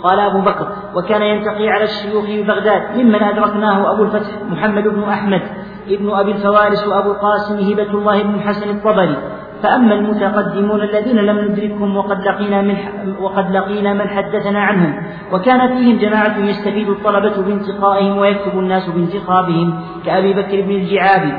قال 0.03 0.19
أبو 0.19 0.41
بكر 0.41 0.67
وكان 0.95 1.21
ينتقي 1.21 1.69
على 1.69 1.83
الشيوخ 1.83 2.25
ببغداد 2.29 2.97
ممن 2.97 3.23
أدركناه 3.23 3.91
أبو 3.91 4.03
الفتح 4.03 4.29
محمد 4.49 4.83
بن 4.83 5.03
أحمد 5.03 5.41
ابن 5.87 6.09
أبي 6.09 6.31
الفوارس 6.31 6.87
وأبو 6.87 7.11
القاسم 7.11 7.57
هبة 7.59 7.91
الله 7.91 8.23
بن 8.23 8.41
حسن 8.41 8.69
الطبري. 8.69 9.17
فأما 9.63 9.93
المتقدمون 9.93 10.81
الذين 10.81 11.15
لم 11.15 11.39
ندركهم 11.39 11.97
وقد 11.97 12.21
لقينا 12.21 12.61
من 12.61 12.75
وقد 13.21 13.51
لقينا 13.51 13.93
من 13.93 14.09
حدثنا 14.09 14.59
عنهم 14.59 14.93
وكان 15.33 15.67
فيهم 15.67 15.97
جماعة 15.97 16.37
يستفيد 16.37 16.89
الطلبة 16.89 17.41
بانتقائهم 17.41 18.17
ويكتب 18.17 18.59
الناس 18.59 18.89
بانتخابهم 18.89 19.79
كأبي 20.05 20.33
بكر 20.33 20.61
بن 20.61 20.71
الجعابي 20.71 21.33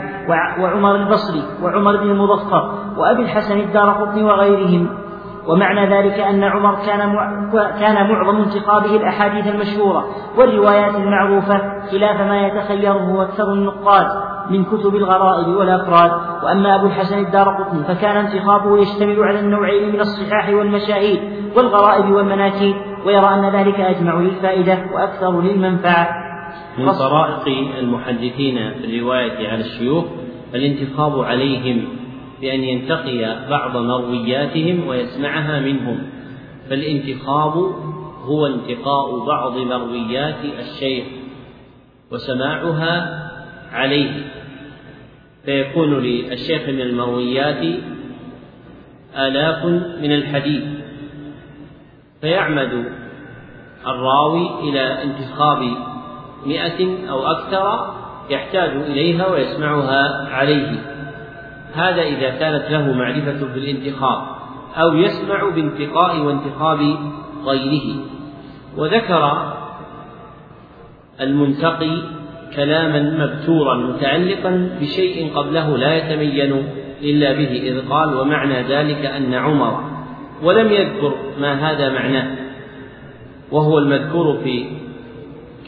وعمر 0.61 0.97
البصري 0.97 1.43
وعمر 1.63 1.97
بن 1.97 2.11
المظفر 2.11 2.75
وأبي 2.97 3.23
الحسن 3.23 3.59
الدارقطني 3.59 4.23
وغيرهم. 4.23 4.89
ومعنى 5.47 5.87
ذلك 5.87 6.21
أن 6.21 6.45
عمر 6.45 6.75
كان 6.87 6.99
كان 7.81 8.11
معظم 8.11 8.37
انتقابه 8.37 8.97
الأحاديث 8.97 9.47
المشهورة 9.47 10.05
والروايات 10.39 10.95
المعروفة 10.95 11.61
خلاف 11.91 12.21
ما 12.21 12.47
يتخيره 12.47 13.23
أكثر 13.23 13.53
النقاد. 13.53 14.30
من 14.51 14.65
كتب 14.65 14.97
الغرائب 14.97 15.49
والأفراد 15.49 16.11
وأما 16.45 16.75
أبو 16.75 16.87
الحسن 16.87 17.19
الدارقطني 17.19 17.85
فكان 17.85 18.17
انتخابه 18.17 18.79
يشتمل 18.79 19.23
على 19.23 19.41
النوعين 19.41 19.93
من 19.93 20.01
الصحاح 20.01 20.49
والمشاهير 20.49 21.21
والغرائب 21.57 22.11
والمناكير 22.11 22.75
ويرى 23.07 23.35
أن 23.35 23.57
ذلك 23.57 23.81
أجمع 23.81 24.15
للفائدة 24.15 24.79
وأكثر 24.95 25.41
للمنفعة. 25.41 26.09
من 26.79 26.93
طرائق 26.93 27.79
المحدثين 27.79 28.71
في 28.71 28.85
الرواية 28.85 29.49
على 29.49 29.61
الشيوخ 29.61 30.05
الانتخاب 30.55 31.21
عليهم 31.21 31.85
بأن 32.41 32.61
ينتقي 32.61 33.49
بعض 33.51 33.77
مروياتهم 33.77 34.89
ويسمعها 34.89 35.61
منهم 35.61 35.99
فالانتخاب 36.71 37.53
هو 38.25 38.47
انتقاء 38.47 39.27
بعض 39.27 39.57
مرويات 39.59 40.45
الشيخ 40.59 41.05
وسماعها 42.13 43.21
عليه. 43.73 44.40
فيكون 45.45 45.99
للشيخ 45.99 46.69
من 46.69 46.81
المرويات 46.81 47.81
آلاف 49.17 49.65
من 50.03 50.13
الحديث 50.13 50.65
فيعمد 52.21 52.85
الراوي 53.87 54.69
إلى 54.69 55.03
انتخاب 55.03 55.59
مئة 56.47 57.11
أو 57.11 57.27
أكثر 57.27 57.95
يحتاج 58.31 58.71
إليها 58.71 59.27
ويسمعها 59.27 60.29
عليه. 60.33 60.79
هذا 61.75 62.03
إذا 62.03 62.31
كانت 62.31 62.71
له 62.71 62.93
معرفة 62.93 63.47
بالانتخاب 63.55 64.23
أو 64.77 64.95
يسمع 64.95 65.49
بانتقاء 65.49 66.21
وانتخاب 66.21 66.97
غيره. 67.45 67.97
وذكر 68.77 69.53
المنتقي 71.21 72.03
كلاما 72.57 73.27
مبتورا 73.27 73.75
متعلقا 73.75 74.79
بشيء 74.81 75.35
قبله 75.35 75.77
لا 75.77 75.97
يتمين 75.97 76.65
إلا 77.03 77.33
به 77.33 77.51
إذ 77.51 77.89
قال 77.89 78.15
ومعنى 78.15 78.63
ذلك 78.63 79.05
أن 79.07 79.35
عمر 79.35 79.85
ولم 80.43 80.73
يذكر 80.73 81.15
ما 81.41 81.71
هذا 81.71 81.89
معناه. 81.89 82.37
وهو 83.53 83.79
المذكور 83.79 84.39
في 84.45 84.67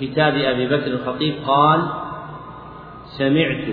كتاب 0.00 0.34
أبي 0.34 0.66
بكر 0.66 0.86
الخطيب 0.86 1.34
قال 1.46 1.80
سمعت 3.04 3.64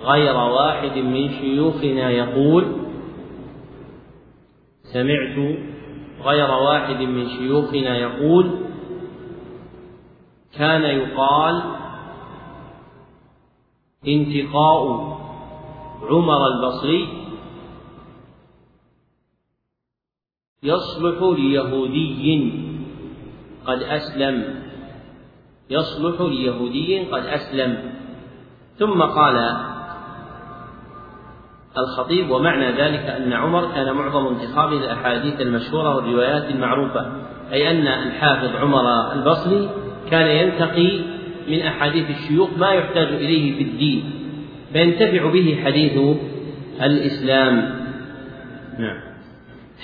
غير 0.00 0.36
واحد 0.36 0.98
من 0.98 1.30
شيوخنا 1.30 2.10
يقول 2.10 2.64
سمعت 4.82 5.56
غير 6.24 6.50
واحد 6.50 7.02
من 7.02 7.28
شيوخنا 7.28 7.96
يقول 7.96 8.50
كان 10.58 10.82
يقال 10.82 11.62
انتقاء 14.08 15.18
عمر 16.10 16.46
البصري 16.46 17.08
يصلح 20.62 21.38
ليهودي 21.38 22.52
قد 23.66 23.82
أسلم. 23.82 24.64
يصلح 25.70 26.20
ليهودي 26.20 27.04
قد 27.04 27.26
أسلم. 27.26 27.92
ثم 28.78 29.02
قال 29.02 29.56
الخطيب 31.78 32.30
ومعنى 32.30 32.72
ذلك 32.72 33.00
أن 33.00 33.32
عمر 33.32 33.72
كان 33.74 33.92
معظم 33.92 34.26
انتخابه 34.26 34.76
الأحاديث 34.76 35.40
المشهورة 35.40 35.96
والروايات 35.96 36.50
المعروفة 36.50 37.12
أي 37.52 37.70
أن 37.70 37.88
الحافظ 37.88 38.56
عمر 38.56 39.12
البصري 39.12 39.70
كان 40.10 40.26
ينتقي 40.26 41.17
من 41.50 41.62
أحاديث 41.62 42.10
الشيوخ 42.10 42.48
ما 42.58 42.70
يحتاج 42.70 43.06
إليه 43.06 43.56
في 43.56 43.62
الدين 43.62 44.10
فينتفع 44.72 45.30
به 45.32 45.60
حديث 45.64 46.16
الإسلام. 46.82 47.54
نعم. 48.78 48.96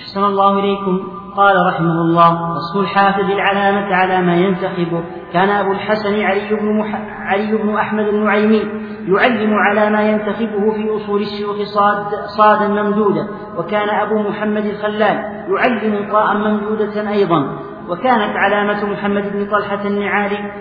أحسن 0.01 0.23
الله 0.23 0.59
إليكم. 0.59 1.15
قال 1.35 1.55
رحمه 1.67 2.01
الله 2.01 2.51
وصف 2.51 2.79
الحافظ 2.79 3.31
العلامة 3.31 3.95
على 3.95 4.21
ما 4.21 4.35
ينتخبه 4.35 5.03
كان 5.33 5.49
أبو 5.49 5.71
الحسن 5.71 6.21
علي 6.21 6.55
بن, 6.55 6.77
مح... 6.77 6.95
علي 7.19 7.57
بن 7.57 7.75
أحمد 7.75 8.07
النعيمي 8.07 8.61
يعلم 9.07 9.53
على 9.53 9.89
ما 9.89 10.09
ينتخبه 10.09 10.71
في 10.71 10.95
أصول 10.95 11.21
الشيوخ 11.21 11.55
صاد 11.61 12.05
صادا 12.37 12.67
ممدودة 12.67 13.27
وكان 13.57 13.89
أبو 13.89 14.29
محمد 14.29 14.65
الخلال 14.65 15.45
يعلم 15.49 16.11
طاء 16.11 16.37
ممدودة 16.37 17.11
أيضا 17.11 17.59
وكانت 17.89 18.35
علامة 18.35 18.85
محمد 18.85 19.33
بن 19.33 19.45
طلحة 19.45 19.87
النعالي 19.87 20.51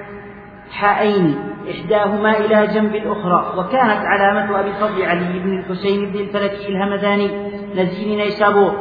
حائين 0.71 1.39
إحداهما 1.71 2.39
إلى 2.39 2.67
جنب 2.67 2.95
الأخرى 2.95 3.55
وكانت 3.59 4.01
علامة 4.05 4.61
أبي 4.61 4.69
الفضل 4.69 5.03
علي 5.03 5.39
بن 5.39 5.59
الحسين 5.59 6.13
بن 6.13 6.21
الفلكي 6.21 6.69
الهمداني 6.69 7.31
نزيل 7.75 8.17
نيسابور. 8.19 8.73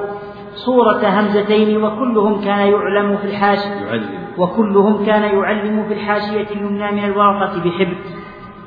صورة 0.56 1.02
همزتين 1.08 1.84
وكلهم 1.84 2.42
كان 2.46 2.68
يعلم 2.68 3.18
في 3.18 3.26
الحاشية 3.26 4.02
وكلهم 4.38 5.06
كان 5.06 5.22
يعلم 5.22 5.86
في 5.88 5.94
الحاشية 5.94 6.48
اليمنى 6.52 6.92
من 6.92 7.04
الورقة 7.04 7.64
بحبر. 7.64 7.98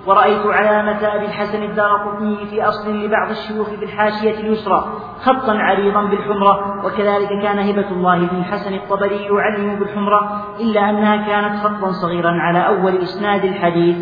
ورأيت 0.06 0.46
علامة 0.46 1.14
أبي 1.14 1.24
الحسن 1.24 1.62
الدارقطني 1.62 2.36
في 2.50 2.62
أصل 2.62 2.90
لبعض 2.90 3.30
الشيوخ 3.30 3.68
في 3.68 3.84
الحاشية 3.84 4.40
اليسرى 4.40 4.84
خطا 5.20 5.52
عريضا 5.52 6.02
بالحمرة 6.02 6.86
وكذلك 6.86 7.28
كان 7.42 7.58
هبة 7.58 7.90
الله 7.90 8.18
بن 8.18 8.36
الحسن 8.38 8.74
الطبري 8.74 9.24
يعلم 9.24 9.78
بالحمرة 9.78 10.42
إلا 10.60 10.90
أنها 10.90 11.16
كانت 11.16 11.56
خطا 11.56 11.90
صغيرا 11.92 12.30
على 12.30 12.66
أول 12.66 12.96
إسناد 12.96 13.44
الحديث. 13.44 13.96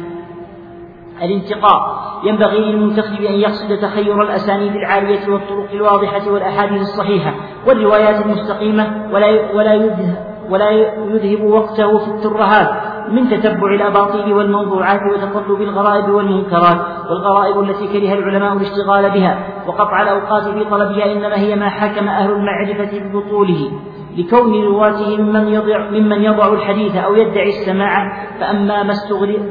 الانتقاء. 1.23 2.05
ينبغي 2.25 2.59
للمنتخب 2.59 3.23
أن 3.23 3.35
يقصد 3.35 3.79
تخير 3.79 4.23
الأسانيد 4.23 4.77
العالية 4.77 5.33
والطرق 5.33 5.73
الواضحة 5.73 6.31
والأحاديث 6.31 6.81
الصحيحة 6.81 7.35
والروايات 7.67 8.27
المستقيمة 8.27 9.09
ولا 9.13 9.53
ولا 9.55 9.75
يذهب 9.75 10.35
ولا 10.51 10.71
يذهب 10.71 11.45
وقته 11.45 11.99
في 11.99 12.11
الترهات. 12.11 12.94
من 13.11 13.29
تتبع 13.29 13.75
الأباطيل 13.75 14.33
والموضوعات 14.33 15.01
وتطلب 15.13 15.63
الغرائب 15.63 16.09
والمنكرات 16.09 16.81
والغرائب 17.11 17.61
التي 17.61 17.87
كره 17.87 18.13
العلماء 18.13 18.53
الاشتغال 18.53 19.11
بها 19.11 19.39
وقطع 19.67 20.03
الأوقات 20.03 20.43
في 20.43 20.65
طلبها 20.65 21.13
إنما 21.13 21.39
هي 21.41 21.57
ما 21.57 21.69
حكم 21.69 22.09
أهل 22.09 22.31
المعرفة 22.31 22.99
ببطوله 22.99 23.71
لكون 24.17 24.65
رواته 24.65 25.17
ممن 25.17 25.49
يضع, 25.49 25.91
ممن 25.91 26.23
يضع 26.23 26.53
الحديث 26.53 26.97
أو 26.97 27.15
يدعي 27.15 27.49
السماع 27.49 28.27
فأما 28.41 28.83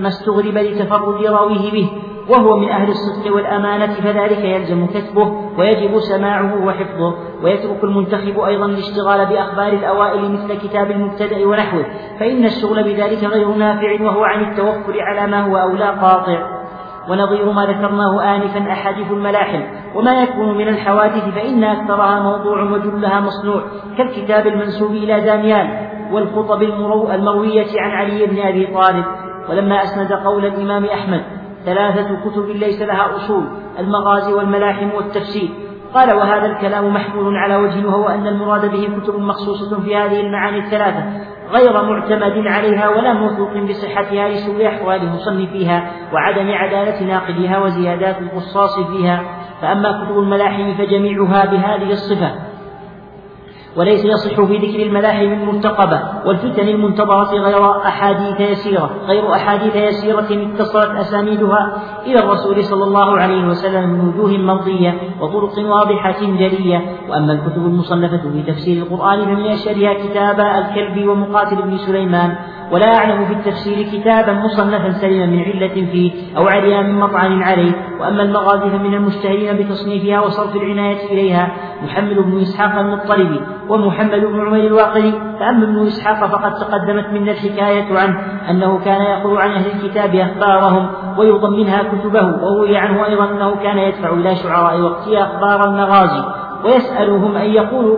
ما 0.01 0.07
استغرب 0.07 0.57
لتفرد 0.57 1.25
راويه 1.25 1.71
به 1.71 1.89
وهو 2.29 2.57
من 2.57 2.69
أهل 2.69 2.89
الصدق 2.89 3.35
والأمانة 3.35 3.93
فذلك 3.93 4.39
يلزم 4.39 4.85
كتبه 4.85 5.33
ويجب 5.57 5.99
سماعه 5.99 6.65
وحفظه. 6.65 7.13
ويترك 7.43 7.83
المنتخب 7.83 8.39
أيضا 8.39 8.65
الاشتغال 8.65 9.25
بأخبار 9.25 9.73
الأوائل 9.73 10.31
مثل 10.31 10.53
كتاب 10.53 10.91
المبتدأ 10.91 11.47
ونحوه. 11.47 11.85
فإن 12.19 12.45
الشغل 12.45 12.83
بذلك 12.83 13.23
غير 13.23 13.47
نافع 13.47 14.01
وهو 14.01 14.23
عن 14.23 14.41
التوكل 14.41 14.99
على 14.99 15.31
ما 15.31 15.41
هو 15.41 15.57
أولى 15.57 15.85
قاطع. 15.85 16.63
ونظير 17.09 17.51
ما 17.51 17.65
ذكرناه 17.65 18.35
آنفا 18.35 18.71
أحاديث 18.71 19.11
الملاحم. 19.11 19.61
وما 19.95 20.23
يكون 20.23 20.57
من 20.57 20.67
الحوادث 20.67 21.29
فإن 21.35 21.63
أكثرها 21.63 22.19
موضوع 22.19 22.63
وجلها 22.63 23.19
مصنوع 23.19 23.63
كالكتاب 23.97 24.47
المنسوب 24.47 24.91
إلى 24.91 25.21
دانيال 25.21 25.89
والخطب 26.11 26.63
المروية 26.63 27.81
عن 27.81 27.91
علي 27.91 28.25
بن 28.25 28.39
أبي 28.39 28.65
طالب. 28.65 29.05
ولما 29.49 29.83
أسند 29.83 30.13
قول 30.13 30.45
الإمام 30.45 30.85
أحمد 30.85 31.42
ثلاثة 31.65 32.29
كتب 32.29 32.49
ليس 32.49 32.81
لها 32.81 33.15
أصول 33.15 33.43
المغازي 33.79 34.33
والملاحم 34.33 34.89
والتفسير. 34.95 35.49
قال 35.93 36.15
وهذا 36.15 36.45
الكلام 36.45 36.93
محمول 36.93 37.37
على 37.37 37.55
وجه 37.55 37.87
وهو 37.87 38.07
أن 38.07 38.27
المراد 38.27 38.71
به 38.71 38.89
كتب 38.99 39.19
مخصوصة 39.19 39.79
في 39.81 39.95
هذه 39.95 40.19
المعاني 40.19 40.57
الثلاثة 40.57 41.03
غير 41.51 41.83
معتمد 41.83 42.47
عليها 42.47 42.89
ولا 42.89 43.13
موثوق 43.13 43.57
بصحتها 43.57 44.29
لسوء 44.29 44.67
أحوال 44.67 45.09
مصنفيها 45.09 45.91
وعدم 46.13 46.51
عدالة 46.51 47.03
ناقدها 47.03 47.59
وزيادات 47.59 48.21
القصاص 48.21 48.79
فيها. 48.79 49.23
فأما 49.61 50.05
كتب 50.05 50.19
الملاحم 50.19 50.73
فجميعها 50.73 51.45
بهذه 51.45 51.91
الصفة. 51.91 52.31
وليس 53.77 54.05
يصح 54.05 54.41
في 54.41 54.57
ذكر 54.57 54.83
الملاحم 54.83 55.25
المرتقبة 55.25 56.01
والفتن 56.25 56.67
المنتظرة 56.67 57.31
غير 57.31 57.77
أحاديث 57.77 58.39
يسيرة 58.39 58.89
غير 59.07 59.33
أحاديث 59.33 59.75
يسيرة 59.75 60.27
اتصلت 60.31 60.91
أسانيدها 60.99 61.81
إلى 62.05 62.19
الرسول 62.19 62.63
صلى 62.63 62.83
الله 62.83 63.17
عليه 63.17 63.47
وسلم 63.47 63.89
من 63.89 64.07
وجوه 64.07 64.37
مرضية 64.37 64.97
وطرق 65.21 65.59
واضحة 65.59 66.21
جلية. 66.21 66.81
وأما 67.09 67.33
الكتب 67.33 67.65
المصنفة 67.65 68.31
في 68.31 68.43
تفسير 68.51 68.83
القرآن 68.83 69.25
فمن 69.25 69.45
أشهرها 69.45 69.93
كتاب 69.93 70.39
الكلب 70.39 71.07
ومقاتل 71.07 71.61
بن 71.61 71.77
سليمان 71.77 72.35
ولا 72.73 72.95
أعلم 72.97 73.25
في 73.25 73.33
التفسير 73.33 73.87
كتابا 73.91 74.33
مصنفا 74.33 74.91
سليما 74.91 75.25
من 75.25 75.39
علة 75.39 75.73
فيه 75.91 76.11
أو 76.37 76.47
عليها 76.47 76.81
من 76.81 76.99
مطعن 76.99 77.41
عليه. 77.41 77.71
وأما 77.99 78.23
المغازي 78.23 78.69
فمن 78.69 78.93
المشتهرين 78.93 79.57
بتصنيفها 79.57 80.19
وصرف 80.19 80.55
العناية 80.55 81.11
إليها 81.11 81.51
محمد 81.83 82.15
بن 82.15 82.41
إسحاق 82.41 82.79
المطلبي 82.79 83.41
ومحمد 83.69 84.19
بن 84.19 84.47
عمير 84.47 84.67
الواقدي 84.67 85.11
فأما 85.11 85.63
ابن 85.63 85.87
إسحاق 85.87 86.29
فقد 86.29 86.53
تقدمت 86.53 87.05
منا 87.13 87.31
الحكاية 87.31 87.99
عنه 87.99 88.19
أنه 88.49 88.79
كان 88.85 89.01
يقول 89.01 89.37
عن 89.37 89.51
أهل 89.51 89.65
الكتاب 89.71 90.15
أخبارهم 90.15 90.89
ويضم 91.17 91.53
منها 91.53 91.83
كتبه. 91.83 92.43
وروي 92.43 92.77
عنه 92.77 93.05
أيضا 93.05 93.31
أنه 93.31 93.55
كان 93.55 93.77
يدفع 93.77 94.13
إلى 94.13 94.35
شعراء 94.35 94.81
وقتها 94.81 95.23
أخبار 95.23 95.69
المغازي. 95.69 96.23
ويسألهم 96.65 97.35
أن 97.35 97.49
يقولوا 97.49 97.97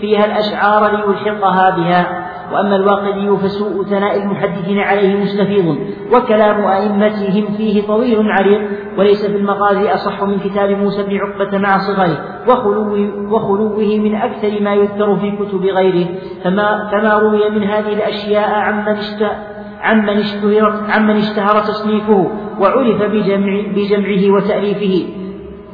فيها 0.00 0.24
الأشعار 0.24 0.90
ليلحقها 0.90 1.70
بها. 1.70 2.29
وأما 2.52 2.76
الواقدي 2.76 3.36
فسوء 3.36 3.84
ثناء 3.84 4.22
المحدثين 4.22 4.78
عليه 4.78 5.16
مستفيض 5.16 5.76
وكلام 6.12 6.64
أئمتهم 6.64 7.54
فيه 7.56 7.86
طويل 7.86 8.30
عريض 8.30 8.60
وليس 8.98 9.26
في 9.26 9.36
المغازي 9.36 9.94
أصح 9.94 10.22
من 10.22 10.38
كتاب 10.38 10.70
موسى 10.70 11.02
بن 11.02 11.16
عقبة 11.16 11.58
مع 11.58 11.78
صغره 11.78 12.24
وخلوه, 12.48 13.10
وخلوه 13.32 13.98
من 13.98 14.14
أكثر 14.14 14.62
ما 14.62 14.74
يذكر 14.74 15.16
في 15.16 15.30
كتب 15.30 15.64
غيره. 15.64 16.06
فما, 16.44 16.88
فما 16.92 17.18
روي 17.18 17.50
من 17.50 17.64
هذه 17.64 17.92
الأشياء 17.92 18.50
عمن 18.50 18.96
عمن 19.80 20.18
اشتهر 20.18 20.84
عمن 20.88 21.16
اشتهر 21.16 21.60
تصنيفه 21.60 22.30
وعرف 22.60 23.02
بجمع 23.02 23.62
بجمعه 23.74 24.36
وتأليفه. 24.36 25.19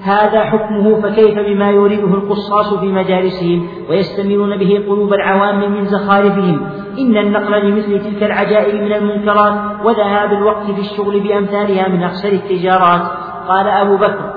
هذا 0.02 0.40
حكمه 0.40 1.00
فكيف 1.00 1.38
بما 1.38 1.70
يورده 1.70 2.14
القصاص 2.14 2.74
في 2.74 2.86
مجالسهم 2.86 3.66
ويستمرون 3.90 4.56
به 4.56 4.84
قلوب 4.88 5.12
العوام 5.12 5.72
من 5.72 5.84
زخارفهم؟ 5.84 6.60
إن 6.98 7.16
النقل 7.16 7.66
لمثل 7.66 7.98
تلك 7.98 8.22
العجائب 8.22 8.82
من 8.82 8.92
المنكرات 8.92 9.54
وذهاب 9.84 10.32
الوقت 10.32 10.70
في 10.70 10.80
الشغل 10.80 11.20
بأمثالها 11.20 11.88
من 11.88 12.02
أخسر 12.02 12.28
التجارات. 12.28 13.02
قال 13.48 13.68
أبو 13.68 13.96
بكر 13.96 14.35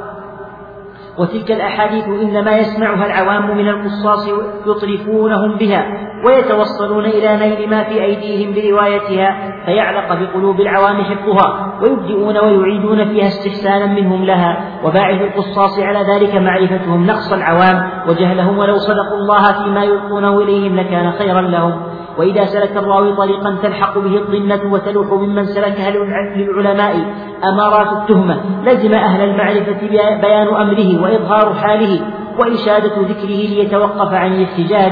وتلك 1.19 1.51
الأحاديث 1.51 2.07
إنما 2.07 2.57
يسمعها 2.57 3.05
العوام 3.05 3.57
من 3.57 3.69
القصاص 3.69 4.29
يطرفونهم 4.67 5.57
بها 5.57 5.85
ويتوصلون 6.25 7.05
إلى 7.05 7.37
نيل 7.37 7.69
ما 7.69 7.83
في 7.83 8.03
أيديهم 8.03 8.53
بروايتها 8.53 9.37
فيعلق 9.65 10.13
بقلوب 10.13 10.61
العوام 10.61 11.03
حفظها 11.03 11.79
ويبدئون 11.81 12.37
ويعيدون 12.37 13.05
فيها 13.09 13.27
استحسانا 13.27 13.85
منهم 13.85 14.25
لها 14.25 14.57
وباعث 14.83 15.21
القصاص 15.21 15.79
على 15.79 16.13
ذلك 16.13 16.35
معرفتهم 16.35 17.05
نقص 17.05 17.33
العوام 17.33 17.89
وجهلهم 18.07 18.57
ولو 18.57 18.77
صدقوا 18.77 19.17
الله 19.17 19.63
فيما 19.63 19.83
يلقونه 19.83 20.41
إليهم 20.41 20.75
لكان 20.75 21.11
خيرا 21.11 21.41
لهم 21.41 21.81
وإذا 22.17 22.45
سلك 22.45 22.77
الراوي 22.77 23.15
طريقا 23.15 23.57
تلحق 23.63 23.97
به 23.97 24.17
الظنة 24.17 24.73
وتلوح 24.73 25.07
ممن 25.11 25.45
سلكها 25.45 25.91
للعلماء 26.35 26.95
أمارات 27.43 27.87
التهمة 27.87 28.41
لزم 28.65 28.93
أهل 28.93 29.29
المعرفة 29.29 29.87
بيان 30.21 30.47
أمره 30.47 31.03
وإظهار 31.03 31.53
حاله 31.53 31.99
وإشادة 32.39 33.01
ذكره 33.01 33.27
ليتوقف 33.27 34.13
عن 34.13 34.33
الاحتجاج 34.33 34.91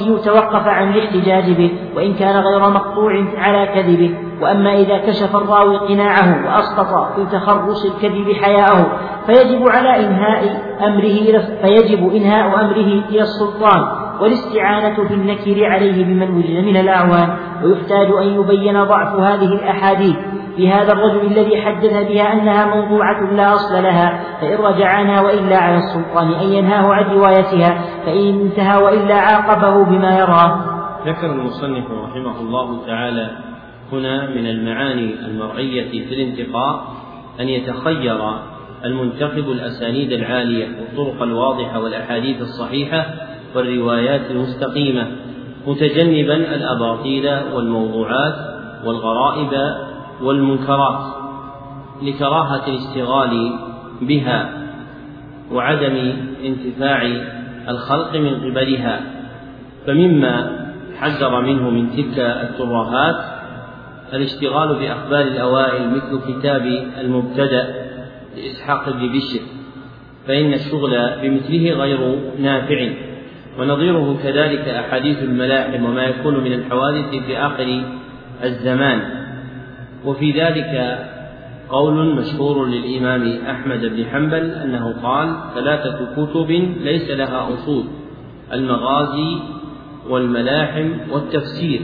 ليتوقف 0.00 0.66
عن 0.66 0.92
الاحتجاج 0.92 1.50
به 1.52 1.70
وإن 1.96 2.14
كان 2.14 2.36
غير 2.36 2.60
مقطوع 2.60 3.24
على 3.36 3.66
كذبه. 3.66 4.14
وأما 4.42 4.74
إذا 4.74 4.98
كشف 4.98 5.36
الراوي 5.36 5.76
قناعه 5.76 6.46
وأسقط 6.46 7.14
في 7.16 7.26
تخرص 7.36 7.84
الكذب 7.84 8.32
حياءه 8.42 8.86
فيجب 9.26 9.68
على 9.68 10.06
إنهاء 10.06 10.62
أمره 10.86 11.38
فيجب 11.62 12.14
إنهاء 12.14 12.46
أمره 12.46 13.02
إلى 13.10 13.22
السلطان. 13.22 14.08
والاستعانة 14.20 15.08
في 15.08 15.14
النكير 15.14 15.66
عليه 15.66 16.04
بمن 16.04 16.36
وجد 16.36 16.64
من 16.64 16.76
الأعوان 16.76 17.28
ويحتاج 17.64 18.06
أن 18.22 18.26
يبين 18.40 18.84
ضعف 18.84 19.14
هذه 19.20 19.52
الأحاديث. 19.52 20.16
في 20.58 20.68
هذا 20.68 20.92
الرجل 20.92 21.26
الذي 21.26 21.60
حدث 21.60 22.08
بها 22.08 22.32
أنها 22.32 22.74
موضوعة 22.74 23.32
لا 23.32 23.54
أصل 23.54 23.82
لها 23.82 24.38
فإن 24.40 24.56
رجع 24.58 24.88
عنها 24.88 25.20
وإلا 25.20 25.56
على 25.56 25.76
السلطان 25.76 26.32
أن 26.32 26.52
ينهاه 26.52 26.94
عن 26.94 27.04
روايتها 27.04 27.84
فإن 28.06 28.40
انتهى 28.40 28.82
وإلا 28.82 29.14
عاقبه 29.14 29.84
بما 29.84 30.18
يراه. 30.18 30.60
ذكر 31.06 31.32
المصنف 31.32 31.84
رحمه 31.90 32.40
الله 32.40 32.86
تعالى 32.86 33.30
هنا 33.92 34.30
من 34.30 34.46
المعاني 34.46 35.14
المرعية 35.26 35.90
في 35.90 36.14
الانتقاء 36.14 36.84
أن 37.40 37.48
يتخير 37.48 38.18
المنتخب 38.84 39.50
الأسانيد 39.50 40.12
العالية 40.12 40.66
والطرق 40.66 41.22
الواضحة 41.22 41.80
والأحاديث 41.80 42.40
الصحيحة 42.40 43.06
والروايات 43.54 44.30
المستقيمة 44.30 45.06
متجنبا 45.66 46.34
الأباطيل 46.34 47.28
والموضوعات 47.54 48.34
والغرائب 48.84 49.50
والمنكرات 50.22 51.14
لكراهة 52.02 52.68
الاشتغال 52.68 53.58
بها 54.00 54.50
وعدم 55.52 56.12
انتفاع 56.44 57.02
الخلق 57.68 58.16
من 58.16 58.34
قبلها 58.34 59.00
فمما 59.86 60.58
حذر 61.00 61.40
منه 61.40 61.70
من 61.70 61.90
تلك 61.90 62.18
الترهات 62.18 63.38
الاشتغال 64.12 64.78
بأخبار 64.78 65.20
الأوائل 65.20 65.90
مثل 65.90 66.20
كتاب 66.28 66.66
المبتدأ 67.00 67.74
لإسحاق 68.36 68.90
بن 68.90 69.12
بشر 69.12 69.40
فإن 70.26 70.54
الشغل 70.54 71.10
بمثله 71.22 71.72
غير 71.72 72.18
نافع 72.40 72.90
ونظيره 73.58 74.18
كذلك 74.22 74.68
أحاديث 74.68 75.22
الملاحم 75.22 75.84
وما 75.84 76.02
يكون 76.04 76.44
من 76.44 76.52
الحوادث 76.52 77.08
في 77.26 77.38
آخر 77.38 77.82
الزمان. 78.44 79.27
وفي 80.04 80.32
ذلك 80.32 80.98
قول 81.70 82.16
مشهور 82.16 82.66
للإمام 82.66 83.38
أحمد 83.50 83.80
بن 83.80 84.04
حنبل 84.04 84.50
أنه 84.50 85.02
قال 85.02 85.36
ثلاثة 85.54 86.08
كتب 86.16 86.50
ليس 86.80 87.10
لها 87.10 87.54
أصول 87.54 87.84
المغازي 88.52 89.38
والملاحم 90.08 90.90
والتفسير 91.10 91.80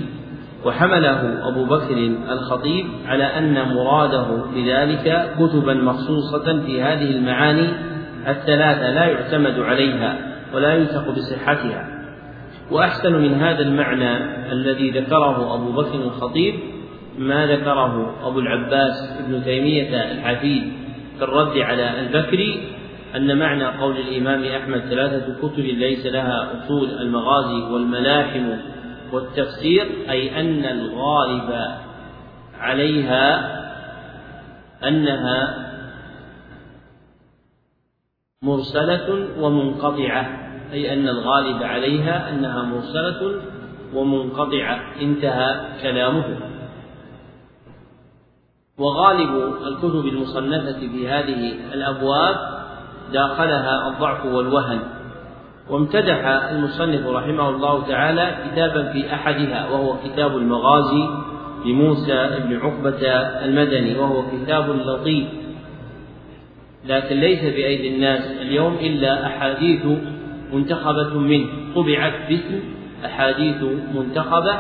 وحمله 0.65 1.49
أبو 1.49 1.65
بكر 1.65 1.97
الخطيب 2.32 2.86
على 3.07 3.24
أن 3.24 3.74
مراده 3.74 4.45
بذلك 4.55 5.35
كتبا 5.39 5.74
مخصوصة 5.74 6.61
في 6.66 6.82
هذه 6.82 7.11
المعاني 7.11 7.69
الثلاثة 8.28 8.91
لا 8.91 9.05
يعتمد 9.05 9.61
عليها 9.61 10.19
ولا 10.55 10.73
يوثق 10.73 11.11
بصحتها. 11.11 11.89
وأحسن 12.70 13.12
من 13.12 13.35
هذا 13.35 13.62
المعنى 13.62 14.16
الذي 14.53 14.91
ذكره 14.91 15.55
أبو 15.55 15.73
بكر 15.73 15.95
الخطيب 15.95 16.55
ما 17.19 17.47
ذكره 17.47 18.15
أبو 18.28 18.39
العباس 18.39 19.19
ابن 19.20 19.45
تيمية 19.45 20.12
الحفيد 20.12 20.73
في 21.19 21.24
الرد 21.24 21.59
على 21.59 22.01
البكري 22.01 22.74
أن 23.16 23.39
معنى 23.39 23.65
قول 23.65 23.97
الإمام 23.97 24.45
أحمد 24.45 24.81
ثلاثة 24.81 25.39
كتب 25.43 25.65
ليس 25.65 26.07
لها 26.07 26.53
أصول 26.59 26.91
المغازي 26.91 27.73
والملاحم 27.73 28.51
والتفسير 29.12 29.86
أي 30.11 30.41
أن 30.41 30.65
الغالب 30.65 31.74
عليها 32.59 33.55
أنها 34.89 35.65
مرسلة 38.43 39.28
ومنقطعة 39.39 40.27
أي 40.73 40.93
أن 40.93 41.09
الغالب 41.09 41.62
عليها 41.62 42.31
أنها 42.31 42.62
مرسلة 42.62 43.41
ومنقطعة 43.95 44.81
انتهى 45.01 45.66
كلامه. 45.82 46.54
وغالب 48.79 49.55
الكتب 49.67 50.07
المصنفة 50.07 50.79
في 50.79 51.09
هذه 51.09 51.55
الأبواب 51.75 52.37
داخلها 53.13 53.89
الضعف 53.89 54.27
والوهن. 54.27 54.81
وامتدح 55.71 56.27
المصنف 56.27 57.07
رحمه 57.07 57.49
الله 57.49 57.87
تعالى 57.89 58.37
كتابا 58.47 58.93
في 58.93 59.15
أحدها 59.15 59.71
وهو 59.71 59.97
كتاب 60.05 60.37
المغازي 60.37 61.09
لموسى 61.67 62.31
بن 62.45 62.57
عقبة 62.57 63.07
المدني 63.45 63.99
وهو 63.99 64.23
كتاب 64.23 64.71
لطيف. 64.71 65.29
لكن 66.85 67.17
ليس 67.17 67.41
بأيدي 67.41 67.95
الناس 67.95 68.23
اليوم 68.41 68.75
إلا 68.75 69.27
أحاديث 69.27 69.87
منتخبة 70.53 71.19
منه. 71.19 71.47
طبعت 71.75 72.15
باسم 72.29 72.61
أحاديث 73.05 73.63
منتخبة 73.95 74.55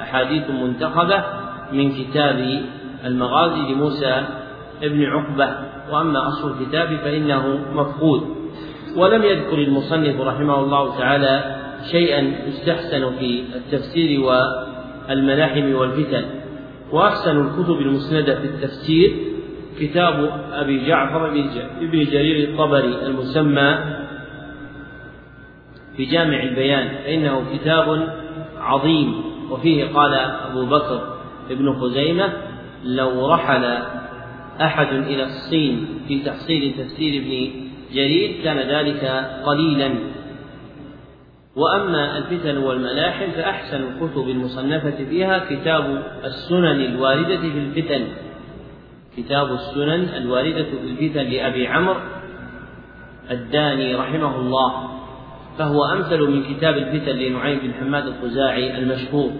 أحاديث 0.00 0.50
منتخبة 0.50 1.24
من 1.72 1.92
كتاب 1.92 2.62
المغازي 3.04 3.72
لموسى 3.72 4.24
بن 4.82 5.04
عقبة 5.04 5.48
وأما 5.90 6.28
أصل 6.28 6.52
الكتاب 6.52 6.96
فإنه 6.96 7.58
مفقود. 7.74 8.36
ولم 8.96 9.22
يذكر 9.22 9.58
المصنف 9.58 10.20
رحمه 10.20 10.60
الله 10.60 10.98
تعالى 10.98 11.56
شيئا 11.90 12.48
يستحسن 12.48 13.16
في 13.18 13.44
التفسير 13.54 14.20
والملاحم 14.20 15.74
والفتن. 15.74 16.24
وأحسن 16.92 17.46
الكتب 17.46 17.80
المسندة 17.80 18.34
في 18.34 18.46
التفسير 18.46 19.16
كتاب 19.80 20.30
أبي 20.52 20.86
جعفر 20.86 21.30
بن 21.80 22.04
جرير 22.04 22.48
الطبري 22.48 23.06
المسمى 23.06 23.78
في 25.96 26.04
جامع 26.04 26.42
البيان. 26.42 26.88
فإنه 26.88 27.44
كتاب 27.54 28.08
عظيم 28.58 29.14
وفيه 29.50 29.84
قال 29.94 30.14
أبو 30.14 30.66
بكر 30.66 31.16
ابن 31.50 31.74
خزيمة 31.80 32.32
لو 32.84 33.26
رحل 33.26 33.64
أحد 34.60 34.92
إلى 34.92 35.22
الصين 35.22 35.86
في 36.08 36.22
تحصيل 36.22 36.74
تفسير 36.78 37.22
ابن 37.22 37.50
جرير 37.92 38.42
كان 38.44 38.58
ذلك 38.58 39.04
قليلا. 39.46 39.94
وأما 41.56 42.18
الفتن 42.18 42.56
والملاحم 42.56 43.30
فأحسن 43.30 43.82
الكتب 43.82 44.28
المصنفة 44.28 45.04
فيها 45.10 45.38
كتاب 45.50 46.02
السنن 46.24 46.80
الواردة 46.80 47.36
في 47.36 47.46
الفتن. 47.46 48.06
كتاب 49.16 49.52
السنن 49.52 50.08
الواردة 50.16 50.62
في 50.62 51.06
الفتن 51.06 51.30
لأبي 51.30 51.66
عمرو 51.66 52.00
الداني 53.30 53.94
رحمه 53.94 54.36
الله 54.40 54.88
فهو 55.58 55.84
أمثل 55.84 56.20
من 56.20 56.54
كتاب 56.54 56.76
الفتن 56.76 57.12
لنعيم 57.12 57.58
بن 57.58 57.72
حماد 57.80 58.06
الخزاعي 58.06 58.78
المشهور. 58.78 59.30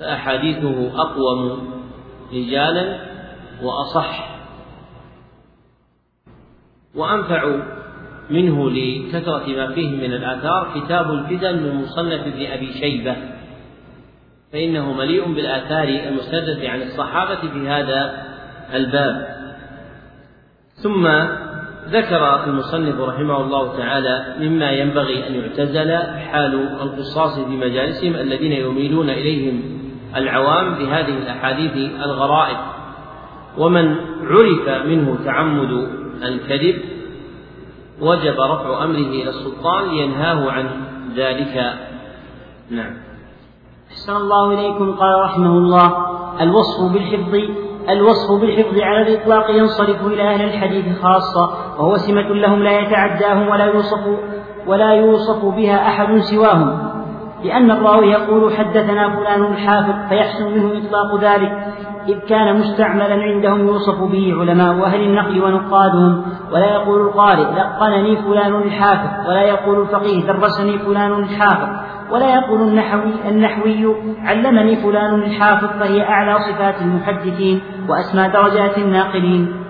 فأحاديثه 0.00 1.02
أقوم 1.02 1.70
رجالا 2.32 2.98
وأصح. 3.62 4.34
وأنفع 6.94 7.56
منه 8.30 8.70
لكثرة 8.70 9.46
ما 9.46 9.74
فيه 9.74 9.88
من 9.88 10.12
الآثار 10.12 10.80
كتاب 10.80 11.10
الفتن 11.10 11.62
من 11.62 11.74
مصنف 11.74 12.20
ابن 12.20 12.46
أبي 12.46 12.72
شيبة 12.72 13.16
فإنه 14.52 14.92
مليء 14.92 15.32
بالآثار 15.32 15.88
المسندة 15.88 16.68
عن 16.70 16.82
الصحابة 16.82 17.40
في 17.40 17.68
هذا 17.68 18.24
الباب. 18.74 19.34
ثم 20.82 21.06
ذكر 21.88 22.44
المصنف 22.44 23.00
رحمه 23.00 23.40
الله 23.40 23.76
تعالى 23.76 24.34
مما 24.40 24.70
ينبغي 24.70 25.26
أن 25.28 25.34
يعتزل 25.34 25.96
حال 26.18 26.54
القصاص 26.82 27.38
في 27.38 27.56
مجالسهم 27.56 28.14
الذين 28.14 28.52
يميلون 28.52 29.10
إليهم 29.10 29.83
العوام 30.16 30.74
بهذه 30.74 31.18
الأحاديث 31.18 31.76
الغرائب. 32.04 32.56
ومن 33.58 33.96
عرف 34.22 34.86
منه 34.86 35.18
تعمد 35.24 35.88
الكذب 36.22 36.76
وجب 38.00 38.40
رفع 38.40 38.84
أمره 38.84 38.96
إلى 38.96 39.28
السلطان 39.28 39.88
لينهاه 39.88 40.50
عن 40.50 40.66
ذلك. 41.16 41.74
نعم. 42.70 42.96
أحسن 43.92 44.16
الله 44.16 44.52
إليكم 44.52 44.96
قال 44.96 45.20
رحمه 45.24 45.58
الله 45.58 46.06
الوصف 46.40 46.92
بالحفظ 46.92 47.34
الوصف 47.88 48.40
بالحفظ 48.40 48.78
على 48.78 49.02
الإطلاق 49.02 49.50
ينصرف 49.50 50.06
إلى 50.06 50.22
أهل 50.22 50.44
الحديث 50.44 51.02
خاصة 51.02 51.50
وهو 51.78 51.96
سمة 51.96 52.34
لهم 52.34 52.62
لا 52.62 52.80
يتعداهم 52.80 53.48
ولا 53.48 53.64
يوصف 53.64 54.18
ولا 54.66 54.94
يوصف 54.94 55.44
بها 55.44 55.88
أحد 55.88 56.18
سواهم. 56.18 56.83
لأن 57.44 57.70
الراوي 57.70 58.06
يقول 58.06 58.56
حدثنا 58.56 59.16
فلان 59.16 59.42
الحافظ 59.44 60.08
فيحسن 60.08 60.52
منه 60.54 60.72
إطلاق 60.78 61.20
ذلك. 61.20 61.52
إذ 62.08 62.18
كان 62.28 62.60
مستعملا 62.60 63.14
عندهم 63.14 63.66
يوصف 63.66 64.02
به 64.02 64.34
علماء 64.40 64.84
أهل 64.86 65.00
النقل 65.00 65.42
ونقادهم 65.42 66.24
ولا 66.52 66.72
يقول 66.72 67.00
القارئ 67.00 67.42
لقنني 67.42 68.16
فلان 68.16 68.54
الحافظ 68.54 69.28
ولا 69.28 69.42
يقول 69.42 69.80
الفقيه 69.80 70.26
درسني 70.26 70.78
فلان 70.78 71.12
الحافظ 71.12 71.68
ولا 72.12 72.34
يقول 72.34 72.60
النحوي 72.62 73.12
النحوي 73.28 73.94
علمني 74.22 74.76
فلان 74.76 75.14
الحافظ 75.14 75.68
فهي 75.80 76.02
أعلى 76.02 76.38
صفات 76.38 76.74
المحدثين 76.82 77.60
وأسمى 77.88 78.28
درجات 78.28 78.78
الناقلين. 78.78 79.63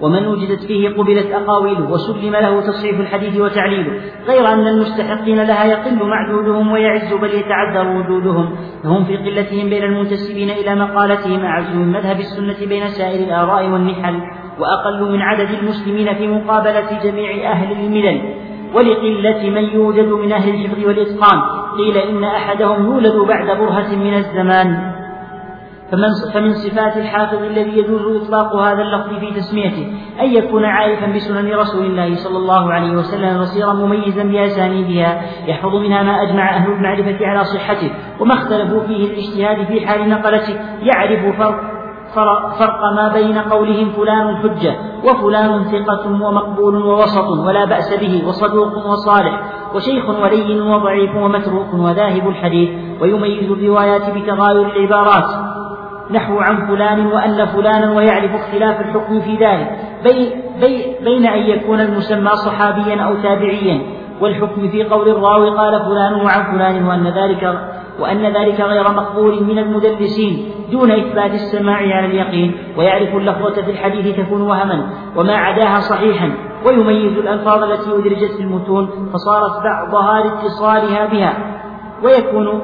ومن 0.00 0.26
وجدت 0.26 0.60
فيه 0.64 0.88
قبلت 0.88 1.26
أقاويله 1.32 1.90
وسلم 1.90 2.32
له 2.32 2.60
تصحيح 2.60 2.98
الحديث 2.98 3.40
وتعليله 3.40 3.92
غير 4.26 4.52
أن 4.52 4.66
المستحقين 4.66 5.42
لها 5.42 5.64
يقل 5.64 6.06
معدودهم 6.06 6.72
ويعز 6.72 7.14
بل 7.14 7.34
يتعذر 7.34 7.96
وجودهم. 7.96 8.56
فهم 8.84 9.04
في 9.04 9.16
قلتهم 9.16 9.70
بين 9.70 9.82
المنتسبين 9.82 10.50
إلى 10.50 10.74
مقالتهم 10.74 11.40
أعز 11.44 11.76
من 11.76 11.92
مذهب 11.92 12.20
السنة 12.20 12.68
بين 12.68 12.88
سائر 12.88 13.24
الآراء 13.26 13.68
والنحل 13.68 14.20
وأقل 14.58 15.12
من 15.12 15.22
عدد 15.22 15.48
المسلمين 15.62 16.14
في 16.14 16.26
مقابلة 16.28 17.02
جميع 17.04 17.50
أهل 17.52 17.72
الملل. 17.72 18.20
ولقلة 18.74 19.50
من 19.50 19.64
يوجد 19.64 20.08
من 20.08 20.32
أهل 20.32 20.54
الحفظ 20.54 20.84
والإتقان 20.84 21.40
قيل 21.78 21.96
إن 21.96 22.24
أحدهم 22.24 22.86
يولد 22.86 23.16
بعد 23.28 23.58
برهة 23.58 23.96
من 23.96 24.14
الزمان. 24.14 24.99
فمن 25.90 26.08
فمن 26.34 26.52
صفات 26.52 26.96
الحافظ 26.96 27.42
الذي 27.42 27.78
يجوز 27.78 28.22
إطلاق 28.22 28.56
هذا 28.56 28.82
اللفظ 28.82 29.18
في 29.18 29.34
تسميته 29.34 29.92
أن 30.20 30.34
يكون 30.34 30.64
عارفا 30.64 31.06
بسنن 31.06 31.54
رسول 31.54 31.86
الله 31.86 32.14
صلى 32.14 32.36
الله 32.36 32.72
عليه 32.72 32.90
وسلم 32.90 33.40
بصيرا 33.40 33.72
مميزا 33.72 34.22
بأسانيدها 34.22 35.22
يحفظ 35.46 35.74
منها 35.74 36.02
ما 36.02 36.22
أجمع 36.22 36.56
أهل 36.56 36.72
المعرفة 36.72 37.26
على 37.26 37.44
صحته 37.44 37.90
وما 38.20 38.34
اختلفوا 38.34 38.80
فيه 38.80 39.06
الاجتهاد 39.06 39.66
في 39.66 39.86
حال 39.86 40.08
نقلته 40.08 40.56
يعرف 40.82 41.36
فرق 42.14 42.54
فرق 42.58 42.80
ما 42.96 43.12
بين 43.12 43.38
قولهم 43.38 43.90
فلان 43.90 44.36
حجة 44.36 44.74
وفلان 45.04 45.64
ثقة 45.64 46.06
ومقبول 46.08 46.76
ووسط 46.82 47.28
ولا 47.46 47.64
بأس 47.64 47.94
به 48.00 48.28
وصدوق 48.28 48.86
وصالح 48.86 49.40
وشيخ 49.74 50.08
ولي 50.08 50.60
وضعيف 50.60 51.16
ومتروك 51.16 51.74
وذاهب 51.74 52.28
الحديث 52.28 52.70
ويميز 53.00 53.50
الروايات 53.50 54.10
بتغاير 54.10 54.66
العبارات. 54.66 55.59
نحو 56.12 56.38
عن 56.38 56.66
فلان 56.66 57.06
وأن 57.06 57.46
فلانا 57.46 57.92
ويعرف 57.92 58.34
اختلاف 58.34 58.80
الحكم 58.80 59.20
في 59.20 59.36
ذلك. 59.36 59.78
بي 60.04 60.32
بي 60.60 60.96
بين 61.04 61.26
أن 61.26 61.38
يكون 61.38 61.80
المسمى 61.80 62.30
صحابيا 62.30 63.02
أو 63.02 63.14
تابعيا 63.14 63.80
والحكم 64.20 64.68
في 64.68 64.84
قول 64.84 65.08
الراوي 65.08 65.50
قال 65.50 65.80
فلان 65.84 66.14
وعن 66.14 66.52
فلان 66.52 66.86
وأن 66.86 67.08
ذلك 67.08 67.58
وأن 68.00 68.22
ذلك 68.22 68.60
غير 68.60 68.90
مقبول 68.90 69.44
من 69.44 69.58
المدلسين 69.58 70.50
دون 70.70 70.90
إثبات 70.90 71.34
السماع 71.34 71.76
على 71.76 72.06
اليقين 72.06 72.54
ويعرف 72.76 73.14
اللفظة 73.14 73.62
في 73.62 73.70
الحديث 73.70 74.16
تكون 74.16 74.42
وهما 74.42 74.90
وما 75.16 75.36
عداها 75.36 75.80
صحيحا 75.80 76.32
ويميز 76.66 77.18
الألفاظ 77.18 77.62
التي 77.62 77.90
أدرجت 77.90 78.32
في 78.36 78.42
المتون 78.42 79.10
فصارت 79.12 79.62
بعضها 79.64 80.24
لاتصالها 80.24 81.06
بها 81.06 81.34
ويكون 82.04 82.60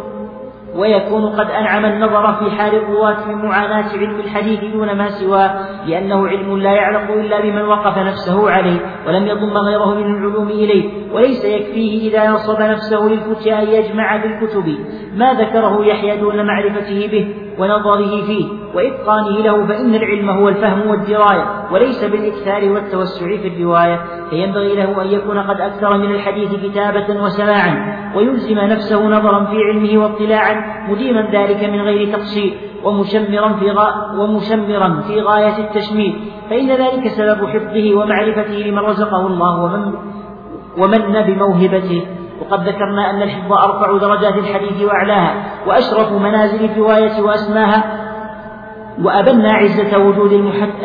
ويكون 0.76 1.26
قد 1.26 1.50
أنعم 1.50 1.84
النظر 1.84 2.32
في 2.32 2.50
حال 2.50 2.74
الرواة 2.74 3.28
من 3.28 3.34
معاناة 3.34 3.88
علم 3.92 4.20
الحديث 4.20 4.60
دون 4.60 4.92
ما 4.92 5.08
سواه 5.08 5.54
لأنه 5.86 6.28
علم 6.28 6.58
لا 6.58 6.72
يعلق 6.72 7.10
إلا 7.10 7.40
بمن 7.40 7.62
وقف 7.62 7.98
نفسه 7.98 8.50
عليه 8.50 8.80
ولم 9.06 9.26
يضم 9.26 9.56
غيره 9.58 9.94
من 9.94 10.04
العلوم 10.04 10.48
إليه 10.48 11.12
وليس 11.12 11.44
يكفيه 11.44 12.10
إذا 12.10 12.30
نصب 12.30 12.60
نفسه 12.60 13.08
للفتيا 13.08 13.62
أن 13.62 13.68
يجمع 13.68 14.16
بالكتب. 14.16 14.78
ما 15.16 15.34
ذكره 15.34 15.86
يحيى 15.86 16.16
دون 16.16 16.46
معرفته 16.46 17.08
به؟ 17.12 17.45
ونظره 17.58 18.22
فيه 18.26 18.46
وإتقانه 18.74 19.38
له 19.38 19.66
فإن 19.66 19.94
العلم 19.94 20.30
هو 20.30 20.48
الفهم 20.48 20.90
والدراية 20.90 21.44
وليس 21.72 22.04
بالإكثار 22.04 22.72
والتوسع 22.72 23.26
في 23.26 23.48
الرواية 23.48 24.00
فينبغي 24.30 24.74
له 24.74 25.02
أن 25.02 25.06
يكون 25.06 25.38
قد 25.38 25.60
أكثر 25.60 25.98
من 25.98 26.14
الحديث 26.14 26.54
كتابة 26.54 27.22
وسماعا 27.22 27.96
ويلزم 28.16 28.58
نفسه 28.58 29.08
نظرا 29.08 29.44
في 29.44 29.56
علمه 29.56 30.02
واطلاعا 30.02 30.86
مديما 30.90 31.30
ذلك 31.32 31.64
من 31.64 31.80
غير 31.80 32.12
تقصير 32.12 32.54
ومشمرا 32.84 33.52
في 33.52 33.70
غا 33.70 34.12
ومشمرا 34.18 35.00
في 35.06 35.20
غاية 35.20 35.58
التشمير 35.58 36.14
فإن 36.50 36.68
ذلك 36.68 37.08
سبب 37.08 37.46
حفظه 37.46 37.94
ومعرفته 37.94 38.54
لمن 38.54 38.78
رزقه 38.78 39.26
الله 39.26 39.62
ومن 39.62 39.92
ومن 40.78 41.22
بموهبته. 41.26 42.06
وقد 42.40 42.68
ذكرنا 42.68 43.10
أن 43.10 43.22
الحفظ 43.22 43.52
أرفع 43.52 43.98
درجات 43.98 44.34
الحديث 44.34 44.82
وأعلاها 44.82 45.34
وأشرف 45.66 46.12
منازل 46.12 46.64
الرواية 46.64 47.22
وأسماها 47.22 48.06
وأبنى 49.02 49.48
عزة 49.48 49.98
وجود 49.98 50.32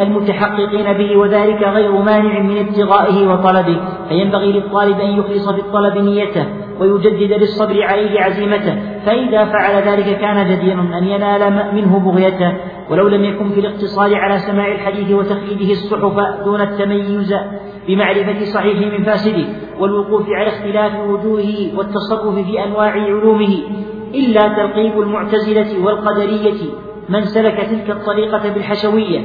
المتحققين 0.02 0.94
به 0.94 1.18
وذلك 1.18 1.64
غير 1.64 1.91
مانع 1.91 2.40
من 2.40 2.57
ابتغائه 2.57 3.28
وطلبه 3.28 3.78
فينبغي 4.10 4.52
للطالب 4.52 4.99
أن 4.99 5.10
يخلص 5.10 5.49
في 5.49 5.61
الطلب 5.61 5.98
نيته. 5.98 6.45
ويجدد 6.80 7.39
بالصبر 7.39 7.84
عليه 7.84 8.22
عزيمته 8.22 8.76
فإذا 9.06 9.45
فعل 9.45 9.84
ذلك 9.84 10.19
كان 10.19 10.49
جديرا 10.49 10.81
أن 10.98 11.03
ينال 11.03 11.76
منه 11.76 11.99
بغيته. 11.99 12.53
ولو 12.89 13.07
لم 13.07 13.23
يكن 13.23 13.49
في 13.49 13.60
الاقتصار 13.60 14.15
على 14.15 14.39
سماع 14.39 14.68
الحديث 14.68 15.11
وتخليده 15.11 15.72
الصحف 15.72 16.43
دون 16.45 16.61
التميز 16.61 17.34
بمعرفة 17.88 18.43
صحيح 18.43 18.93
من 18.99 19.03
فاسده 19.03 19.45
والوقوف 19.80 20.26
على 20.30 20.48
اختلاف 20.48 20.99
وجوهه 21.10 21.77
والتصرف 21.77 22.35
في 22.45 22.64
أنواع 22.64 22.91
علومه 22.91 23.57
إلا 24.15 24.41
ترقيب 24.48 24.99
المعتزلة 24.99 25.85
والقدرية 25.85 26.61
من 27.10 27.26
سلك 27.26 27.57
تلك 27.57 27.89
الطريقة 27.89 28.53
بالحشوية. 28.53 29.19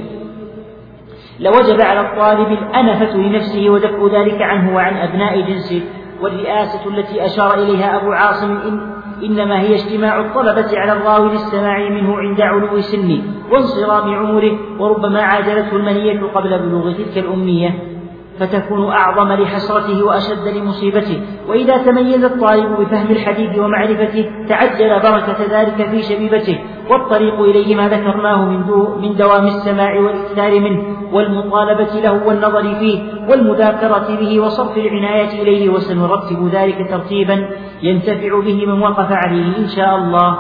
لوجب 1.41 1.81
على 1.81 2.01
الطالب 2.01 2.53
الأنفة 2.53 3.17
لنفسه 3.17 3.71
ودفع 3.71 4.21
ذلك 4.21 4.43
عنه 4.43 4.75
وعن 4.75 4.97
أبناء 4.97 5.41
جنسه. 5.41 5.83
والرئاسة 6.23 6.89
التي 6.89 7.25
أشار 7.25 7.55
إليها 7.55 7.97
أبو 7.97 8.13
عاصم 8.13 8.57
إن 8.57 8.97
إنما 9.25 9.61
هي 9.61 9.75
اجتماع 9.75 10.21
الطلبة 10.21 10.79
على 10.79 10.93
الراوي 10.93 11.31
للسماع 11.31 11.89
منه 11.89 12.19
عند 12.19 12.41
علو 12.41 12.81
سنه 12.81 13.23
وانصرام 13.53 14.15
عمره 14.15 14.59
وربما 14.79 15.23
عاجلته 15.23 15.77
المنية 15.77 16.21
قبل 16.35 16.59
بلوغ 16.59 16.93
تلك 16.93 17.19
الأمنية 17.19 17.96
فتكون 18.41 18.91
أعظم 18.91 19.33
لحسرته 19.33 20.05
وأشد 20.05 20.49
لمصيبته. 20.57 21.21
وإذا 21.49 21.77
تميز 21.77 22.25
الطالب 22.25 22.81
بفهم 22.81 23.11
الحديث 23.11 23.59
ومعرفته 23.59 24.31
تعجل 24.49 24.89
بركة 24.89 25.61
ذلك 25.61 25.89
في 25.91 26.03
شبيبته. 26.03 26.59
والطريق 26.91 27.41
إليه 27.41 27.75
ما 27.75 27.89
ذكرناه 27.89 28.45
من, 28.45 28.67
دو 28.67 28.99
من 28.99 29.17
دوام 29.17 29.47
السماع 29.47 30.01
والإكثار 30.01 30.61
منه 30.61 30.83
والمطالبة 31.13 32.01
له 32.01 32.27
والنظر 32.27 32.75
فيه 32.75 33.01
والمذاكرة 33.29 34.17
به 34.21 34.41
وصرف 34.41 34.77
العناية 34.77 35.43
إليه. 35.43 35.69
وسنرتب 35.69 36.49
ذلك 36.53 36.91
ترتيبا 36.91 37.49
ينتفع 37.83 38.41
به 38.41 38.67
من 38.67 38.83
وقف 38.83 39.13
عليه 39.13 39.59
إن 39.59 39.69
شاء 39.77 39.97
الله. 39.97 40.39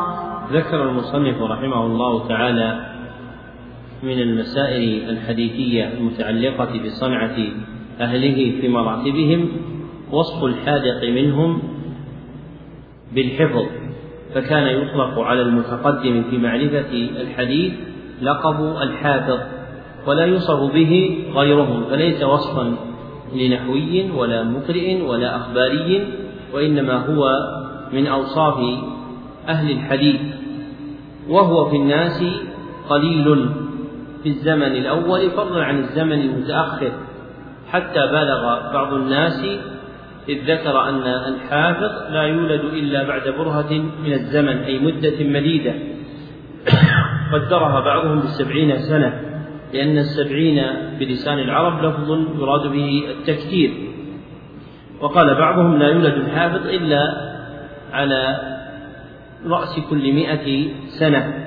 ذكر 0.52 0.82
المصنف 0.82 1.43
رحمه 1.43 1.86
الله 1.86 2.28
تعالى 2.28 2.97
من 4.02 4.20
المسائل 4.20 5.10
الحديثية 5.10 5.85
المتعلقة 5.98 6.81
بصنعة 6.85 7.36
أهله 8.01 8.60
في 8.60 8.68
مراتبهم 8.68 9.48
وصف 10.12 10.44
الحاذق 10.44 11.05
منهم 11.05 11.62
بالحفظ 13.12 13.64
فكان 14.35 14.66
يطلق 14.66 15.18
على 15.18 15.43
المتقدم 15.43 16.23
في 16.31 16.39
معرفة 16.39 16.93
الحديث 16.93 17.73
لقب 18.23 18.77
الحافظ 18.82 19.39
ولا 20.06 20.24
يوصف 20.24 20.73
به 20.74 21.18
غيرهم 21.35 21.85
فليس 21.90 22.23
وصفا 22.23 22.74
لنحوي 23.35 24.10
ولا 24.10 24.43
مقرئ 24.43 25.02
ولا 25.02 25.36
أخباري 25.36 26.06
وإنما 26.55 27.06
هو 27.06 27.39
من 27.93 28.06
أوصاف 28.06 28.59
أهل 29.48 29.70
الحديث 29.70 30.20
وهو 31.28 31.70
في 31.70 31.77
الناس 31.77 32.24
قليل 32.89 33.48
في 34.23 34.28
الزمن 34.28 34.62
الأول 34.62 35.31
فضلا 35.31 35.64
عن 35.64 35.78
الزمن 35.78 36.20
المتأخر. 36.20 36.93
حتى 37.72 38.01
بلغ 38.12 38.72
بعض 38.72 38.94
الناس 38.94 39.47
إذ 40.28 40.52
ذكر 40.52 40.88
أن 40.88 41.02
الحافظ 41.02 42.12
لا 42.12 42.22
يولد 42.22 42.64
إلا 42.64 43.09
بعد 43.09 43.28
برهة 43.28 43.72
من 44.05 44.12
الزمن 44.12 44.56
أي 44.59 44.78
مدة 44.78 45.24
مديدة. 45.24 45.74
قدرها 47.32 47.80
بعضهم 47.80 48.20
بالسبعين 48.20 48.78
سنة 48.78 49.20
لأن 49.74 49.98
السبعين 49.98 50.62
بلسان 50.98 51.38
العرب 51.38 51.84
لفظ 51.84 52.10
يراد 52.40 52.66
به 52.66 53.05
التكثير 53.10 53.72
وقال 55.01 55.34
بعضهم 55.34 55.78
لا 55.78 55.88
يولد 55.88 56.14
الحافظ 56.14 56.66
إلا 56.66 57.14
على 57.93 58.36
رأس 59.47 59.80
كل 59.90 60.12
مئة 60.12 60.68
سنة. 60.86 61.47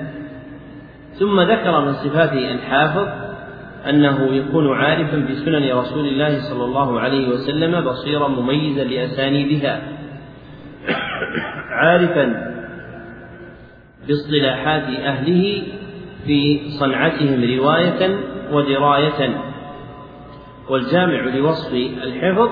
ثم 1.18 1.40
ذكر 1.40 1.80
من 1.80 1.92
صفات 1.92 2.32
الحافظ 2.32 3.08
أنه 3.88 4.34
يكون 4.34 4.76
عارفا 4.76 5.16
بسنن 5.16 5.72
رسول 5.72 6.06
الله 6.06 6.40
صلى 6.40 6.64
الله 6.64 7.00
عليه 7.00 7.28
وسلم 7.28 7.80
بصيرا 7.80 8.28
مميزا 8.28 8.84
لأسانيدها. 8.84 9.82
عارفا 11.82 12.52
باصطلاحات 14.08 14.82
أهله 14.82 15.62
في 16.26 16.60
صنعتهم 16.78 17.44
رواية 17.58 18.18
ودراية. 18.52 19.50
والجامع 20.70 21.20
لوصف 21.20 21.72
الحفظ 21.74 22.48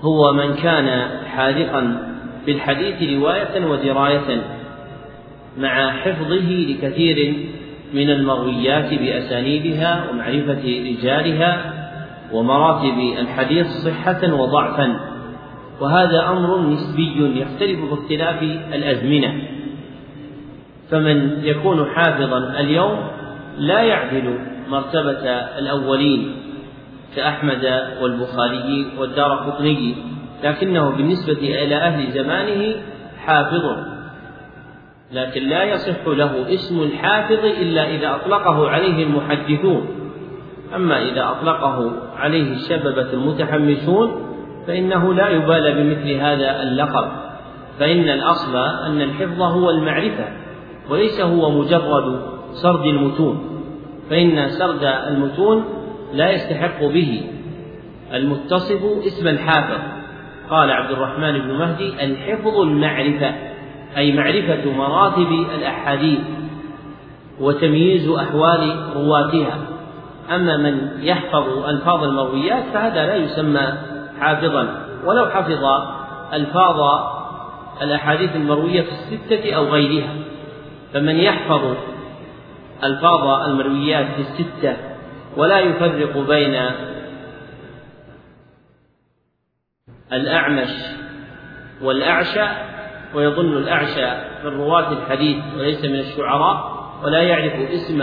هو 0.00 0.32
من 0.32 0.54
كان 0.54 1.08
حاذقا 1.26 2.12
بالحديث 2.46 3.18
رواية 3.18 3.66
ودراية 3.66 4.42
مع 5.58 5.90
حفظه 5.92 6.50
لكثير 6.50 7.46
من 7.94 8.10
المرويات 8.10 8.94
بأسانيدها 8.94 10.10
ومعرفة 10.10 10.62
رجالها 10.86 11.72
ومراتب 12.32 12.98
الحديث 13.18 13.66
صحة 13.66 14.34
وضعفا. 14.34 15.00
وهذا 15.80 16.28
أمر 16.28 16.60
نسبي 16.60 17.40
يختلف 17.40 17.80
باختلاف 17.90 18.42
الأزمنة. 18.74 19.34
فمن 20.90 21.44
يكون 21.44 21.86
حافظا 21.94 22.60
اليوم 22.60 22.98
لا 23.58 23.82
يعدل 23.82 24.38
مرتبة 24.68 25.28
الأولين 25.58 26.32
كأحمد 27.16 27.82
والبخاري 28.02 28.86
والدار 28.98 29.32
قطني 29.32 29.94
لكنه 30.44 30.90
بالنسبة 30.90 31.38
إلى 31.62 31.76
أهل 31.76 32.12
زمانه 32.12 32.74
حافظ. 33.18 33.95
لكن 35.12 35.42
لا 35.42 35.64
يصح 35.64 36.06
له 36.06 36.54
اسم 36.54 36.82
الحافظ 36.82 37.44
إلا 37.44 37.90
إذا 37.90 38.14
أطلقه 38.14 38.68
عليه 38.68 39.04
المحدثون. 39.04 39.86
أما 40.74 41.02
إذا 41.02 41.30
أطلقه 41.30 41.92
عليه 42.16 42.52
الشببة 42.52 43.12
المتحمسون 43.12 44.22
فإنه 44.66 45.14
لا 45.14 45.28
يبالى 45.28 45.72
بمثل 45.72 46.10
هذا 46.10 46.62
اللقب. 46.62 47.08
فإن 47.78 48.08
الأصل 48.08 48.56
أن 48.56 49.02
الحفظ 49.02 49.42
هو 49.42 49.70
المعرفة 49.70 50.24
وليس 50.90 51.20
هو 51.20 51.50
مجرد 51.50 52.20
سرد 52.52 52.86
المتون. 52.86 53.62
فإن 54.10 54.48
سرد 54.48 54.84
المتون 54.84 55.64
لا 56.12 56.30
يستحق 56.30 56.84
به 56.84 57.22
المتصف 58.14 58.82
اسم 59.06 59.28
الحافظ. 59.28 59.80
قال 60.50 60.70
عبد 60.70 60.90
الرحمن 60.90 61.38
بن 61.38 61.58
مهدي 61.58 62.04
الحفظ 62.04 62.60
المعرفة. 62.60 63.55
أي 63.96 64.12
معرفة 64.12 64.70
مراتب 64.70 65.32
الأحاديث 65.54 66.20
وتمييز 67.40 68.08
أحوال 68.08 68.86
رواتها. 68.96 69.58
أما 70.30 70.56
من 70.56 70.90
يحفظ 71.00 71.64
ألفاظ 71.68 72.04
المرويات 72.04 72.64
فهذا 72.74 73.06
لا 73.06 73.16
يسمى 73.16 73.72
حافظا. 74.20 74.68
ولو 75.04 75.26
حفظ 75.26 75.64
ألفاظ 76.32 76.80
الأحاديث 77.82 78.36
المروية 78.36 78.82
في 78.82 78.90
الستة 78.90 79.54
أو 79.54 79.64
غيرها 79.64 80.14
فمن 80.92 81.16
يحفظ 81.16 81.76
ألفاظ 82.84 83.48
المرويات 83.48 84.06
في 84.06 84.20
الستة 84.20 84.76
ولا 85.36 85.58
يفرق 85.58 86.18
بين 86.18 86.70
الأعمش 90.12 90.70
والأعشى 91.82 92.46
ويظن 93.16 93.56
الأعشى 93.56 94.06
من 94.44 94.50
رواة 94.60 94.92
الحديث 94.92 95.36
وليس 95.58 95.84
من 95.84 95.98
الشعراء 95.98 96.76
ولا 97.04 97.22
يعرف 97.22 97.52
اسم 97.70 98.02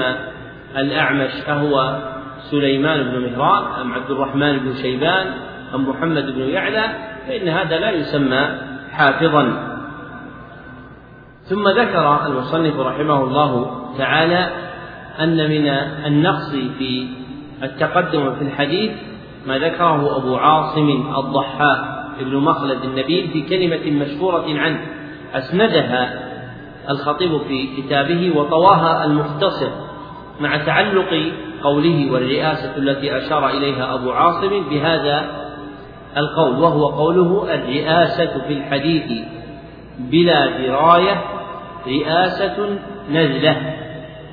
الأعمش 0.78 1.32
أهو 1.48 1.98
سليمان 2.52 3.04
بن 3.04 3.20
مهران 3.20 3.82
أم 3.82 3.94
عبد 3.94 4.12
الرحمن 4.12 4.60
بن 4.60 4.74
شيبان 4.82 5.34
أم 5.76 5.90
محمد 5.90 6.26
بن 6.36 6.42
يعلى 6.42 6.86
فإن 7.28 7.48
هذا 7.48 7.80
لا 7.80 7.92
يسمى 7.92 8.48
حافظا. 8.92 9.74
ثم 11.44 11.68
ذكر 11.68 12.26
المصنف 12.26 12.80
رحمه 12.80 13.24
الله 13.24 13.82
تعالى 13.98 14.50
أن 15.20 15.50
من 15.50 15.68
النقص 16.06 16.52
في 16.78 17.08
التقدم 17.64 18.36
في 18.36 18.42
الحديث 18.42 18.92
ما 19.48 19.58
ذكره 19.58 20.18
أبو 20.18 20.36
عاصم 20.36 21.14
الضحاك 21.18 21.80
ابن 22.20 22.36
مخلد 22.36 22.84
النبيل 22.84 23.28
في 23.28 23.42
كلمة 23.42 24.06
مشهورة 24.06 24.46
عنه. 24.60 24.82
أسندها 25.34 26.34
الخطيب 26.90 27.42
في 27.48 27.68
كتابه 27.78 28.34
وطواها 28.36 29.06
المختصر 29.06 29.70
مع 30.40 30.58
تعلق 30.58 31.34
قوله 31.64 32.12
والرئاسة 32.12 32.78
التي 32.78 33.18
أشار 33.18 33.50
إليها 33.50 33.94
أبو 33.94 34.12
عاصم 34.12 34.70
بهذا 34.70 35.44
القول 36.18 36.60
وهو 36.60 36.88
قوله 36.88 37.54
الرئاسة 37.54 38.42
في 38.48 38.54
الحديث 38.54 39.26
بلا 40.00 40.48
دراية 40.58 41.22
رئاسة 41.88 42.78
نزلة. 43.12 43.74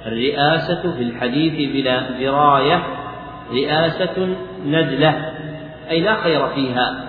الرئاسة 0.07 0.93
في 0.97 1.03
الحديث 1.03 1.73
بلا 1.73 2.11
دراية 2.21 2.83
رئاسة 3.53 4.29
نزلة 4.67 5.33
أي 5.91 6.01
لا 6.01 6.15
خير 6.15 6.49
فيها. 6.49 7.05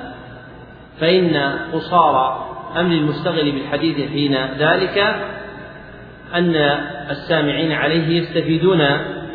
فإن 1.00 1.54
قصار 1.74 2.46
أمر 2.78 2.92
المستغل 2.92 3.52
بالحديث 3.52 4.10
حين 4.12 4.36
ذلك 4.58 4.98
أن 6.36 6.56
السامعين 7.10 7.72
عليه 7.72 8.22
يستفيدون 8.22 8.80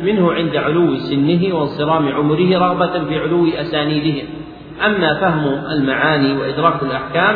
منه 0.01 0.33
عند 0.33 0.55
علو 0.55 0.95
سنه 0.95 1.55
وانصرام 1.55 2.09
عمره 2.09 2.57
رغبة 2.57 3.05
في 3.05 3.19
علو 3.19 3.47
أسانيدهم 3.47 4.27
أما 4.85 5.19
فهم 5.19 5.45
المعاني 5.71 6.37
وإدراك 6.37 6.83
الأحكام 6.83 7.35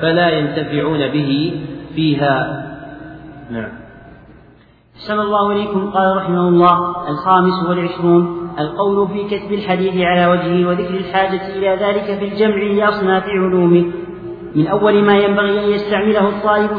فلا 0.00 0.30
ينتفعون 0.30 1.08
به 1.08 1.60
فيها. 1.94 2.62
نعم. 3.50 3.72
أحسن 4.96 5.20
الله 5.20 5.52
إليكم 5.52 5.90
قال 5.90 6.16
رحمه 6.16 6.48
الله 6.48 7.08
الخامس 7.08 7.68
والعشرون 7.68 8.50
القول 8.58 9.08
في 9.08 9.36
كتب 9.36 9.52
الحديث 9.52 9.94
على 9.96 10.26
وجهه 10.26 10.68
وذكر 10.68 10.94
الحاجة 10.94 11.56
إلى 11.56 11.68
ذلك 11.68 12.18
في 12.18 12.24
الجمع 12.24 12.56
لأصناف 12.56 13.24
علومه. 13.24 13.84
من 14.56 14.66
أول 14.66 15.04
ما 15.04 15.18
ينبغي 15.18 15.64
أن 15.64 15.70
يستعمله 15.70 16.28
الطالب 16.28 16.70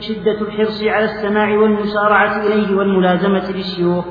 شدة 0.00 0.40
الحرص 0.40 0.82
على 0.82 1.04
السماع 1.04 1.58
والمسارعة 1.58 2.46
إليه 2.46 2.76
والملازمة 2.76 3.50
للشيوخ 3.50 4.04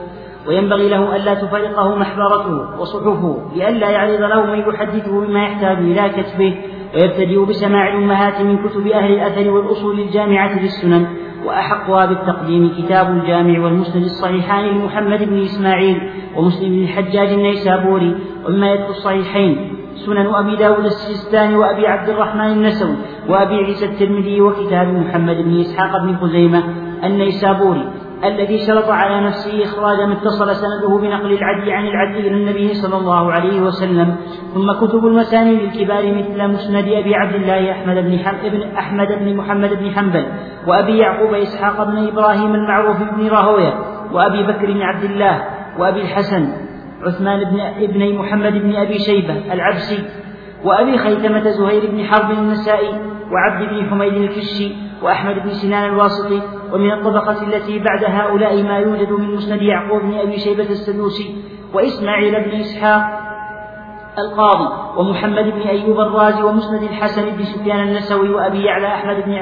وينبغي 0.48 0.90
له 0.90 1.16
ألا 1.16 1.34
تفرقه 1.34 1.96
محبرته 1.96 2.80
وصحفه 2.80 3.52
لئلا 3.56 3.90
يعرض 3.90 4.22
له 4.22 4.46
من 4.46 4.60
يحدثه 4.60 5.26
بما 5.26 5.44
يحتاج 5.44 5.78
إلى 5.78 6.10
كتبه 6.10 6.58
ويبتدئ 6.96 7.46
بسماع 7.46 7.88
الأمهات 7.88 8.42
من 8.42 8.68
كتب 8.68 8.88
أهل 8.88 9.12
الأثر 9.14 9.52
والأصول 9.52 10.00
الجامعة 10.00 10.62
للسنن 10.64 11.08
وأحقها 11.46 12.06
بالتقديم 12.06 12.72
كتاب 12.78 13.10
الجامع 13.10 13.64
والمسند 13.64 14.04
الصحيحان 14.04 14.66
لمحمد 14.66 15.24
بن 15.24 15.42
إسماعيل 15.42 16.12
ومسلم 16.36 16.70
بن 16.70 16.84
الحجاج 16.84 17.28
النيسابوري 17.28 18.16
ومما 18.46 18.72
يدخل 18.74 18.90
الصحيحين. 18.90 19.79
سنن 19.96 20.36
أبي 20.36 20.56
داود 20.56 20.86
السجستاني 20.86 21.56
وأبي 21.56 21.88
عبد 21.88 22.10
الرحمن 22.10 22.52
النسوي 22.52 22.96
وأبي 23.30 23.56
عيسى 23.56 23.86
الترمذي 23.86 24.42
وكتاب 24.42 24.88
محمد 24.88 25.36
بن 25.36 25.60
إسحاق 25.60 26.02
بن 26.02 26.18
خزيمة 26.18 26.64
النيسابوري 27.04 27.90
الذي 28.24 28.58
شرط 28.68 28.90
على 28.90 29.28
نفسه 29.28 29.64
إخراج 29.64 29.98
ما 29.98 30.14
اتصل 30.14 30.56
سنده 30.56 30.98
بنقل 30.98 31.34
العدل 31.34 31.70
عن 31.72 31.88
العدل 31.88 32.18
إلى 32.18 32.36
النبي 32.36 32.74
صلى 32.74 32.98
الله 32.98 33.32
عليه 33.32 33.62
وسلم 33.62 34.16
ثم 34.54 34.72
كتب 34.72 35.06
المسانيد 35.06 35.60
الكبار 35.60 36.14
مثل 36.14 36.48
مسند 36.48 36.88
أبي 36.88 37.16
عبد 37.16 37.36
الله 37.36 37.72
أحمد 37.72 37.96
بن 37.96 38.20
بن 38.44 38.76
أحمد 38.78 39.08
بن 39.08 39.36
محمد 39.36 39.70
بن 39.70 39.92
حنبل 39.92 40.26
وأبي 40.68 40.98
يعقوب 40.98 41.34
إسحاق 41.34 41.84
بن 41.84 42.08
إبراهيم 42.08 42.56
المعروف 42.56 42.98
بن 42.98 43.28
راهوية 43.28 43.74
وأبي 44.14 44.44
بكر 44.44 44.66
بن 44.66 44.82
عبد 44.82 45.04
الله 45.04 45.44
وأبي 45.80 46.02
الحسن 46.02 46.69
عثمان 47.04 47.44
بن 47.44 47.60
ابن 47.60 48.16
محمد 48.16 48.54
بن 48.54 48.76
أبي 48.76 49.00
شيبة 49.00 49.54
العبسي 49.54 50.04
وأبي 50.64 50.98
خيثمة 50.98 51.50
زهير 51.50 51.92
بن 51.92 52.04
حرب 52.04 52.32
النسائي 52.32 52.90
وعبد 53.32 53.70
بن 53.70 53.90
حميد 53.90 54.14
الكشي 54.14 54.72
وأحمد 55.04 55.36
بن 55.44 55.50
سنان 55.50 55.90
الواسطي 55.90 56.42
ومن 56.74 56.92
الطبقة 56.92 57.44
التي 57.44 57.80
بعد 57.80 58.04
هؤلاء 58.04 58.64
ما 58.64 58.78
يوجد 58.78 59.12
من 59.12 59.36
مسند 59.36 59.62
يعقوب 59.62 60.02
بن 60.02 60.14
أبي 60.14 60.38
شيبة 60.38 60.64
السدوسي 60.64 61.36
وإسماعيل 61.74 62.44
بن 62.44 62.60
إسحاق 62.60 63.30
القاضي 64.18 64.98
ومحمد 64.98 65.44
بن 65.44 65.62
أيوب 65.62 66.00
الرازي 66.00 66.44
ومسند 66.44 66.84
الحسن 66.84 67.30
بن 67.30 67.44
سفيان 67.44 67.80
النسوي 67.80 68.30
وأبي 68.30 68.64
يعلى 68.64 68.88
أحمد 68.88 69.26
بن 69.26 69.42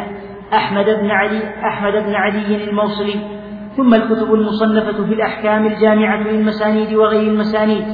أحمد 0.53 0.85
بن 0.85 1.11
علي 1.11 1.43
أحمد 1.67 1.93
بن 1.93 2.15
علي 2.15 2.63
الموصلي 2.69 3.36
ثم 3.77 3.93
الكتب 3.93 4.33
المصنفة 4.33 5.05
في 5.05 5.13
الأحكام 5.13 5.65
الجامعة 5.65 6.23
للمسانيد 6.23 6.93
وغير 6.93 7.31
المسانيد 7.31 7.85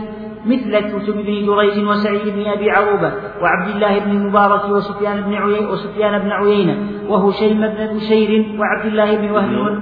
مثل 0.45 0.79
كتب 0.79 1.19
ابن 1.19 1.45
جريج 1.45 1.87
وسعيد 1.87 2.33
بن 2.33 2.45
أبي 2.45 2.71
عروبة 2.71 3.13
وعبد 3.41 3.75
الله 3.75 3.99
بن 3.99 4.11
المبارك 4.11 4.69
وسفيان 4.69 5.21
بن 5.21 5.33
عيينة 5.33 5.69
وسفيان 5.69 6.19
بن 6.19 6.31
عيينة 6.31 6.77
وهشيم 7.09 7.61
بن 7.61 7.97
بشير 7.97 8.59
وعبد 8.59 8.85
الله 8.85 9.15
بن 9.15 9.31
وهب 9.31 9.81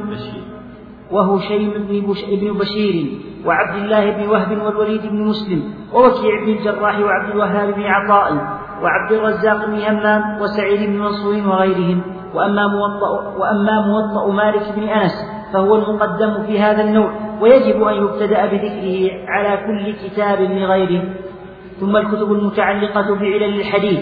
وهشيم 1.12 1.72
بن 1.90 2.58
بشير 2.58 3.06
وعبد 3.46 3.84
الله 3.84 4.12
بن 4.12 4.28
وهب 4.30 4.62
والوليد 4.62 5.02
بن 5.02 5.24
مسلم 5.26 5.64
ووكيع 5.94 6.44
بن 6.46 6.52
الجراح 6.52 7.00
وعبد 7.00 7.32
الوهاب 7.32 7.74
بن 7.74 7.84
عطاء 7.84 8.34
وعبد 8.84 9.12
الرزاق 9.12 9.66
بن 9.66 9.82
همام 9.82 10.42
وسعيد 10.42 10.90
بن 10.90 11.00
منصور 11.00 11.48
وغيرهم 11.48 12.02
وأما 12.36 12.68
موطأ 12.68 13.38
وأما 13.38 13.88
موطأ 13.88 14.34
مالك 14.34 14.74
بن 14.76 14.84
أنس 14.84 15.41
فهو 15.54 15.76
المقدم 15.76 16.44
في 16.44 16.60
هذا 16.60 16.84
النوع 16.84 17.12
ويجب 17.42 17.84
أن 17.84 17.94
يبتدأ 18.04 18.46
بذكره 18.46 19.12
على 19.28 19.58
كل 19.68 19.94
كتاب 19.94 20.42
لغيره. 20.42 21.04
ثم 21.80 21.98
الكتب 21.98 22.32
المتعلقة 22.32 23.16
بعلل 23.16 23.60
الحديث 23.60 24.00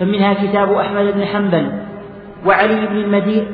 فمنها 0.00 0.34
كتاب 0.34 0.72
أحمد 0.72 1.14
بن 1.14 1.24
حنبل 1.24 1.70
وعلي 2.46 2.86
بن 2.86 2.96
المدين 2.96 3.46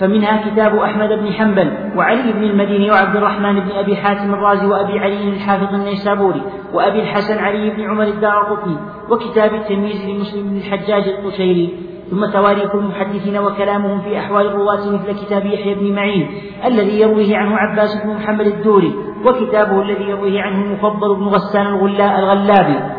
فمنها 0.00 0.50
كتاب 0.50 0.76
أحمد 0.76 1.08
بن 1.08 1.32
حنبل 1.32 1.70
وعلي 1.96 2.32
بن 2.32 2.44
المديني 2.44 2.90
وعبد 2.90 3.16
الرحمن 3.16 3.60
بن 3.60 3.70
أبي 3.70 3.96
حاتم 3.96 4.34
الرازي 4.34 4.66
وأبي 4.66 4.98
علي 4.98 5.28
الحافظ 5.28 5.74
النيسابوري 5.74 6.42
وأبي 6.72 7.00
الحسن 7.00 7.38
علي 7.38 7.70
بن 7.70 7.90
عمر 7.90 8.04
الدار 8.04 8.42
قطني 8.42 8.76
وكتاب 9.10 9.54
التمييز 9.54 10.06
لمسلم 10.06 10.50
بن 10.50 10.56
الحجاج 10.56 11.08
القشيري. 11.08 11.74
ثم 12.10 12.26
تواريخ 12.32 12.74
المحدثين 12.74 13.38
وكلامهم 13.38 14.00
في 14.00 14.18
أحوال 14.18 14.46
الرواة 14.46 14.90
مثل 14.90 15.24
كتاب 15.24 15.46
يحيى 15.46 15.74
بن 15.74 15.94
معين 15.94 16.28
الذي 16.64 17.00
يرويه 17.00 17.36
عنه 17.36 17.56
عباس 17.56 18.02
بن 18.04 18.10
محمد 18.14 18.46
الدوري 18.46 18.94
وكتابه 19.26 19.82
الذي 19.82 20.04
يرويه 20.04 20.42
عنه 20.42 20.64
المفضل 20.64 21.16
بن 21.16 21.24
غسان 21.24 21.66
الغلابي. 21.66 22.97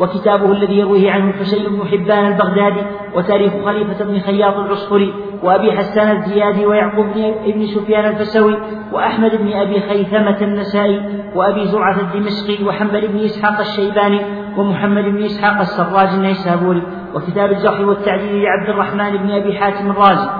وكتابه 0.00 0.52
الذي 0.52 0.78
يرويه 0.78 1.12
عنه 1.12 1.30
الحسين 1.30 1.64
بن 1.68 1.88
حبان 1.88 2.26
البغدادي 2.26 2.80
وتاريخ 3.14 3.52
خليفة 3.64 4.04
بن 4.04 4.20
خياط 4.20 4.54
العصفري 4.54 5.14
وأبي 5.42 5.72
حسان 5.72 6.16
الزيادي 6.16 6.66
ويعقوب 6.66 7.06
بن 7.46 7.66
سفيان 7.66 8.04
الفسوي 8.04 8.56
وأحمد 8.92 9.30
بن 9.36 9.52
أبي 9.52 9.80
خيثمة 9.80 10.36
النسائي 10.42 11.00
وأبي 11.34 11.64
زرعة 11.64 12.00
الدمشقي 12.00 12.64
وحنبل 12.64 13.08
بن 13.08 13.18
إسحاق 13.18 13.60
الشيباني 13.60 14.20
ومحمد 14.56 15.04
بن 15.04 15.22
إسحاق 15.24 15.60
السراج 15.60 16.08
النيسابوري 16.08 16.82
وكتاب 17.14 17.52
الجرح 17.52 17.80
والتعديل 17.80 18.42
لعبد 18.42 18.68
الرحمن 18.68 19.16
بن 19.16 19.30
أبي 19.30 19.58
حاتم 19.58 19.90
الرازي 19.90 20.30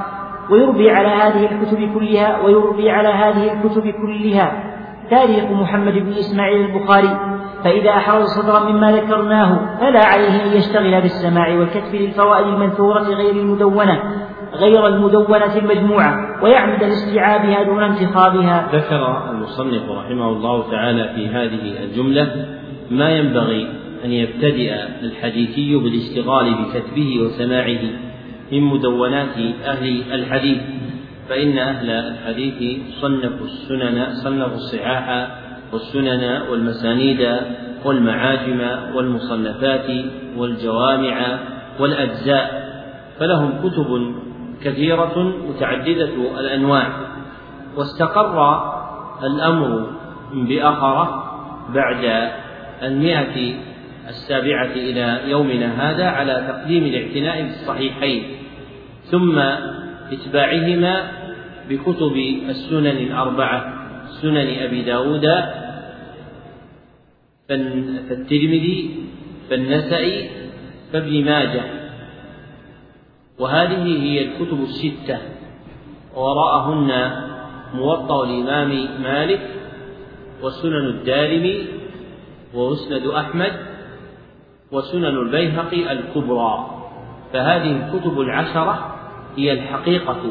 ويربي 0.50 0.90
على 0.90 1.08
هذه 1.08 1.52
الكتب 1.52 1.94
كلها 1.94 2.40
ويربي 2.44 2.90
على 2.90 3.08
هذه 3.08 3.52
الكتب 3.52 3.90
كلها. 3.90 4.52
تاريخ 5.10 5.44
محمد 5.44 5.92
بن 5.92 6.12
إسماعيل 6.12 6.60
البخاري 6.64 7.39
فإذا 7.64 7.90
أحرز 7.90 8.26
صدرا 8.26 8.70
مما 8.70 8.92
ذكرناه 8.92 9.78
فلا 9.80 10.04
عليه 10.04 10.44
أن 10.44 10.56
يشتغل 10.56 11.00
بالسماع 11.00 11.54
والكتب 11.54 11.94
للفوائد 11.94 12.46
المنثورة 12.46 13.02
غير 13.02 13.30
المدونة 13.30 14.02
غير 14.54 14.86
المدونة 14.86 15.56
المجموعة 15.56 16.42
ويعمد 16.42 16.82
لاستيعابها 16.82 17.62
دون 17.62 17.82
انتخابها. 17.82 18.68
ذكر 18.72 19.30
المصنف 19.30 19.90
رحمه 19.90 20.28
الله 20.28 20.70
تعالى 20.70 21.12
في 21.14 21.28
هذه 21.28 21.84
الجملة 21.84 22.46
ما 22.90 23.10
ينبغي 23.10 23.68
أن 24.04 24.12
يبتدئ 24.12 24.74
الحديثي 25.02 25.76
بالاشتغال 25.76 26.54
بكتبه 26.54 27.20
وسماعه 27.20 27.80
من 28.52 28.62
مدونات 28.62 29.36
أهل 29.64 30.02
الحديث 30.12 30.58
فإن 31.28 31.58
أهل 31.58 31.90
الحديث 31.90 32.78
صنفوا 33.00 33.46
السنن 33.46 34.06
صنفوا 34.24 34.54
الصحاح 34.54 35.28
والسنن 35.72 36.42
والمسانيد 36.50 37.36
والمعاجم 37.84 38.60
والمصنفات 38.94 39.86
والجوامع 40.36 41.38
والأجزاء 41.78 42.70
فلهم 43.18 43.52
كتب 43.68 44.14
كثيرة 44.64 45.32
متعددة 45.48 46.38
الأنواع. 46.40 46.88
واستقر 47.76 48.62
الأمر 49.24 49.86
بأخرة 50.32 51.24
بعد 51.74 52.30
المئة 52.82 53.54
السابعة 54.08 54.72
إلى 54.72 55.20
يومنا 55.26 55.90
هذا 55.90 56.06
على 56.06 56.44
تقديم 56.48 56.84
الاعتناء 56.84 57.42
بالصحيحين 57.42 58.22
ثم 59.04 59.38
إتباعهما 60.12 61.10
بكتب 61.70 62.16
السنن 62.48 62.86
الأربعة 62.86 63.74
سنن 64.22 64.62
أبي 64.62 64.82
داود 64.82 65.26
فالترمذي 67.50 68.90
فالنسائي 69.50 70.30
فابن 70.92 71.24
ماجه. 71.24 71.64
وهذه 73.38 74.02
هي 74.02 74.24
الكتب 74.24 74.62
الستة. 74.62 75.18
ووراءهن 76.16 76.90
موطأ 77.74 78.24
الإمام 78.24 78.68
مالك 79.02 79.40
وسنن 80.42 80.86
الدارمي 80.86 81.66
ومسند 82.54 83.06
أحمد 83.06 83.52
وسنن 84.72 85.04
البيهقي 85.04 85.92
الكبرى. 85.92 86.54
فهذه 87.32 87.70
الكتب 87.76 88.20
العشرة 88.20 88.96
هي 89.36 89.52
الحقيقة 89.52 90.22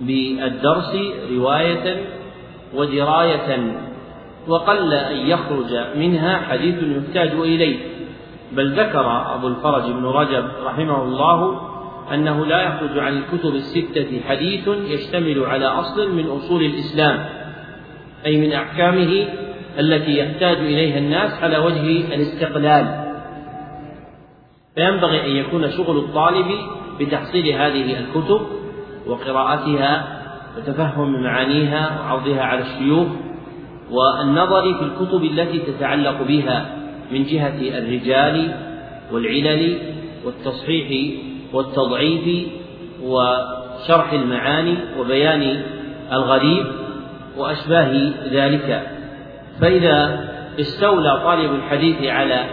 بالدرس 0.00 0.96
رواية 1.30 2.06
ودراية 2.74 3.76
وقل 4.48 4.92
أن 4.92 5.16
يخرج 5.16 5.96
منها 5.96 6.36
حديث 6.36 6.74
يحتاج 6.82 7.30
إليه. 7.30 7.78
بل 8.52 8.72
ذكر 8.72 9.34
أبو 9.34 9.48
الفرج 9.48 9.92
بن 9.92 10.04
رجب 10.04 10.44
رحمه 10.64 11.02
الله 11.02 11.60
أنه 12.14 12.46
لا 12.46 12.62
يخرج 12.62 12.98
عن 12.98 13.18
الكتب 13.18 13.54
الستة 13.54 14.20
حديث 14.28 14.68
يشتمل 14.68 15.44
على 15.44 15.66
أصل 15.66 16.16
من 16.16 16.26
أصول 16.26 16.62
الإسلام 16.62 17.24
أي 18.26 18.36
من 18.40 18.52
أحكامه 18.52 19.26
التي 19.78 20.18
يحتاج 20.18 20.56
إليها 20.56 20.98
الناس 20.98 21.42
على 21.42 21.58
وجه 21.58 22.14
الاستقلال. 22.14 23.06
فينبغي 24.74 25.24
أن 25.24 25.36
يكون 25.36 25.70
شغل 25.70 25.98
الطالب 25.98 26.46
بتحصيل 27.00 27.46
هذه 27.46 27.98
الكتب 27.98 28.40
وقراءتها 29.06 30.16
وتفهم 30.56 31.22
معانيها 31.22 32.00
وعرضها 32.00 32.42
على 32.42 32.60
الشيوخ 32.60 33.08
والنظر 33.90 34.74
في 34.74 34.82
الكتب 34.82 35.24
التي 35.24 35.58
تتعلق 35.58 36.22
بها 36.22 36.66
من 37.12 37.24
جهة 37.24 37.78
الرجال 37.78 38.54
والعلل 39.12 39.78
والتصحيح 40.24 41.12
والتضعيف 41.52 42.48
وشرح 43.02 44.12
المعاني 44.12 44.74
وبيان 44.98 45.62
الغريب 46.12 46.66
وأشباه 47.36 48.12
ذلك. 48.32 48.82
فإذا 49.60 50.28
استولى 50.60 51.20
طالب 51.24 51.54
الحديث 51.54 52.02
على 52.02 52.44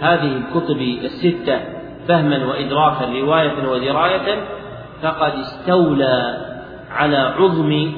هذه 0.00 0.36
الكتب 0.36 0.80
الستة 1.04 1.60
فهما 2.08 2.46
وإدراكا 2.46 3.04
رواية 3.20 3.68
ودراية 3.68 4.38
فقد 5.02 5.32
استولى 5.32 6.36
على 6.90 7.16
عظم 7.16 7.92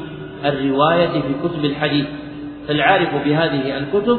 الرواية 0.45 1.09
في 1.09 1.35
كتب 1.49 1.65
الحديث. 1.65 2.07
فالعارف 2.71 3.15
بهذه 3.25 3.79
الكتب 3.79 4.19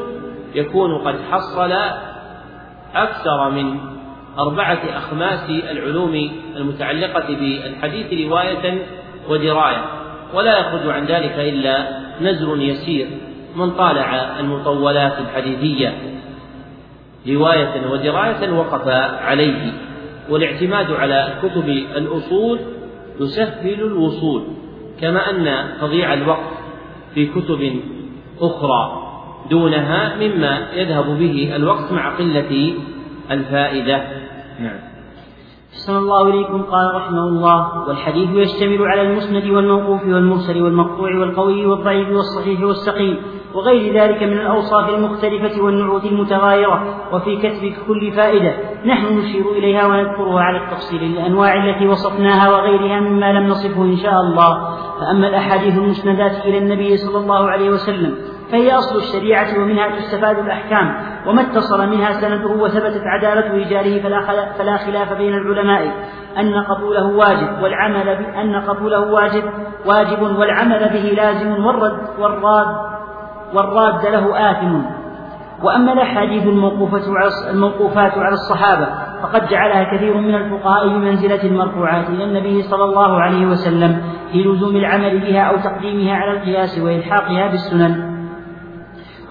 يكون 0.56 0.98
قد 0.98 1.16
حصل 1.32 1.72
أكثر 2.96 3.50
من 3.50 3.78
أربعة 4.40 4.80
أخماس 4.98 5.50
العلوم 5.50 6.32
المتعلقة 6.56 7.28
بالحديث 7.28 8.28
رواية 8.28 8.86
ودراية 9.30 9.86
ولا 10.34 10.60
يخرج 10.60 10.90
عن 10.90 11.06
ذلك 11.06 11.34
إلا 11.40 11.88
نزر 12.22 12.58
يسير 12.58 13.08
من 13.56 13.72
طالع 13.72 14.40
المطولات 14.40 15.14
الحديثية. 15.20 15.94
رواية 17.28 17.92
ودراية 17.92 18.52
وقف 18.52 18.88
عليه 19.22 19.72
والاعتماد 20.30 20.92
على 20.92 21.34
كتب 21.44 21.70
الأصول 21.70 22.60
يسهل 23.20 23.84
الوصول 23.84 24.44
كما 25.02 25.30
أن 25.30 25.68
تضيع 25.82 26.14
الوقت 26.14 26.52
في 27.14 27.26
كتب 27.26 27.82
أخرى 28.42 29.12
دونها 29.50 30.16
مما 30.16 30.68
يذهب 30.74 31.20
به 31.20 31.56
الوقت 31.56 31.92
مع 31.92 32.16
قلة 32.18 32.74
الفائدة. 33.32 33.98
نعم. 34.60 34.92
أحسن 35.74 35.98
الله 35.98 36.28
إليكم 36.28 36.62
قال 36.62 36.96
رحمه 36.96 37.24
الله 37.24 37.88
والحديث 37.88 38.30
يشتمل 38.30 38.88
على 38.88 39.02
المسند 39.02 39.50
والموقوف 39.50 40.04
والمرسل 40.04 40.62
والمقطوع 40.62 41.16
والقوي 41.16 41.66
والضعيف 41.66 42.10
والصحيح 42.10 42.62
والسقيم 42.62 43.18
وغير 43.54 44.02
ذلك 44.02 44.24
من 44.24 44.38
الأوصاف 44.38 44.90
المختلفة 44.90 45.62
والنعوت 45.62 46.06
المتغايرة 46.06 46.84
وفي 47.14 47.36
كتب 47.36 47.74
كل 47.88 48.12
فائدة. 48.12 48.54
نحن 48.86 49.18
نشير 49.18 49.52
إليها 49.52 49.88
ونذكرها 49.88 50.42
على 50.42 50.58
التفصيل 50.58 51.04
للأنواع 51.04 51.66
التي 51.66 51.88
وصفناها 51.88 52.50
وغيرها 52.50 53.00
مما 53.00 53.34
لم 53.34 53.48
نصفه 53.48 53.84
إن 53.84 53.98
شاء 53.98 54.22
الله. 54.22 54.78
فأما 55.00 55.28
الأحاديث 55.28 55.78
المسندات 55.78 56.46
إلى 56.46 56.58
النبي 56.58 56.98
صلى 56.98 57.18
الله 57.18 57.50
عليه 57.50 57.70
وسلم 57.70 58.16
فهي 58.52 58.72
أصل 58.72 58.98
الشريعة 58.98 59.60
ومنها 59.60 60.00
تستفاد 60.00 60.40
الأحكام 60.40 60.96
وما 61.28 61.42
اتصل 61.42 61.90
منها 61.90 62.12
سنده 62.12 62.50
وثبتت 62.50 63.02
عدالة 63.06 63.54
رجاله 63.54 64.04
فلا, 64.04 64.52
فلا 64.58 64.78
خلاف 64.78 65.14
بين 65.14 65.34
العلماء. 65.34 65.92
أن 66.38 66.64
قبوله 66.64 67.06
واجب 67.06 67.64
والعمل 67.64 68.10
أن 68.10 68.56
قبوله 68.56 69.00
واجب 69.00 69.44
واجب 69.86 70.22
والعمل 70.22 70.90
به 70.90 71.14
لازم 71.18 71.66
والرد 71.66 72.00
والراد 72.20 72.68
والراد 73.54 74.06
له 74.06 74.52
آثم. 74.52 74.82
وأما 75.64 75.94
الأحاديث 75.94 76.48
الموقوفات 77.50 78.18
على 78.18 78.34
الصحابة 78.34 78.88
فقد 79.22 79.48
جعلها 79.48 79.96
كثير 79.96 80.18
من 80.18 80.36
الفقهاء 80.36 80.88
بمنزلة 80.88 81.44
المرفوعات 81.44 82.10
إلى 82.10 82.24
النبي 82.24 82.62
صلى 82.62 82.84
الله 82.84 83.22
عليه 83.22 83.46
وسلم 83.46 84.02
في 84.32 84.44
لزوم 84.44 84.76
العمل 84.76 85.20
بها 85.20 85.42
أو 85.42 85.58
تقديمها 85.58 86.16
على 86.16 86.32
القياس 86.38 86.80
وإلحاقها 86.80 87.48
بالسنن. 87.48 88.11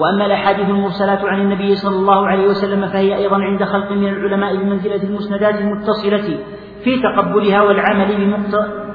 وأما 0.00 0.26
الأحاديث 0.26 0.68
المرسلات 0.68 1.24
عن 1.24 1.40
النبي 1.40 1.74
صلى 1.74 1.96
الله 1.96 2.26
عليه 2.26 2.48
وسلم 2.48 2.86
فهي 2.86 3.16
أيضا 3.16 3.36
عند 3.36 3.64
خلق 3.64 3.92
من 3.92 4.08
العلماء 4.08 4.56
بمنزلة 4.56 5.02
المسندات 5.02 5.54
المتصلة 5.54 6.38
في 6.84 7.02
تقبلها 7.02 7.62
والعمل 7.62 8.36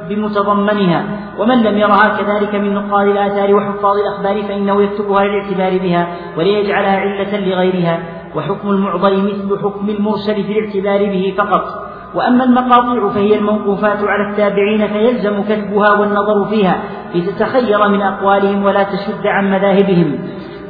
بمتضمنها. 0.09 1.03
ومن 1.39 1.63
لم 1.63 1.77
يرها 1.77 2.17
كذلك 2.17 2.55
من 2.55 2.73
نقاد 2.73 3.07
الآثار 3.07 3.55
وحفاظ 3.55 3.97
الأخبار 3.97 4.43
فإنه 4.43 4.81
يكتبها 4.81 5.23
للاعتبار 5.23 5.77
بها 5.77 6.07
وليجعلها 6.37 6.97
علة 6.99 7.39
لغيرها. 7.39 7.99
وحكم 8.35 8.69
المعضل 8.69 9.23
مثل 9.23 9.59
حكم 9.63 9.89
المرسل 9.89 10.43
في 10.43 10.59
الاعتبار 10.59 11.09
به 11.09 11.33
فقط. 11.37 11.85
وأما 12.15 12.43
المقاطع 12.43 13.09
فهي 13.09 13.35
الموقوفات 13.35 13.97
على 14.03 14.29
التابعين 14.31 14.87
فيلزم 14.87 15.43
كتبها 15.43 15.99
والنظر 15.99 16.45
فيها 16.49 16.75
لتتخير 17.15 17.87
من 17.87 18.01
أقوالهم 18.01 18.63
ولا 18.63 18.83
تشد 18.83 19.25
عن 19.25 19.51
مذاهبهم. 19.51 20.19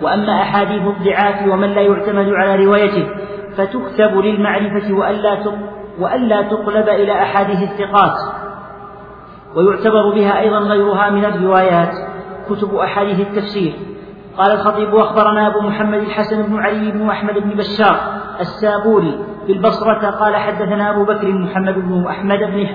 وأما 0.01 0.41
أحاديث 0.41 0.81
الضعاف 0.81 1.47
ومن 1.47 1.69
لا 1.69 1.81
يعتمد 1.81 2.34
على 2.34 2.65
روايته 2.65 3.07
فتكتب 3.57 4.17
للمعرفة 4.17 4.93
وألا 4.93 5.38
وألا 5.99 6.41
تقلب 6.41 6.89
إلى 6.89 7.11
أحاديث 7.22 7.61
الثقات. 7.61 8.17
ويعتبر 9.55 10.09
بها 10.15 10.39
أيضا 10.39 10.59
غيرها 10.59 11.09
من 11.09 11.26
الروايات 11.26 11.93
كتب 12.49 12.76
أحاديث 12.76 13.19
التفسير. 13.19 13.73
قال 14.38 14.51
الخطيب 14.51 14.93
وأخبرنا 14.93 15.47
أبو 15.47 15.59
محمد 15.59 15.99
الحسن 15.99 16.41
بن 16.41 16.59
علي 16.59 16.91
بن 16.91 17.09
أحمد 17.09 17.34
بن 17.34 17.49
بشار 17.49 17.95
السابوري 18.39 19.19
بالبصرة 19.47 20.09
قال 20.09 20.35
حدثنا 20.35 20.89
أبو 20.89 21.03
بكر 21.03 21.31
محمد 21.31 21.73
بن 21.73 22.05
أحمد 22.07 22.39
بن 22.39 22.67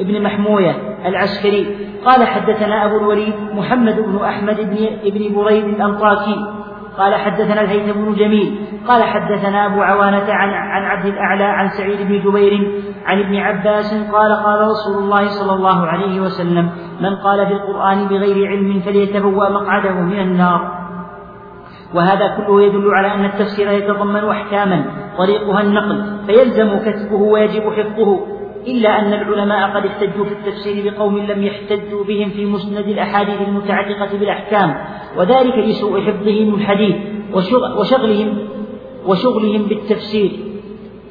ابن 0.00 0.22
محموية 0.22 0.98
العسكري 1.06 1.76
قال 2.04 2.26
حدثنا 2.26 2.84
أبو 2.84 2.96
الوليد 2.96 3.34
محمد 3.52 4.00
بن 4.00 4.24
أحمد 4.24 4.56
بن 4.56 4.86
ابن 5.04 5.34
بريد 5.34 5.64
الأنطاكي 5.64 6.36
قال 6.98 7.14
حدثنا 7.14 7.60
الهيثم 7.60 7.92
بن 7.92 8.14
جميل 8.14 8.58
قال 8.88 9.02
حدثنا 9.02 9.66
أبو 9.66 9.82
عوانة 9.82 10.32
عن 10.32 10.48
عن 10.48 10.82
عبد 10.84 11.06
الأعلى 11.06 11.44
عن 11.44 11.68
سعيد 11.68 12.08
بن 12.08 12.20
جبير 12.30 12.82
عن 13.06 13.18
ابن 13.20 13.36
عباس 13.36 13.94
قال 14.12 14.32
قال 14.32 14.60
رسول 14.60 15.04
الله 15.04 15.28
صلى 15.28 15.52
الله 15.52 15.86
عليه 15.86 16.20
وسلم 16.20 16.70
من 17.00 17.16
قال 17.16 17.46
في 17.46 17.52
القرآن 17.52 18.08
بغير 18.08 18.48
علم 18.48 18.80
فليتبوأ 18.80 19.48
مقعده 19.48 19.94
من 19.94 20.18
النار. 20.18 20.86
وهذا 21.94 22.36
كله 22.36 22.62
يدل 22.62 22.94
على 22.94 23.14
أن 23.14 23.24
التفسير 23.24 23.70
يتضمن 23.70 24.28
أحكاما 24.28 24.84
طريقها 25.18 25.60
النقل 25.60 26.18
فيلزم 26.26 26.78
كتبه 26.78 27.16
ويجب 27.16 27.62
حفظه 27.72 28.35
إلا 28.66 29.00
أن 29.00 29.12
العلماء 29.12 29.70
قد 29.76 29.86
احتجوا 29.86 30.24
في 30.24 30.32
التفسير 30.32 30.90
بقوم 30.90 31.18
لم 31.18 31.42
يحتجوا 31.42 32.04
بهم 32.04 32.30
في 32.30 32.46
مسند 32.46 32.88
الأحاديث 32.88 33.40
المتعلقة 33.48 34.18
بالأحكام 34.18 34.74
وذلك 35.16 35.58
لسوء 35.58 36.00
حفظهم 36.00 36.54
الحديث 36.54 36.96
وشغلهم 37.78 38.38
وشغلهم 39.06 39.62
بالتفسير 39.62 40.30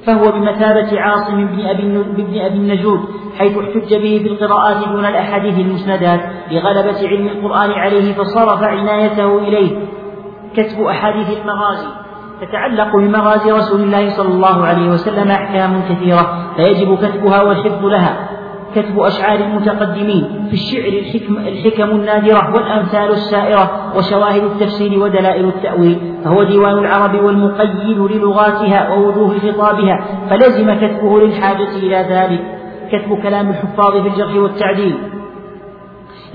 فهو 0.05 0.31
بمثابة 0.31 0.99
عاصم 0.99 1.45
بن 1.45 1.65
أبي 1.65 1.81
بن 2.23 2.39
أبي 2.39 2.57
النجود 2.57 2.99
حيث 3.37 3.57
احتج 3.57 3.93
به 3.93 4.19
في 4.23 4.27
القراءات 4.27 4.87
دون 4.87 5.05
الأحاديث 5.05 5.59
المسندات 5.59 6.21
لغلبة 6.51 7.07
علم 7.07 7.27
القرآن 7.27 7.71
عليه 7.71 8.13
فصرف 8.13 8.63
عنايته 8.63 9.37
إليه 9.37 9.79
كتب 10.55 10.81
أحاديث 10.81 11.37
المغازي. 11.37 11.87
تتعلق 12.41 12.95
بمغازي 12.95 13.51
رسول 13.51 13.81
الله 13.81 14.09
صلى 14.09 14.27
الله 14.27 14.65
عليه 14.65 14.89
وسلم 14.89 15.31
أحكام 15.31 15.81
كثيرة 15.89 16.53
فيجب 16.55 16.97
كتبها 16.97 17.41
والحفظ 17.41 17.85
لها. 17.85 18.29
كتب 18.75 18.99
أشعار 18.99 19.39
المتقدمين 19.39 20.47
في 20.49 20.53
الشعر 20.53 20.87
الحكم, 20.87 21.37
الحكم 21.37 21.89
النادرة 21.89 22.53
والأمثال 22.53 23.11
السائرة 23.11 23.93
وشواهد 23.97 24.43
التفسير 24.43 24.99
ودلائل 25.03 25.45
التأويل 25.45 25.99
فهو 26.23 26.43
ديوان 26.43 26.77
العرب 26.77 27.23
والمقيد 27.23 27.97
للغاتها 27.97 28.93
ووجوه 28.93 29.39
خطابها 29.39 30.05
فلزم 30.29 30.73
كتبه 30.73 31.19
للحاجة 31.19 31.69
إلى 31.75 31.97
ذلك. 32.09 32.41
كتب 32.91 33.21
كلام 33.23 33.49
الحفاظ 33.49 33.91
في 33.91 34.07
الجرح 34.07 34.35
والتعديل. 34.35 34.97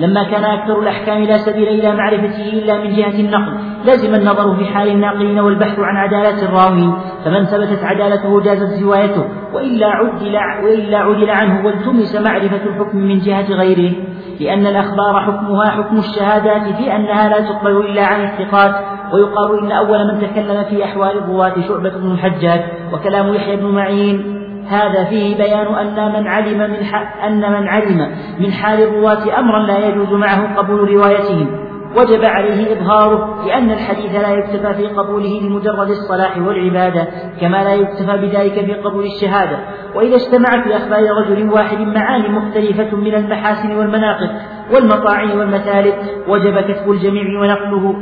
لما 0.01 0.23
كان 0.23 0.45
أكثر 0.45 0.79
الأحكام 0.79 1.23
لا 1.23 1.37
سبيل 1.37 1.69
إلى 1.69 1.95
معرفته 1.95 2.53
إلا 2.53 2.79
من 2.79 2.93
جهة 2.97 3.21
النقل 3.21 3.53
لازم 3.85 4.15
النظر 4.15 4.57
في 4.57 4.65
حال 4.65 4.89
الناقلين 4.89 5.39
والبحث 5.39 5.79
عن 5.79 5.97
عدالة 5.97 6.45
الراوين 6.45 6.95
فمن 7.25 7.45
ثبتت 7.45 7.85
عدالته 7.85 8.41
جازت 8.41 8.83
روايته 8.83 9.25
وإلا 9.55 9.87
عدل 9.87 10.39
وإلا 10.65 10.99
عدل 10.99 11.31
عنه 11.31 11.67
والتمس 11.67 12.17
معرفة 12.17 12.61
الحكم 12.67 12.99
من 12.99 13.19
جهة 13.19 13.55
غيره 13.55 13.93
لأن 14.41 14.67
الأخبار 14.67 15.21
حكمها 15.21 15.71
حكم 15.71 15.99
الشهادات 15.99 16.77
في 16.77 16.97
أنها 16.97 17.29
لا 17.29 17.41
تقبل 17.41 17.77
إلا 17.77 18.07
عن 18.07 18.25
الثقات 18.25 18.75
ويقال 19.13 19.59
إن 19.59 19.73
أول 19.73 19.99
من 19.99 20.21
تكلم 20.21 20.65
في 20.65 20.85
أحوال 20.85 21.19
الرواة 21.19 21.55
شعبة 21.69 21.91
بن 21.91 22.13
الحجاج 22.13 22.61
وكلام 22.93 23.35
يحيى 23.35 23.57
بن 23.57 23.67
معين. 23.67 24.40
هذا 24.69 25.05
فيه 25.05 25.37
بيان 25.37 25.75
أن 25.75 26.13
من 26.13 26.27
علم 26.27 26.59
من 26.59 26.87
أن 27.25 27.53
من 27.53 27.69
علم 27.69 28.11
من 28.41 28.53
حال 28.53 28.83
الرواة 28.83 29.39
أمرا 29.39 29.67
لا 29.67 29.89
يجوز 29.89 30.13
معه 30.13 30.57
قبول 30.57 30.91
روايتهم. 30.91 31.71
وجب 31.97 32.25
عليه 32.25 32.73
إظهاره 32.73 33.47
لأن 33.47 33.71
الحديث 33.71 34.15
لا 34.15 34.35
يكتفى 34.35 34.75
في 34.75 34.87
قبوله 34.87 35.41
بمجرد 35.41 35.89
الصلاح 35.89 36.39
والعبادة 36.39 37.09
كما 37.41 37.65
لا 37.65 37.75
يكتفى 37.75 38.17
بذلك 38.17 38.65
في 38.65 38.73
قبول 38.75 39.05
الشهادة. 39.05 39.59
وإذا 39.95 40.17
اجتمع 40.17 40.63
في 40.63 40.77
أخبار 40.77 41.03
رجل 41.03 41.51
واحد 41.51 41.81
معاني 41.81 42.29
مختلفة 42.29 42.97
من 42.97 43.15
المحاسن 43.15 43.77
والمناقب 43.79 44.31
والمطاعم 44.75 45.39
والمثالب 45.39 45.95
وجب 46.29 46.61
كتب 46.61 46.91
الجميع 46.91 47.41
ونقله 47.41 47.95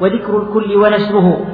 وذكر 0.00 0.42
الكل 0.42 0.76
ونشره. 0.76 1.46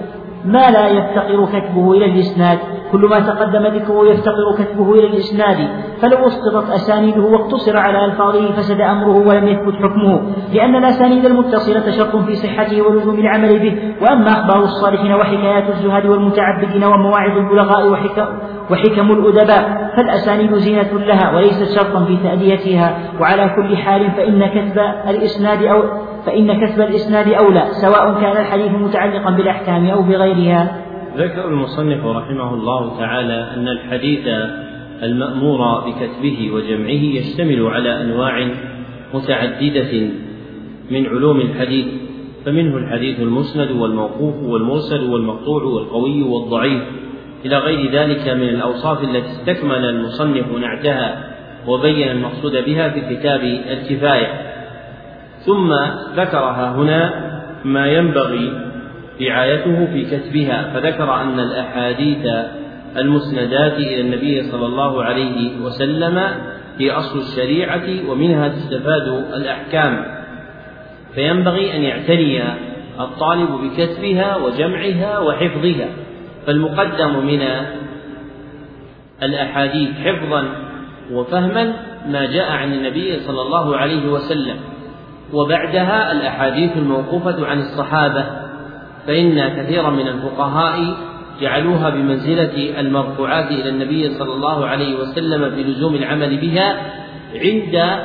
ما 0.44 0.70
لا 0.70 0.89
يفتقر 0.89 1.47
كتبه 1.47 1.93
إلى 1.93 2.05
الإسناد. 2.05 2.59
كل 2.93 3.01
ما 3.01 3.20
تقدم 3.20 3.66
ذكره 3.66 4.06
يفتقر 4.06 4.55
كتبه 4.59 4.93
إلى 4.93 5.06
الإسناد. 5.06 5.56
فلو 6.02 6.27
أسقطت 6.27 6.70
أسانيده 6.70 7.23
واقتصر 7.23 7.77
على 7.77 8.05
ألفاظه 8.05 8.52
فسد 8.52 8.81
أمره 8.81 9.28
ولم 9.28 9.48
يثبت 9.48 9.74
حكمه. 9.74 10.20
لأن 10.52 10.77
الأسانيد 10.77 11.24
المتصلة 11.24 11.90
شرط 11.90 12.16
في 12.16 12.35
صحته 12.35 12.82
ولزوم 12.82 13.19
العمل 13.19 13.59
به. 13.59 13.94
وأما 14.02 14.28
أخبار 14.28 14.65
الصالحين 14.65 15.12
وحكايات 15.15 15.69
الزهاد 15.69 16.06
والمتعبدين 16.06 16.85
ومواعظ 16.85 17.39
البلغاء 17.39 17.90
وحكم, 17.90 18.27
وحكم 18.70 19.12
الأدباء 19.12 19.93
فالأسانيد 19.97 20.55
زينة 20.55 20.98
لها 20.98 21.36
وليست 21.36 21.78
شرطا 21.78 22.05
في 22.05 22.16
تأديتها. 22.16 22.98
وعلى 23.20 23.51
كل 23.56 23.77
حال 23.77 24.10
فإن 24.10 24.47
كتب 24.47 24.78
الإسناد 25.09 25.62
أو 25.62 25.82
فإن 26.27 26.66
كتب 26.66 26.81
الإسناد 26.81 27.28
أولى 27.28 27.65
سواء 27.70 28.20
كان 28.20 28.36
الحديث 28.36 28.73
متعلقا 28.73 29.31
بالأحكام 29.31 29.86
أو 29.86 30.03
بغيرها. 30.03 30.85
ذكر 31.16 31.49
المصنف 31.49 32.07
رحمه 32.07 32.55
الله 32.55 32.99
تعالى 32.99 33.51
أن 33.57 33.69
الحديث 33.69 34.28
المأمور 35.03 35.81
بكتبه 35.81 36.51
وجمعه 36.55 37.03
يشتمل 37.19 37.66
على 37.66 38.03
أنواع 38.03 38.49
متعددة 39.15 40.11
من 40.90 41.07
علوم 41.07 41.40
الحديث 41.40 41.86
فمنه 42.45 42.77
الحديث 42.77 43.20
المسند 43.20 43.70
والموقوف 43.70 44.35
والمرسل 44.43 45.11
والمقطوع 45.11 45.62
والقوي 45.62 46.23
والضعيف. 46.23 46.82
إلى 47.45 47.59
غير 47.59 47.90
ذلك 47.93 48.28
من 48.28 48.49
الأوصاف 48.49 49.05
التي 49.05 49.28
استكمل 49.28 49.85
المصنف 49.85 50.53
نعتها 50.61 51.35
وبين 51.66 52.09
المقصود 52.09 52.53
بها 52.66 52.89
في 52.89 53.01
كتاب 53.01 53.40
الكفاية. 53.70 54.48
ثم 55.49 55.73
ذكرها 56.16 56.70
هنا 56.77 57.29
ما 57.65 57.87
ينبغي 57.87 58.53
رعايته 59.23 59.87
في 59.87 60.05
كتبها 60.05 60.70
فذكر 60.75 61.15
أن 61.15 61.41
الأحاديث 61.41 62.27
المسندات 62.97 63.73
إلى 63.73 64.01
النبي 64.01 64.43
صلى 64.43 64.66
الله 64.66 65.05
عليه 65.05 65.61
وسلم 65.61 66.19
هي 66.79 66.91
أصل 66.91 67.19
الشريعة 67.19 68.11
ومنها 68.11 68.49
تستفاد 68.49 69.09
الأحكام. 69.35 70.05
فينبغي 71.15 71.77
أن 71.77 71.83
يعتني 71.83 72.43
الطالب 73.01 73.49
بكتبها 73.51 74.37
وجمعها 74.37 75.19
وحفظها. 75.19 75.89
فالمقدم 76.47 77.27
من 77.27 77.43
الأحاديث 79.23 79.91
حفظا 80.05 80.45
وفهما 81.12 81.73
ما 82.09 82.27
جاء 82.27 82.53
عن 82.53 82.73
النبي 82.73 83.19
صلى 83.19 83.43
الله 83.43 83.77
عليه 83.77 84.09
وسلم. 84.09 84.57
وبعدها 85.32 86.12
الأحاديث 86.12 86.76
الموقوفة 86.76 87.46
عن 87.46 87.59
الصحابة 87.59 88.24
فإن 89.06 89.48
كثيرا 89.48 89.90
من 89.90 90.09
الفقهاء 90.09 90.94
جعلوها 91.40 91.90
بمنزلة 91.90 92.80
المرفوعات 92.80 93.50
إلى 93.50 93.68
النبي 93.68 94.14
صلى 94.18 94.34
الله 94.34 94.66
عليه 94.66 95.00
وسلم 95.00 95.50
في 95.50 95.62
لزوم 95.62 95.94
العمل 95.94 96.36
بها 96.36 96.76
عند 97.34 98.00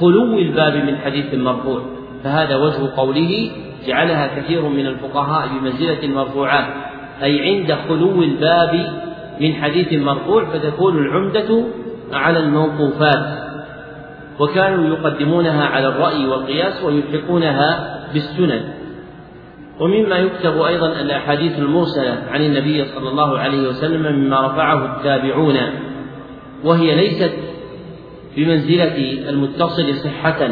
خلو 0.00 0.38
الباب 0.38 0.76
من 0.76 0.96
حديث 0.96 1.34
مرفوع. 1.34 1.82
فهذا 2.24 2.56
وجه 2.56 2.96
قوله 2.96 3.50
جعلها 3.86 4.40
كثير 4.40 4.68
من 4.68 4.86
الفقهاء 4.86 5.48
بمنزلة 5.48 6.02
المرفوعات 6.02 6.64
أي 7.22 7.40
عند 7.40 7.78
خلو 7.88 8.22
الباب 8.22 8.92
من 9.40 9.54
حديث 9.54 9.92
مرفوع 9.92 10.44
فتكون 10.44 10.98
العمدة 10.98 11.64
على 12.12 12.38
الموقوفات. 12.38 13.47
وكانوا 14.40 14.96
يقدمونها 14.96 15.64
على 15.64 15.88
الرأي 15.88 16.26
والقياس 16.26 16.84
ويلحقونها 16.84 17.98
بالسنن. 18.12 18.78
ومما 19.80 20.16
يكتب 20.16 20.60
أيضا 20.60 21.00
الأحاديث 21.00 21.58
المرسلة 21.58 22.22
عن 22.30 22.42
النبي 22.42 22.84
صلى 22.84 23.08
الله 23.08 23.38
عليه 23.38 23.68
وسلم 23.68 24.16
مما 24.16 24.46
رفعه 24.46 24.96
التابعون 24.96 25.56
وهي 26.64 26.94
ليست 26.94 27.32
بمنزلة 28.36 29.28
المتصل 29.28 29.94
صحة 29.94 30.48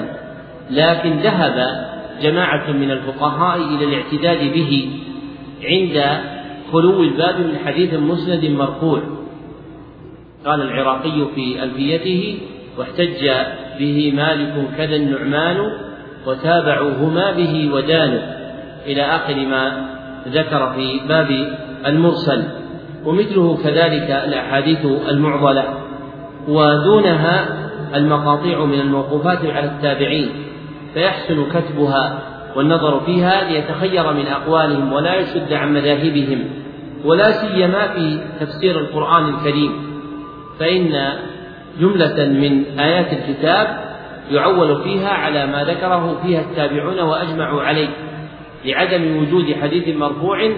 لكن 0.70 1.10
ذهب 1.10 1.86
جماعة 2.22 2.72
من 2.72 2.90
الفقهاء 2.90 3.58
إلى 3.58 3.84
الاعتداد 3.84 4.52
به 4.52 4.90
عند 5.64 6.20
خلو 6.72 7.02
الباب 7.02 7.40
من 7.40 7.58
حديث 7.64 7.94
مسند 7.94 8.44
مرفوع. 8.44 9.00
قال 10.46 10.62
العراقي 10.62 11.26
في 11.34 11.62
ألفيته 11.62 12.38
واحتج 12.78 13.30
به 13.78 14.12
مالك 14.16 14.54
كذا 14.76 14.96
النعمان 14.96 15.72
وتابعوهما 16.26 17.32
به 17.32 17.70
ودانوا 17.72 18.20
إلى 18.86 19.02
آخر 19.02 19.34
ما 19.34 19.72
ذكر 20.28 20.72
في 20.72 21.00
باب 21.08 21.48
المرسل. 21.86 22.42
ومثله 23.04 23.56
كذلك 23.64 24.10
الأحاديث 24.10 24.86
المعضلة. 25.08 25.64
ودونها 26.48 27.46
المقاطيع 27.94 28.64
من 28.64 28.80
الموقوفات 28.80 29.44
على 29.44 29.64
التابعين. 29.66 30.28
فيحسن 30.94 31.44
كتبها 31.50 32.18
والنظر 32.56 33.00
فيها 33.00 33.50
ليتخير 33.50 34.12
من 34.12 34.26
أقوالهم 34.26 34.92
ولا 34.92 35.14
يشد 35.14 35.52
عن 35.52 35.74
مذاهبهم. 35.74 36.44
ولا 37.04 37.30
سيما 37.30 37.88
في 37.88 38.20
تفسير 38.40 38.78
القرآن 38.80 39.28
الكريم. 39.28 39.72
فإن 40.58 41.12
جملة 41.80 42.24
من 42.24 42.80
آيات 42.80 43.12
الكتاب 43.12 43.86
يعول 44.30 44.82
فيها 44.82 45.08
على 45.08 45.46
ما 45.46 45.64
ذكره 45.64 46.20
فيها 46.22 46.40
التابعون 46.40 47.00
وأجمعوا 47.00 47.62
عليه 47.62 47.88
لعدم 48.64 49.16
وجود 49.16 49.54
حديث 49.62 49.96
مرفوع 49.96 50.50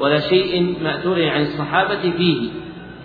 ولا 0.00 0.20
شيء 0.20 0.76
مأثور 0.84 1.28
عن 1.28 1.42
الصحابة 1.42 2.10
فيه 2.16 2.48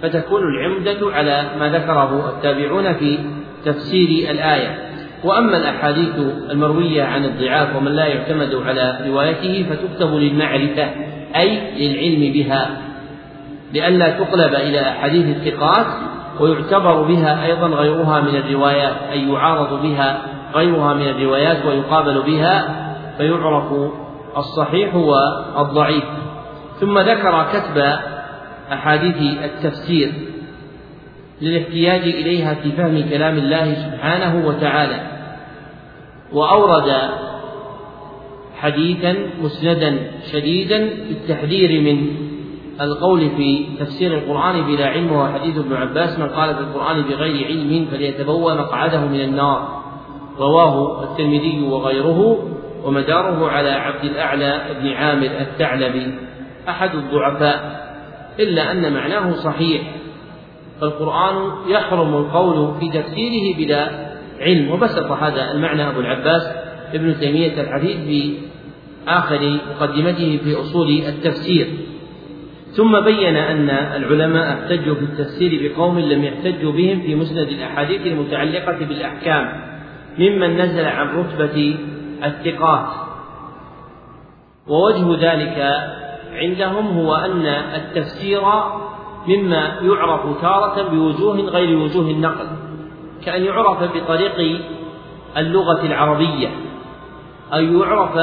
فتكون 0.01 0.41
العمدة 0.43 1.13
على 1.13 1.45
ما 1.59 1.69
ذكره 1.69 2.29
التابعون 2.29 2.93
في 2.93 3.17
تفسير 3.65 4.31
الآية. 4.31 4.89
وأما 5.23 5.57
الأحاديث 5.57 6.15
المروية 6.51 7.03
عن 7.03 7.25
الضعاف 7.25 7.75
ومن 7.75 7.91
لا 7.91 8.05
يعتمد 8.05 8.55
على 8.55 8.99
روايته 9.07 9.65
فتكتب 9.69 10.15
للمعرفة 10.15 10.89
أي 11.35 11.59
للعلم 11.77 12.33
بها 12.33 12.69
لئلا 13.73 14.09
تقلب 14.09 14.53
إلى 14.53 14.81
أحاديث 14.81 15.25
الثقات 15.37 15.85
ويعتبر 16.39 17.01
بها 17.01 17.45
أيضا 17.45 17.67
غيرها 17.67 18.21
من 18.21 18.35
الروايات 18.35 18.95
أي 19.11 19.29
يعارض 19.29 19.81
بها 19.81 20.21
غيرها 20.55 20.93
من 20.93 21.09
الروايات 21.09 21.65
ويقابل 21.65 22.21
بها 22.21 22.85
فيعرف 23.17 23.91
الصحيح 24.37 24.95
والضعيف. 24.95 26.03
ثم 26.79 26.99
ذكر 26.99 27.45
كتب 27.53 27.83
أحاديث 28.73 29.43
التفسير 29.43 30.11
للاحتياج 31.41 32.01
إليها 32.01 32.53
في 32.53 32.71
فهم 32.71 33.09
كلام 33.09 33.37
الله 33.37 33.73
سبحانه 33.73 34.47
وتعالى. 34.47 34.99
وأورد 36.33 36.93
حديثا 38.57 39.15
مسندا 39.41 39.97
شديدا 40.31 40.87
في 40.89 41.11
التحذير 41.11 41.81
من 41.81 42.28
القول 42.81 43.29
في 43.29 43.65
تفسير 43.79 44.17
القرآن 44.17 44.61
بلا 44.61 44.85
علم 44.85 45.11
وهو 45.11 45.27
حديث 45.27 45.57
ابن 45.57 45.75
عباس 45.75 46.19
من 46.19 46.29
قال 46.29 46.55
في 46.55 46.61
القرآن 46.61 47.01
بغير 47.01 47.47
علم 47.47 47.87
فليتبوأ 47.91 48.53
مقعده 48.53 49.05
من 49.05 49.21
النار. 49.21 49.83
رواه 50.37 51.03
الترمذي 51.03 51.61
وغيره 51.61 52.49
ومداره 52.83 53.49
على 53.49 53.69
عبد 53.69 54.03
الأعلى 54.03 54.61
بن 54.81 54.87
عامر 54.87 55.29
الثعلبي. 55.39 56.13
أحد 56.69 56.95
الضعفاء. 56.95 57.89
إلا 58.39 58.71
أن 58.71 58.93
معناه 58.93 59.31
صحيح. 59.33 59.81
فالقرآن 60.81 61.51
يحرم 61.67 62.15
القول 62.15 62.73
في 62.79 62.89
تفسيره 62.89 63.57
بلا 63.57 63.89
علم. 64.39 64.71
وبسط 64.71 65.11
هذا 65.11 65.51
المعنى 65.51 65.89
أبو 65.89 65.99
العباس 65.99 66.51
ابن 66.93 67.19
تيمية 67.19 67.61
الحفيد 67.61 67.97
في 67.97 68.33
آخر 69.07 69.59
مقدمته 69.75 70.39
في 70.43 70.55
أصول 70.61 70.89
التفسير. 70.89 71.67
ثم 72.71 72.99
بين 72.99 73.35
أن 73.35 73.69
العلماء 73.69 74.53
احتجوا 74.53 74.95
في 74.95 75.01
التفسير 75.01 75.71
بقوم 75.73 75.99
لم 75.99 76.23
يحتجوا 76.23 76.71
بهم 76.71 77.01
في 77.01 77.15
مسند 77.15 77.47
الأحاديث 77.47 78.07
المتعلقة 78.07 78.85
بالأحكام 78.85 79.61
ممن 80.19 80.57
نزل 80.57 80.85
عن 80.85 81.07
رتبة 81.07 81.77
الثقات. 82.23 82.89
ووجه 84.67 85.31
ذلك 85.31 85.87
عندهم 86.33 86.87
هو 86.87 87.15
أن 87.15 87.45
التفسير 87.75 88.41
مما 89.27 89.79
يعرف 89.81 90.41
تارة 90.41 90.89
بوجوه 90.89 91.35
غير 91.35 91.77
وجوه 91.77 92.09
النقل 92.09 92.47
كأن 93.25 93.43
يعرف 93.43 93.83
بطريق 93.83 94.61
اللغة 95.37 95.85
العربية 95.85 96.49
أو 97.53 97.59
يعرف 97.59 98.17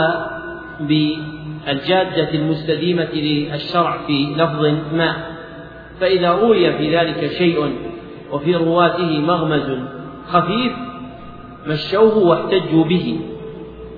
بالجادة 1.66 2.34
المستديمة 2.34 3.09
للشرع 3.14 3.98
في 4.06 4.34
لفظ 4.36 4.64
ما. 4.93 5.16
فإذا 6.01 6.30
روي 6.30 6.72
في 6.72 6.97
ذلك 6.97 7.30
شيء 7.38 7.72
وفي 8.32 8.55
رواته 8.55 9.20
مغمز 9.20 9.78
خفيف 10.28 10.72
مشوه 11.66 12.18
واحتجوا 12.18 12.84
به 12.84 13.20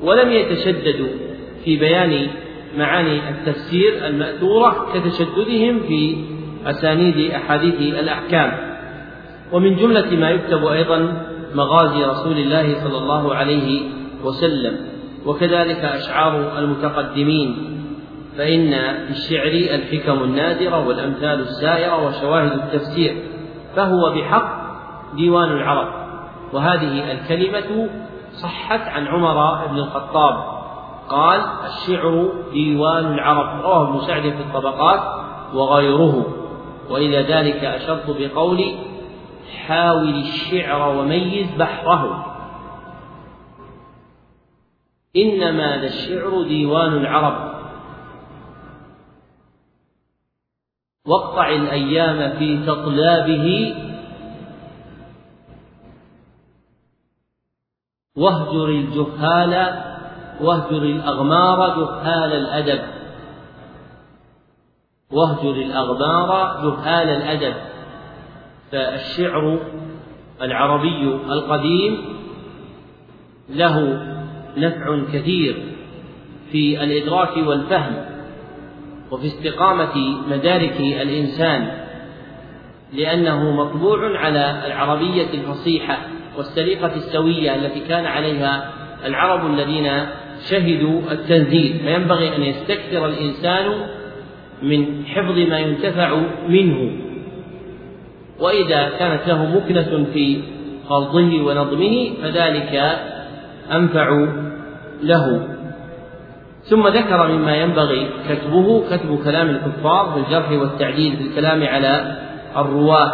ولم 0.02 0.32
يتشددوا 0.32 1.08
في 1.64 1.76
بيان 1.76 2.26
معاني 2.78 3.28
التفسير 3.28 4.06
المأثورة 4.06 4.86
كتشددهم 4.94 5.80
في 5.88 6.16
أسانيد 6.66 7.30
أحاديث 7.30 7.74
الأحكام. 7.80 8.52
ومن 9.52 9.76
جملة 9.76 10.10
ما 10.16 10.30
يكتب 10.30 10.66
أيضا 10.66 11.26
مغازي 11.54 12.04
رسول 12.04 12.38
الله 12.38 12.74
صلى 12.84 12.98
الله 12.98 13.34
عليه 13.34 13.80
وسلم. 14.24 14.76
وكذلك 15.28 15.84
أشعار 15.84 16.58
المتقدمين 16.58 17.78
فإن 18.38 18.70
في 19.06 19.10
الشعر 19.10 19.76
الحكم 19.76 20.22
النادرة 20.22 20.88
والأمثال 20.88 21.40
السائرة 21.40 22.06
وشواهد 22.06 22.52
التفسير 22.52 23.16
فهو 23.76 24.12
بحق 24.14 24.58
ديوان 25.14 25.52
العرب. 25.52 25.88
وهذه 26.52 27.12
الكلمة 27.12 27.88
صحت 28.32 28.80
عن 28.80 29.06
عمر 29.06 29.66
بن 29.66 29.76
الخطاب 29.78 30.44
قال 31.08 31.40
الشعر 31.66 32.32
ديوان 32.52 33.12
العرب. 33.12 33.64
رواه 33.64 33.88
ابن 33.88 34.00
سعد 34.00 34.22
في 34.22 34.40
الطبقات 34.40 35.00
وغيره. 35.54 36.26
وإلى 36.90 37.22
ذلك 37.22 37.64
أشرت 37.64 38.16
بقولي 38.18 38.74
حاول 39.66 40.14
الشعر 40.14 40.96
وميز 40.98 41.46
بحره. 41.58 42.37
إنما 45.16 45.76
ذا 45.76 45.86
الشعر 45.86 46.42
ديوان 46.42 46.92
العرب. 46.92 47.48
واقطع 51.06 51.48
الأيام 51.48 52.38
في 52.38 52.66
تطلابه 52.66 53.74
واهجر 58.16 58.68
الجهال 58.68 59.82
واهجر 60.40 60.82
الأغمار 60.82 61.68
جهال 61.68 62.32
الأدب. 62.32 62.82
واهجر 65.12 65.50
الأغمار 65.50 66.60
جهال 66.62 67.08
الأدب. 67.08 67.54
فالشعر 68.72 69.58
العربي 70.42 71.04
القديم 71.08 72.04
له 73.48 74.17
نفع 74.60 75.00
كثير 75.12 75.56
في 76.52 76.84
الإدراك 76.84 77.36
والفهم 77.36 77.94
وفي 79.10 79.26
استقامة 79.26 79.96
مدارك 80.30 80.80
الإنسان 80.80 81.68
لأنه 82.92 83.50
مطبوع 83.50 84.18
على 84.18 84.62
العربية 84.66 85.26
الفصيحة 85.34 85.98
والسليقة 86.36 86.94
السوية 86.96 87.54
التي 87.54 87.80
كان 87.80 88.06
عليها 88.06 88.72
العرب 89.04 89.46
الذين 89.46 90.06
شهدوا 90.50 91.00
التنزيل. 91.12 91.78
فينبغي 91.78 92.36
أن 92.36 92.42
يستكثر 92.42 93.06
الإنسان 93.06 93.66
من 94.62 95.04
حفظ 95.06 95.38
ما 95.38 95.58
ينتفع 95.58 96.20
منه. 96.48 96.92
وإذا 98.40 98.90
كانت 98.98 99.28
له 99.28 99.56
مكنة 99.56 100.06
في 100.12 100.40
خلطه 100.88 101.42
ونظمه 101.42 102.10
فذلك 102.22 102.98
أنفع 103.72 104.28
له. 105.02 105.48
ثم 106.62 106.88
ذكر 106.88 107.28
مما 107.28 107.56
ينبغي 107.56 108.08
كتبه 108.28 108.84
كتب 108.90 109.18
كلام 109.24 109.48
الكفار 109.48 110.12
في 110.12 110.20
الجرح 110.20 110.50
والتعديل 110.50 111.16
في 111.16 111.22
الكلام 111.22 111.64
على 111.64 112.16
الرواة 112.56 113.12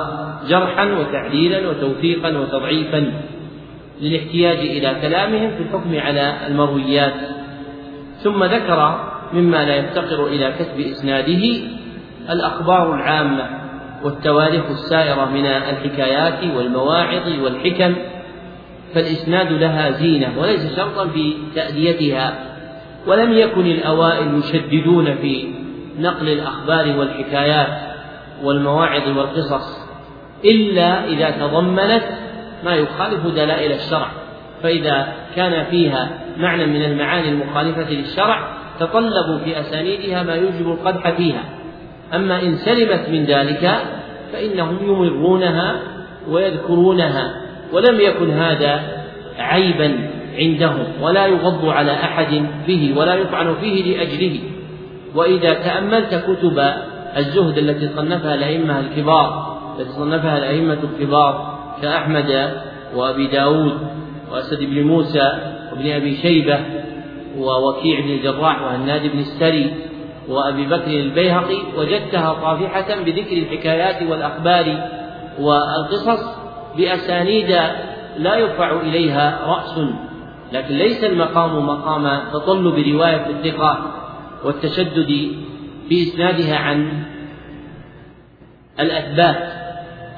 جرحا 0.49 0.85
وتعديلا 0.85 1.69
وتوثيقا 1.69 2.39
وتضعيفا 2.39 3.13
للاحتياج 4.01 4.59
إلى 4.59 4.97
كلامهم 5.03 5.51
في 5.51 5.63
الحكم 5.63 5.99
على 6.07 6.35
المرويات. 6.47 7.15
ثم 8.23 8.45
ذكر 8.45 9.01
مما 9.33 9.65
لا 9.65 9.77
يفتقر 9.77 10.27
إلى 10.27 10.53
كتب 10.59 10.81
إسناده 10.81 11.43
الأخبار 12.31 12.95
العامة 12.95 13.49
والتواريخ 14.05 14.65
السائرة 14.71 15.25
من 15.25 15.47
الحكايات 15.47 16.57
والمواعظ 16.57 17.41
والحكم 17.43 17.95
فالإسناد 18.95 19.53
لها 19.53 19.91
زينة 19.91 20.33
وليس 20.39 20.77
شرطا 20.77 21.09
في 21.09 21.35
تأديتها 21.55 22.35
ولم 23.07 23.33
يكن 23.33 23.67
الأوائل 23.67 24.39
يشددون 24.39 25.15
في 25.15 25.49
نقل 25.99 26.29
الأخبار 26.29 26.99
والحكايات 26.99 27.69
والمواعظ 28.43 29.19
والقصص 29.19 29.85
إلا 30.45 31.05
إذا 31.05 31.31
تضمنت 31.31 32.03
ما 32.65 32.75
يخالف 32.75 33.27
دلائل 33.27 33.73
الشرع. 33.73 34.09
فإذا 34.63 35.13
كان 35.37 35.65
فيها 35.65 36.11
معنى 36.37 36.67
من 36.67 36.85
المعاني 36.85 37.29
المخالفة 37.29 37.91
للشرع 37.91 38.49
تطلبوا 38.81 39.39
في 39.45 39.61
أسانيدها 39.61 40.23
ما 40.23 40.35
يوجب 40.35 40.69
القدح 40.73 41.11
فيها. 41.11 41.45
أما 42.15 42.43
إن 42.43 42.57
سلمت 42.57 43.09
من 43.09 43.25
ذلك 43.25 43.71
فإنهم 44.33 44.79
يمرونها 44.83 45.77
ويذكرونها. 46.29 47.44
ولم 47.75 48.01
يكن 48.01 48.31
هذا 48.31 48.83
عيبا 49.39 50.11
عندهم 50.39 50.85
ولا 51.01 51.27
يغض 51.27 51.69
على 51.69 51.93
أحد 51.93 52.47
به 52.67 52.95
ولا 52.97 53.15
يطعن 53.15 53.55
فيه 53.55 53.97
لأجله. 53.97 54.41
وإذا 55.15 55.55
تأملت 55.55 56.15
كتب 56.15 56.59
الزهد 57.17 57.59
التي 57.59 57.89
صنفها 57.89 58.35
الأئمة 58.35 58.81
الكبار 58.81 59.57
التي 59.79 59.91
صنفها 59.93 60.39
الأئمة 60.39 60.79
الكبار 60.83 61.59
كأحمد 61.83 62.55
وأبي 62.95 63.27
داود 63.27 63.79
وأسد 64.33 64.59
بن 64.65 64.83
موسى 64.83 65.33
وابن 65.73 65.91
أبي 65.91 66.17
شيبة 66.17 66.61
ووكيع 67.39 68.01
بن 68.01 68.11
الجراح 68.11 68.63
وهناد 68.63 69.03
بن 69.03 69.19
السري 69.19 69.75
وأبي 70.29 70.67
بكر 70.67 70.91
البيهقي 70.91 71.59
وجدتها 71.79 72.33
طافحة 72.33 73.03
بذكر 73.03 73.37
الحكايات 73.37 74.11
والأخبار 74.11 74.91
والقصص 75.41 76.44
بأسانيد 76.77 77.51
لا 78.17 78.37
يرفع 78.37 78.81
إليها 78.81 79.41
رأس 79.47 79.79
لكن 80.53 80.75
ليس 80.75 81.05
المقام 81.05 81.67
مقام 81.67 82.21
تطلب 82.33 82.75
رواية 82.75 83.27
الثقة 83.27 83.79
والتشدد 84.45 85.33
في 85.89 86.03
إسنادها 86.03 86.57
عن 86.57 87.03
الأثبات. 88.81 89.53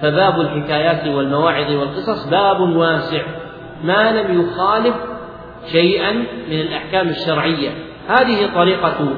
فباب 0.03 0.41
الحكايات 0.41 1.07
والمواعظ 1.07 1.73
والقصص 1.73 2.27
باب 2.29 2.61
واسع. 2.61 3.23
ما 3.85 4.13
لم 4.13 4.41
يخالف 4.41 4.95
شيئا 5.73 6.13
من 6.49 6.61
الأحكام 6.61 7.09
الشرعية. 7.09 7.71
هذه 8.09 8.55
طريقة 8.55 9.09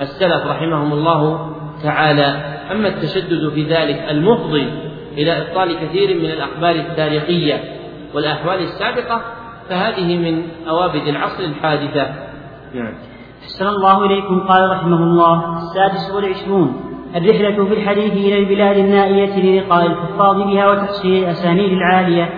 السلف 0.00 0.46
رحمهم 0.46 0.92
الله 0.92 1.52
تعالى. 1.82 2.56
أما 2.72 2.88
التشدد 2.88 3.48
في 3.48 3.62
ذلك 3.62 4.06
المفضي 4.10 4.89
إلى 5.18 5.32
إبطال 5.32 5.76
كثير 5.80 6.18
من 6.18 6.30
الأخبار 6.30 6.74
التاريخية 6.74 7.60
والأحوال 8.14 8.58
السابقة 8.58 9.22
فهذه 9.68 10.18
من 10.18 10.42
أوابد 10.68 11.08
العصر 11.08 11.44
الحادثة. 11.44 12.06
نعم. 12.74 12.94
أحسن 13.42 13.66
الله 13.66 14.06
إليكم 14.06 14.40
قال 14.40 14.70
رحمه 14.70 14.96
الله. 14.96 15.56
السادس 15.56 16.14
والعشرون. 16.14 16.80
الرحلة 17.16 17.64
في 17.64 17.74
الحديث 17.74 18.12
إلى 18.12 18.38
البلاد 18.38 18.76
النائية 18.76 19.42
للقاء 19.42 19.86
الحفاظ 19.86 20.36
بها 20.36 20.70
وتحصيل 20.70 21.24
الأسانيد 21.24 21.72
العالية. 21.72 22.30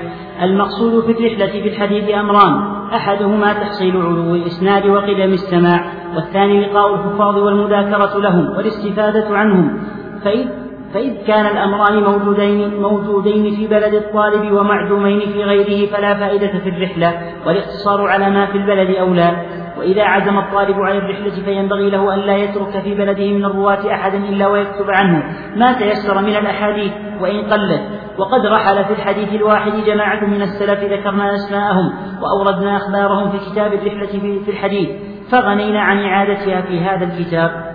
المقصود 0.42 1.04
في 1.04 1.12
الرحلة 1.12 1.62
في 1.62 1.68
الحديث 1.68 2.14
أمران. 2.14 2.82
أحدهما 2.94 3.52
تحصيل 3.52 3.96
علو 3.96 4.34
الإسناد 4.34 4.86
وقدم 4.86 5.32
السماع 5.32 5.92
والثاني 6.14 6.66
لقاء 6.66 6.94
الحفاظ 6.94 7.36
والمذاكرة 7.36 8.18
لهم 8.18 8.56
والاستفادة 8.56 9.36
عنهم. 9.36 9.84
فإذ 10.24 10.61
فإذ 10.94 11.26
كان 11.26 11.46
الأمران 11.46 12.02
موجودين 12.02 12.80
موجودين 12.80 13.56
في 13.56 13.66
بلد 13.66 13.94
الطالب 13.94 14.52
ومعدومين 14.52 15.20
في 15.20 15.44
غيره 15.44 15.90
فلا 15.90 16.14
فائدة 16.14 16.58
في 16.58 16.68
الرحلة 16.68 17.20
والاقتصار 17.46 18.06
على 18.06 18.30
ما 18.30 18.46
في 18.46 18.58
البلد 18.58 18.96
أولى. 18.96 19.36
وإذا 19.78 20.02
عزم 20.02 20.38
الطالب 20.38 20.80
على 20.80 20.98
الرحلة 20.98 21.44
فينبغي 21.44 21.90
له 21.90 22.14
أن 22.14 22.18
لا 22.18 22.36
يترك 22.36 22.82
في 22.82 22.94
بلده 22.94 23.32
من 23.32 23.44
الرواة 23.44 23.94
أحدا 23.94 24.18
إلا 24.18 24.46
ويكتب 24.46 24.90
عنه 24.90 25.22
ما 25.56 25.72
تيسر 25.72 26.20
من 26.20 26.36
الأحاديث 26.36 26.92
وإن 27.20 27.40
قلت. 27.40 27.82
وقد 28.18 28.46
رحل 28.46 28.84
في 28.84 28.92
الحديث 28.92 29.34
الواحد 29.34 29.72
جماعة 29.86 30.24
من 30.24 30.42
السلف 30.42 30.80
ذكرنا 30.92 31.34
أسماءهم 31.34 31.92
وأوردنا 32.22 32.76
أخبارهم 32.76 33.30
في 33.30 33.50
كتاب 33.50 33.72
الرحلة 33.72 34.40
في 34.44 34.50
الحديث. 34.50 34.88
فغنينا 35.30 35.80
عن 35.80 36.04
إعادتها 36.04 36.60
في 36.60 36.80
هذا 36.80 37.04
الكتاب. 37.04 37.71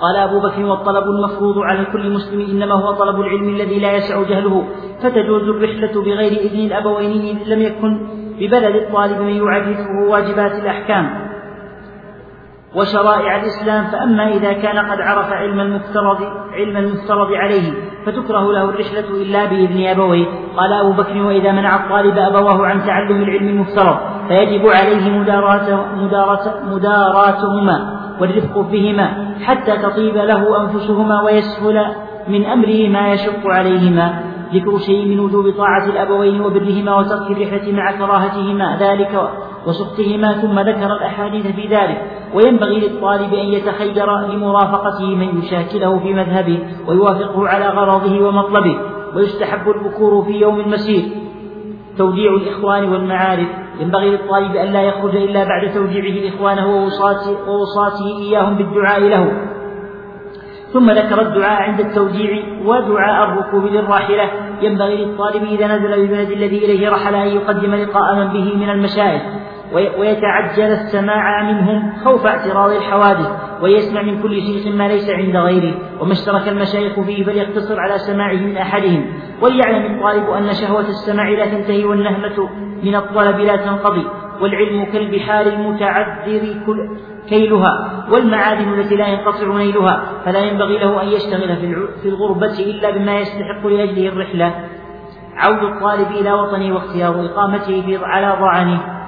قال 0.00 0.16
أبو 0.16 0.40
بكر 0.40 0.64
والطلب 0.64 1.04
المفروض 1.04 1.58
على 1.58 1.84
كل 1.84 2.10
مسلم 2.12 2.40
إنما 2.40 2.74
هو 2.74 2.92
طلب 2.92 3.20
العلم 3.20 3.48
الذي 3.48 3.78
لا 3.78 3.92
يسع 3.92 4.22
جهله 4.22 4.64
فتجوز 5.02 5.42
الرحلة 5.42 6.02
بغير 6.02 6.32
إذن 6.32 6.66
الأبوين 6.66 7.36
إن 7.36 7.52
لم 7.52 7.62
يكن 7.62 8.06
ببلد 8.40 8.76
الطالب 8.76 9.20
من 9.20 9.36
يعرفه 9.36 10.10
واجبات 10.10 10.52
الأحكام 10.52 11.30
وشرائع 12.74 13.36
الإسلام 13.36 13.84
فأما 13.84 14.28
إذا 14.28 14.52
كان 14.52 14.78
قد 14.78 15.00
عرف 15.00 15.32
علم 15.32 15.60
المفترض 15.60 16.18
علم 16.52 16.76
المفترض 16.76 17.32
عليه 17.32 17.72
فتكره 18.06 18.52
له 18.52 18.64
الرحلة 18.64 19.22
إلا 19.22 19.44
بإذن 19.44 19.86
أبويه. 19.86 20.26
قال 20.56 20.72
أبو 20.72 20.92
بكر 20.92 21.22
وإذا 21.22 21.52
منع 21.52 21.76
الطالب 21.76 22.18
أبواه 22.18 22.66
عن 22.66 22.86
تعلم 22.86 23.22
العلم 23.22 23.48
المفترض 23.48 23.96
فيجب 24.28 24.66
عليه 24.66 25.18
مداراة 25.18 25.94
مداراة 25.96 26.64
مداراتهما. 26.64 27.99
والرفق 28.20 28.58
بهما 28.58 29.34
حتى 29.44 29.76
تطيب 29.76 30.16
له 30.16 30.60
أنفسهما 30.62 31.22
ويسهل 31.22 31.86
من 32.28 32.44
أمره 32.46 32.88
ما 32.88 33.12
يشق 33.12 33.46
عليهما 33.46 34.20
ذكر 34.54 34.78
شيء 34.78 35.08
من 35.08 35.20
وجوب 35.20 35.50
طاعة 35.50 35.86
الأبوين 35.86 36.40
وبرهما 36.40 36.98
وترك 36.98 37.30
الرحلة 37.30 37.72
مع 37.72 37.92
كراهتهما 37.92 38.76
ذلك 38.80 39.30
وسخطهما 39.66 40.32
ثم 40.32 40.60
ذكر 40.60 40.92
الأحاديث 40.92 41.46
في 41.46 41.68
ذلك. 41.68 42.02
وينبغي 42.34 42.80
للطالب 42.80 43.34
أن 43.34 43.46
يتخير 43.46 44.06
لمرافقته 44.20 45.06
من 45.06 45.38
يشاكله 45.38 45.98
في 45.98 46.14
مذهبه 46.14 46.58
ويوافقه 46.88 47.48
على 47.48 47.68
غرضه 47.68 48.28
ومطلبه. 48.28 48.78
ويستحب 49.16 49.68
البكور 49.68 50.24
في 50.24 50.32
يوم 50.32 50.60
المسير. 50.60 51.02
توديع 52.00 52.30
الإخوان 52.40 52.82
والمعارف. 52.92 53.48
ينبغي 53.80 54.08
للطالب 54.10 54.52
أن 54.56 54.68
لا 54.72 54.82
يخرج 54.82 55.14
إلا 55.16 55.40
بعد 55.44 55.62
توديعه 55.74 56.16
إخوانه 56.30 56.66
ووصاته 57.48 58.06
إياهم 58.18 58.54
بالدعاء 58.58 59.00
له. 59.00 59.24
ثم 60.72 60.90
ذكر 60.90 61.18
الدعاء 61.20 61.62
عند 61.62 61.80
التوديع 61.80 62.30
ودعاء 62.68 63.18
الركوب 63.28 63.64
للراحلة. 63.74 64.26
ينبغي 64.62 64.96
للطالب 65.04 65.42
إذا 65.42 65.66
نزل 65.66 65.90
بالبلد 65.90 66.30
الذي 66.30 66.58
إليه 66.64 66.88
رحل 66.90 67.14
أن 67.14 67.28
يقدم 67.28 67.74
لقاء 67.74 68.14
من 68.14 68.26
به 68.26 68.56
من 68.56 68.70
المشايخ 68.70 69.22
ويتعجل 69.72 70.70
السماع 70.72 71.42
منهم 71.42 71.92
خوف 72.04 72.26
اعتراض 72.26 72.70
الحوادث. 72.70 73.49
ويسمع 73.62 74.02
من 74.02 74.22
كل 74.22 74.42
شيخ 74.42 74.74
ما 74.74 74.88
ليس 74.88 75.10
عند 75.10 75.36
غيره 75.36 75.74
وما 76.00 76.12
اشترك 76.12 76.48
المشايخ 76.48 77.00
فيه 77.00 77.24
فليقتصر 77.24 77.80
على 77.80 77.98
سماعه 77.98 78.34
من 78.34 78.56
أحدهم. 78.56 79.06
وليعلم 79.42 79.94
الطالب 79.94 80.30
أن 80.30 80.54
شهوة 80.54 80.88
السماع 80.88 81.28
لا 81.28 81.46
تنتهي 81.46 81.84
والنهمة 81.84 82.48
من 82.82 82.94
الطلب 82.94 83.38
لا 83.40 83.56
تنقضي 83.56 84.06
والعلم 84.40 84.84
كالبحار 84.84 85.46
المتعذر 85.46 86.54
كل 86.66 86.96
كيلها 87.28 88.04
والمعادن 88.12 88.80
التي 88.80 88.96
لا 88.96 89.06
ينقطع 89.08 89.56
نيلها 89.56 90.02
فلا 90.24 90.38
ينبغي 90.38 90.78
له 90.78 91.02
أن 91.02 91.08
يشتغل 91.08 91.56
في 92.02 92.08
الغربة 92.08 92.58
إلا 92.58 92.90
بما 92.90 93.18
يستحق 93.18 93.66
لأجله 93.66 94.08
الرحلة. 94.08 94.54
عود 95.36 95.62
الطالب 95.62 96.10
إلى 96.10 96.32
وطنه 96.32 96.74
واختيار 96.74 97.24
إقامته 97.24 97.98
على 98.02 98.36
ضعنه. 98.40 98.99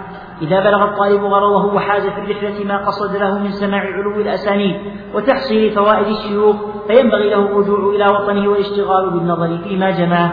إذا 0.43 0.61
بلغ 0.61 0.85
الطالب 0.85 1.25
غرضه 1.25 1.75
وحاز 1.75 2.03
في 2.07 2.21
الرحلة 2.21 2.65
ما 2.65 2.77
قصد 2.77 3.17
له 3.17 3.39
من 3.39 3.51
سماع 3.51 3.81
علو 3.81 4.21
الأسانيد 4.21 4.77
وتحصيل 5.15 5.71
فوائد 5.71 6.07
الشيوخ 6.07 6.57
فينبغي 6.87 7.31
له 7.31 7.39
الرجوع 7.39 7.95
إلى 7.95 8.07
وطنه 8.07 8.49
والاشتغال 8.49 9.11
بالنظر 9.11 9.59
فيما 9.59 9.91
جمع. 9.91 10.31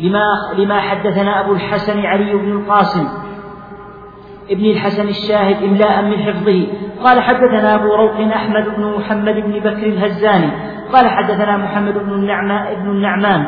لما 0.00 0.24
لما 0.58 0.80
حدثنا 0.80 1.40
أبو 1.40 1.52
الحسن 1.52 2.00
علي 2.00 2.34
بن 2.34 2.52
القاسم 2.52 3.08
ابن 4.50 4.64
الحسن 4.64 5.08
الشاهد 5.08 5.62
إملاء 5.62 6.02
من 6.02 6.16
حفظه 6.16 6.66
قال 7.04 7.20
حدثنا 7.20 7.74
أبو 7.74 7.94
روح 7.94 8.12
أحمد 8.36 8.64
بن 8.76 8.84
محمد 8.98 9.34
بن 9.34 9.60
بكر 9.60 9.86
الهزاني 9.86 10.50
قال 10.92 11.08
حدثنا 11.08 11.56
محمد 11.56 11.94
بن 11.94 12.12
النعمان 12.12 12.66
ابن 12.66 12.90
النعمان 12.90 13.46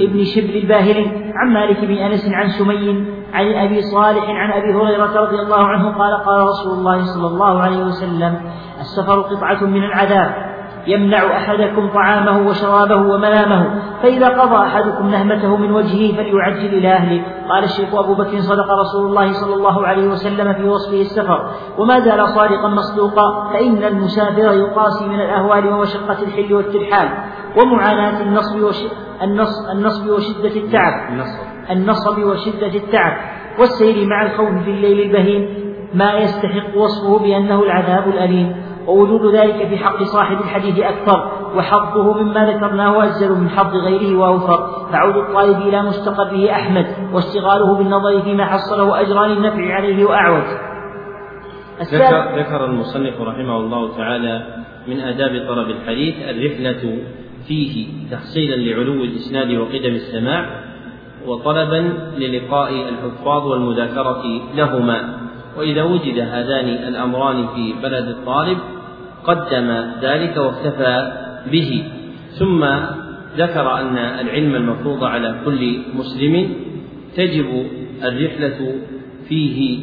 ابن 0.00 0.24
شبل 0.24 0.56
الباهلي 0.56 1.32
عن 1.34 1.52
مالك 1.52 1.84
بن 1.84 1.94
أنس 1.94 2.28
عن 2.32 2.48
سمي 2.48 3.04
عن 3.32 3.46
أبي 3.54 3.82
صالح 3.82 4.24
عن 4.28 4.50
أبي 4.52 4.74
هريرة 4.74 5.20
رضي 5.20 5.36
الله 5.36 5.66
عنه 5.66 5.98
قال 5.98 6.24
قال 6.24 6.40
رسول 6.40 6.78
الله 6.78 7.04
صلى 7.04 7.26
الله 7.26 7.60
عليه 7.60 7.84
وسلم 7.84 8.40
السفر 8.80 9.20
قطعة 9.20 9.64
من 9.64 9.84
العذاب 9.84 10.50
يمنع 10.86 11.36
أحدكم 11.36 11.88
طعامه 11.88 12.48
وشرابه 12.48 12.96
ومنامه 12.96 13.80
فإذا 14.02 14.28
قضى 14.28 14.66
أحدكم 14.66 15.10
نهمته 15.10 15.56
من 15.56 15.72
وجهه 15.72 16.16
فليعجل 16.16 16.66
إلى 16.66 16.92
أهله. 16.92 17.22
قال 17.48 17.64
الشيخ 17.64 17.94
أبو 17.94 18.14
بكر 18.14 18.40
صدق 18.40 18.66
رسول 18.80 19.06
الله 19.06 19.32
صلى 19.32 19.54
الله 19.54 19.86
عليه 19.86 20.08
وسلم 20.08 20.52
في 20.52 20.64
وصفه 20.64 21.00
السفر. 21.00 21.50
وما 21.78 22.00
زال 22.00 22.28
صادقا 22.28 22.68
مصدوقا 22.68 23.50
فإن 23.52 23.84
المسافر 23.84 24.52
يقاسي 24.52 25.08
من 25.08 25.20
الأهوال 25.20 25.72
ومشقة 25.72 26.22
الحل 26.22 26.54
والترحال. 26.54 27.08
ومعاناة 27.56 28.22
النصب. 28.22 28.56
النصب, 29.72 30.10
وشدة 30.10 30.56
التعب. 30.56 31.12
النصب. 31.12 31.40
النصب 31.70 32.18
وشدة 32.18 32.74
التعب. 32.74 33.12
والسير 33.58 34.06
مع 34.06 34.22
الخوف 34.22 34.64
في 34.64 34.70
الليل 34.70 35.00
البهيم. 35.00 35.48
ما 35.94 36.12
يستحق 36.14 36.76
وصفه 36.76 37.18
بأنه 37.18 37.62
العذاب 37.62 38.08
الأليم. 38.08 38.56
ووجود 38.86 39.34
ذلك 39.34 39.68
في 39.68 39.76
حق 39.76 40.02
صاحب 40.02 40.40
الحديث 40.40 40.78
أكثر. 40.78 41.30
وحظه 41.56 42.22
مما 42.22 42.50
ذكرناه 42.50 43.04
أجزل 43.04 43.40
من 43.40 43.48
حظ 43.48 43.76
غيره 43.76 44.18
وأوفر. 44.18 44.86
فعود 44.92 45.16
الطالب 45.16 45.58
إلى 45.58 45.82
مستقره 45.82 46.52
أحمد. 46.52 46.86
واشتغاله 47.12 47.74
بالنظر 47.74 48.22
فيما 48.22 48.44
حصله 48.44 49.00
أجران 49.00 49.30
النفع 49.30 49.74
عليه 49.74 50.04
وأعوج. 50.04 50.44
ذكر, 51.80 52.38
ذكر 52.38 52.64
المصنف 52.64 53.20
رحمه 53.20 53.56
الله 53.56 53.96
تعالى 53.96 54.46
من 54.88 55.00
آداب 55.00 55.48
طلب 55.48 55.70
الحديث 55.70 56.14
الرحلة 56.28 56.98
فيه 57.50 57.86
تحصيلا 58.10 58.56
لعلو 58.56 59.04
الإسناد 59.04 59.50
وقدم 59.50 59.94
السماع 59.94 60.62
وطلبا 61.26 61.92
للقاء 62.18 62.88
الحفاظ 62.88 63.46
والمذاكرة 63.46 64.22
لهما. 64.54 65.18
وإذا 65.56 65.82
وجد 65.82 66.18
هذان 66.18 66.68
الأمران 66.68 67.46
في 67.46 67.74
بلد 67.82 68.08
الطالب 68.08 68.58
قدم 69.24 69.68
ذلك 70.02 70.36
واكتفى 70.36 71.12
به. 71.52 71.84
ثم 72.38 72.64
ذكر 73.36 73.78
أن 73.78 73.98
العلم 73.98 74.54
المفروض 74.54 75.04
على 75.04 75.40
كل 75.44 75.78
مسلم. 75.94 76.54
تجب 77.16 77.66
الرحلة 78.02 78.74
فيه 79.28 79.78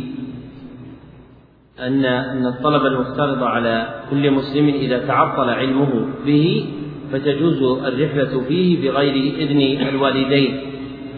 أن 1.80 2.06
أن 2.06 2.46
الطلب 2.46 2.86
المفترض 2.86 3.44
على 3.44 4.04
كل 4.10 4.32
مسلم 4.32 4.68
إذا 4.68 5.08
تعطل 5.08 5.50
علمه 5.50 6.08
به 6.26 6.66
فتجوز 7.12 7.64
الرحلة 7.64 8.42
فيه 8.48 8.90
بغير 8.90 9.34
إذن 9.40 9.88
الوالدين. 9.88 10.60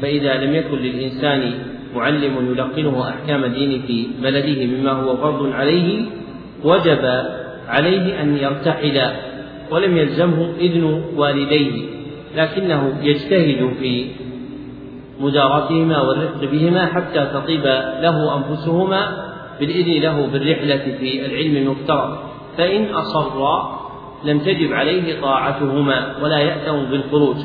فإذا 0.01 0.45
لم 0.45 0.55
يكن 0.55 0.77
للإنسان 0.77 1.53
معلم 1.95 2.51
يلقنه 2.51 3.09
أحكام 3.09 3.43
الدين 3.43 3.81
في 3.87 4.07
بلده 4.23 4.65
مما 4.65 4.91
هو 4.91 5.17
فرض 5.17 5.51
عليه 5.53 6.05
وجب 6.63 7.23
عليه 7.67 8.21
أن 8.21 8.37
يرتحل 8.37 9.01
ولم 9.71 9.97
يلزمه 9.97 10.49
إذن 10.59 11.03
والديه. 11.15 11.81
لكنه 12.37 12.97
يجتهد 13.03 13.73
في 13.79 14.05
مداراتهما 15.19 16.01
والرفق 16.01 16.51
بهما 16.51 16.85
حتى 16.85 17.29
تطيب 17.33 17.63
له 18.01 18.37
أنفسهما 18.37 19.29
بالإذن 19.59 20.01
له 20.01 20.27
بالرحلة 20.27 20.97
في 20.99 21.25
العلم 21.25 21.57
المفترض. 21.57 22.17
فإن 22.57 22.85
أصرا 22.85 23.78
لم 24.25 24.39
تجب 24.39 24.73
عليه 24.73 25.21
طاعتهما 25.21 26.15
ولا 26.21 26.37
يأتم 26.37 26.85
بالخروج. 26.85 27.35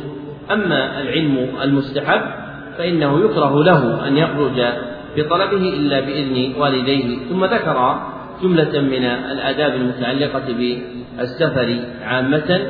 أما 0.53 1.01
العلم 1.01 1.49
المستحب 1.63 2.21
فإنه 2.79 3.25
يكره 3.25 3.65
له 3.65 4.09
أن 4.09 4.17
يخرج 4.17 4.63
بطلبه 5.17 5.69
إلا 5.69 6.01
بإذن 6.01 6.53
والديه. 6.59 7.19
ثم 7.31 7.45
ذكر 7.45 8.01
جملة 8.43 8.81
من 8.81 9.05
الآداب 9.05 9.75
المتعلقة 9.75 10.45
بالسفر 11.19 11.79
عامة 12.05 12.61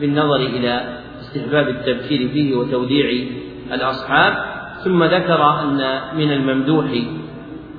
بالنظر 0.00 0.36
إلى 0.36 0.80
استحباب 1.20 1.68
التبكير 1.68 2.28
فيه 2.28 2.56
وتوديع 2.56 3.26
الأصحاب. 3.72 4.34
ثم 4.84 5.04
ذكر 5.04 5.60
أن 5.62 6.00
من 6.16 6.32
الممدوح 6.32 6.86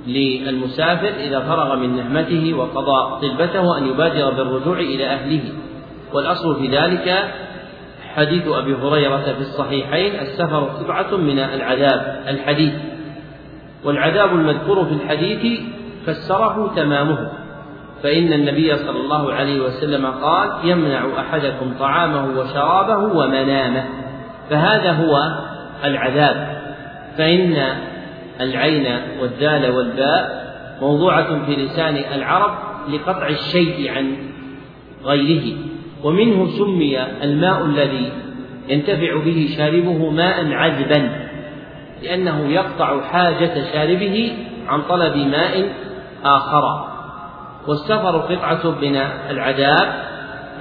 للمسافر 0.07 1.07
إذا 1.19 1.39
فرغ 1.39 1.76
من 1.76 1.95
نعمته 1.95 2.53
وقضى 2.53 3.21
طلبته 3.21 3.77
أن 3.77 3.88
يبادر 3.88 4.30
بالرجوع 4.30 4.80
إلى 4.80 5.07
أهله. 5.07 5.41
والأصل 6.13 6.55
في 6.55 6.67
ذلك 6.77 7.34
حديث 8.15 8.47
أبي 8.47 8.76
هريرة 8.76 9.17
في 9.17 9.41
الصحيحين 9.41 10.19
السفر 10.19 10.63
قطعة 10.63 11.17
من 11.17 11.39
العذاب 11.39 12.23
الحديث. 12.27 12.73
والعذاب 13.84 14.30
المذكور 14.30 14.85
في 14.85 14.93
الحديث 14.93 15.59
فسره 16.05 16.71
تمامه. 16.76 17.31
فإن 18.03 18.34
النبي 18.34 18.76
صلى 18.76 18.99
الله 18.99 19.34
عليه 19.34 19.61
وسلم 19.61 20.05
قال 20.05 20.49
يمنع 20.63 21.05
أحدكم 21.19 21.73
طعامه 21.80 22.39
وشرابه 22.39 23.13
ومنامه. 23.17 23.85
فهذا 24.49 24.91
هو 24.91 25.38
العذاب. 25.84 26.59
فإن 27.17 27.55
العين 28.41 29.01
والدال 29.21 29.71
والباء 29.71 30.49
موضوعة 30.81 31.45
في 31.45 31.55
لسان 31.55 31.95
العرب 31.95 32.51
لقطع 32.89 33.27
الشيء 33.27 33.91
عن 33.91 34.15
غيره 35.03 35.57
ومنه 36.03 36.47
سمي 36.47 37.01
الماء 37.23 37.65
الذي 37.65 38.11
ينتفع 38.67 39.17
به 39.25 39.49
شاربه 39.57 40.09
ماء 40.09 40.53
عذبا 40.53 41.29
لأنه 42.03 42.47
يقطع 42.47 43.01
حاجة 43.01 43.65
شاربه 43.73 44.33
عن 44.67 44.81
طلب 44.81 45.17
ماء 45.17 45.73
آخر. 46.23 46.89
والسفر 47.67 48.17
قطعة 48.17 48.71
من 48.81 48.95
العذاب 49.29 50.03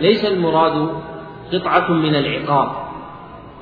ليس 0.01 0.25
المراد 0.25 0.89
قطعة 1.53 1.93
من 1.93 2.15
العقاب 2.15 2.69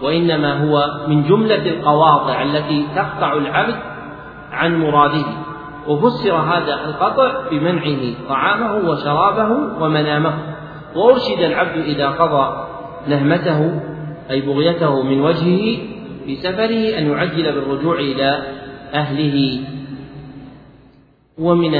وإنما 0.02 0.52
هو 0.64 1.01
من 1.09 1.22
جملة 1.22 1.66
القواطع 1.66 2.43
التي 2.43 2.86
تقطع 2.97 3.32
العبد 3.32 3.76
عن 4.57 4.81
مراده. 4.81 5.27
وفسر 5.89 6.35
هذا 6.35 6.74
القطع 6.85 7.33
بمنعه 7.51 8.28
طعامه 8.28 8.91
وشرابه 8.91 9.83
ومنامه. 9.85 10.35
وأرشد 10.97 11.41
العبد 11.41 11.77
إذا 11.85 12.09
قضى 12.09 12.66
نهمته 13.09 13.81
أي 14.31 14.41
بغيته 14.41 15.03
من 15.03 15.20
وجهه 15.20 15.78
في 16.24 16.37
سفره 16.37 16.99
أن 16.99 17.11
يعجل 17.11 17.53
بالرجوع 17.53 17.99
إلى 17.99 18.43
أهله. 18.95 19.61
ومن 21.39 21.74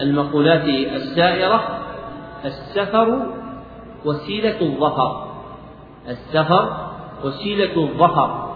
المقولات 0.00 0.64
السائرة 0.94 1.62
السفر 2.44 3.26
وسيلة 4.04 4.60
الظفر. 4.60 5.30
السفر 6.08 6.90
وسيلة 7.24 7.76
الظفر 7.76 8.50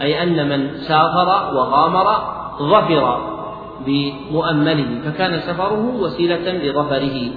أي 0.00 0.22
أن 0.22 0.48
من 0.48 0.74
سافر 0.74 1.54
وغامر 1.54 2.34
ظفر 2.62 3.18
بمؤمله 3.86 5.00
فكان 5.04 5.40
سفره 5.40 6.00
وسيلة 6.00 6.52
لظفره 6.52 7.30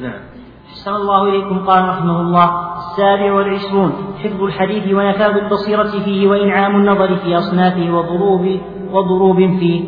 نعم. 0.00 0.20
أحسن 0.68 0.94
الله 0.94 1.22
إليكم 1.28 1.58
قال 1.66 1.88
رحمه 1.88 2.20
الله 2.20 2.74
السابع 2.76 3.32
والعشرون 3.32 3.92
حفظ 4.24 4.42
الحديث 4.42 4.94
ونفاذ 4.94 5.36
البصيرة 5.36 5.90
فيه 6.04 6.28
وإنعام 6.28 6.76
النظر 6.76 7.16
في 7.16 7.38
أصنافه 7.38 7.90
وضروب 7.90 8.60
وضروب 8.92 9.36
فيه. 9.36 9.84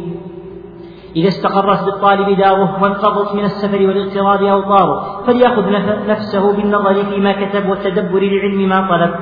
إذا 1.16 1.28
استقرت 1.28 1.84
بالطالب 1.84 2.38
داره 2.38 2.82
وانقضت 2.82 3.34
من 3.34 3.44
السفر 3.44 3.86
والاغتراب 3.86 4.42
أوطاره 4.42 5.22
فليأخذ 5.26 5.70
نفسه 6.08 6.52
بالنظر 6.52 7.04
فيما 7.04 7.32
كتب 7.32 7.68
والتدبر 7.68 8.20
لعلم 8.20 8.68
ما 8.68 8.88
طلب. 8.88 9.14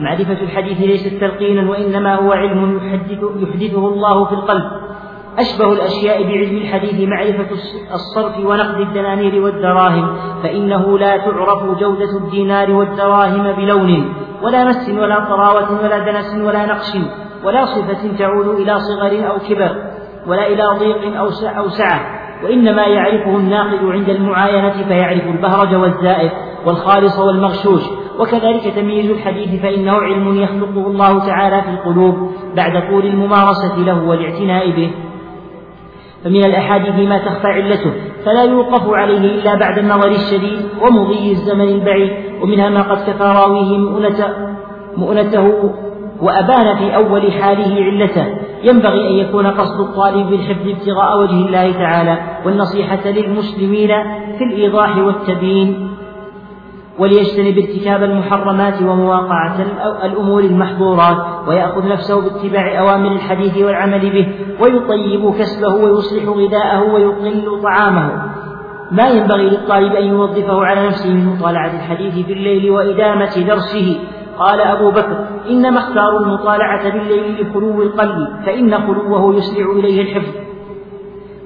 معرفة 0.00 0.42
الحديث 0.42 0.80
ليست 0.80 1.20
تلقينا 1.20 1.70
وإنما 1.70 2.14
هو 2.14 2.32
علم 2.32 2.76
يحدث 2.76 3.18
يحدثه 3.36 3.88
الله 3.88 4.24
في 4.24 4.32
القلب. 4.32 4.79
أشبه 5.38 5.72
الأشياء 5.72 6.22
بعلم 6.22 6.56
الحديث 6.56 7.08
معرفة 7.08 7.46
الصرف 7.94 8.38
ونقد 8.38 8.80
الدنانير 8.80 9.42
والدراهم 9.42 10.16
فإنه 10.42 10.98
لا 10.98 11.16
تعرف 11.16 11.78
جودة 11.80 12.16
الدينار 12.18 12.70
والدراهم 12.70 13.52
بلون 13.52 14.14
ولا 14.42 14.64
مس 14.64 14.88
ولا 14.88 15.24
طراوة 15.24 15.82
ولا 15.82 15.98
دنس 15.98 16.34
ولا 16.46 16.66
نقش 16.66 16.96
ولا 17.44 17.64
صفة 17.64 18.16
تعود 18.18 18.60
إلى 18.60 18.80
صغر 18.80 19.30
أو 19.30 19.38
كبر 19.48 19.76
ولا 20.26 20.46
إلى 20.46 20.66
ضيق 20.78 21.18
أو 21.56 21.68
سعة 21.68 22.20
وإنما 22.44 22.82
يعرفه 22.82 23.36
الناقد 23.36 23.84
عند 23.84 24.08
المعاينة 24.08 24.84
فيعرف 24.88 25.26
البهرج 25.26 25.74
والزائف 25.74 26.32
والخالص 26.66 27.18
والمغشوش 27.18 27.82
وكذلك 28.18 28.74
تمييز 28.76 29.10
الحديث 29.10 29.62
فإنه 29.62 29.92
علم 29.92 30.42
يخلقه 30.42 30.86
الله 30.86 31.26
تعالى 31.26 31.62
في 31.62 31.68
القلوب 31.68 32.30
بعد 32.56 32.90
طول 32.90 33.06
الممارسة 33.06 33.78
له 33.78 34.04
والاعتناء 34.04 34.70
به. 34.70 34.90
فمن 36.24 36.44
الأحاديث 36.44 37.08
ما 37.08 37.18
تخفى 37.18 37.46
علته 37.46 37.90
فلا 38.24 38.42
يوقف 38.44 38.90
عليه 38.90 39.18
إلا 39.18 39.54
بعد 39.54 39.78
النظر 39.78 40.08
الشديد 40.08 40.60
ومضي 40.82 41.32
الزمن 41.32 41.68
البعيد 41.68 42.10
ومنها 42.42 42.68
ما 42.68 42.82
قد 42.82 42.98
كفى 42.98 43.22
راويه 43.24 43.78
مؤنته 44.96 45.72
وأبان 46.20 46.76
في 46.76 46.94
أول 46.96 47.32
حاله 47.32 47.84
علته. 47.84 48.26
ينبغي 48.64 49.08
أن 49.08 49.14
يكون 49.14 49.46
قصد 49.46 49.80
الطالب 49.80 50.30
بالحفظ 50.30 50.68
ابتغاء 50.68 51.18
وجه 51.18 51.46
الله 51.46 51.72
تعالى 51.72 52.18
والنصيحة 52.46 53.10
للمسلمين 53.10 53.88
في 54.38 54.44
الإيضاح 54.44 54.96
والتبيين. 54.98 55.89
وليجتنب 57.00 57.58
ارتكاب 57.58 58.02
المحرمات 58.02 58.82
ومواقعة 58.82 59.56
الأمور 60.04 60.40
المحظورات 60.40 61.48
ويأخذ 61.48 61.88
نفسه 61.88 62.20
باتباع 62.20 62.78
أوامر 62.78 63.12
الحديث 63.12 63.58
والعمل 63.58 64.10
به 64.10 64.28
ويطيب 64.60 65.34
كسبه 65.38 65.74
ويصلح 65.74 66.24
غذاءه 66.24 66.92
ويقل 66.92 67.62
طعامه. 67.62 68.22
ما 68.90 69.08
ينبغي 69.08 69.50
للطالب 69.50 69.92
أن 69.92 70.04
يوظفه 70.04 70.64
على 70.64 70.86
نفسه 70.86 71.14
من 71.14 71.26
مطالعة 71.26 71.70
الحديث 71.74 72.26
في 72.26 72.32
الليل 72.32 72.70
وإدامة 72.70 73.44
درسه. 73.48 73.98
قال 74.38 74.60
أبو 74.60 74.90
بكر 74.90 75.26
إنما 75.50 75.78
اختاروا 75.78 76.20
المطالعة 76.20 76.90
بالليل 76.90 77.42
لخلو 77.42 77.82
القلب 77.82 78.28
فإن 78.46 78.78
خلوه 78.78 79.34
يسرع 79.34 79.72
إليه 79.72 80.02
الحفظ. 80.02 80.49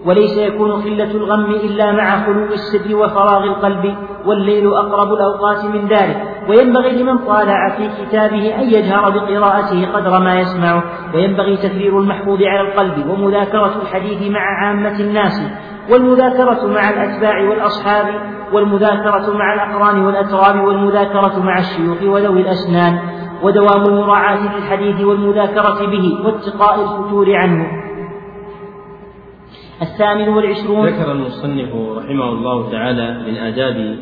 وليس 0.07 0.39
يكون 0.39 0.73
قلة 0.73 1.11
الغم 1.11 1.51
إلا 1.51 1.93
مع 1.93 2.27
خلو 2.27 2.45
السر 2.45 2.97
وفراغ 2.97 3.45
القلب 3.45 3.95
والليل 4.27 4.75
أقرب 4.75 5.13
الأوقات 5.13 5.65
من 5.65 5.89
ذلك. 5.89 6.17
وينبغي 6.49 7.03
لمن 7.03 7.19
طالع 7.19 7.69
في 7.77 7.89
كتابه 7.89 8.55
أن 8.55 8.63
يجهر 8.63 9.11
بقراءته 9.11 9.93
قدر 9.95 10.19
ما 10.19 10.41
يسمعه 10.41 10.83
وينبغي 11.15 11.57
تكرير 11.57 11.99
المحفوظ 11.99 12.43
على 12.43 12.61
القلب 12.61 13.11
ومذاكرة 13.11 13.73
الحديث 13.83 14.31
مع 14.31 14.41
عامة 14.41 15.01
الناس. 15.01 15.43
والمذاكرة 15.91 16.67
مع 16.67 16.91
الأتباع 16.91 17.49
والأصحاب 17.49 18.07
والمذاكرة 18.53 19.37
مع 19.37 19.55
الأقران 19.55 20.07
والأتراب 20.07 20.65
والمذاكرة 20.65 21.43
مع 21.45 21.59
الشيوخ 21.59 22.03
وذوي 22.03 22.41
الأسنان. 22.41 22.99
ودوام 23.43 23.83
المراعاة 23.83 24.57
للحديث 24.57 25.01
والمذاكرة 25.01 25.87
به 25.87 26.19
واتقاء 26.25 26.83
الفتور 26.83 27.37
عنه. 27.37 27.67
الثامن 29.83 30.29
والعشرون. 30.29 30.87
ذكر 30.87 31.13
المصنف 31.13 31.75
رحمه 31.97 32.29
الله 32.33 32.71
تعالى 32.71 33.19
من 33.27 33.37
آداب 33.37 33.97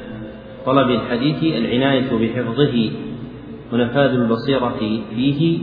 طلب 0.66 0.90
الحديث 0.90 1.43
العناية 1.43 2.11
بحفظه 2.20 2.90
ونفاذ 3.73 4.11
البصيرة 4.11 5.01
فيه 5.15 5.59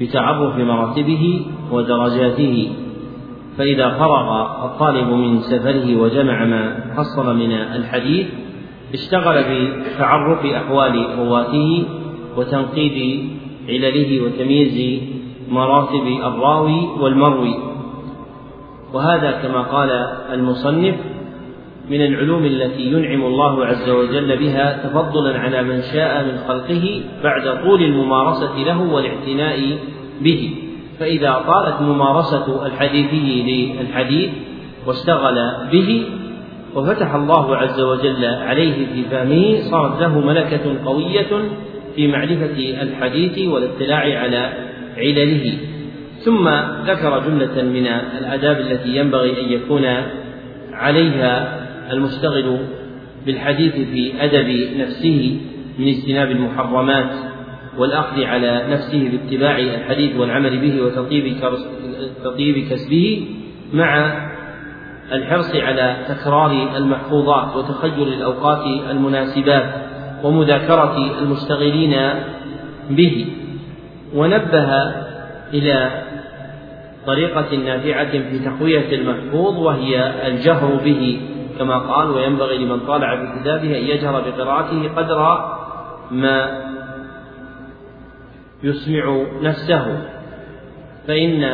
بتعرف 0.00 0.56
مراتبه 0.56 1.46
ودرجاته. 1.72 2.70
فإذا 3.58 3.88
فرغ 3.98 4.42
الطالب 4.64 5.08
من 5.08 5.40
سفره 5.40 5.96
وجمع 5.96 6.44
ما 6.44 6.94
حصل 6.96 7.36
من 7.36 7.52
الحديث 7.52 8.26
اشتغل 8.94 9.44
بتعرف 9.44 10.46
أحوال 10.46 11.06
رواته 11.18 11.84
وتنقيب 12.36 13.28
علله 13.68 14.20
وتمييز 14.24 15.02
مراتب 15.50 16.06
الراوي 16.06 16.80
والمروي. 17.00 17.67
وهذا 18.92 19.30
كما 19.30 19.62
قال 19.62 19.90
المصنف 20.32 20.94
من 21.90 22.00
العلوم 22.04 22.44
التي 22.44 22.82
ينعم 22.82 23.22
الله 23.22 23.66
عز 23.66 23.90
وجل 23.90 24.36
بها 24.36 24.88
تفضلا 24.88 25.38
على 25.38 25.62
من 25.62 25.82
شاء 25.82 26.24
من 26.24 26.38
خلقه 26.48 27.00
بعد 27.24 27.62
طول 27.62 27.82
الممارسة 27.82 28.58
له 28.58 28.80
والاعتناء 28.80 29.78
به. 30.20 30.50
فإذا 31.00 31.44
طالت 31.46 31.80
ممارسة 31.80 32.66
الحديثي 32.66 33.42
للحديث 33.80 34.30
واشتغل 34.86 35.52
به 35.72 36.04
وفتح 36.74 37.14
الله 37.14 37.56
عز 37.56 37.80
وجل 37.80 38.24
عليه 38.24 38.86
في 38.86 39.02
فهمه 39.10 39.60
صارت 39.70 40.00
له 40.00 40.20
ملكة 40.20 40.84
قوية 40.84 41.48
في 41.96 42.08
معرفة 42.08 42.82
الحديث 42.82 43.48
والاطلاع 43.48 44.20
على 44.20 44.52
علله. 44.98 45.58
ثم 46.24 46.48
ذكر 46.86 47.18
جملة 47.28 47.62
من 47.62 47.86
الآداب 48.18 48.60
التي 48.60 48.96
ينبغي 48.96 49.44
أن 49.44 49.52
يكون 49.52 49.84
عليها 50.72 51.58
المشتغل 51.92 52.58
بالحديث 53.26 53.72
في 53.74 54.12
أدب 54.24 54.78
نفسه 54.78 55.40
من 55.78 55.88
اجتناب 55.88 56.30
المحرمات 56.30 57.10
والأخذ 57.78 58.22
على 58.24 58.64
نفسه 58.70 59.10
باتباع 59.10 59.58
الحديث 59.58 60.16
والعمل 60.16 60.58
به 60.58 60.82
وتطيب 60.82 61.36
تطيب 62.24 62.68
كسبه 62.70 63.26
مع 63.72 64.14
الحرص 65.12 65.54
على 65.54 65.96
تكرار 66.08 66.76
المحفوظات 66.76 67.56
وتخيل 67.56 68.08
الأوقات 68.08 68.90
المناسبات 68.90 69.74
ومذاكرة 70.24 71.18
المشتغلين 71.22 71.96
به. 72.90 73.26
ونبه 74.14 75.07
إلى 75.54 76.02
طريقة 77.06 77.56
نافعة 77.56 78.10
في 78.10 78.38
تقوية 78.38 78.94
المحفوظ 78.94 79.58
وهي 79.58 80.26
الجهر 80.26 80.74
به 80.84 81.20
كما 81.58 81.78
قال 81.78 82.10
وينبغي 82.10 82.58
لمن 82.58 82.80
طالع 82.80 83.16
في 83.16 83.40
كتابه 83.40 83.78
أن 83.78 83.84
يجهر 83.84 84.20
بقراءته 84.20 84.90
قدر 84.96 85.48
ما 86.10 86.64
يسمع 88.62 89.26
نفسه. 89.42 90.08
فإن 91.08 91.44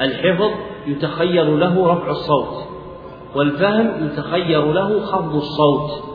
الحفظ 0.00 0.50
يتخير 0.86 1.56
له 1.56 1.92
رفع 1.92 2.10
الصوت 2.10 2.68
والفهم 3.34 4.06
يتخير 4.06 4.72
له 4.72 5.00
خفض 5.00 5.34
الصوت. 5.34 6.12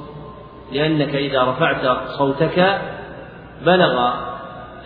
لأنك 0.73 1.15
إذا 1.15 1.43
رفعت 1.43 1.97
صوتك 2.07 2.81
بلغ 3.65 4.13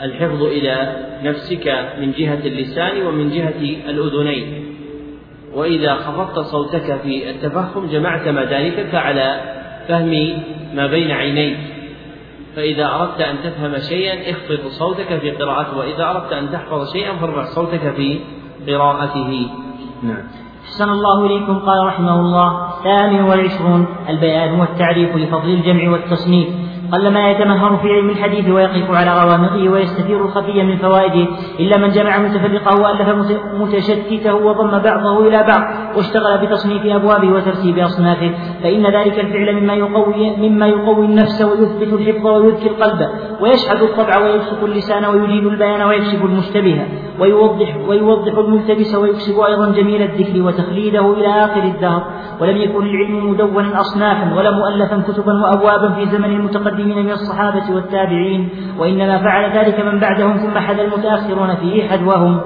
الحفظ 0.02 0.44
إلى 0.44 0.96
نفسك 1.24 1.68
من 2.00 2.12
جهة 2.12 2.40
اللسان 2.46 3.06
ومن 3.06 3.30
جهة 3.30 3.90
الأذنين. 3.90 4.66
وإذا 5.54 5.96
خفضت 5.96 6.40
صوتك 6.40 7.00
في 7.04 7.30
التفهم 7.30 7.88
جمعت 7.88 8.28
مداركك 8.28 8.96
على 8.96 9.42
فهم 9.88 10.42
ما 10.74 10.88
بين 10.88 11.12
عينيك. 11.12 11.58
فإذا 12.56 12.86
أردت 12.86 13.22
أن 13.22 13.36
تفهم 13.44 13.78
شيئا 13.78 14.32
اخفض 14.32 14.68
صوتك 14.68 15.18
في 15.18 15.32
قراءته. 15.32 15.78
وإذا 15.78 16.10
أردت 16.10 16.34
أن 16.34 16.52
تحفظ 16.52 16.94
شيئا 16.94 17.14
فارفع 17.16 17.44
صوتك 17.44 17.94
في 17.96 18.20
قراءته. 18.68 19.50
نعم. 20.04 20.24
أحسن 20.66 20.90
الله 20.90 21.26
إليكم. 21.26 21.60
قال 21.60 21.88
رحمه 21.88 22.20
الله 22.20 22.70
الثامن 22.78 23.22
والعشرون 23.22 23.86
البيان 24.10 24.60
والتعريف 24.60 25.16
لفضل 25.16 25.50
الجمع 25.50 25.92
والتصنيف. 25.92 26.48
قلما 26.92 27.30
يتمهر 27.32 27.78
في 27.78 27.88
علم 27.94 28.10
الحديث 28.10 28.50
ويقف 28.50 28.92
على 28.92 29.12
غوامضه 29.12 29.70
ويستثير 29.70 30.26
الخفي 30.26 30.64
من 30.64 30.78
فوائده 30.78 31.28
إلا 31.60 31.78
من 31.78 31.90
جمع 31.90 32.18
متفرقه 32.18 32.82
وألف 32.82 33.32
متشتته 33.54 34.36
وضم 34.36 34.80
بعضه 34.80 35.28
إلى 35.28 35.44
بعض 35.44 35.62
واشتغل 35.98 36.46
بتصنيف 36.46 36.86
أبوابه 36.86 37.32
وترتيب 37.32 37.80
أصنافه 37.80 38.32
فإن 38.64 38.86
ذلك 38.86 39.20
الفعل 39.20 39.62
مما 39.62 39.74
يقوي 39.74 40.38
مما 40.38 40.68
يقوي 40.68 41.06
النفس 41.06 41.42
ويثبت 41.42 41.94
الحفظ 41.94 42.28
ويذكي 42.28 42.68
القلب 42.68 43.10
ويشحذ 43.42 43.84
الطبع 43.84 44.18
ويبسط 44.18 44.64
اللسان 44.64 45.06
ويجيد 45.06 45.46
البيان 45.46 45.82
ويكشف 45.82 46.26
المشتبه 46.26 46.86
ويوضح 47.20 47.78
ويوضح 47.88 48.38
الملتبس 48.38 48.96
ويكسب 48.96 49.40
أيضا 49.40 49.72
جميل 49.72 50.02
الذكر 50.02 50.42
وتخليده 50.42 51.14
إلى 51.14 51.28
آخر 51.28 51.64
الدهر 51.64 52.04
ولم 52.42 52.58
يكن 52.58 52.86
العلم 52.86 53.30
مدونا 53.30 53.82
أصنافا 53.82 54.36
ولا 54.36 54.52
مؤلفا 54.52 55.04
كتبا 55.08 55.34
وأبوابا 55.44 55.90
في 55.90 56.06
زمن 56.06 56.26
المتقدمين 56.26 56.81
من 56.88 57.12
الصحابة 57.12 57.76
والتابعين 57.76 58.50
وإنما 58.78 59.18
فعل 59.18 59.58
ذلك 59.58 59.80
من 59.80 60.00
بعدهم 60.00 60.38
ثم 60.38 60.60
حد 60.60 60.80
المتأخرون 60.80 61.56
فيه 61.56 61.90
حدوهم. 61.90 62.42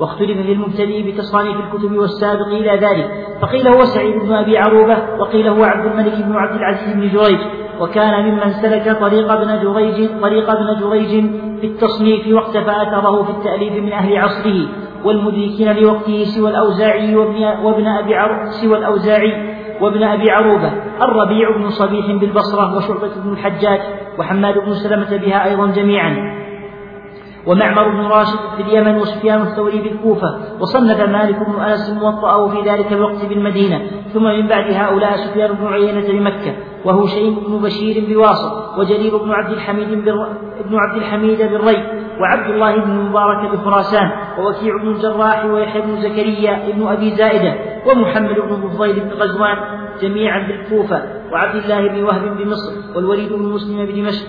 واختلف 0.00 0.46
في 0.46 0.52
المبتدئ 0.52 1.12
بتصانيف 1.12 1.56
الكتب 1.56 1.96
والسابق 1.96 2.46
إلى 2.46 2.70
ذلك 2.70 3.10
فقيل 3.40 3.68
هو 3.68 3.84
سعيد 3.84 4.14
بن 4.14 4.32
أبي 4.32 4.58
عروبة 4.58 4.96
وقيل 5.18 5.48
هو 5.48 5.64
عبد 5.64 5.86
الملك 5.86 6.12
بن 6.12 6.36
عبد 6.36 6.56
العزيز 6.56 6.94
بن 6.94 7.08
جريج 7.08 7.38
وكان 7.80 8.24
ممن 8.24 8.52
سلك 8.52 8.98
طريق 9.00 9.32
ابن 9.32 9.62
جريج 9.62 10.08
طريق 10.22 10.50
ابن 10.50 10.80
جريج 10.80 11.30
في 11.60 11.66
التصنيف 11.66 12.28
واقتفى 12.28 12.70
أثره 12.82 13.22
في 13.22 13.30
التأليف 13.30 13.72
من 13.72 13.92
أهل 13.92 14.16
عصره 14.16 14.68
والمدركين 15.04 15.76
لوقته 15.76 16.24
سوى 16.24 16.50
الأوزاعي 16.50 17.16
وابن, 17.16 17.44
وابن 17.64 17.86
أبي 17.86 18.14
عر 18.14 18.50
سوى 18.50 18.78
الأوزاعي. 18.78 19.57
وابن 19.80 20.02
أبي 20.02 20.30
عروبة 20.30 20.72
الربيع 21.02 21.56
بن 21.56 21.70
صبيح 21.70 22.06
بالبصرة 22.06 22.76
وشعبة 22.76 23.10
بن 23.24 23.32
الحجاج 23.32 23.80
وحماد 24.18 24.58
بن 24.58 24.74
سلمة 24.74 25.16
بها 25.16 25.44
أيضا 25.44 25.66
جميعا. 25.66 26.38
ومعمر 27.48 27.88
بن 27.88 28.06
راشد 28.06 28.38
في 28.56 28.62
اليمن 28.62 28.96
وسفيان 28.96 29.42
الثوري 29.42 29.78
بالكوفة 29.78 30.38
وصنف 30.60 31.00
مالك 31.00 31.36
بن 31.48 31.60
أنس 31.60 31.90
موطأه 31.90 32.48
في 32.48 32.70
ذلك 32.70 32.92
الوقت 32.92 33.24
بالمدينة 33.24 33.80
ثم 34.14 34.22
من 34.22 34.46
بعد 34.46 34.72
هؤلاء 34.72 35.16
سفيان 35.16 35.52
بن 35.52 35.66
عيينة 35.66 36.08
بمكة 36.08 36.56
وهشيم 36.84 37.34
بن 37.34 37.58
بشير 37.62 38.04
بواسط 38.08 38.78
وجرير 38.78 39.16
بن 39.16 39.30
عبد 39.30 39.52
الحميد 39.52 39.88
بن 40.68 40.76
عبد 40.76 40.96
الحميد 40.96 41.38
بالري 41.38 41.82
وعبد 42.20 42.50
الله 42.50 42.76
بن 42.76 42.90
مبارك 42.90 43.50
بخراسان 43.52 44.10
ووكيع 44.38 44.76
بن 44.82 44.88
الجراح 44.88 45.44
ويحيى 45.44 45.82
بن 45.82 46.00
زكريا 46.00 46.72
بن 46.72 46.86
أبي 46.86 47.10
زائدة 47.10 47.54
ومحمد 47.86 48.34
بن 48.34 48.62
الفضيل 48.64 49.00
بن 49.00 49.10
غزوان 49.10 49.56
جميعا 50.02 50.46
بالكوفة 50.46 51.02
وعبد 51.32 51.54
الله 51.54 51.88
بن 51.88 52.02
وهب 52.02 52.36
بمصر 52.36 52.72
والوليد 52.96 53.32
بن 53.32 53.42
مسلم 53.42 53.86
بدمشق. 53.86 54.26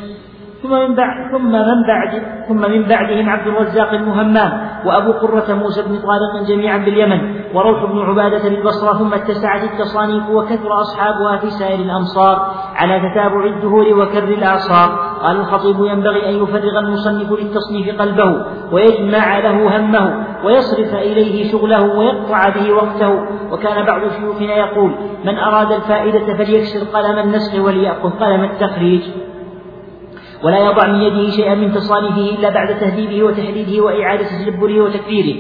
ثم 0.64 0.72
من 0.72 0.96
بعد 0.96 1.32
ثم 1.32 1.52
من 1.52 1.84
بعد 1.88 2.22
ثم 2.48 2.72
من 2.72 2.84
بعدهم 2.84 3.30
عبد 3.30 3.48
الرزاق 3.48 3.94
المهمام 3.94 4.52
وأبو 4.86 5.12
قرة 5.12 5.54
موسى 5.54 5.82
بن 5.82 6.00
طارق 6.00 6.48
جميعا 6.48 6.78
باليمن 6.78 7.20
وروح 7.54 7.92
بن 7.92 8.00
عبادة 8.00 8.50
بالبصرة 8.50 8.94
ثم 8.94 9.14
اتسعت 9.14 9.64
التصانيف 9.64 10.30
وكثر 10.30 10.82
أصحابها 10.82 11.38
في 11.38 11.50
سائر 11.50 11.80
الأمصار 11.80 12.52
على 12.76 13.00
تتابع 13.00 13.46
الدهور 13.46 13.86
وكر 13.94 14.24
الاعصار 14.24 14.90
قال 15.24 15.38
الخطيب 15.38 15.76
ينبغي 15.80 16.30
أن 16.30 16.44
يفرغ 16.44 16.80
المصنف 16.80 17.32
للتصنيف 17.32 18.02
قلبه 18.02 18.46
ويجمع 18.72 19.40
له 19.40 19.78
همه 19.78 20.26
ويصرف 20.46 20.96
إليه 20.96 21.52
شغله 21.52 21.98
ويقطع 21.98 22.50
به 22.50 22.74
وقته. 22.74 23.26
وكان 23.52 23.86
بعض 23.86 24.02
شيوخنا 24.20 24.56
يقول 24.56 24.92
من 25.26 25.38
أراد 25.38 25.72
الفائدة 25.72 26.34
فليكسر 26.34 26.98
قلم 26.98 27.20
النسخ 27.20 27.66
وليأخذ 27.66 28.10
قلم 28.10 28.44
التخريج. 28.44 29.02
ولا 30.44 30.58
يضع 30.58 30.88
من 30.88 31.02
يده 31.02 31.30
شيئا 31.30 31.56
من 31.56 31.72
تصانيفه 31.72 32.40
إلا 32.40 32.50
بعد 32.50 32.80
تهذيبه 32.80 33.24
وتحديده 33.24 33.84
وإعادة 33.84 34.26
تدبره 34.46 34.82
وتكبيره. 34.82 35.36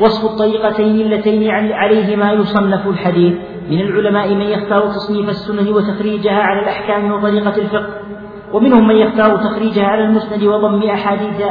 وصف 0.00 0.30
الطريقتين 0.30 1.00
اللتين 1.00 1.50
عليهما 1.50 2.32
يصنف 2.32 2.86
الحديث. 2.88 3.34
من 3.70 3.80
العلماء 3.80 4.34
من 4.34 4.46
يختار 4.46 4.82
تصنيف 4.86 5.28
السنن 5.28 5.72
وتخريجها 5.72 6.42
على 6.42 6.60
الأحكام 6.60 7.12
وطريقة 7.12 7.56
الفقه. 7.56 7.88
ومنهم 8.52 8.88
من 8.88 8.96
يختار 8.96 9.36
تخريجها 9.36 9.86
على 9.86 10.04
المسند 10.04 10.42
وضم 10.44 10.82
أحاديث 10.82 11.42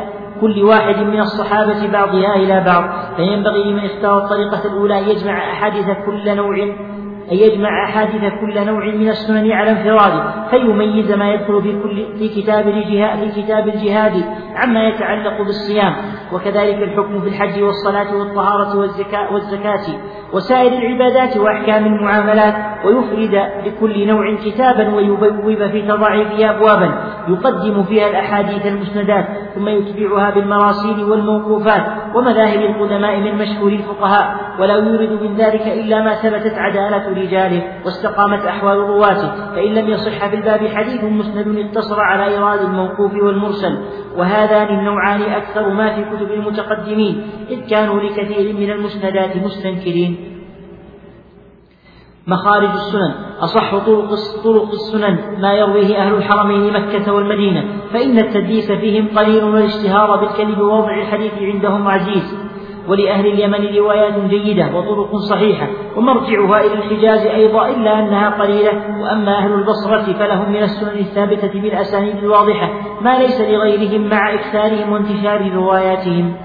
كل 0.42 0.64
واحد 0.64 1.00
من 1.04 1.20
الصحابة 1.20 1.92
بعضها 1.92 2.36
إلى 2.36 2.64
بعض. 2.66 3.16
فينبغي 3.16 3.64
لمن 3.64 3.86
اختار 3.86 4.18
الطريقة 4.18 4.66
الأولى 4.66 5.00
أن 5.00 5.10
يجمع 5.10 5.52
أحاديث 5.52 5.86
كل 6.06 6.36
نوع. 6.36 6.76
أن 7.32 7.38
يجمع 7.38 7.84
أحاديث 7.84 8.22
كل 8.42 8.66
نوع 8.66 8.86
من 8.86 9.10
السنن 9.10 9.52
على 9.52 9.72
انفراده 9.72 10.50
فيميز 10.50 11.12
ما 11.12 11.34
يدخل 11.34 11.62
في 11.62 11.72
كل 11.84 12.18
في 12.20 12.42
كتاب 12.42 12.68
الجهاد 12.68 13.32
في 13.32 13.42
كتاب 13.42 13.68
الجهاد 13.68 14.24
عما 14.56 14.84
يتعلق 14.88 15.38
بالصيام. 15.38 15.94
وكذلك 16.34 16.76
الحكم 16.76 17.22
في 17.22 17.28
الحج 17.28 17.64
والصلاة 17.64 18.16
والطهارة 18.16 18.78
والزكاة, 18.78 19.34
والزكاة 19.34 19.86
وسائر 20.34 20.74
العبادات 20.74 21.38
وأحكام 21.38 21.86
المعاملات 21.86 22.56
ويفرد 22.86 23.50
لكل 23.66 24.08
نوع 24.08 24.36
كتابا 24.36 24.96
ويبوب 24.96 25.68
في 25.68 25.82
تضاعفه 25.82 26.50
أبوابا. 26.50 27.04
يقدم 27.28 27.84
فيها 27.84 28.08
الأحاديث 28.10 28.66
المسندات 28.66 29.26
ثم 29.56 29.68
يتبعها 29.68 30.30
بالمراسيل 30.30 31.04
والموقوفات. 31.04 31.84
ومذاهب 32.16 32.60
القدماء 32.60 33.20
من 33.20 33.36
مشهور 33.36 33.72
الفقهاء 33.72 34.56
ولا 34.60 34.74
يورد 34.76 35.22
من 35.22 35.36
ذلك 35.36 35.68
إلا 35.68 36.02
ما 36.02 36.16
ثبتت 36.16 36.54
عدالة 36.54 37.10
رجاله 37.10 37.64
واستقامت 37.86 38.46
أحوال 38.46 38.78
رواته 38.78 39.56
فإن 39.56 39.74
لم 39.74 39.90
يصح 39.90 40.28
في 40.28 40.36
الباب 40.36 40.68
حديث 40.68 41.04
مسند 41.04 41.58
اقتصر 41.58 42.00
على 42.00 42.26
إيراد 42.28 42.60
الموقوف 42.60 43.14
والمرسل 43.14 43.78
وهذان 44.18 44.80
النوعان 44.80 45.22
أكثر 45.22 45.70
ما 45.70 45.96
في 45.96 46.02
كتب 46.04 46.32
المتقدمين 46.32 47.24
إذ 47.50 47.70
كانوا 47.70 48.00
لكثير 48.00 48.54
من 48.54 48.72
المسندات 48.72 49.38
مستنكرين. 49.38 50.41
مخارج 52.28 52.70
السنن 52.70 53.14
أصح 53.40 53.76
طرق 53.76 54.10
طرق 54.44 54.72
السنن 54.72 55.42
ما 55.42 55.54
يرويه 55.54 55.98
أهل 55.98 56.14
الحرمين 56.14 56.74
مكة 56.74 57.14
والمدينة 57.14 57.64
فإن 57.94 58.18
التدليس 58.18 58.72
فيهم 58.72 59.08
قليل 59.18 59.44
والاشتهار 59.44 60.20
بالكذب 60.20 60.62
ووضع 60.62 60.94
الحديث 60.98 61.34
عندهم 61.42 61.88
عزيز. 61.88 62.52
ولأهل 62.88 63.26
اليمن 63.28 63.78
روايات 63.78 64.14
جيدة 64.30 64.76
وطرق 64.76 65.16
صحيحة 65.16 65.68
ومرجعها 65.98 66.66
إلى 66.66 66.74
الحجاز 66.74 67.26
أيضا 67.26 67.70
إلا 67.70 68.00
أنها 68.00 68.30
قليلة 68.30 68.72
وأما 69.02 69.38
أهل 69.38 69.54
البصرة 69.54 70.14
فلهم 70.14 70.52
من 70.52 70.64
السنن 70.64 71.00
الثابتة 71.00 71.62
بالأسانيد 71.62 72.18
الواضحة 72.18 72.70
ما 73.02 73.20
ليس 73.20 73.42
لغيرهم 73.42 74.10
مع 74.10 74.34
إكثارهم 74.34 74.94
وانتشار 74.94 75.52
رواياتهم. 75.54 76.36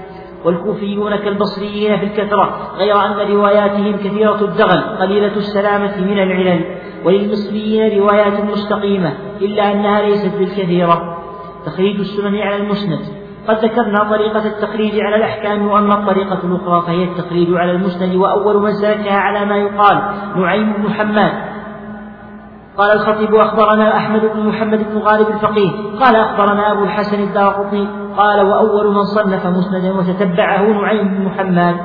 والكوفيون 0.47 1.15
كالبصريين 1.15 1.97
في 1.97 2.05
الكثرة 2.05 2.73
غير 2.77 3.05
أن 3.05 3.31
رواياتهم 3.31 3.97
كثيرة 3.97 4.41
الدغل 4.41 4.81
قليلة 4.99 5.35
السلامة 5.35 6.01
من 6.01 6.19
العلل. 6.19 6.65
وللمصريين 7.05 7.99
روايات 7.99 8.43
مستقيمة 8.43 9.13
إلا 9.41 9.71
أنها 9.71 10.01
ليست 10.01 10.37
بالكثيرة. 10.37 11.17
تخريج 11.65 11.99
السنن 11.99 12.35
على 12.35 12.55
المسند. 12.55 12.99
قد 13.47 13.65
ذكرنا 13.65 14.09
طريقة 14.09 14.47
التخريج 14.47 14.99
على 14.99 15.15
الأحكام 15.15 15.67
وأما 15.67 15.93
الطريقة 15.93 16.39
الأخرى 16.43 16.81
فهي 16.87 17.03
التخريج 17.03 17.47
على 17.53 17.71
المسند 17.71 18.15
وأول 18.15 18.61
من 18.61 18.71
سلكها 18.73 19.17
على 19.17 19.45
ما 19.45 19.57
يقال 19.57 19.97
نعيم 20.35 20.73
بن 20.73 20.93
حماد. 20.93 21.31
قال 22.77 22.91
الخطيب 22.91 23.35
أخبرنا 23.35 23.97
أحمد 23.97 24.21
بن 24.35 24.47
محمد 24.47 24.79
بن 24.91 24.97
غالب 24.97 25.27
الفقيه 25.27 25.71
قال 25.99 26.15
أخبرنا 26.15 26.71
أبو 26.71 26.83
الحسن 26.83 27.19
الدارقطني 27.23 27.87
قال 28.17 28.41
وأول 28.41 28.93
من 28.93 29.03
صنف 29.03 29.45
مسندا 29.45 29.91
وتتبعه 29.93 30.61
نعيم 30.61 31.07
بن 31.07 31.25
محمد 31.25 31.75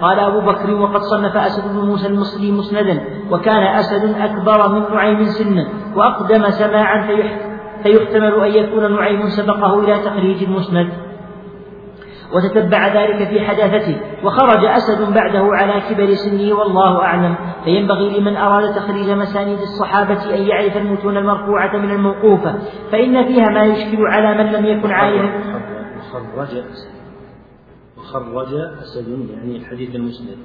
قال 0.00 0.18
أبو 0.18 0.40
بكر 0.40 0.74
وقد 0.74 1.00
صنف 1.00 1.36
أسد 1.36 1.72
بن 1.72 1.86
موسى 1.86 2.06
المصري 2.06 2.52
مسندا 2.52 3.00
وكان 3.30 3.62
أسد 3.62 4.16
أكبر 4.20 4.68
من 4.68 4.94
نعيم 4.94 5.24
سنا 5.24 5.68
وأقدم 5.96 6.50
سماعا 6.50 7.06
فيحتمل 7.82 8.34
أن 8.34 8.50
يكون 8.50 8.92
نعيم 8.92 9.28
سبقه 9.28 9.80
إلى 9.80 9.98
تخريج 9.98 10.42
المسند. 10.42 11.07
وتتبع 12.32 12.88
ذلك 12.88 13.28
في 13.28 13.40
حداثته 13.40 13.96
وخرج 14.24 14.64
أسد 14.64 15.14
بعده 15.14 15.44
على 15.52 15.80
كبر 15.90 16.14
سنه 16.14 16.58
والله 16.58 17.02
أعلم. 17.02 17.34
فينبغي 17.64 18.20
لمن 18.20 18.36
أراد 18.36 18.74
تخريج 18.74 19.10
مسانيد 19.10 19.58
الصحابة 19.58 20.34
أن 20.34 20.42
يعرف 20.42 20.76
المتون 20.76 21.16
المرفوعة 21.16 21.76
من 21.76 21.90
الموقوفة 21.90 22.54
فإن 22.92 23.26
فيها 23.26 23.48
ما 23.48 23.64
يشكل 23.64 24.06
على 24.06 24.44
من 24.44 24.52
لم 24.52 24.66
يكن 24.66 24.90
عالما 24.90 25.30
خرج 28.12 28.34
وخرج 28.34 28.54
أسد 28.82 29.28
يعني 29.30 29.56
الحديث 29.56 29.94
المسند. 29.94 30.36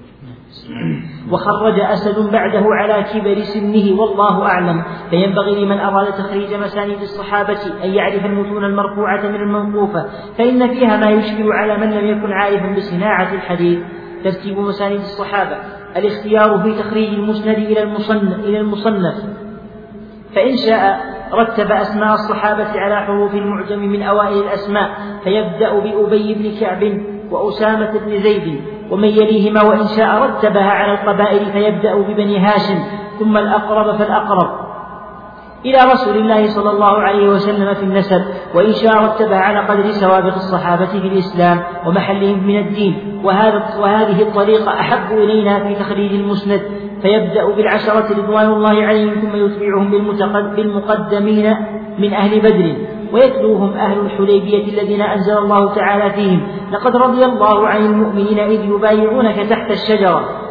وخرج 1.31 1.79
أسد 1.79 2.31
بعده 2.31 2.65
على 2.65 3.03
كبر 3.03 3.41
سنه 3.41 4.01
والله 4.01 4.45
أعلم. 4.45 4.83
فينبغي 5.09 5.65
لمن 5.65 5.77
أراد 5.77 6.13
تخريج 6.13 6.53
مسانيد 6.53 7.01
الصحابة 7.01 7.59
أن 7.83 7.89
يعرف 7.89 8.25
المتون 8.25 8.65
المرفوعة 8.65 9.27
من 9.27 9.35
الموقوفة 9.35 10.05
فإن 10.37 10.67
فيها 10.67 10.97
ما 10.97 11.09
يشكل 11.09 11.51
على 11.51 11.77
من 11.77 11.91
لم 11.91 12.17
يكن 12.17 12.31
عارفا 12.31 12.75
بصناعة 12.75 13.33
الحديث. 13.33 13.79
ترتيب 14.23 14.57
مسانيد 14.57 14.99
الصحابة. 14.99 15.57
الاختيار 15.97 16.59
في 16.63 16.73
تخريج 16.83 17.13
المسند 17.13 17.57
إلى 17.57 17.83
المصنف, 17.83 18.39
إلى 18.39 18.59
المصنف. 18.59 19.15
فإن 20.35 20.55
شاء 20.57 20.99
رتب 21.33 21.71
أسماء 21.71 22.13
الصحابة 22.13 22.79
على 22.79 23.05
حروف 23.05 23.35
المعجم 23.35 23.79
من 23.79 24.01
أوائل 24.01 24.37
الأسماء 24.37 24.89
فيبدأ 25.23 25.79
بأبي 25.79 26.33
بن 26.33 26.59
كعب. 26.59 26.83
وأسامة 27.33 27.91
بن 28.05 28.19
زيد 28.19 28.61
ومن 28.91 29.07
يليهما 29.07 29.63
وإن 29.63 29.87
شاء 29.87 30.23
رتبها 30.23 30.69
على 30.69 30.93
القبائل 30.93 31.45
فيبدأ 31.51 31.95
ببني 31.95 32.39
هاشم 32.39 32.79
ثم 33.19 33.37
الأقرب 33.37 33.95
فالأقرب. 33.95 34.63
إلى 35.65 35.77
رسول 35.93 36.17
الله 36.17 36.47
صلى 36.47 36.69
الله 36.69 36.97
عليه 36.97 37.29
وسلم 37.29 37.73
في 37.73 37.83
النسب 37.83 38.21
وإن 38.55 38.73
شاء 38.73 39.03
رتبها 39.03 39.39
على 39.39 39.59
قدر 39.59 39.91
سوابق 39.91 40.33
الصحابة 40.33 40.85
في 40.85 40.97
الإسلام 40.97 41.59
ومحلهم 41.85 42.47
من 42.47 42.59
الدين. 42.59 43.21
وهذا 43.23 43.63
وهذه 43.79 44.21
الطريقة 44.21 44.79
أحب 44.79 45.17
إلينا 45.17 45.63
في 45.63 45.75
تخريج 45.75 46.13
المسند. 46.13 46.61
فيبدأ 47.01 47.45
بالعشرة 47.55 48.07
رضوان 48.17 48.45
الله 48.45 48.85
عليهم 48.85 49.13
ثم 49.13 49.35
يتبعهم 49.35 49.91
بالمقدمين 50.55 51.55
من 51.99 52.13
أهل 52.13 52.39
بدر. 52.39 52.75
ويتلوهم 53.13 53.73
أهل 53.73 53.99
الحديبية 53.99 54.81
الذين 54.81 55.01
أنزل 55.01 55.37
الله 55.37 55.75
تعالى 55.75 56.13
فيهم. 56.13 56.47
لقد 56.71 56.95
رضي 56.95 57.25
الله 57.25 57.67
عن 57.67 57.85
المؤمنين 57.85 58.39
إذ 58.39 58.65
يبايعونك 58.65 59.35
تحت 59.35 59.71
الشجرة. 59.71 60.43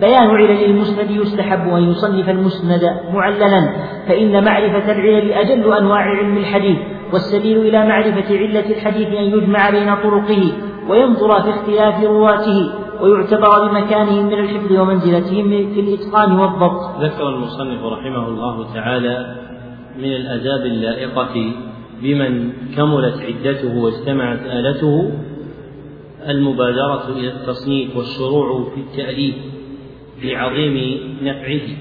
بيان 0.00 0.30
علل 0.30 0.64
المسند 0.64 1.10
يستحب 1.10 1.68
أن 1.68 1.82
يصنف 1.82 2.28
المسند 2.28 2.80
معللا 3.14 3.72
فإن 4.08 4.44
معرفة 4.44 4.92
العلل 4.92 5.32
أجل 5.32 5.72
أنواع 5.72 6.00
علم 6.00 6.36
الحديث 6.36 6.78
والسبيل 7.12 7.58
إلى 7.58 7.88
معرفة 7.88 8.38
علة 8.38 8.70
الحديث 8.70 9.08
أن 9.08 9.24
يجمع 9.24 9.70
بين 9.70 9.94
طرقه 9.94 10.52
وينظر 10.88 11.42
في 11.42 11.50
اختلاف 11.50 12.04
رواته 12.04 12.72
ويعتبر 13.00 13.68
بمكانهم 13.68 14.26
من 14.26 14.32
الحفظ 14.32 14.72
ومنزلتهم 14.72 15.50
في 15.74 15.80
الإتقان 15.80 16.38
والضبط. 16.40 17.00
ذكر 17.00 17.28
المصنف 17.28 17.84
رحمه 17.84 18.28
الله 18.28 18.74
تعالى 18.74 19.44
من 19.98 20.12
الآداب 20.12 20.66
اللائقة 20.66 21.52
بمن 22.02 22.52
كملت 22.76 23.14
عدته 23.22 23.76
واجتمعت 23.78 24.40
آلته 24.46 25.12
المبادرة 26.28 27.08
إلى 27.08 27.28
التصنيف 27.28 27.96
والشروع 27.96 28.70
في 28.74 28.80
التأليف 28.80 29.34
لعظيم 30.22 31.00
نفعه 31.22 31.76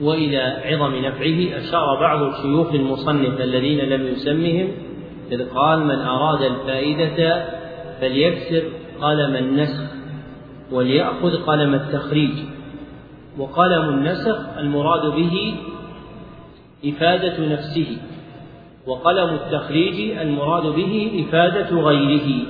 وإلى 0.00 0.38
عظم 0.64 0.94
نفعه 0.94 1.58
أشار 1.58 2.00
بعض 2.00 2.42
شيوخ 2.42 2.74
المصنف 2.74 3.40
الذين 3.40 3.78
لم 3.78 4.06
يسمهم 4.06 4.68
إذ 5.32 5.48
قال 5.48 5.84
من 5.84 5.94
أراد 5.94 6.42
الفائدة 6.42 7.44
فليكسر 8.00 8.62
قلم 9.00 9.36
النسخ 9.36 9.82
وليأخذ 10.72 11.36
قلم 11.36 11.74
التخريج 11.74 12.32
وقلم 13.38 13.88
النسخ 13.88 14.38
المراد 14.58 15.14
به 15.14 15.54
إفادة 16.84 17.46
نفسه 17.52 17.96
وقلم 18.86 19.34
التخريج 19.34 20.18
المراد 20.18 20.62
به 20.62 21.24
إفادة 21.28 21.80
غيره. 21.80 22.46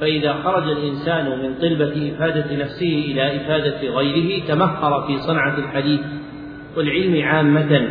فإذا 0.00 0.32
خرج 0.32 0.70
الإنسان 0.70 1.38
من 1.38 1.54
طلبة 1.60 2.12
إفادة 2.14 2.56
نفسه 2.56 3.04
إلى 3.08 3.36
إفادة 3.36 3.80
غيره 3.80 4.46
تمهر 4.46 5.06
في 5.06 5.18
صنعة 5.18 5.58
الحديث 5.58 6.00
والعلم 6.76 7.22
عامة. 7.24 7.88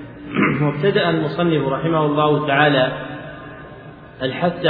وابتدأ 0.62 1.10
المصنف 1.10 1.68
رحمه 1.68 2.06
الله 2.06 2.46
تعالى 2.46 2.92
الحث 4.22 4.66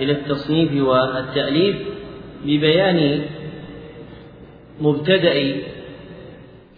إلى 0.00 0.12
التصنيف 0.12 0.82
والتأليف 0.82 1.76
ببيان 2.44 3.20
مبتدأ 4.80 5.54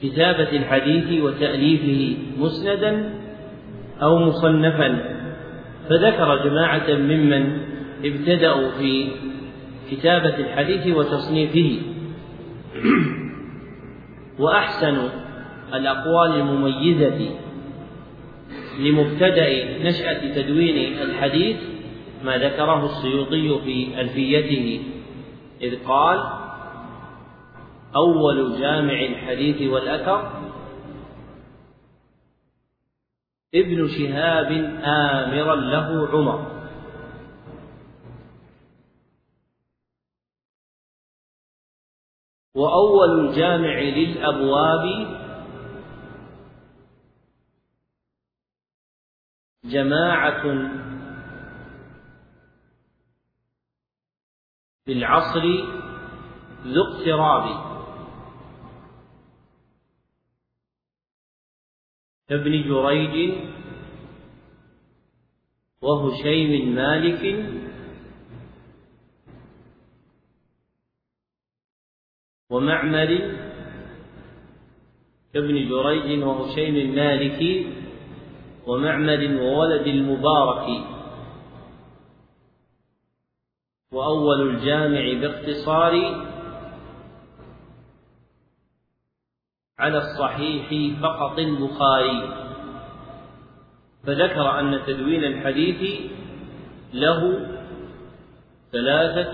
كتابة 0.03 0.51
الحديث 0.57 1.23
وتأليفه 1.23 2.17
مسندا 2.39 3.11
أو 4.03 4.19
مصنفا 4.19 5.17
فذكر 5.89 6.49
جماعة 6.49 6.95
ممن 6.95 7.59
ابتدأوا 8.05 8.71
في 8.79 9.09
كتابة 9.91 10.37
الحديث 10.39 10.97
وتصنيفه. 10.97 11.81
وأحسن 14.39 14.97
الأقوال 15.75 16.41
المميزة 16.41 17.31
لمبتدأ 18.81 19.79
نشأة 19.83 20.35
تدوين 20.35 20.99
الحديث 21.03 21.57
ما 22.25 22.39
ذكره 22.39 22.85
السيوطي 22.85 23.61
في 23.65 24.01
ألفيته 24.01 24.81
إذ 25.63 25.85
قال 25.85 26.46
أول 27.97 28.59
جامع 28.61 28.93
الحديث 28.93 29.73
والأثر 29.73 30.47
ابن 33.55 33.89
شهاب 33.89 34.51
آمرا 34.85 35.55
له 35.55 36.09
عمر. 36.09 36.57
وأول 42.55 43.29
الجامع 43.29 43.79
للأبواب 43.79 44.85
جماعة 49.65 50.43
في 54.85 54.93
العصر 54.93 55.45
ذو 56.67 56.83
اقتراب. 56.83 57.66
كابن 62.29 62.63
جريج 62.63 63.35
وهشيم 65.83 66.75
مالك 66.75 67.23
ومعمر 72.51 73.11
كابن 75.35 75.69
جريج 75.69 76.23
وهشيم 76.23 76.77
المالكي 76.77 77.67
ومعمر 78.67 79.43
وولد 79.43 79.87
المبارك 79.87 80.85
وأول 83.93 84.51
الجامع 84.51 85.21
باختصار 85.21 85.93
على 89.79 89.99
الصحيح 89.99 91.01
فقط 91.03 91.39
البخاري. 91.39 92.29
فذكر 94.07 94.61
أن 94.61 94.81
تدوين 94.87 95.25
الحديث 95.25 96.01
له 96.95 97.47
ثلاثة 98.73 99.33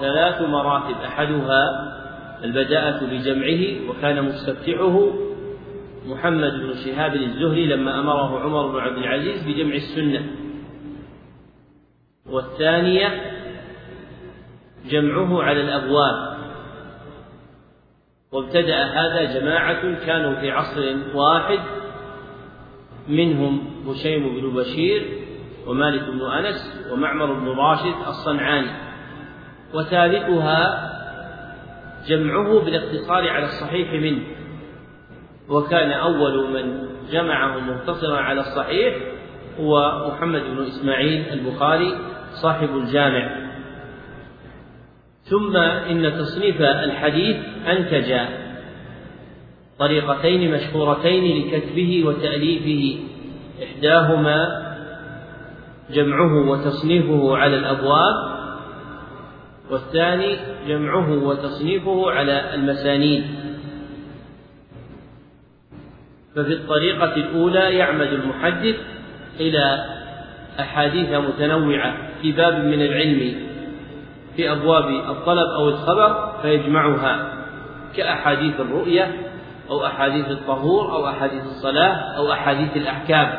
ثلاث 0.00 0.42
مراتب. 0.42 0.96
أحدها 1.04 1.88
البداءة 2.44 3.04
بجمعه 3.04 3.90
وكان 3.90 4.24
مستفتحه 4.24 5.10
محمد 6.06 6.52
بن 6.52 6.74
شهاب 6.84 7.14
الزهري 7.14 7.66
لما 7.66 8.00
أمره 8.00 8.40
عمر 8.40 8.66
بن 8.66 8.78
عبد 8.78 8.98
العزيز 8.98 9.48
بجمع 9.48 9.74
السنة. 9.74 10.26
والثانية 12.26 13.32
جمعه 14.90 15.42
على 15.42 15.60
الأبواب. 15.60 16.27
وابتدأ 18.32 18.84
هذا 18.84 19.40
جماعة 19.40 20.06
كانوا 20.06 20.40
في 20.40 20.50
عصر 20.50 20.96
واحد. 21.14 21.58
منهم 23.08 23.60
هشيم 23.86 24.40
بن 24.40 24.54
بشير 24.54 25.06
ومالك 25.66 26.02
بن 26.02 26.20
أنس 26.20 26.88
ومعمر 26.92 27.32
بن 27.32 27.48
راشد 27.48 27.94
الصنعاني 28.06 28.70
وثالثها 29.74 30.88
جمعه 32.08 32.64
بالاقتصار 32.64 33.28
على 33.28 33.44
الصحيح 33.44 33.92
منه. 33.92 34.22
وكان 35.48 35.90
أول 35.90 36.50
من 36.50 36.88
جمعه 37.10 37.58
مقتصرا 37.58 38.16
على 38.16 38.40
الصحيح 38.40 38.94
هو 39.60 40.04
محمد 40.08 40.40
بن 40.40 40.64
إسماعيل 40.66 41.24
البخاري 41.32 41.98
صاحب 42.30 42.76
الجامع. 42.76 43.47
ثم 45.30 45.56
إن 45.56 46.12
تصنيف 46.18 46.62
الحديث 46.62 47.36
أنتج 47.68 48.14
طريقتين 49.78 50.50
مشهورتين 50.50 51.38
لكتبه 51.38 52.02
وتأليفه 52.06 53.00
إحداهما 53.62 54.68
جمعه 55.90 56.50
وتصنيفه 56.50 57.36
على 57.36 57.56
الأبواب 57.56 58.38
والثاني 59.70 60.36
جمعه 60.68 61.24
وتصنيفه 61.24 62.10
على 62.10 62.54
المسانيد. 62.54 63.24
ففي 66.34 66.52
الطريقة 66.52 67.16
الأولى 67.16 67.76
يعمد 67.76 68.06
المحدث 68.12 68.76
إلى 69.40 69.84
أحاديث 70.60 71.10
متنوعة 71.10 71.96
في 72.22 72.32
باب 72.32 72.64
من 72.64 72.82
العلم 72.82 73.47
في 74.38 74.52
أبواب 74.52 74.84
الطلب 74.88 75.48
أو 75.56 75.68
الخبر 75.68 76.32
فيجمعها 76.42 77.32
كأحاديث 77.96 78.60
الرؤية 78.60 79.12
أو 79.70 79.86
أحاديث 79.86 80.30
الطهور 80.30 80.92
أو 80.92 81.08
أحاديث 81.08 81.42
الصلاة 81.42 82.16
أو 82.16 82.32
أحاديث 82.32 82.76
الأحكام. 82.76 83.30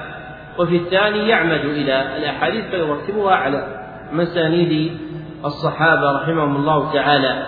وفي 0.57 0.75
الثاني 0.75 1.29
يعمد 1.29 1.65
إلى 1.65 2.17
الأحاديث 2.17 2.65
فيرتبها 2.65 3.35
على 3.35 3.67
مسانيد 4.11 4.97
الصحابة 5.45 6.11
رحمهم 6.11 6.55
الله 6.55 6.93
تعالى. 6.93 7.47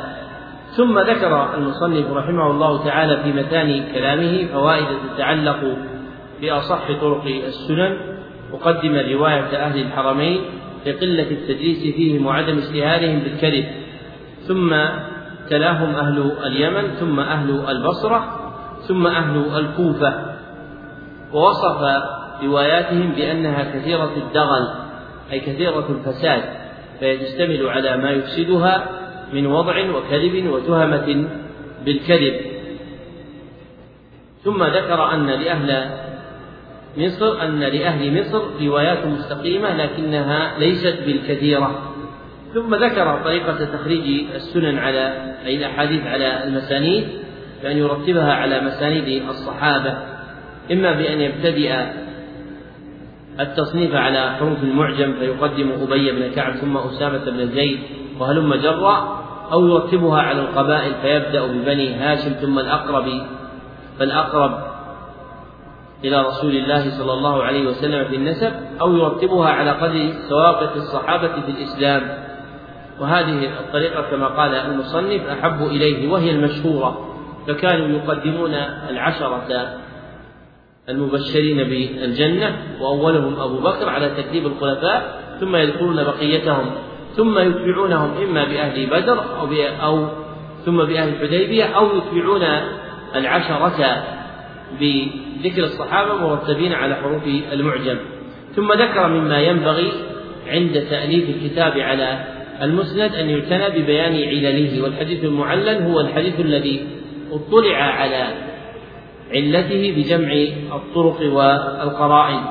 ثم 0.78 1.00
ذكر 1.00 1.56
المصنف 1.56 2.12
رحمه 2.12 2.52
الله 2.52 2.86
تعالى 2.86 3.24
في 3.24 3.34
متان 3.34 3.94
كلامه 3.94 4.48
فوائد 4.54 4.88
تتعلق 5.16 5.78
بأصح 6.42 6.92
طرق 7.02 7.26
السنن 7.26 7.98
مقدم 8.54 8.96
رواية 8.96 9.66
أهل 9.66 9.82
الحرمين 9.82 10.42
لقلة 10.86 11.32
التدليس 11.32 11.96
فيهم 11.96 12.26
وعدم 12.26 12.58
اشتهارهم 12.58 13.20
بالكذب. 13.20 13.66
ثم 14.48 14.76
تلاهم 15.50 15.96
أهل 15.96 16.32
اليمن 16.46 16.88
ثم 17.00 17.20
أهل 17.20 17.50
البصرة 17.70 18.52
ثم 18.88 19.08
أهل 19.08 19.46
الكوفة. 19.58 20.14
ووصف 21.34 22.04
رواياتهم 22.44 23.12
بأنها 23.12 23.64
كثيرة 23.64 24.12
الدغل 24.18 24.68
أي 25.32 25.40
كثيرة 25.40 25.86
الفساد 25.90 26.44
فهي 27.02 27.18
تشتمل 27.18 27.68
على 27.68 27.98
ما 27.98 28.10
يفسدها 28.10 28.90
من 29.34 29.48
وضع 29.48 29.90
وكذب 29.90 30.48
وتهمة 30.48 31.28
بالكذب. 31.86 32.52
ثم 34.44 34.64
ذكر 34.64 35.14
أن 35.14 35.28
لأهل 35.28 35.90
مصر 36.98 37.44
أن 37.44 37.60
لأهل 37.60 38.22
مصر 38.22 38.42
روايات 38.62 39.06
مستقيمة 39.06 39.76
لكنها 39.76 40.60
ليست 40.60 40.98
بالكثيرة. 41.06 41.94
ثم 42.54 42.76
ذكر 42.76 43.22
طريقة 43.24 43.66
تخريج 43.66 44.26
السنن 44.36 44.78
على 44.78 45.34
أي 45.46 45.58
الأحاديث 45.58 46.08
على 46.08 46.44
المسانيد 46.44 47.08
بأن 47.64 47.78
يرتبها 47.78 48.34
على 48.34 48.62
مسانيد 48.62 49.24
الصحابة. 49.30 49.98
إما 50.72 50.92
بأن 50.92 51.22
يبتدئ 51.22 51.74
التصنيف 53.40 53.96
على 53.96 54.32
حروف 54.32 54.64
المعجم 54.64 55.14
فيقدم 55.14 55.72
أبي 55.82 56.12
بن 56.12 56.32
كعب 56.32 56.54
ثم 56.54 56.78
أسامة 56.78 57.26
بن 57.32 57.48
زيد 57.48 57.80
وهلم 58.20 58.56
جرا 58.56 59.22
أو 59.52 59.68
يرتبها 59.68 60.22
على 60.22 60.42
القبائل 60.42 60.94
فيبدأ 61.02 61.46
ببني 61.46 61.96
هاشم 61.96 62.32
ثم 62.32 62.60
الأقرب 62.60 63.06
فالأقرب 64.00 64.71
إلى 66.04 66.22
رسول 66.22 66.56
الله 66.56 66.90
صلى 66.98 67.14
الله 67.14 67.44
عليه 67.44 67.68
وسلم 67.68 68.08
في 68.08 68.16
النسب 68.16 68.54
أو 68.82 68.96
يرتبها 68.96 69.50
على 69.50 69.72
قدر 69.72 70.14
سواقط 70.30 70.76
الصحابة 70.76 71.42
في 71.42 71.52
الإسلام. 71.52 72.02
وهذه 73.00 73.60
الطريقة 73.60 74.02
كما 74.02 74.28
قال 74.28 74.56
المصنف 74.56 75.28
أحب 75.28 75.62
إليه 75.62 76.12
وهي 76.12 76.32
المشهورة. 76.32 77.08
فكانوا 77.48 77.88
يقدمون 77.88 78.54
العشرة 78.90 79.44
المبشرين 80.90 81.58
بالجنة 81.58 82.58
وأولهم 82.82 83.40
أبو 83.40 83.58
بكر 83.60 83.90
على 83.90 84.10
ترتيب 84.10 84.46
الخلفاء 84.46 85.22
ثم 85.40 85.56
يذكرون 85.56 86.04
بقيتهم 86.04 86.72
ثم 87.16 87.40
يتبعونهم 87.40 88.12
إما 88.24 88.44
بأهل 88.44 88.86
بدر 88.86 89.24
أو, 89.40 89.48
أو 89.84 90.08
ثم 90.66 90.78
بأهل 90.78 91.10
الحديبية 91.10 91.66
أو 91.66 91.88
يتبعون 91.98 92.42
العشرة 93.16 93.58
بذكر 94.80 95.64
الصحابة 95.64 96.16
مرتبين 96.16 96.74
على 96.74 96.96
حروف 96.96 97.24
المعجم. 97.52 97.98
ثم 98.56 98.72
ذكر 98.72 99.08
مما 99.08 99.40
ينبغي 99.40 99.92
عند 100.48 100.86
تأليف 100.90 101.30
الكتاب 101.30 101.80
على 101.80 102.26
المسند 102.62 103.16
أن 103.16 103.30
يعتنى 103.30 103.82
ببيان 103.82 104.14
علله 104.14 104.84
والحديث 104.84 105.24
المعلل 105.24 105.84
هو 105.84 106.00
الحديث 106.00 106.40
الذي 106.40 106.88
اطلع 107.32 107.78
على 107.78 108.28
علته 109.34 109.94
بجمع 109.98 110.34
الطرق 110.76 111.22
والقرائن 111.22 112.42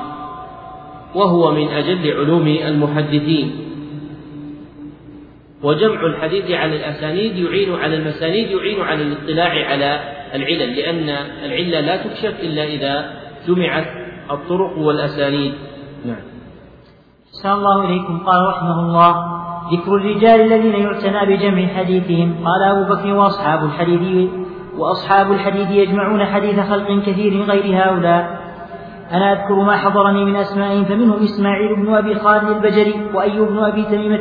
وهو 1.15 1.51
من 1.51 1.67
أجل 1.67 2.11
علوم 2.11 2.47
المحدثين. 2.47 3.51
وجمع 5.63 6.05
الحديث 6.05 6.51
على 6.51 6.75
الأسانيد 6.75 7.37
يعين 7.37 7.75
على 7.75 7.95
المسانيد 7.95 8.51
يعين 8.51 8.81
على 8.81 9.03
الاطلاع 9.03 9.67
على 9.67 10.20
العلل 10.33 10.75
لأن 10.75 11.09
العلة 11.45 11.79
لا 11.79 11.97
تكشف 11.97 12.39
إلا 12.39 12.63
إذا 12.63 13.11
جمعت 13.47 13.87
الطرق 14.31 14.77
والأسانيد. 14.77 15.53
نعم. 16.05 16.15
أحسن 17.35 17.51
الله 17.51 17.85
إليكم. 17.85 18.17
قال 18.17 18.47
رحمه 18.47 18.79
الله 18.79 19.41
ذكر 19.73 19.95
الرجال 19.95 20.41
الذين 20.41 20.75
يعتنى 20.75 21.35
بجمع 21.35 21.67
حديثهم. 21.67 22.35
قال 22.45 22.63
أبو 22.63 22.93
بكر 22.93 23.13
وأصحاب 23.13 23.65
الحديث 23.65 24.29
وأصحاب 24.77 25.31
الحديث 25.31 25.71
يجمعون 25.71 26.25
حديث 26.25 26.59
خلق 26.59 27.03
كثير 27.05 27.41
غير 27.41 27.83
هؤلاء. 27.83 28.41
أنا 29.11 29.31
أذكر 29.31 29.55
ما 29.55 29.77
حضرني 29.77 30.25
من 30.25 30.35
أسمائهم 30.35 30.83
فمنهم 30.85 31.23
إسماعيل 31.23 31.75
بن 31.75 31.93
أبي 31.93 32.15
خالد 32.15 32.49
البجري 32.49 32.93
وأيوب 33.13 33.47
بن 33.47 33.59
أبي 33.59 33.83
تميمة 33.83 34.19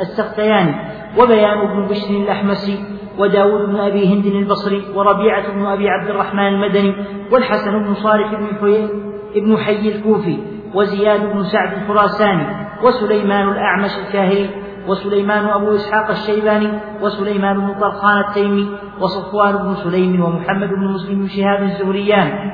السختياني 0.00 0.74
وبيان 1.18 1.58
بن 1.66 1.88
بشر 1.88 2.10
الأحمسي. 2.10 2.84
وداود 3.18 3.68
بن 3.68 3.76
أبي 3.76 4.14
هند 4.14 4.26
البصري 4.26 4.82
وربيعة 4.94 5.52
بن 5.52 5.66
أبي 5.66 5.88
عبد 5.88 6.10
الرحمن 6.10 6.46
المدني 6.48 6.94
والحسن 7.30 7.78
بن 7.78 7.94
صالح 7.94 8.34
بن 8.34 8.46
حي 8.60 8.88
ابن 9.36 9.56
حي 9.56 9.88
الكوفي 9.88 10.38
وزياد 10.74 11.32
بن 11.32 11.44
سعد 11.44 11.72
الخراساني 11.82 12.46
وسليمان 12.82 13.48
الأعمش 13.48 13.90
الكاهلي 14.06 14.50
وسليمان 14.88 15.44
أبو 15.44 15.74
إسحاق 15.74 16.10
الشيباني 16.10 16.68
وسليمان 17.02 17.60
بن 17.60 17.80
طرخان 17.80 18.18
التيمي 18.18 18.68
وصفوان 19.00 19.56
بن 19.56 19.74
سليم 19.74 20.24
ومحمد 20.24 20.68
بن 20.68 20.92
مسلم 20.94 21.18
بن 21.18 21.28
شهاب 21.28 21.62
الزهريان 21.62 22.50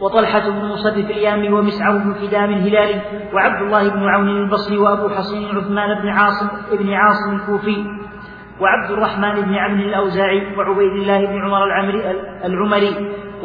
وطلحة 0.00 0.50
بن 0.50 0.64
مصرف 0.68 0.96
اليامي 1.10 1.48
ومسعر 1.48 1.98
بن 1.98 2.14
كدام 2.22 2.50
الهلالي 2.50 3.00
وعبد 3.34 3.62
الله 3.66 3.88
بن 3.88 4.08
عون 4.08 4.28
البصري 4.28 4.78
وأبو 4.78 5.08
حصين 5.08 5.44
عثمان 5.56 6.02
بن 6.02 6.08
عاصم 6.08 6.48
بن 6.72 6.92
عاصم 6.92 7.34
الكوفي 7.34 7.84
وعبد 8.60 8.90
الرحمن 8.90 9.34
بن 9.40 9.54
عمرو 9.54 9.88
الأوزاعي 9.88 10.56
وعبيد 10.56 10.92
الله 10.92 11.26
بن 11.26 11.38
عمر 11.44 11.64
العمري 11.64 12.00
العمري 12.44 12.92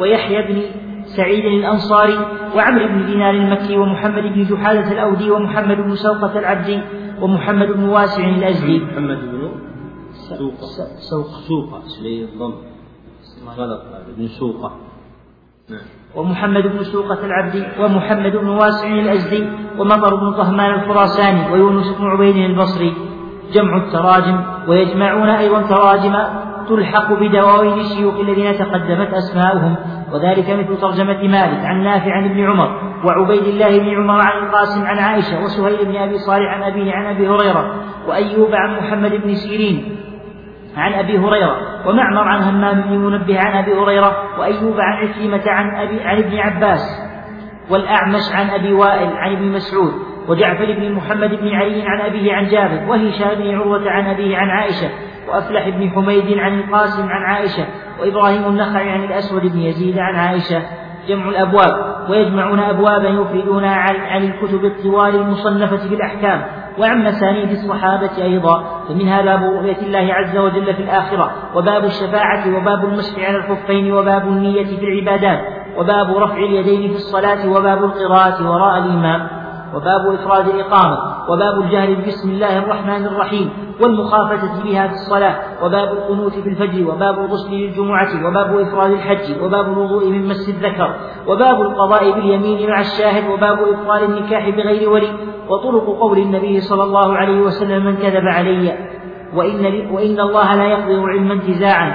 ويحيى 0.00 0.42
بن 0.42 0.62
سعيد 1.04 1.44
الأنصاري 1.44 2.18
وعمرو 2.56 2.88
بن 2.88 3.06
دينار 3.06 3.34
المكي 3.34 3.76
ومحمد 3.76 4.22
بن 4.22 4.42
جحادة 4.42 4.92
الأودي 4.92 5.30
ومحمد 5.30 5.76
بن 5.76 5.94
سوقة 5.94 6.38
العبدي 6.38 6.80
ومحمد 7.20 7.68
بن 7.68 7.84
واسع 7.84 8.28
الأزدي. 8.28 8.78
محمد 8.80 9.18
بن 9.32 9.50
سوقة. 10.12 10.66
سوقة. 11.10 11.80
سوقة 11.88 12.52
غلط 13.56 13.82
بن 14.16 14.26
سوقة. 14.26 14.72
نعم. 15.70 15.80
ومحمد 16.14 16.62
بن 16.62 16.82
سوقة 16.82 17.24
العبدي 17.24 17.64
ومحمد 17.80 18.32
بن 18.36 18.48
واسع 18.48 18.88
الأزدي 18.88 19.44
ومطر 19.78 20.14
بن 20.14 20.32
طهمان 20.32 20.74
الخراساني 20.74 21.52
ويونس 21.52 21.98
بن 21.98 22.04
عبيد 22.04 22.36
البصري. 22.36 22.92
جمع 23.54 23.76
التراجم 23.76 24.40
ويجمعون 24.68 25.28
أيضا 25.28 25.62
تراجم 25.62 26.14
تلحق 26.68 27.12
بدواوين 27.12 27.80
الشيوخ 27.80 28.20
الذين 28.20 28.58
تقدمت 28.58 29.14
أسماؤهم 29.14 29.76
وذلك 30.12 30.50
مثل 30.50 30.80
ترجمة 30.80 31.22
مالك 31.28 31.64
عن 31.64 31.84
نافع 31.84 32.12
عن 32.12 32.24
ابن 32.24 32.44
عمر 32.44 32.80
وعبيد 33.04 33.44
الله 33.44 33.78
بن 33.78 33.88
عمر 33.88 34.20
عن 34.20 34.46
القاسم 34.46 34.86
عن 34.86 34.98
عائشة 34.98 35.44
وسهيل 35.44 35.84
بن 35.84 35.96
أبي 35.96 36.18
صالح 36.18 36.54
عن 36.54 36.62
أبيه 36.62 36.92
عن 36.92 37.06
أبي 37.06 37.28
هريرة 37.28 37.74
وأيوب 38.08 38.54
عن 38.54 38.76
محمد 38.76 39.10
بن 39.10 39.34
سيرين 39.34 39.96
عن 40.76 40.92
أبي 40.92 41.18
هريرة 41.18 41.56
ومعمر 41.86 42.28
عن 42.28 42.42
همام 42.42 42.80
بن 42.80 42.98
منبه 42.98 43.40
عن 43.40 43.52
أبي 43.56 43.72
هريرة 43.72 44.16
وأيوب 44.38 44.74
عن 44.80 45.08
عكرمة 45.08 45.42
عن 45.46 45.76
أبي 45.76 46.00
عن 46.02 46.18
ابن 46.18 46.38
عباس 46.38 47.00
والأعمش 47.70 48.32
عن 48.32 48.50
أبي 48.50 48.72
وائل 48.72 49.16
عن 49.16 49.32
ابن 49.32 49.52
مسعود. 49.52 49.92
وجعفر 50.28 50.72
بن 50.72 50.92
محمد 50.92 51.30
بن 51.30 51.48
علي 51.54 51.82
عن 51.86 52.00
أبيه 52.00 52.34
عن 52.34 52.48
جابر 52.48 52.90
وهشام 52.90 53.34
بن 53.34 53.54
عروة 53.54 53.90
عن 53.90 54.06
أبيه 54.06 54.36
عن 54.36 54.50
عائشة 54.50 54.88
وأفلح 55.28 55.68
بن 55.68 55.90
حميد 55.90 56.38
عن 56.38 56.58
القاسم 56.58 57.02
عن 57.08 57.22
عائشة 57.22 57.64
وإبراهيم 58.00 58.44
النخعي 58.46 58.90
عن 58.90 59.04
الأسود 59.04 59.42
بن 59.42 59.58
يزيد 59.58 59.98
عن 59.98 60.14
عائشة 60.14 60.62
جمع 61.08 61.28
الأبواب 61.28 61.94
ويجمعون 62.10 62.60
أبوابا 62.60 63.08
يفردونها 63.08 63.76
عن 64.10 64.24
الكتب 64.24 64.64
الطوال 64.64 65.14
المصنفة 65.14 65.76
في 65.76 65.94
الأحكام 65.94 66.42
وعن 66.78 67.04
مسانيد 67.04 67.50
الصحابة 67.50 68.22
أيضا 68.22 68.84
فمنها 68.88 69.22
باب 69.22 69.42
رؤية 69.42 69.78
الله 69.82 70.14
عز 70.14 70.36
وجل 70.36 70.74
في 70.74 70.82
الآخرة 70.82 71.32
وباب 71.54 71.84
الشفاعة 71.84 72.56
وباب 72.56 72.84
المسح 72.84 73.28
على 73.28 73.36
الخفين 73.36 73.92
وباب 73.92 74.28
النية 74.28 74.64
في 74.64 74.84
العبادات 74.84 75.40
وباب 75.76 76.16
رفع 76.16 76.36
اليدين 76.36 76.90
في 76.90 76.96
الصلاة 76.96 77.48
وباب 77.48 77.84
القراءة 77.84 78.50
وراء 78.50 78.78
الإمام. 78.78 79.43
وباب 79.74 80.14
إفراد 80.14 80.48
الإقامة 80.48 80.98
وباب 81.28 81.60
الجهر 81.60 81.94
بسم 82.06 82.30
الله 82.30 82.58
الرحمن 82.58 83.06
الرحيم 83.06 83.50
والمخافة 83.80 84.62
بها 84.64 84.86
في 84.86 84.94
الصلاة 84.94 85.36
وباب 85.62 85.92
القنوت 85.92 86.32
في 86.32 86.48
الفجر 86.48 86.90
وباب 86.90 87.18
الغسل 87.18 87.50
للجمعة 87.50 88.26
وباب 88.26 88.58
إفراد 88.58 88.90
الحج 88.90 89.42
وباب 89.42 89.72
الوضوء 89.72 90.08
من 90.08 90.28
مس 90.28 90.48
الذكر 90.48 90.94
وباب 91.26 91.62
القضاء 91.62 92.10
باليمين 92.10 92.70
مع 92.70 92.80
الشاهد 92.80 93.30
وباب 93.30 93.58
إبطال 93.58 94.04
النكاح 94.04 94.48
بغير 94.48 94.90
ولي 94.90 95.12
وطرق 95.48 95.98
قول 96.00 96.18
النبي 96.18 96.60
صلى 96.60 96.82
الله 96.82 97.16
عليه 97.16 97.40
وسلم 97.40 97.84
من 97.84 97.96
كذب 97.96 98.28
علي. 98.28 98.74
وإن, 99.34 99.90
وإن 99.90 100.20
الله 100.20 100.54
لا 100.54 100.64
يقبض 100.64 101.04
علما 101.04 101.32
انتزاعا 101.32 101.94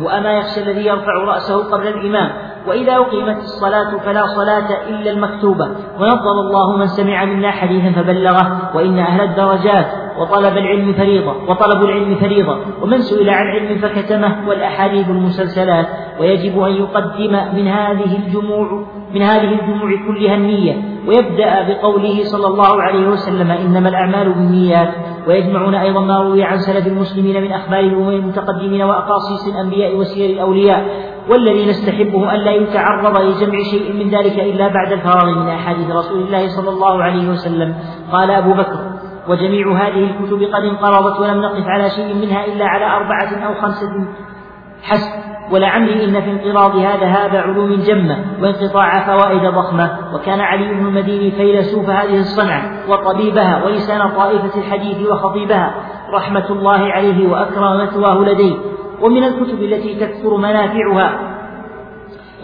وأما 0.00 0.32
يخشى 0.32 0.62
الذي 0.62 0.86
يرفع 0.86 1.12
رأسه 1.12 1.70
قبل 1.70 1.88
الإمام 1.88 2.30
وإذا 2.66 2.96
أقيمت 2.96 3.36
الصلاة 3.36 3.98
فلا 3.98 4.26
صلاة 4.26 4.88
إلا 4.88 5.10
المكتوبة. 5.10 5.68
ونظر 6.00 6.40
الله 6.40 6.76
من 6.76 6.86
سمع 6.86 7.24
منا 7.24 7.50
حديثا 7.50 8.02
فبلغه 8.02 8.70
وإن 8.74 8.98
أهل 8.98 9.20
الدرجات 9.20 9.86
وطلب 10.18 10.56
العلم 10.56 10.92
فريضة 10.92 11.34
وطلب 11.48 11.84
العلم 11.84 12.14
فريضة. 12.14 12.58
ومن 12.82 13.00
سئل 13.00 13.30
عن 13.30 13.46
علم 13.46 13.78
فكتمه 13.78 14.48
والأحاديث 14.48 15.08
المسلسلات 15.08 15.86
ويجب 16.20 16.62
أن 16.62 16.72
يقدم 16.72 17.32
من 17.56 17.68
هذه 17.68 18.16
الجموع 18.16 18.84
من 19.14 19.22
هذه 19.22 19.44
الجموع 19.44 19.90
كلها 20.06 20.34
النية 20.34 20.74
ويبدأ 21.06 21.68
بقوله 21.68 22.24
صلى 22.24 22.46
الله 22.46 22.82
عليه 22.82 23.08
وسلم 23.08 23.50
إنما 23.50 23.88
الأعمال 23.88 24.32
بالنيات 24.32 24.88
ويجمعون 25.26 25.74
أيضا 25.74 26.00
ما 26.00 26.22
روي 26.22 26.42
عن 26.44 26.58
سلف 26.58 26.86
المسلمين 26.86 27.42
من 27.42 27.52
أخبار 27.52 27.80
الأمم 27.80 28.08
المتقدمين 28.08 28.82
وأقاصيص 28.82 29.54
الأنبياء 29.54 29.96
وسير 29.96 30.30
الأولياء 30.30 30.86
والذي 31.30 31.66
نستحبه 31.66 32.34
ألا 32.34 32.52
يتعرض 32.52 33.20
لجمع 33.20 33.58
شيء 33.70 33.92
من 33.92 34.10
ذلك 34.10 34.38
إلا 34.38 34.68
بعد 34.68 34.92
الفراغ 34.92 35.24
من 35.24 35.48
أحاديث 35.48 35.90
رسول 35.90 36.22
الله 36.22 36.48
صلى 36.48 36.70
الله 36.70 37.02
عليه 37.02 37.28
وسلم. 37.28 37.74
قال 38.12 38.30
أبو 38.30 38.52
بكر 38.52 38.78
وجميع 39.28 39.72
هذه 39.72 40.10
الكتب 40.10 40.42
قد 40.42 40.64
انقرضت 40.64 41.20
ولم 41.20 41.42
نقف 41.42 41.64
على 41.66 41.90
شيء 41.90 42.14
منها 42.14 42.44
إلا 42.44 42.64
على 42.64 42.84
أربعة 42.84 43.46
أو 43.46 43.54
خمسة 43.54 44.08
حسب. 44.82 45.37
ولعمري 45.50 46.04
إن 46.04 46.20
في 46.20 46.30
انقراض 46.30 46.76
هذا 46.76 47.06
هذا 47.06 47.40
علوم 47.40 47.74
جمة 47.74 48.18
وانقطاع 48.42 49.06
فوائد 49.06 49.54
ضخمة. 49.54 49.90
وكان 50.14 50.40
علي 50.40 50.74
بن 50.74 50.86
المديني 50.86 51.30
فيلسوف 51.30 51.90
هذه 51.90 52.18
الصنعة 52.18 52.62
وطبيبها 52.88 53.64
ولسان 53.64 54.10
طائفة 54.10 54.58
الحديث 54.58 55.10
وخطيبها. 55.10 55.74
رحمة 56.12 56.50
الله 56.50 56.92
عليه 56.92 57.28
وأكرم 57.28 57.80
مثواه 57.82 58.18
لديه. 58.18 58.54
ومن 59.00 59.24
الكتب 59.24 59.62
التي 59.62 59.94
تكثر 59.94 60.36
منافعها 60.36 61.20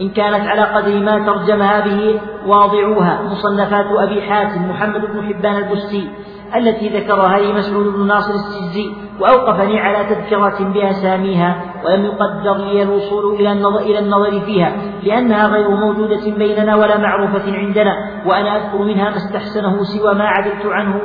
إن 0.00 0.08
كانت 0.08 0.48
على 0.48 0.62
قدر 0.62 1.00
ما 1.00 1.18
ترجمها 1.18 1.80
به 1.80 2.20
واضعوها. 2.46 3.22
مصنفات 3.22 3.86
أبي 3.90 4.22
حاتم 4.22 4.70
محمد 4.70 5.00
بن 5.00 5.26
حبان 5.28 5.56
البستي 5.56 6.08
التي 6.56 6.88
ذكرها 6.88 7.38
لي 7.38 7.52
مسعود 7.52 7.86
بن 7.86 8.06
ناصر 8.06 8.34
السجزي 8.34 8.92
وأوقفني 9.20 9.80
على 9.80 10.14
تذكرة 10.14 10.64
بأساميها 10.74 11.60
ولم 11.84 12.04
يقدر 12.04 12.56
لي 12.56 12.82
الوصول 12.82 13.34
إلى 13.34 13.52
النظر, 13.52 13.80
إلى 13.80 13.98
النظر 13.98 14.40
فيها 14.40 14.72
لأنها 15.02 15.46
غير 15.46 15.70
موجودة 15.70 16.36
بيننا 16.38 16.76
ولا 16.76 16.98
معروفة 16.98 17.56
عندنا 17.56 18.22
وأنا 18.26 18.56
أذكر 18.56 18.84
منها 18.84 19.10
ما 19.10 19.16
استحسنه 19.16 19.82
سوى 19.82 20.14
ما 20.14 20.24
عدلت 20.24 20.66
عنه 20.66 21.00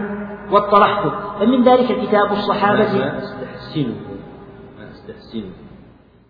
واطرحته. 0.51 1.11
فمن 1.39 1.63
ذلك 1.63 2.01
كتاب 2.01 2.31
الصحابة. 2.31 3.11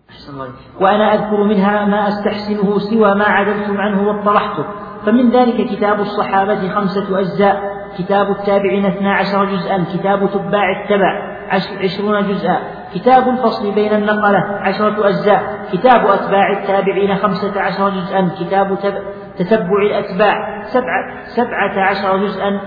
أحسن 0.10 0.34
وأنا 0.82 1.14
أذكر 1.14 1.44
منها 1.44 1.86
ما 1.86 2.08
أستحسنه 2.08 2.78
سوى 2.78 3.16
ما 3.16 3.26
عدلت 3.26 3.70
عنه 3.70 4.08
واطرحته. 4.08 4.66
فمن 5.06 5.30
ذلك 5.30 5.70
كتاب 5.70 6.00
الصحابة 6.00 6.70
خمسة 6.70 7.20
أجزاء. 7.20 7.79
كتاب 7.98 8.32
التابعين 8.32 8.86
اثنا 8.86 9.14
عشر 9.14 9.46
جزءا 9.46 9.86
كتاب 9.94 10.30
تباع 10.34 10.82
التبع 10.82 11.40
عشرون 11.84 12.28
جزءا 12.28 12.60
كتاب 12.96 13.30
الفصل 13.30 13.72
بين 13.72 13.94
النقلة 13.94 14.60
عشرة 14.62 15.08
أجزاء 15.08 15.66
كتاب 15.74 16.06
أتباع 16.06 16.52
التابعين 16.52 17.16
خمسة 17.16 17.62
عشر 17.62 17.90
جزءا 17.90 18.32
كتاب 18.40 18.78
تتبع 19.38 19.82
الأتباع 19.82 20.64
سبعة, 20.64 21.24
سبعة 21.24 21.90
عشر 21.90 22.18
جزءا 22.18 22.60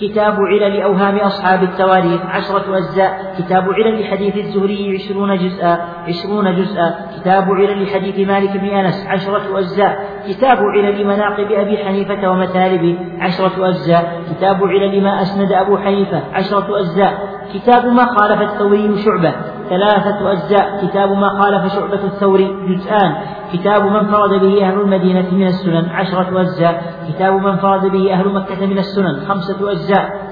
كتاب 0.00 0.36
علل 0.40 0.82
أوهام 0.82 1.16
أصحاب 1.16 1.62
التواريخ 1.62 2.20
عشرة 2.26 2.76
أجزاء. 2.76 3.34
كتاب 3.38 3.64
علل 3.72 4.04
حديث 4.04 4.36
الزهري 4.36 4.94
عشرون 4.94 5.36
جزءا 5.36 5.78
عشرون 6.08 6.56
جزءا. 6.56 6.94
كتاب 7.20 7.50
علل 7.50 7.86
حديث 7.94 8.28
مالك 8.28 8.56
بن 8.56 8.68
أنس 8.68 9.06
عشرة 9.06 9.58
أجزاء. 9.58 9.96
كتاب 10.28 10.58
علل 10.58 11.06
مناقب 11.06 11.52
أبي 11.52 11.78
حنيفة 11.78 12.30
ومثالبه 12.30 12.98
عشرة 13.20 13.68
أجزاء. 13.68 14.22
كتاب 14.30 14.64
علل 14.64 15.02
ما 15.02 15.22
أسند 15.22 15.52
أبو 15.52 15.78
حنيفة 15.78 16.22
عشرة 16.32 16.78
أجزاء. 16.78 17.28
كتاب 17.54 17.86
ما 17.86 18.04
خالف 18.04 18.42
الثوري 18.42 18.98
شعبة. 19.04 19.34
ثلاثة 19.70 20.32
أجزاء. 20.32 20.86
كتاب 20.86 21.12
ما 21.12 21.42
خالف 21.42 21.72
شعبة 21.74 22.04
الثوري 22.04 22.56
جزءان. 22.68 23.14
كتاب 23.52 23.82
من 23.82 24.06
فرد 24.06 24.40
به 24.40 24.68
أهل 24.68 24.80
المدينة 24.80 25.34
من 25.34 25.46
السنن 25.46 25.88
عشرة 25.90 26.40
أجزاء. 26.40 26.82
كتاب 27.08 27.32
من 27.32 27.56
فرد 27.56 27.86
به 27.86 28.12
أهل 28.12 28.28
مكة 28.28 28.66
من 28.66 28.78
السنن 28.78 29.26
خمسة 29.28 29.72
أجزاء. 29.72 30.27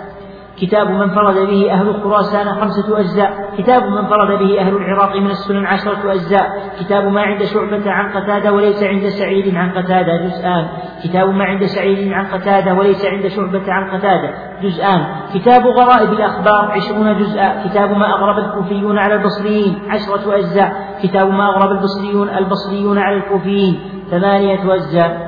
كتاب 0.61 0.91
من 0.91 1.15
فرد 1.15 1.35
به 1.35 1.73
أهل 1.73 1.95
خراسان 1.95 2.55
خمسة 2.55 3.01
أجزاء 3.01 3.51
كتاب 3.59 3.83
من 3.83 4.07
فرد 4.07 4.39
به 4.39 4.61
أهل 4.61 4.77
العراق 4.77 5.17
من 5.17 5.31
السنن 5.31 5.67
عشرة 5.67 6.13
أجزاء 6.13 6.73
كتاب 6.81 7.05
ما 7.05 7.21
عند 7.21 7.45
شعبة 7.45 7.91
عن 7.91 8.13
قتادة 8.13 8.53
وليس 8.53 8.83
عند 8.83 9.09
سعيد 9.09 9.55
عن 9.55 9.71
قتادة 9.71 10.17
جزءان. 10.17 10.67
كتاب 11.05 11.29
ما 11.29 11.45
عند 11.45 11.65
سعيد 11.65 12.13
عن 12.13 12.25
قتادة 12.27 12.75
وليس 12.75 13.05
عند 13.05 13.27
شعبة 13.29 13.73
عن 13.73 13.91
قتادة 13.91 14.35
جزءان. 14.63 15.07
كتاب 15.35 15.67
غرائب 15.67 16.13
الأخبار 16.13 16.71
عشرون 16.71 17.19
جزءا 17.19 17.69
كتاب 17.69 17.91
ما 17.91 18.07
أغرب 18.07 18.39
الكوفيون 18.39 18.99
على 18.99 19.15
البصريين 19.15 19.79
عشرة 19.89 20.37
أجزاء 20.37 20.73
كتاب 21.03 21.29
ما 21.31 21.49
أغرب 21.49 21.71
البصريون 21.71 22.29
البصريون 22.29 22.99
على 22.99 23.17
الكوفيين 23.17 23.81
ثمانية 24.11 24.75
أجزاء. 24.75 25.26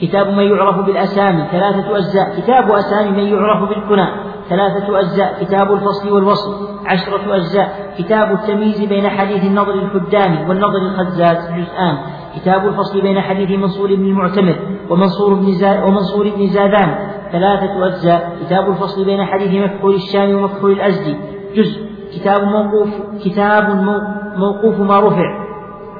كتاب 0.00 0.28
من 0.28 0.44
يعرف 0.44 0.86
بالأسامي 0.86 1.44
ثلاثة 1.52 1.96
أجزاء. 1.96 2.40
كتاب 2.40 2.70
أسامي 2.70 3.10
من 3.10 3.26
يعرف 3.26 3.68
بالكنى 3.68 4.06
ثلاثة 4.48 4.98
أجزاء. 5.00 5.44
كتاب 5.44 5.72
الفصل 5.72 6.12
والوصل 6.12 6.68
عشرة 6.86 7.36
أجزاء. 7.36 7.94
كتاب 7.98 8.32
التمييز 8.32 8.84
بين 8.84 9.08
حديث 9.08 9.44
النظر 9.44 9.74
الحداني 9.74 10.48
والنظر 10.48 10.78
الخزاز 10.78 11.50
جزءان. 11.50 11.98
كتاب 12.36 12.66
الفصل 12.66 13.00
بين 13.00 13.20
حديث 13.20 13.50
منصور 13.50 13.94
بن 13.94 14.04
المعتمر 14.04 14.56
ومنصور 14.90 15.34
بن 15.34 15.46
ومنصور 15.84 16.28
بن 16.36 16.46
زادان 16.46 17.08
ثلاثة 17.32 17.86
أجزاء. 17.86 18.36
كتاب 18.46 18.68
الفصل 18.68 19.04
بين 19.04 19.24
حديث 19.24 19.64
مكحول 19.64 19.94
الشام 19.94 20.34
ومكحول 20.34 20.72
الأزدي. 20.72 21.16
جزء. 21.54 21.86
كتاب 22.14 22.42
موقوف 22.42 22.88
كتاب 23.24 23.70
موقوف 24.36 24.80
ما 24.80 25.00
رفع. 25.00 25.46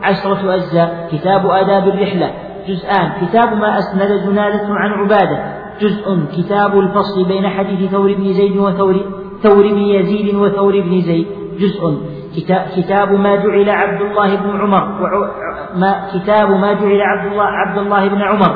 عشرة 0.03 0.55
أجزاء. 0.55 1.09
كتاب 1.13 1.47
آداب 1.47 1.89
الرحلة. 1.89 2.46
جزءان. 2.69 3.13
كتاب 3.21 3.53
ما 3.53 3.79
أسند 3.79 4.27
جنادة 4.27 4.67
عن 4.71 4.91
عبادة. 4.91 5.39
جزء 5.81 6.19
كتاب 6.37 6.79
الفصل 6.79 7.25
بين 7.29 7.49
حديث 7.49 7.91
ثور 7.91 8.13
بن 8.13 8.33
زيد 8.33 8.57
وثور 8.57 8.97
ثور 9.43 9.63
بن 9.63 9.79
يزيد 9.79 10.35
وثور 10.35 10.81
بن 10.81 11.01
زيد. 11.01 11.27
جزء 11.61 11.99
كتاب 12.77 13.13
ما 13.13 13.37
جعل 13.37 13.71
عبد 13.71 14.01
الله 14.01 14.37
بن 14.37 14.61
عمر 14.61 14.85
ما 15.75 16.07
كتاب 16.15 16.51
ما 16.51 16.73
جعل 16.73 17.01
عبد 17.01 17.33
الله 17.33 17.45
عبد 17.45 17.79
الله 17.79 18.09
بن 18.09 18.23
عمر. 18.23 18.53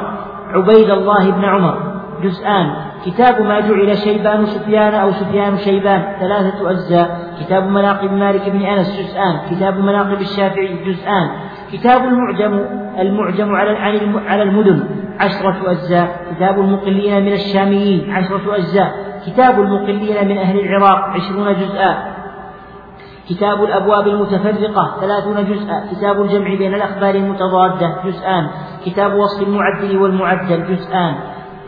عبيد 0.55 0.91
الله 0.91 1.31
بن 1.31 1.45
عمر. 1.45 1.79
جزءان. 2.23 2.75
كتاب 3.07 3.43
ما 3.43 3.61
جعل 3.61 3.97
شيبان 3.97 4.47
سفيان 4.47 4.95
أو 4.95 5.13
سفيان 5.13 5.57
شيبان. 5.57 6.03
ثلاثة 6.21 6.71
أجزاء. 6.71 7.09
كتاب 7.41 7.69
مناقب 7.69 8.13
مالك 8.13 8.49
بن 8.51 8.63
أنس. 8.63 9.01
جزءان. 9.01 9.35
كتاب 9.51 9.79
مناقب 9.79 10.21
الشافعي. 10.21 10.85
جزءان. 10.87 11.29
كتاب 11.73 12.05
المعجم 12.05 12.61
المعجم 12.99 13.55
على 13.55 13.71
على 14.29 14.43
المدن. 14.43 14.85
عشرة 15.21 15.71
أجزاء. 15.71 16.21
كتاب 16.37 16.61
المقلين 16.61 17.25
من 17.25 17.33
الشاميين. 17.33 18.11
عشرة 18.11 18.57
أجزاء. 18.57 18.93
كتاب 19.27 19.61
المقلين 19.61 20.29
من 20.29 20.39
أهل 20.39 20.61
العراق. 20.61 20.99
عشرون 20.99 21.53
جزءا. 21.53 22.15
كتاب 23.31 23.65
الأبواب 23.65 24.09
المتفرقة. 24.09 24.97
ثلاثون 25.01 25.45
جزءا. 25.45 25.85
كتاب 25.93 26.23
الجمع 26.23 26.55
بين 26.55 26.75
الأخبار 26.75 27.15
المتضادة. 27.15 27.97
جزءان. 28.05 28.49
كتاب 28.87 29.15
وصف 29.15 29.49
المعدل 29.49 29.97
والمعدل. 29.97 30.77
جزءان. 30.77 31.15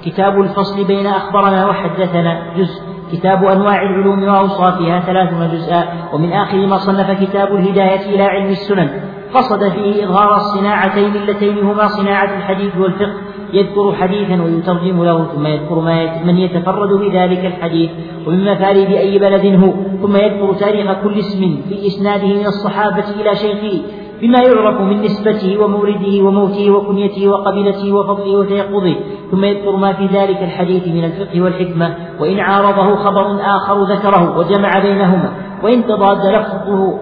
كتاب 0.04 0.40
الفصل 0.40 0.84
بين 0.84 1.06
أخبرنا 1.06 1.66
وحدثنا. 1.66 2.54
جزء. 2.56 2.82
كتاب 3.12 3.44
أنواع 3.44 3.82
العلوم 3.82 4.22
وأوصافها. 4.24 5.00
ثلاثون 5.00 5.48
جزءا. 5.48 5.84
ومن 6.12 6.32
آخر 6.32 6.66
ما 6.66 6.76
صنف 6.76 7.10
كتاب 7.24 7.54
الهداية 7.54 8.14
إلى 8.14 8.22
علم 8.22 8.50
السنن. 8.50 9.11
قصد 9.34 9.68
فيه 9.68 10.04
إظهار 10.04 10.36
الصناعتين 10.36 11.16
اللتين 11.16 11.58
هما 11.58 11.86
صناعة 11.86 12.36
الحديث 12.36 12.76
والفقه. 12.76 13.12
يذكر 13.52 13.92
حديثا 13.92 14.42
ويترجم 14.42 15.04
له 15.04 15.24
ثم 15.24 15.46
يذكر 15.46 15.80
ما 15.80 16.24
من 16.24 16.38
يتفرد 16.38 16.88
بذلك 16.88 17.44
الحديث. 17.44 17.90
ومن 18.26 18.44
مفارد 18.44 18.90
أي 18.90 19.18
بلد 19.18 19.46
هو 19.64 19.72
ثم 20.02 20.16
يذكر 20.16 20.54
تاريخ 20.54 20.92
كل 21.02 21.18
اسم 21.18 21.60
في 21.68 21.86
إسناده 21.86 22.26
من 22.26 22.46
الصحابة 22.46 23.04
إلى 23.20 23.34
شيخه 23.34 23.82
بما 24.22 24.38
يعرف 24.38 24.80
من 24.80 25.02
نسبته 25.02 25.64
ومورده 25.64 26.22
وموته 26.24 26.70
وكنيته 26.70 27.28
وقبيلته 27.28 27.92
وفضله 27.92 28.38
وتيقظه. 28.38 28.96
ثم 29.30 29.44
يذكر 29.44 29.76
ما 29.76 29.92
في 29.92 30.06
ذلك 30.06 30.42
الحديث 30.42 30.88
من 30.88 31.04
الفقه 31.04 31.42
والحكمة. 31.42 31.96
وإن 32.20 32.40
عارضه 32.40 32.94
خبر 32.94 33.40
آخر 33.56 33.82
ذكره 33.82 34.38
وجمع 34.38 34.78
بينهما. 34.78 35.32
وإن 35.62 35.86
تضاد 35.86 36.26
لفظه 36.26 36.98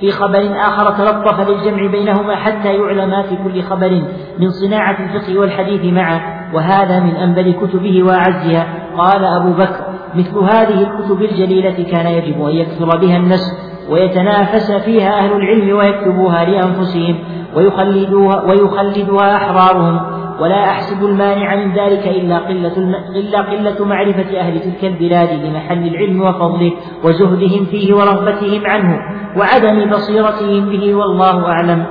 في 0.00 0.10
خبر 0.10 0.50
آخر 0.56 0.90
تلطف 0.90 1.40
للجمع 1.48 1.86
بينهما 1.90 2.36
حتى 2.36 2.74
يعلم 2.74 3.22
في 3.22 3.36
كل 3.44 3.62
خبر 3.62 4.02
من 4.38 4.50
صناعة 4.50 4.96
الفقه 5.04 5.38
والحديث 5.38 5.92
معا 5.92 6.20
وهذا 6.54 7.00
من 7.00 7.16
أنبل 7.16 7.52
كتبه 7.52 8.02
وأعزها 8.02 8.66
قال 8.98 9.24
أبو 9.24 9.52
بكر 9.52 9.84
مثل 10.14 10.38
هذه 10.38 10.82
الكتب 10.82 11.22
الجليلة 11.22 11.90
كان 11.90 12.06
يجب 12.06 12.42
أن 12.42 12.56
يكثر 12.56 12.98
بها 12.98 13.16
النسل 13.16 13.56
ويتنافس 13.90 14.72
فيها 14.72 15.18
أهل 15.18 15.32
العلم 15.32 15.76
ويكتبوها 15.76 16.44
لأنفسهم. 16.44 17.18
ويخلدوها, 17.56 18.42
ويخلدها 18.44 19.36
أحرارهم. 19.36 20.20
ولا 20.40 20.64
أحسب 20.64 21.04
المانع 21.04 21.56
من 21.56 21.72
ذلك 21.72 22.08
إلا 22.08 22.38
قلة 22.38 22.78
إلا 23.16 23.38
قلة 23.38 23.84
معرفة 23.84 24.40
أهل 24.40 24.60
تلك 24.60 24.84
البلاد 24.84 25.28
لمحل 25.44 25.86
العلم 25.86 26.20
وفضله 26.20 26.72
وزهدهم 27.04 27.64
فيه 27.64 27.94
ورغبتهم 27.94 28.66
عنه 28.66 28.98
وعدم 29.36 29.90
بصيرتهم 29.90 30.64
به 30.68 30.94
والله 30.94 31.46
أعلم. 31.46 31.84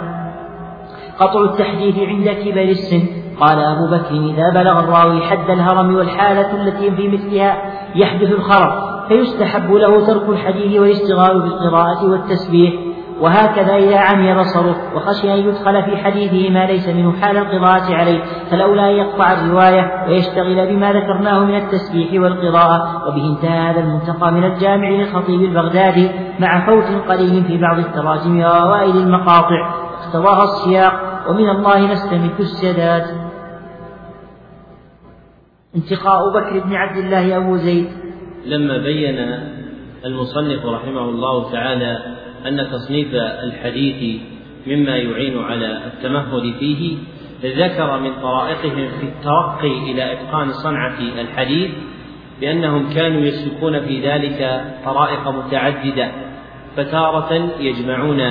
قطع 1.20 1.44
التحديث 1.44 2.00
عند 2.00 2.30
كبر 2.30 2.62
السن. 2.62 3.02
قال 3.40 3.60
أبو 3.60 3.88
بكر 3.88 4.12
إذا 4.12 4.50
بلغ 4.54 4.80
الراوي 4.80 5.22
حد 5.22 5.50
الهرم 5.50 5.96
والحالة 5.96 6.64
التي 6.64 6.92
في 6.92 7.08
مثلها 7.08 7.58
يحدث 7.96 8.32
الخرق 8.32 9.06
فيستحب 9.08 9.72
له 9.72 10.06
ترك 10.06 10.30
الحديث 10.30 10.80
والاشتغال 10.80 11.42
بالقراءة 11.42 12.12
والتسبيح. 12.12 12.74
وهكذا 13.22 13.76
إذا 13.76 13.98
عمي 13.98 14.36
بصره 14.36 14.96
وخشي 14.96 15.34
أن 15.34 15.40
يدخل 15.40 15.84
في 15.84 15.98
حديثه 15.98 16.50
ما 16.50 16.66
ليس 16.66 16.90
منه 16.90 17.22
حال 17.22 17.38
القراءة 17.38 17.96
عليه 17.96 18.24
فلولا 18.52 18.90
أن 18.90 18.96
يقطع 18.96 19.34
الرواية 19.34 20.06
ويشتغل 20.08 20.68
بما 20.68 20.94
ذكرناه 20.94 21.40
من 21.40 21.56
التسبيح 21.56 22.22
والقراءة 22.22 23.08
وبه 23.08 23.30
انتهى 23.30 23.60
هذا 23.60 23.80
المنتقى 23.80 24.32
من 24.32 24.44
الجامع 24.44 24.90
للخطيب 24.90 25.42
البغدادي 25.42 26.10
مع 26.40 26.66
فوت 26.66 27.10
قليل 27.10 27.44
في 27.44 27.58
بعض 27.58 27.80
التراجم 27.80 28.40
وأوائل 28.40 28.98
المقاطع 28.98 29.90
اقتضاها 30.04 30.44
السياق 30.44 31.10
ومن 31.30 31.50
الله 31.50 31.92
نستمد 31.92 32.40
السداد. 32.40 33.04
انتقاء 35.76 36.30
بكر 36.30 36.60
بن 36.60 36.76
عبد 36.76 36.98
الله 36.98 37.38
أبو 37.38 37.56
زيد. 37.56 37.88
لما 38.46 38.78
بين 38.78 39.16
المصنف 40.06 40.66
رحمه 40.66 41.02
الله 41.02 41.52
تعالى 41.52 42.19
أن 42.48 42.68
تصنيف 42.72 43.14
الحديث 43.16 44.22
مما 44.68 44.98
يعين 44.98 45.44
على 45.44 45.78
التمهل 45.88 46.54
فيه 46.60 46.98
ذكر 47.44 48.00
من 48.00 48.12
طرائقهم 48.22 48.88
في 49.00 49.06
الترقي 49.06 49.92
إلى 49.92 50.14
إتقان 50.14 50.52
صنعة 50.52 51.00
الحديث 51.22 51.72
بأنهم 52.42 52.90
كانوا 52.94 53.22
يسلكون 53.22 53.80
في 53.80 54.10
ذلك 54.10 54.66
طرائق 54.86 55.28
متعددة 55.28 56.12
فتارة 56.76 57.50
يجمعون 57.60 58.22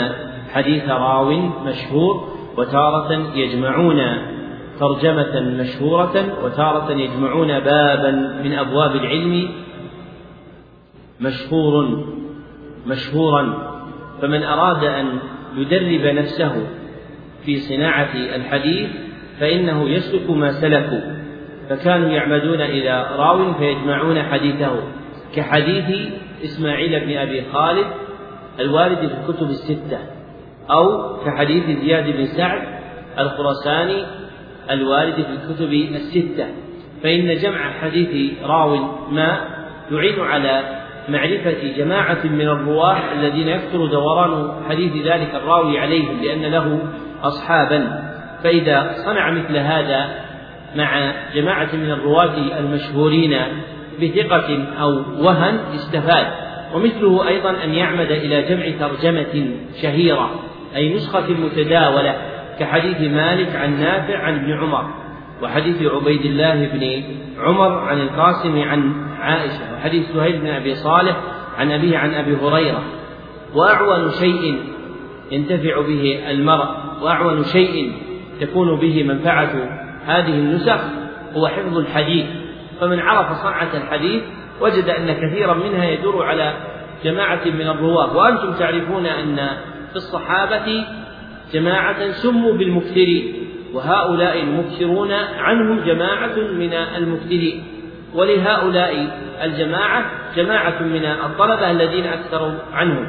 حديث 0.53 0.89
راو 0.89 1.31
مشهور 1.67 2.29
وتارة 2.57 3.37
يجمعون 3.37 4.01
ترجمة 4.81 5.41
مشهورة 5.41 6.45
وتارة 6.45 6.93
يجمعون 6.93 7.61
بابا 7.61 8.11
من 8.45 8.53
أبواب 8.53 8.97
العلم 8.97 9.49
مشهور 11.21 12.05
مشهورا. 12.87 13.78
فمن 14.23 14.43
أراد 14.43 14.85
أن 14.85 15.19
يدرب 15.57 16.15
نفسه 16.15 16.67
في 17.45 17.57
صناعة 17.57 18.15
الحديث 18.15 18.89
فإنه 19.41 19.89
يسلك 19.89 20.31
ما 20.31 20.53
سلكوا 20.53 21.01
فكانوا 21.69 22.09
يعمدون 22.09 22.61
إلى 22.61 23.07
راو 23.17 23.55
فيجمعون 23.55 24.23
حديثه 24.23 24.83
كحديث 25.35 26.13
إسماعيل 26.45 27.01
بن 27.01 27.17
أبي 27.17 27.43
خالد 27.53 27.87
الوارد 28.61 28.99
في 28.99 29.05
الكتب 29.05 29.51
الستة 29.51 29.99
أو 30.71 31.17
كحديث 31.25 31.79
زياد 31.79 32.17
بن 32.17 32.27
سعد 32.27 32.63
الخرساني 33.19 34.05
الوارد 34.71 35.15
في 35.15 35.31
الكتب 35.31 35.73
الستة 35.73 36.47
فإن 37.03 37.35
جمع 37.35 37.71
حديث 37.71 38.33
راو 38.43 38.77
ما 39.11 39.41
يعين 39.91 40.21
على 40.21 40.78
معرفة 41.09 41.73
جماعة 41.77 42.25
من 42.25 42.49
الرواة 42.49 43.13
الذين 43.13 43.49
يكثر 43.49 43.87
دوران 43.87 44.53
حديث 44.69 45.07
ذلك 45.07 45.35
الراوي 45.35 45.79
عليهم 45.79 46.21
لأن 46.23 46.43
له 46.43 46.79
أصحابا. 47.23 48.05
فإذا 48.45 48.93
صنع 49.05 49.31
مثل 49.31 49.57
هذا 49.57 50.09
مع 50.77 51.13
جماعة 51.35 51.69
من 51.73 51.91
الرواة 51.91 52.59
المشهورين 52.59 53.37
بثقة 54.03 54.65
أو 54.81 54.91
وهن 55.25 55.59
استفاد. 55.75 56.27
ومثله 56.75 57.29
أيضا 57.29 57.65
أن 57.65 57.75
يعمد 57.75 58.11
إلى 58.11 58.43
جمع 58.43 58.89
ترجمة 58.89 59.51
شهيرة 59.83 60.31
أي 60.77 60.95
نسخة 60.95 61.31
متداولة 61.31 62.17
كحديث 62.59 63.01
مالك 63.01 63.57
عن 63.57 63.81
نافع 63.81 64.19
عن 64.19 64.35
ابن 64.35 64.53
عمر 64.53 64.85
وحديث 65.43 65.83
عبيد 65.83 66.25
الله 66.25 66.67
بن 66.67 67.03
عمر 67.39 67.79
عن 67.79 68.01
القاسم 68.01 68.63
عن 68.63 69.08
عائشة 69.21 69.75
وحديث 69.75 70.13
سهيل 70.13 70.39
بن 70.41 70.47
أبي 70.47 70.75
صالح 70.75 71.17
عن 71.59 71.73
أبيه 71.73 71.99
عن 71.99 72.15
أبي 72.15 72.37
هريرة. 72.37 72.83
وأعون 73.55 74.11
شيء 74.11 74.63
ينتفع 75.31 75.81
به 75.81 76.31
المرء 76.31 76.69
وأعون 77.03 77.45
شيء 77.45 77.93
تكون 78.41 78.79
به 78.81 79.03
منفعة 79.03 79.81
هذه 80.07 80.35
النسخ 80.35 80.81
هو 81.37 81.49
حفظ 81.49 81.79
الحديث. 81.79 82.27
فمن 82.81 83.01
عرف 83.01 83.33
صنعة 83.33 83.77
الحديث 83.77 84.23
وجد 84.61 84.89
أن 84.89 85.13
كثيرا 85.13 85.55
منها 85.55 85.85
يدور 85.85 86.25
على 86.25 86.55
جماعة 87.05 87.45
من 87.45 87.69
الرواة. 87.69 88.17
وأنتم 88.17 88.53
تعرفون 88.53 89.07
أن 89.07 89.37
في 89.91 89.97
الصحابة 89.97 90.85
جماعة 91.53 92.11
سموا 92.11 92.53
بالمكثرين 92.53 93.35
وهؤلاء 93.75 94.43
المكثرون 94.43 95.13
عنهم 95.39 95.81
جماعة 95.81 96.37
من 96.37 96.73
المكثرين. 96.73 97.78
ولهؤلاء 98.15 99.21
الجماعة 99.43 100.05
جماعة 100.37 100.83
من 100.83 101.05
الطلبة 101.05 101.71
الذين 101.71 102.07
أكثروا 102.07 102.53
عنهم. 102.73 103.07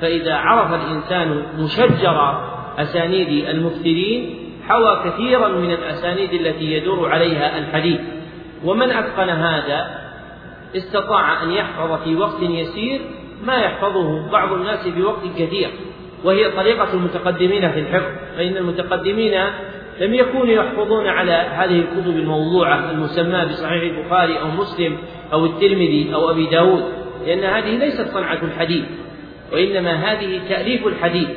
فإذا 0.00 0.34
عرف 0.34 0.74
الإنسان 0.74 1.42
مشجر 1.58 2.40
أسانيد 2.78 3.48
المكثرين 3.48 4.38
حوى 4.68 5.02
كثيرا 5.04 5.48
من 5.48 5.70
الأسانيد 5.70 6.32
التي 6.32 6.72
يدور 6.72 7.08
عليها 7.08 7.58
الحديث. 7.58 8.00
ومن 8.64 8.90
أتقن 8.90 9.28
هذا؟ 9.28 10.02
استطاع 10.76 11.42
أن 11.42 11.50
يحفظ 11.50 12.02
في 12.04 12.16
وقت 12.16 12.42
يسير 12.42 13.00
ما 13.44 13.56
يحفظه 13.56 14.30
بعض 14.30 14.52
الناس 14.52 14.88
في 14.88 15.02
وقت 15.02 15.22
كثير. 15.38 15.70
وهي 16.24 16.50
طريقة 16.50 16.94
المتقدمين 16.94 17.72
في 17.72 17.80
الحفظ. 17.80 18.10
فإن 18.36 18.56
المتقدمين 18.56 19.40
لم 20.02 20.14
يكونوا 20.14 20.54
يحفظون 20.54 21.06
على 21.06 21.32
هذه 21.32 21.78
الكتب 21.78 22.16
الموضوعة 22.16 22.90
المسماة 22.90 23.44
بصحيح 23.44 23.82
البخاري 23.82 24.40
أو 24.40 24.46
مسلم 24.46 24.96
أو 25.32 25.46
الترمذي 25.46 26.14
أو 26.14 26.30
أبي 26.30 26.46
داود 26.46 26.84
لأن 27.26 27.44
هذه 27.44 27.76
ليست 27.76 28.08
صنعة 28.14 28.38
الحديث 28.42 28.84
وإنما 29.52 29.92
هذه 29.92 30.40
تأليف 30.48 30.86
الحديث 30.86 31.28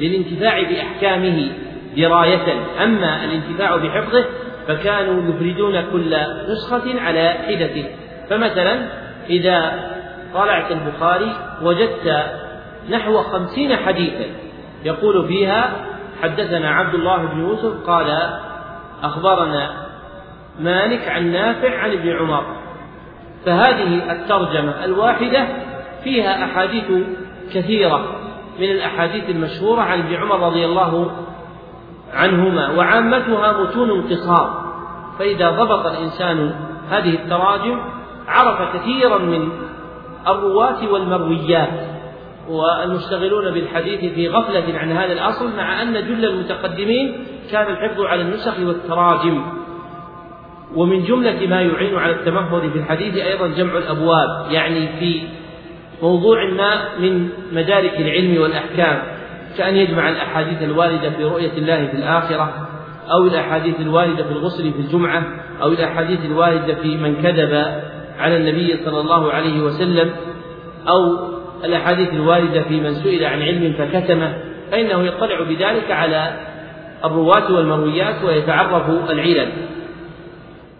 للانتفاع 0.00 0.62
بأحكامه 0.62 1.48
دراية. 1.96 2.54
أما 2.84 3.24
الانتفاع 3.24 3.76
بحفظه 3.76 4.24
فكانوا 4.68 5.30
يفردون 5.30 5.82
كل 5.92 6.16
نسخة 6.48 7.00
على 7.00 7.30
حدة 7.30 7.84
فمثلا 8.30 8.88
إذا 9.30 9.90
طالعت 10.34 10.72
البخاري 10.72 11.32
وجدت 11.62 12.24
نحو 12.90 13.22
خمسين 13.22 13.76
حديثا 13.76 14.24
يقول 14.84 15.28
فيها 15.28 15.89
حدثنا 16.22 16.70
عبد 16.70 16.94
الله 16.94 17.16
بن 17.16 17.40
يوسف 17.40 17.86
قال 17.86 18.30
أخبرنا 19.02 19.70
مالك 20.60 21.08
عن 21.08 21.32
نافع 21.32 21.78
عن 21.78 21.92
ابن 21.92 22.16
عمر. 22.16 22.44
فهذه 23.46 24.12
الترجمة 24.12 24.84
الواحدة 24.84 25.46
فيها 26.04 26.44
أحاديث 26.44 26.84
كثيرة 27.54 28.04
من 28.58 28.70
الأحاديث 28.70 29.30
المشهورة 29.30 29.80
عن 29.80 29.98
ابن 29.98 30.14
عمر 30.14 30.46
رضي 30.46 30.64
الله 30.64 31.10
عنهما 32.14 32.70
وعامتها 32.70 33.62
متون 33.62 34.02
قصار 34.02 34.72
فإذا 35.18 35.50
ضبط 35.50 35.86
الإنسان 35.86 36.54
هذه 36.90 37.14
التراجم 37.14 37.80
عرف 38.28 38.76
كثيرا 38.76 39.18
من 39.18 39.48
الرواة 40.28 40.92
والمرويات. 40.92 41.89
والمشتغلون 42.50 43.50
بالحديث 43.50 44.14
في 44.14 44.28
غفلة 44.28 44.78
عن 44.78 44.92
هذا 44.92 45.12
الأصل 45.12 45.56
مع 45.56 45.82
أن 45.82 45.92
جل 45.92 46.24
المتقدمين 46.24 47.24
كان 47.52 47.72
الحفظ 47.72 48.00
على 48.00 48.22
النسخ 48.22 48.54
والتراجم. 48.60 49.42
ومن 50.74 51.04
جملة 51.04 51.46
ما 51.46 51.62
يعين 51.62 51.98
على 51.98 52.12
التمهد 52.12 52.70
في 52.70 52.78
الحديث 52.78 53.16
أيضا 53.16 53.46
جمع 53.46 53.78
الأبواب 53.78 54.46
يعني 54.50 54.88
في 54.98 55.20
موضوع 56.02 56.50
ما 56.50 56.98
من 56.98 57.28
مدارك 57.52 58.00
العلم 58.00 58.42
والأحكام 58.42 59.02
كأن 59.58 59.76
يجمع 59.76 60.08
الأحاديث 60.08 60.62
الواردة 60.62 61.10
في 61.10 61.24
رؤية 61.24 61.52
الله 61.52 61.86
في 61.86 61.96
الآخرة 61.96 62.68
أو 63.12 63.26
الأحاديث 63.26 63.80
الواردة 63.80 64.24
في 64.24 64.30
الغسل 64.32 64.72
في 64.72 64.78
الجمعة 64.78 65.22
أو 65.62 65.68
الأحاديث 65.68 66.24
الواردة 66.24 66.74
في 66.74 66.96
من 66.96 67.22
كذب 67.22 67.82
على 68.18 68.36
النبي 68.36 68.76
صلى 68.84 69.00
الله 69.00 69.32
عليه 69.32 69.60
وسلم 69.60 70.10
أو 70.88 71.30
الأحاديث 71.64 72.12
الواردة 72.12 72.62
في 72.62 72.80
من 72.80 72.94
سئل 72.94 73.24
عن 73.24 73.42
علم 73.42 73.72
فكتمه 73.72 74.32
فإنه 74.70 75.02
يطلع 75.02 75.40
بذلك 75.40 75.90
على 75.90 76.32
الرواة 77.04 77.52
والمرويات 77.52 78.24
ويتعرف 78.24 79.10
العلل. 79.10 79.48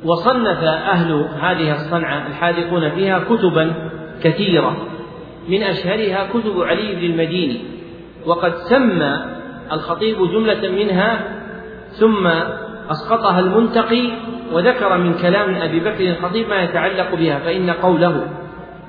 وصنف 0.05 0.63
أهل 0.65 1.27
هذه 1.41 1.73
الصنعة 1.73 2.27
الحاذقون 2.27 2.91
فيها 2.91 3.19
كتبا 3.19 3.73
كثيرة. 4.23 4.77
من 5.49 5.63
أشهرها 5.63 6.29
كتب 6.35 6.63
علي 6.63 6.95
بن 6.95 7.05
المديني. 7.05 7.61
وقد 8.27 8.55
سمى 8.55 9.25
الخطيب 9.73 10.17
جملة 10.33 10.69
منها 10.69 11.21
ثم 11.91 12.27
أسقطها 12.91 13.41
المنتقي 13.41 14.09
وذكر 14.53 14.99
من 14.99 15.15
كلام 15.15 15.55
أبي 15.55 15.81
بكر 15.81 16.11
الخطيب 16.11 16.49
ما 16.49 16.63
يتعلق 16.63 17.15
بها 17.15 17.39
فإن 17.39 17.71
قوله 17.71 18.27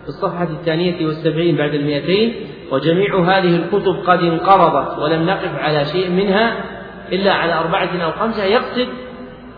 في 0.04 0.08
الصفحة 0.10 0.44
الثانية 0.44 1.06
والسبعين 1.06 1.56
بعد 1.56 1.74
المئتين 1.74 2.34
وجميع 2.72 3.20
هذه 3.20 3.56
الكتب 3.56 3.96
قد 4.06 4.24
انقرضت 4.24 5.00
ولم 5.00 5.26
نقف 5.26 5.60
على 5.60 5.86
شيء 5.86 6.10
منها 6.10 6.64
إلا 7.12 7.34
على 7.34 7.54
أربعة 7.54 7.98
أو 7.98 8.12
خمسة 8.12 8.44
يقصد 8.44 8.88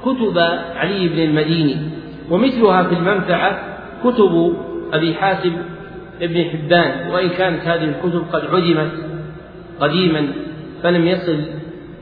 كتب 0.05 0.37
علي 0.75 1.07
بن 1.07 1.19
المديني. 1.19 1.77
ومثلها 2.29 2.83
في 2.83 2.95
المنفعة 2.95 3.59
كتب 4.03 4.55
أبي 4.93 5.13
حاتم 5.13 5.53
ابن 6.21 6.43
حبان 6.43 7.11
وإن 7.11 7.29
كانت 7.29 7.61
هذه 7.67 7.83
الكتب 7.83 8.25
قد 8.33 8.45
عدمت 8.45 8.91
قديما 9.79 10.27
فلم 10.83 11.07
يصل 11.07 11.39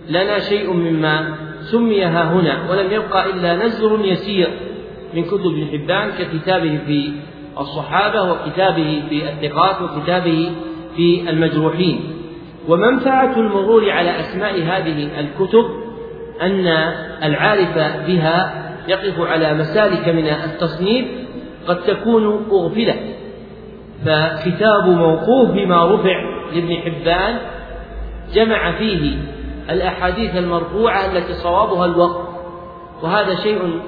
لنا 0.10 0.40
شيء 0.40 0.74
مما 0.74 1.36
سمي 1.62 2.04
ها 2.04 2.34
هنا 2.34 2.72
ولم 2.72 2.92
يبقى 2.92 3.30
إلا 3.30 3.66
نزر 3.66 4.06
يسير 4.06 4.48
من 5.14 5.24
كتب 5.24 5.46
ابن 5.46 5.68
حبان 5.72 6.10
ككتابه 6.20 6.80
في 6.88 7.12
الصحابة 7.60 8.32
وكتابه 8.32 9.04
في 9.10 9.30
الثقات 9.30 9.82
وكتابه 9.82 10.52
في 10.96 11.30
المجروحين. 11.30 12.00
ومنفعة 12.68 13.38
المرور 13.38 13.90
على 13.90 14.20
أسماء 14.20 14.62
هذه 14.62 15.20
الكتب 15.20 15.66
أن 16.42 16.68
العارف 17.24 17.78
بها 18.08 18.54
يقف 18.88 19.20
على 19.20 19.54
مسالك 19.54 20.10
من 20.10 20.28
التصنيف 20.28 21.06
قد 21.68 21.82
تكون 21.82 22.46
أغفلت 22.52 23.00
فكتاب 24.06 24.88
موقوف 24.88 25.50
بما 25.50 25.96
رفع 25.96 26.22
لابن 26.54 26.76
حبان 26.76 27.38
جمع 28.34 28.72
فيه 28.72 29.18
الأحاديث 29.70 30.36
المرفوعة 30.36 31.06
التي 31.06 31.34
صوابها 31.34 31.86
الوقت. 31.86 32.28
وهذا 33.02 33.36
شيء 33.36 33.82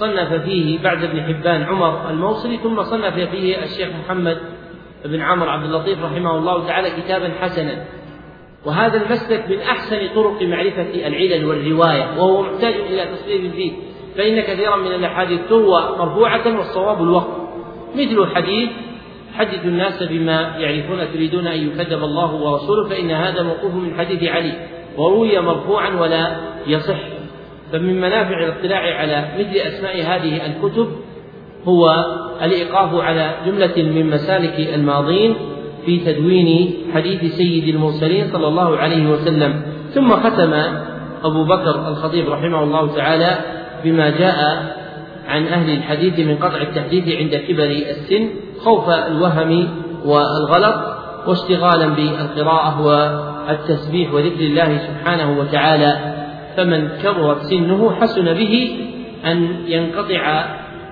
صنف 0.00 0.32
فيه 0.32 0.82
بعد 0.82 1.04
ابن 1.04 1.22
حبان 1.22 1.62
عمر 1.62 2.10
الموصلي 2.10 2.56
ثم 2.56 2.82
صنف 2.82 3.14
فيه 3.14 3.62
الشيخ 3.62 3.88
محمد 4.04 4.38
بن 5.04 5.20
عمرو 5.20 5.50
عبد 5.50 5.64
اللطيف 5.64 6.04
رحمه 6.04 6.38
الله 6.38 6.66
تعالى 6.66 6.90
كتابا 6.90 7.32
حسنا. 7.40 7.84
وهذا 8.66 8.96
المسلك 8.96 9.44
من 9.50 9.60
أحسن 9.60 10.08
طرق 10.14 10.42
معرفة 10.42 11.06
العلل 11.06 11.44
والرواية 11.44 12.18
وهو 12.18 12.42
محتاج 12.42 12.74
إلى 12.74 13.04
تصريف 13.04 13.54
فيه 13.54 13.72
فإن 14.16 14.40
كثيرا 14.40 14.76
من 14.76 14.92
الأحاديث 14.92 15.40
تروى 15.48 15.96
مرفوعة 15.98 16.58
والصواب 16.58 17.02
الوقت. 17.02 17.36
مثل 17.94 18.26
حديث 18.34 18.70
حدثوا 19.34 19.64
الناس 19.64 20.02
بما 20.02 20.56
يعرفون 20.58 21.12
تريدون 21.12 21.46
أن 21.46 21.66
يكذب 21.66 22.04
الله 22.04 22.34
ورسوله 22.34 22.88
فإن 22.88 23.10
هذا 23.10 23.42
موقوف 23.42 23.74
من 23.74 23.98
حديث 23.98 24.24
علي 24.24 24.52
وروي 24.96 25.40
مرفوعا 25.40 26.00
ولا 26.00 26.36
يصح. 26.66 27.15
فمن 27.76 28.00
منافع 28.00 28.38
الاطلاع 28.38 28.98
على 28.98 29.24
مثل 29.38 29.56
أسماء 29.56 29.96
هذه 29.96 30.46
الكتب 30.46 30.88
هو 31.64 32.04
الإيقاف 32.42 32.94
على 32.94 33.34
جملة 33.46 33.92
من 33.92 34.10
مسالك 34.10 34.74
الماضين 34.74 35.34
في 35.86 35.98
تدوين 35.98 36.74
حديث 36.94 37.34
سيد 37.34 37.74
المرسلين 37.74 38.28
صلى 38.32 38.48
الله 38.48 38.76
عليه 38.76 39.10
وسلم. 39.10 39.62
ثم 39.94 40.12
ختم 40.12 40.52
أبو 41.24 41.44
بكر 41.44 41.88
الخطيب 41.88 42.28
رحمه 42.28 42.62
الله 42.62 42.94
تعالى 42.96 43.38
بما 43.84 44.10
جاء 44.10 44.66
عن 45.28 45.46
أهل 45.46 45.70
الحديث 45.70 46.18
من 46.18 46.36
قطع 46.36 46.62
التحديث 46.62 47.16
عند 47.16 47.36
كبر 47.48 47.64
السن 47.64 48.28
خوف 48.60 48.90
الوهم 48.90 49.68
والغلط 50.04 50.76
واشتغالا 51.26 51.86
بالقراءة 51.86 52.82
والتسبيح 52.82 54.14
وذكر 54.14 54.40
الله 54.40 54.78
سبحانه 54.78 55.38
وتعالى. 55.38 56.15
فمن 56.56 56.88
كبرت 56.88 57.42
سنه 57.42 57.96
حسن 58.00 58.24
به 58.24 58.86
أن 59.24 59.56
ينقطع 59.66 60.44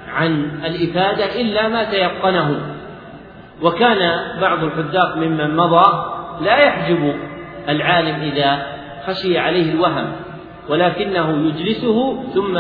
عن 0.09 0.51
الإفادة 0.65 1.41
إلا 1.41 1.68
ما 1.68 1.84
تيقنه. 1.84 2.60
وكان 3.62 4.20
بعض 4.41 4.65
الحذاق 4.65 5.17
ممن 5.17 5.57
مضى 5.57 5.84
لا 6.41 6.57
يحجب 6.57 7.15
العالم 7.68 8.33
إذا 8.33 8.67
خشي 9.07 9.39
عليه 9.39 9.73
الوهم 9.73 10.12
ولكنه 10.68 11.49
يجلسه 11.49 12.23
ثم 12.34 12.59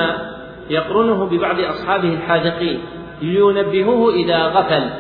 يقرنه 0.70 1.24
ببعض 1.24 1.60
أصحابه 1.60 2.08
الحاذقين 2.08 2.80
لينبهوه 3.22 4.14
إذا 4.14 4.46
غفل. 4.46 4.90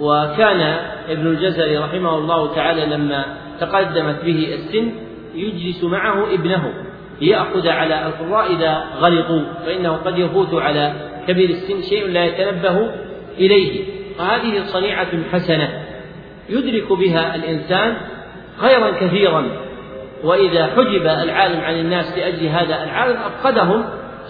وكان 0.00 0.76
ابن 1.08 1.26
الجزري 1.26 1.78
رحمه 1.78 2.18
الله 2.18 2.54
تعالى 2.54 2.86
لما 2.86 3.24
تقدمت 3.60 4.24
به 4.24 4.54
السن 4.54 4.92
يجلس 5.34 5.84
معه 5.84 6.34
ابنه. 6.34 6.72
ليأخذ 7.22 7.68
على 7.68 8.06
القراء 8.06 8.52
إذا 8.52 8.84
غلطوا 9.00 9.42
فإنه 9.66 9.92
قد 9.92 10.18
يفوت 10.18 10.54
على 10.54 10.92
كبير 11.28 11.50
السن 11.50 11.82
شيء 11.82 12.08
لا 12.08 12.24
يتنبه 12.24 12.90
إليه. 13.38 13.84
فهذه 14.18 14.62
صنيعة 14.66 15.08
حسنة 15.32 15.82
يدرك 16.48 16.92
بها 16.92 17.34
الإنسان 17.34 17.96
خيرا 18.58 18.90
كثيرا. 18.90 19.44
وإذا 20.24 20.66
حجب 20.66 21.06
العالم 21.06 21.60
عن 21.60 21.74
الناس 21.74 22.18
لأجل 22.18 22.46
هذا 22.46 22.84
العالم 22.84 23.16
أفقدهم 23.16 23.84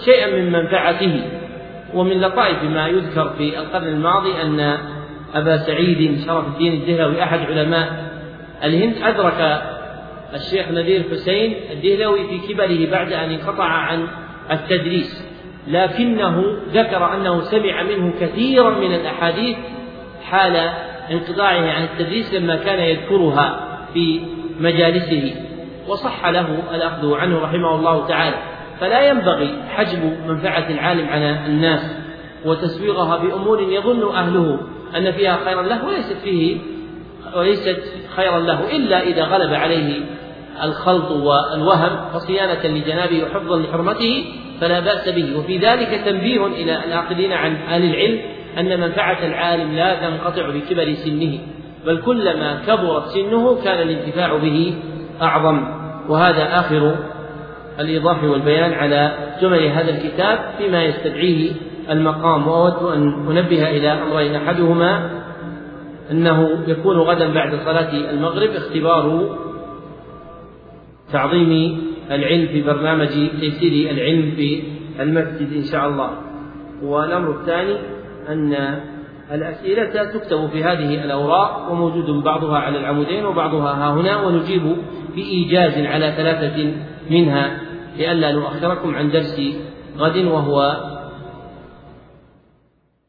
شيئا 0.05 0.37
من 0.37 0.53
منفعته. 0.53 1.21
ومن 1.95 2.21
لطائف 2.21 2.63
ما 2.63 2.89
يذكر 2.89 3.35
في 3.39 3.59
القرن 3.59 3.87
الماضي 3.87 4.43
أن 4.43 4.79
أبا 5.35 5.57
سعيد 5.57 6.21
شرف 6.27 6.47
الدين 6.47 6.73
الدهلوي 6.73 7.23
أحد 7.23 7.39
علماء 7.39 7.89
الهند 8.65 8.95
أدرك 9.03 9.63
الشيخ 10.35 10.69
نذير 10.69 11.05
حسين 11.11 11.55
الدهلوي 11.73 12.29
في 12.29 12.39
كبره 12.39 12.91
بعد 12.91 13.13
أن 13.13 13.31
انقطع 13.31 13.65
عن 13.65 14.07
التدريس 14.51 15.25
لكنه 15.69 16.57
ذكر 16.73 17.15
أنه 17.15 17.41
سمع 17.41 17.83
منه 17.83 18.13
كثيرا 18.21 18.71
من 18.71 18.95
الأحاديث 18.95 19.57
حال 20.23 20.57
انقطاعه 21.11 21.71
عن 21.71 21.83
التدريس 21.83 22.35
لما 22.35 22.57
كان 22.57 22.79
يذكرها 22.79 23.69
في 23.95 24.21
مجالسه 24.61 25.35
وصح 25.89 26.27
له 26.27 26.63
الأخذ 26.75 27.15
عنه 27.15 27.39
رحمه 27.39 27.75
الله 27.75 28.07
تعالى. 28.07 28.37
فلا 28.81 29.09
ينبغي 29.09 29.51
حجب 29.69 30.17
منفعة 30.29 30.71
العالم 30.71 31.09
على 31.09 31.47
الناس 31.47 31.97
وتسويغها 32.45 33.17
بأمور 33.17 33.63
يظن 33.63 34.15
أهله 34.15 34.61
أن 34.97 35.13
فيها 35.13 35.39
خيرا 35.45 35.63
له 35.63 35.87
وليست 35.87 36.17
فيه 36.25 36.59
وليست 37.37 37.83
خيرا 38.17 38.41
له 38.41 38.77
إلا 38.77 39.03
إذا 39.03 39.25
غلب 39.25 39.55
عليه 39.55 40.01
الخلط 40.63 41.11
والوهم 41.11 41.91
فصيانة 42.15 42.67
لجنابه 42.67 43.25
وحفظا 43.25 43.57
لحرمته 43.57 44.25
فلا 44.61 44.81
بأس 44.81 45.09
به. 45.09 45.39
وفي 45.39 45.59
ذلك 45.59 46.03
تنبيه 46.05 46.47
إلى 46.47 46.85
العاقلين 46.85 47.33
عن 47.33 47.57
أهل 47.57 47.85
العلم 47.85 48.21
أن 48.59 48.81
منفعة 48.81 49.27
العالم 49.27 49.77
لا 49.77 49.95
تنقطع 49.95 50.51
بكبر 50.51 50.95
سنه 50.95 51.39
بل 51.87 52.01
كلما 52.01 52.61
كبرت 52.67 53.07
سنه 53.07 53.63
كان 53.65 53.89
الانتفاع 53.89 54.37
به 54.37 54.75
أعظم. 55.23 55.65
وهذا 56.09 56.55
آخر 56.55 56.95
الإيضاح 57.81 58.25
والبيان 58.25 58.73
على 58.73 59.13
جمل 59.43 59.67
هذا 59.67 59.91
الكتاب 59.91 60.39
فيما 60.59 60.85
يستدعيه 60.85 61.53
المقام. 61.91 62.49
وأود 62.49 62.93
أن 62.93 63.27
أنبه 63.29 63.71
إلى 63.71 63.93
أمرين 63.93 64.35
أحدهما 64.35 65.22
أنه 66.13 66.65
يكون 66.67 66.97
غدا 66.97 67.33
بعد 67.35 67.55
صلاة 67.65 68.11
المغرب 68.11 68.51
اختبار 68.51 69.37
تعظيم 71.13 71.83
العلم 72.11 72.47
في 72.47 72.63
برنامج 72.63 73.09
تيسير 73.41 73.91
العلم 73.91 74.31
في 74.37 74.63
المسجد 75.01 75.53
إن 75.53 75.65
شاء 75.73 75.89
الله. 75.89 76.11
والأمر 76.83 77.31
الثاني 77.41 77.77
أن 78.29 78.81
الأسئلة 79.33 80.05
تكتب 80.13 80.49
في 80.53 80.65
هذه 80.65 81.05
الأوراق 81.05 81.73
وموجود 81.73 82.25
بعضها 82.25 82.59
على 82.59 82.79
العمودين 82.79 83.27
وبعضها 83.27 83.73
ها 83.73 83.93
هنا 83.93 84.27
ونجيب 84.27 84.77
بإيجاز 85.17 85.87
على 85.87 86.13
ثلاثة 86.17 86.73
منها 87.11 87.61
لئلا 87.99 88.33
نؤخركم 88.33 88.95
عن 88.95 89.11
درس 89.11 89.41
غد 89.99 90.17
وهو 90.17 90.77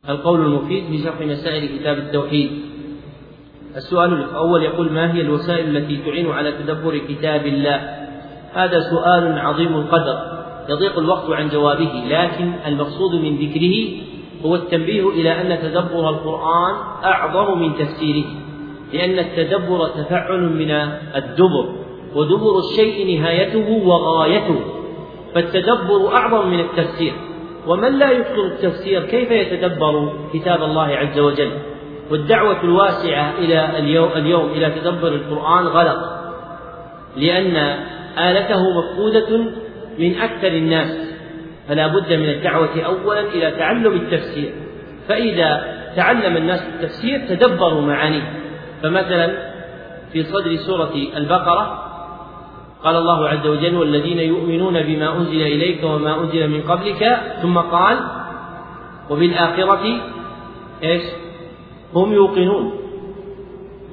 القول 0.09 0.45
المفيد 0.45 0.83
في 0.83 1.03
شرح 1.03 1.21
مسائل 1.21 1.79
كتاب 1.79 1.97
التوحيد. 1.97 2.51
السؤال 3.75 4.13
الأول 4.13 4.63
يقول 4.63 4.91
ما 4.91 5.13
هي 5.13 5.21
الوسائل 5.21 5.77
التي 5.77 5.97
تعين 6.05 6.31
على 6.31 6.51
تدبر 6.51 6.97
كتاب 6.97 7.45
الله؟ 7.45 8.03
هذا 8.53 8.79
سؤال 8.79 9.39
عظيم 9.39 9.75
القدر 9.75 10.33
يضيق 10.69 10.99
الوقت 10.99 11.29
عن 11.29 11.49
جوابه 11.49 12.03
لكن 12.09 12.53
المقصود 12.67 13.15
من 13.15 13.35
ذكره 13.35 13.75
هو 14.45 14.55
التنبيه 14.55 15.09
إلى 15.09 15.41
أن 15.41 15.61
تدبر 15.61 16.09
القرآن 16.09 16.75
أعظم 17.03 17.61
من 17.61 17.75
تفسيره 17.75 18.25
لأن 18.93 19.19
التدبر 19.19 19.87
تفعل 19.87 20.41
من 20.41 20.71
الدبر 21.15 21.69
ودبر 22.15 22.59
الشيء 22.59 23.19
نهايته 23.19 23.69
وغايته 23.69 24.59
فالتدبر 25.35 26.15
أعظم 26.15 26.49
من 26.49 26.59
التفسير 26.59 27.13
ومن 27.67 27.99
لا 27.99 28.11
يتقن 28.11 28.45
التفسير 28.45 29.03
كيف 29.03 29.31
يتدبر 29.31 30.13
كتاب 30.33 30.63
الله 30.63 30.87
عز 30.87 31.19
وجل؟ 31.19 31.51
والدعوة 32.11 32.63
الواسعة 32.63 33.33
إلى 33.37 33.79
اليوم, 33.79 34.09
اليوم 34.15 34.51
إلى 34.51 34.71
تدبر 34.71 35.07
القرآن 35.07 35.67
غلط 35.67 35.97
لأن 37.17 37.55
آلته 38.17 38.59
مفقودة 38.79 39.39
من 39.99 40.19
أكثر 40.19 40.47
الناس 40.47 41.13
فلا 41.69 41.87
بد 41.87 42.13
من 42.13 42.29
الدعوة 42.29 42.81
أولا 42.81 43.19
إلى 43.19 43.51
تعلم 43.51 43.93
التفسير 43.93 44.53
فإذا 45.07 45.73
تعلم 45.95 46.37
الناس 46.37 46.61
التفسير 46.61 47.19
تدبروا 47.29 47.81
معانيه. 47.81 48.33
فمثلا 48.83 49.53
في 50.13 50.23
صدر 50.23 50.55
سورة 50.55 50.93
البقرة 51.17 51.83
قال 52.83 52.95
الله 52.95 53.27
عز 53.27 53.47
وجل 53.47 53.75
والذين 53.75 54.19
يؤمنون 54.19 54.81
بما 54.81 55.17
أنزل 55.17 55.41
إليك 55.41 55.83
وما 55.83 56.21
أنزل 56.21 56.47
من 56.49 56.61
قبلك 56.61 57.17
ثم 57.41 57.57
قال 57.57 57.97
وبالآخرة 59.09 60.01
إيش؟ 60.83 61.03
هم 61.95 62.13
يوقنون 62.13 62.73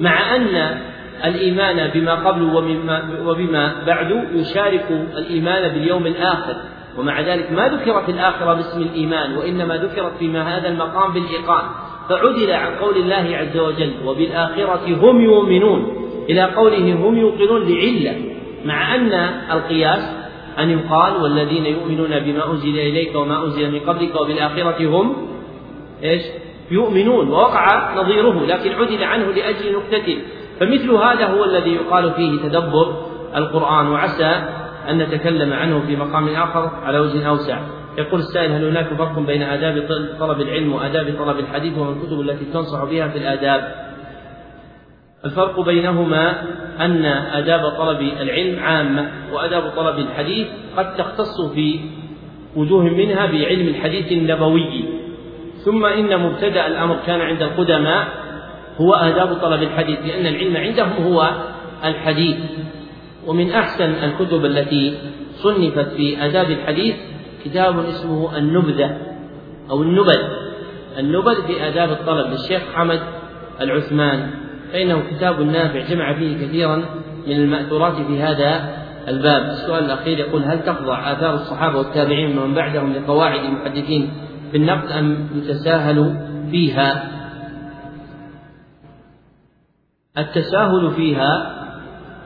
مع 0.00 0.36
أن 0.36 0.80
الإيمان 1.24 1.90
بما 1.94 2.14
قبل 2.14 2.42
وبما, 2.42 3.02
وبما 3.26 3.84
بعد 3.86 4.24
يشارك 4.34 4.86
الإيمان 5.16 5.68
باليوم 5.68 6.06
الآخر 6.06 6.56
ومع 6.98 7.20
ذلك 7.20 7.52
ما 7.52 7.68
ذكرت 7.68 8.08
الآخرة 8.08 8.54
باسم 8.54 8.82
الإيمان 8.82 9.36
وإنما 9.36 9.76
ذكرت 9.76 10.12
في 10.18 10.38
هذا 10.38 10.68
المقام 10.68 11.12
بالإيقان. 11.12 11.64
فعدل 12.08 12.52
عن 12.52 12.74
قول 12.74 12.96
الله 12.96 13.36
عز 13.36 13.58
وجل 13.58 13.92
وبالآخرة 14.06 14.96
هم 15.02 15.20
يؤمنون 15.20 16.06
إلى 16.30 16.42
قوله 16.42 16.94
هم 16.94 17.18
يوقنون 17.18 17.62
لعلة 17.62 18.16
مع 18.64 18.94
أن 18.94 19.12
القياس 19.52 20.20
أن 20.58 20.70
يقال 20.70 21.22
والذين 21.22 21.66
يؤمنون 21.66 22.18
بما 22.18 22.50
أنزل 22.50 22.78
إليك 22.78 23.16
وما 23.16 23.44
أنزل 23.44 23.70
من 23.70 23.80
قبلك 23.80 24.20
وبالآخرة 24.20 24.86
هم 24.86 25.16
إيش؟ 26.02 26.22
يؤمنون 26.70 27.28
ووقع 27.28 27.94
نظيره 27.94 28.47
لكن 28.47 28.73
عدل 28.73 29.05
عنه 29.05 29.24
لأجل 29.24 29.76
نكتة 29.76 30.18
فمثل 30.60 30.90
هذا 30.90 31.26
هو 31.26 31.44
الذي 31.44 31.70
يقال 31.70 32.12
فيه 32.12 32.42
تدبر 32.42 33.07
القرآن 33.36 33.86
وعسى 33.86 34.42
أن 34.89 34.99
نتكلم 34.99 35.52
عنه 35.52 35.81
في 35.86 35.97
مقام 35.97 36.28
آخر 36.28 36.70
على 36.84 36.99
وجه 36.99 37.28
أوسع. 37.28 37.58
يقول 37.99 38.20
السائل 38.20 38.52
هل 38.52 38.65
هناك 38.65 38.86
فرق 38.86 39.18
بين 39.18 39.42
آداب 39.42 39.89
طلب 40.20 40.40
العلم 40.40 40.73
وآداب 40.73 41.15
طلب 41.18 41.39
الحديث 41.39 41.78
وما 41.78 41.90
الكتب 41.90 42.20
التي 42.20 42.44
تنصح 42.44 42.84
بها 42.84 43.08
في 43.08 43.18
الآداب؟ 43.18 43.74
الفرق 45.24 45.60
بينهما 45.60 46.42
أن 46.81 47.05
آداب 47.05 47.60
طلب 47.78 48.00
العلم 48.00 48.60
عامة 48.60 49.10
وآداب 49.32 49.73
طلب 49.76 49.99
الحديث 49.99 50.47
قد 50.76 50.94
تختص 50.94 51.40
في 51.55 51.81
وجوه 52.57 52.84
منها 52.84 53.26
بعلم 53.26 53.68
الحديث 53.68 54.12
النبوي. 54.12 54.99
ثم 55.64 55.84
إن 55.84 56.20
مبتدأ 56.20 56.66
الأمر 56.66 56.97
كان 57.06 57.20
عند 57.20 57.42
القدماء 57.42 58.08
هو 58.76 58.94
آداب 58.94 59.34
طلب 59.34 59.62
الحديث 59.62 59.98
لأن 60.06 60.26
العلم 60.26 60.56
عندهم 60.56 60.92
هو 61.06 61.30
الحديث. 61.84 62.36
ومن 63.26 63.50
أحسن 63.50 63.90
الكتب 63.90 64.44
التي 64.44 64.98
صنفت 65.34 65.89
في 65.97 66.26
آداب 66.26 66.50
الحديث 66.50 66.97
كتاب 67.44 67.78
اسمه 67.78 68.36
النبذة 68.39 68.97
أو 69.70 69.82
النبذ 69.82 70.18
النبذ 70.98 71.47
في 71.47 71.68
آداب 71.68 71.90
الطلب 71.90 72.26
للشيخ 72.32 72.62
حمد 72.74 73.00
العثمان 73.60 74.30
فإنه 74.72 75.02
كتاب 75.10 75.40
نافع 75.40 75.80
جمع 75.80 76.14
فيه 76.14 76.47
كثيرا 76.47 76.76
من 77.26 77.36
المأثورات 77.36 77.94
في 77.94 78.22
هذا 78.22 78.74
الباب. 79.08 79.42
السؤال 79.42 79.84
الأخير 79.84 80.18
يقول 80.18 80.42
هل 80.42 80.64
تخضع 80.64 81.12
آثار 81.12 81.34
الصحابة 81.34 81.78
والتابعين 81.78 82.39
ومن 82.39 82.55
بعدهم 82.55 82.92
لقواعد 82.92 83.40
المحدثين 83.44 84.10
في 84.50 84.56
النقد 84.56 84.90
أم 84.90 85.28
يتساهل 85.34 86.16
فيها؟ 86.50 87.10
التساهل 90.18 90.90
فيها 90.90 91.56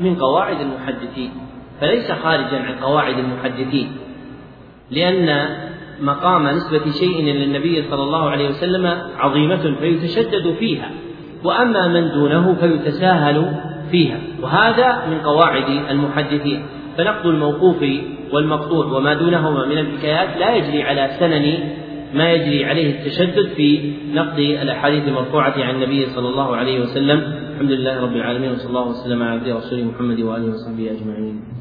من 0.01 0.17
قواعد 0.17 0.61
المحدثين 0.61 1.31
فليس 1.81 2.13
خارجا 2.13 2.59
عن 2.59 2.75
قواعد 2.75 3.19
المحدثين 3.19 3.93
لأن 4.91 5.49
مقام 6.01 6.49
نسبة 6.49 6.91
شيء 6.91 7.21
إلى 7.21 7.45
النبي 7.45 7.83
صلى 7.83 8.03
الله 8.03 8.31
عليه 8.31 8.49
وسلم 8.49 9.03
عظيمة 9.19 9.77
فيتشدد 9.81 10.55
فيها 10.59 10.91
وأما 11.45 11.89
من 11.89 12.13
دونه 12.13 12.55
فيتساهل 12.55 13.61
فيها 13.91 14.19
وهذا 14.43 15.07
من 15.07 15.19
قواعد 15.19 15.71
المحدثين. 15.91 16.67
فنقد 16.99 17.27
الموقوف 17.27 17.85
والمقطوع 18.33 18.87
وما 18.87 19.15
دونهما 19.15 19.67
من 19.67 19.79
الحكايات 19.79 20.37
لا 20.37 20.55
يجري 20.57 20.83
على 20.83 21.11
سنن 21.19 21.75
ما 22.15 22.33
يجري 22.33 22.65
عليه 22.65 22.99
التشدد 22.99 23.49
في 23.57 23.93
نقد 24.15 24.39
الأحاديث 24.39 25.09
المرفوعة 25.09 25.55
عن 25.59 25.75
النبي 25.75 26.07
صلى 26.07 26.29
الله 26.29 26.57
عليه 26.57 26.81
وسلم. 26.81 27.19
الحمد 27.55 27.71
لله 27.71 28.01
رب 28.01 28.17
العالمين 28.17 28.51
وصلى 28.53 28.69
الله 28.69 28.89
وسلم 28.89 29.23
على 29.23 29.31
عبده 29.31 29.55
ورسوله 29.55 29.85
محمد 29.85 30.21
وآله 30.21 30.47
وصحبه 30.55 30.91
أجمعين. 30.91 31.54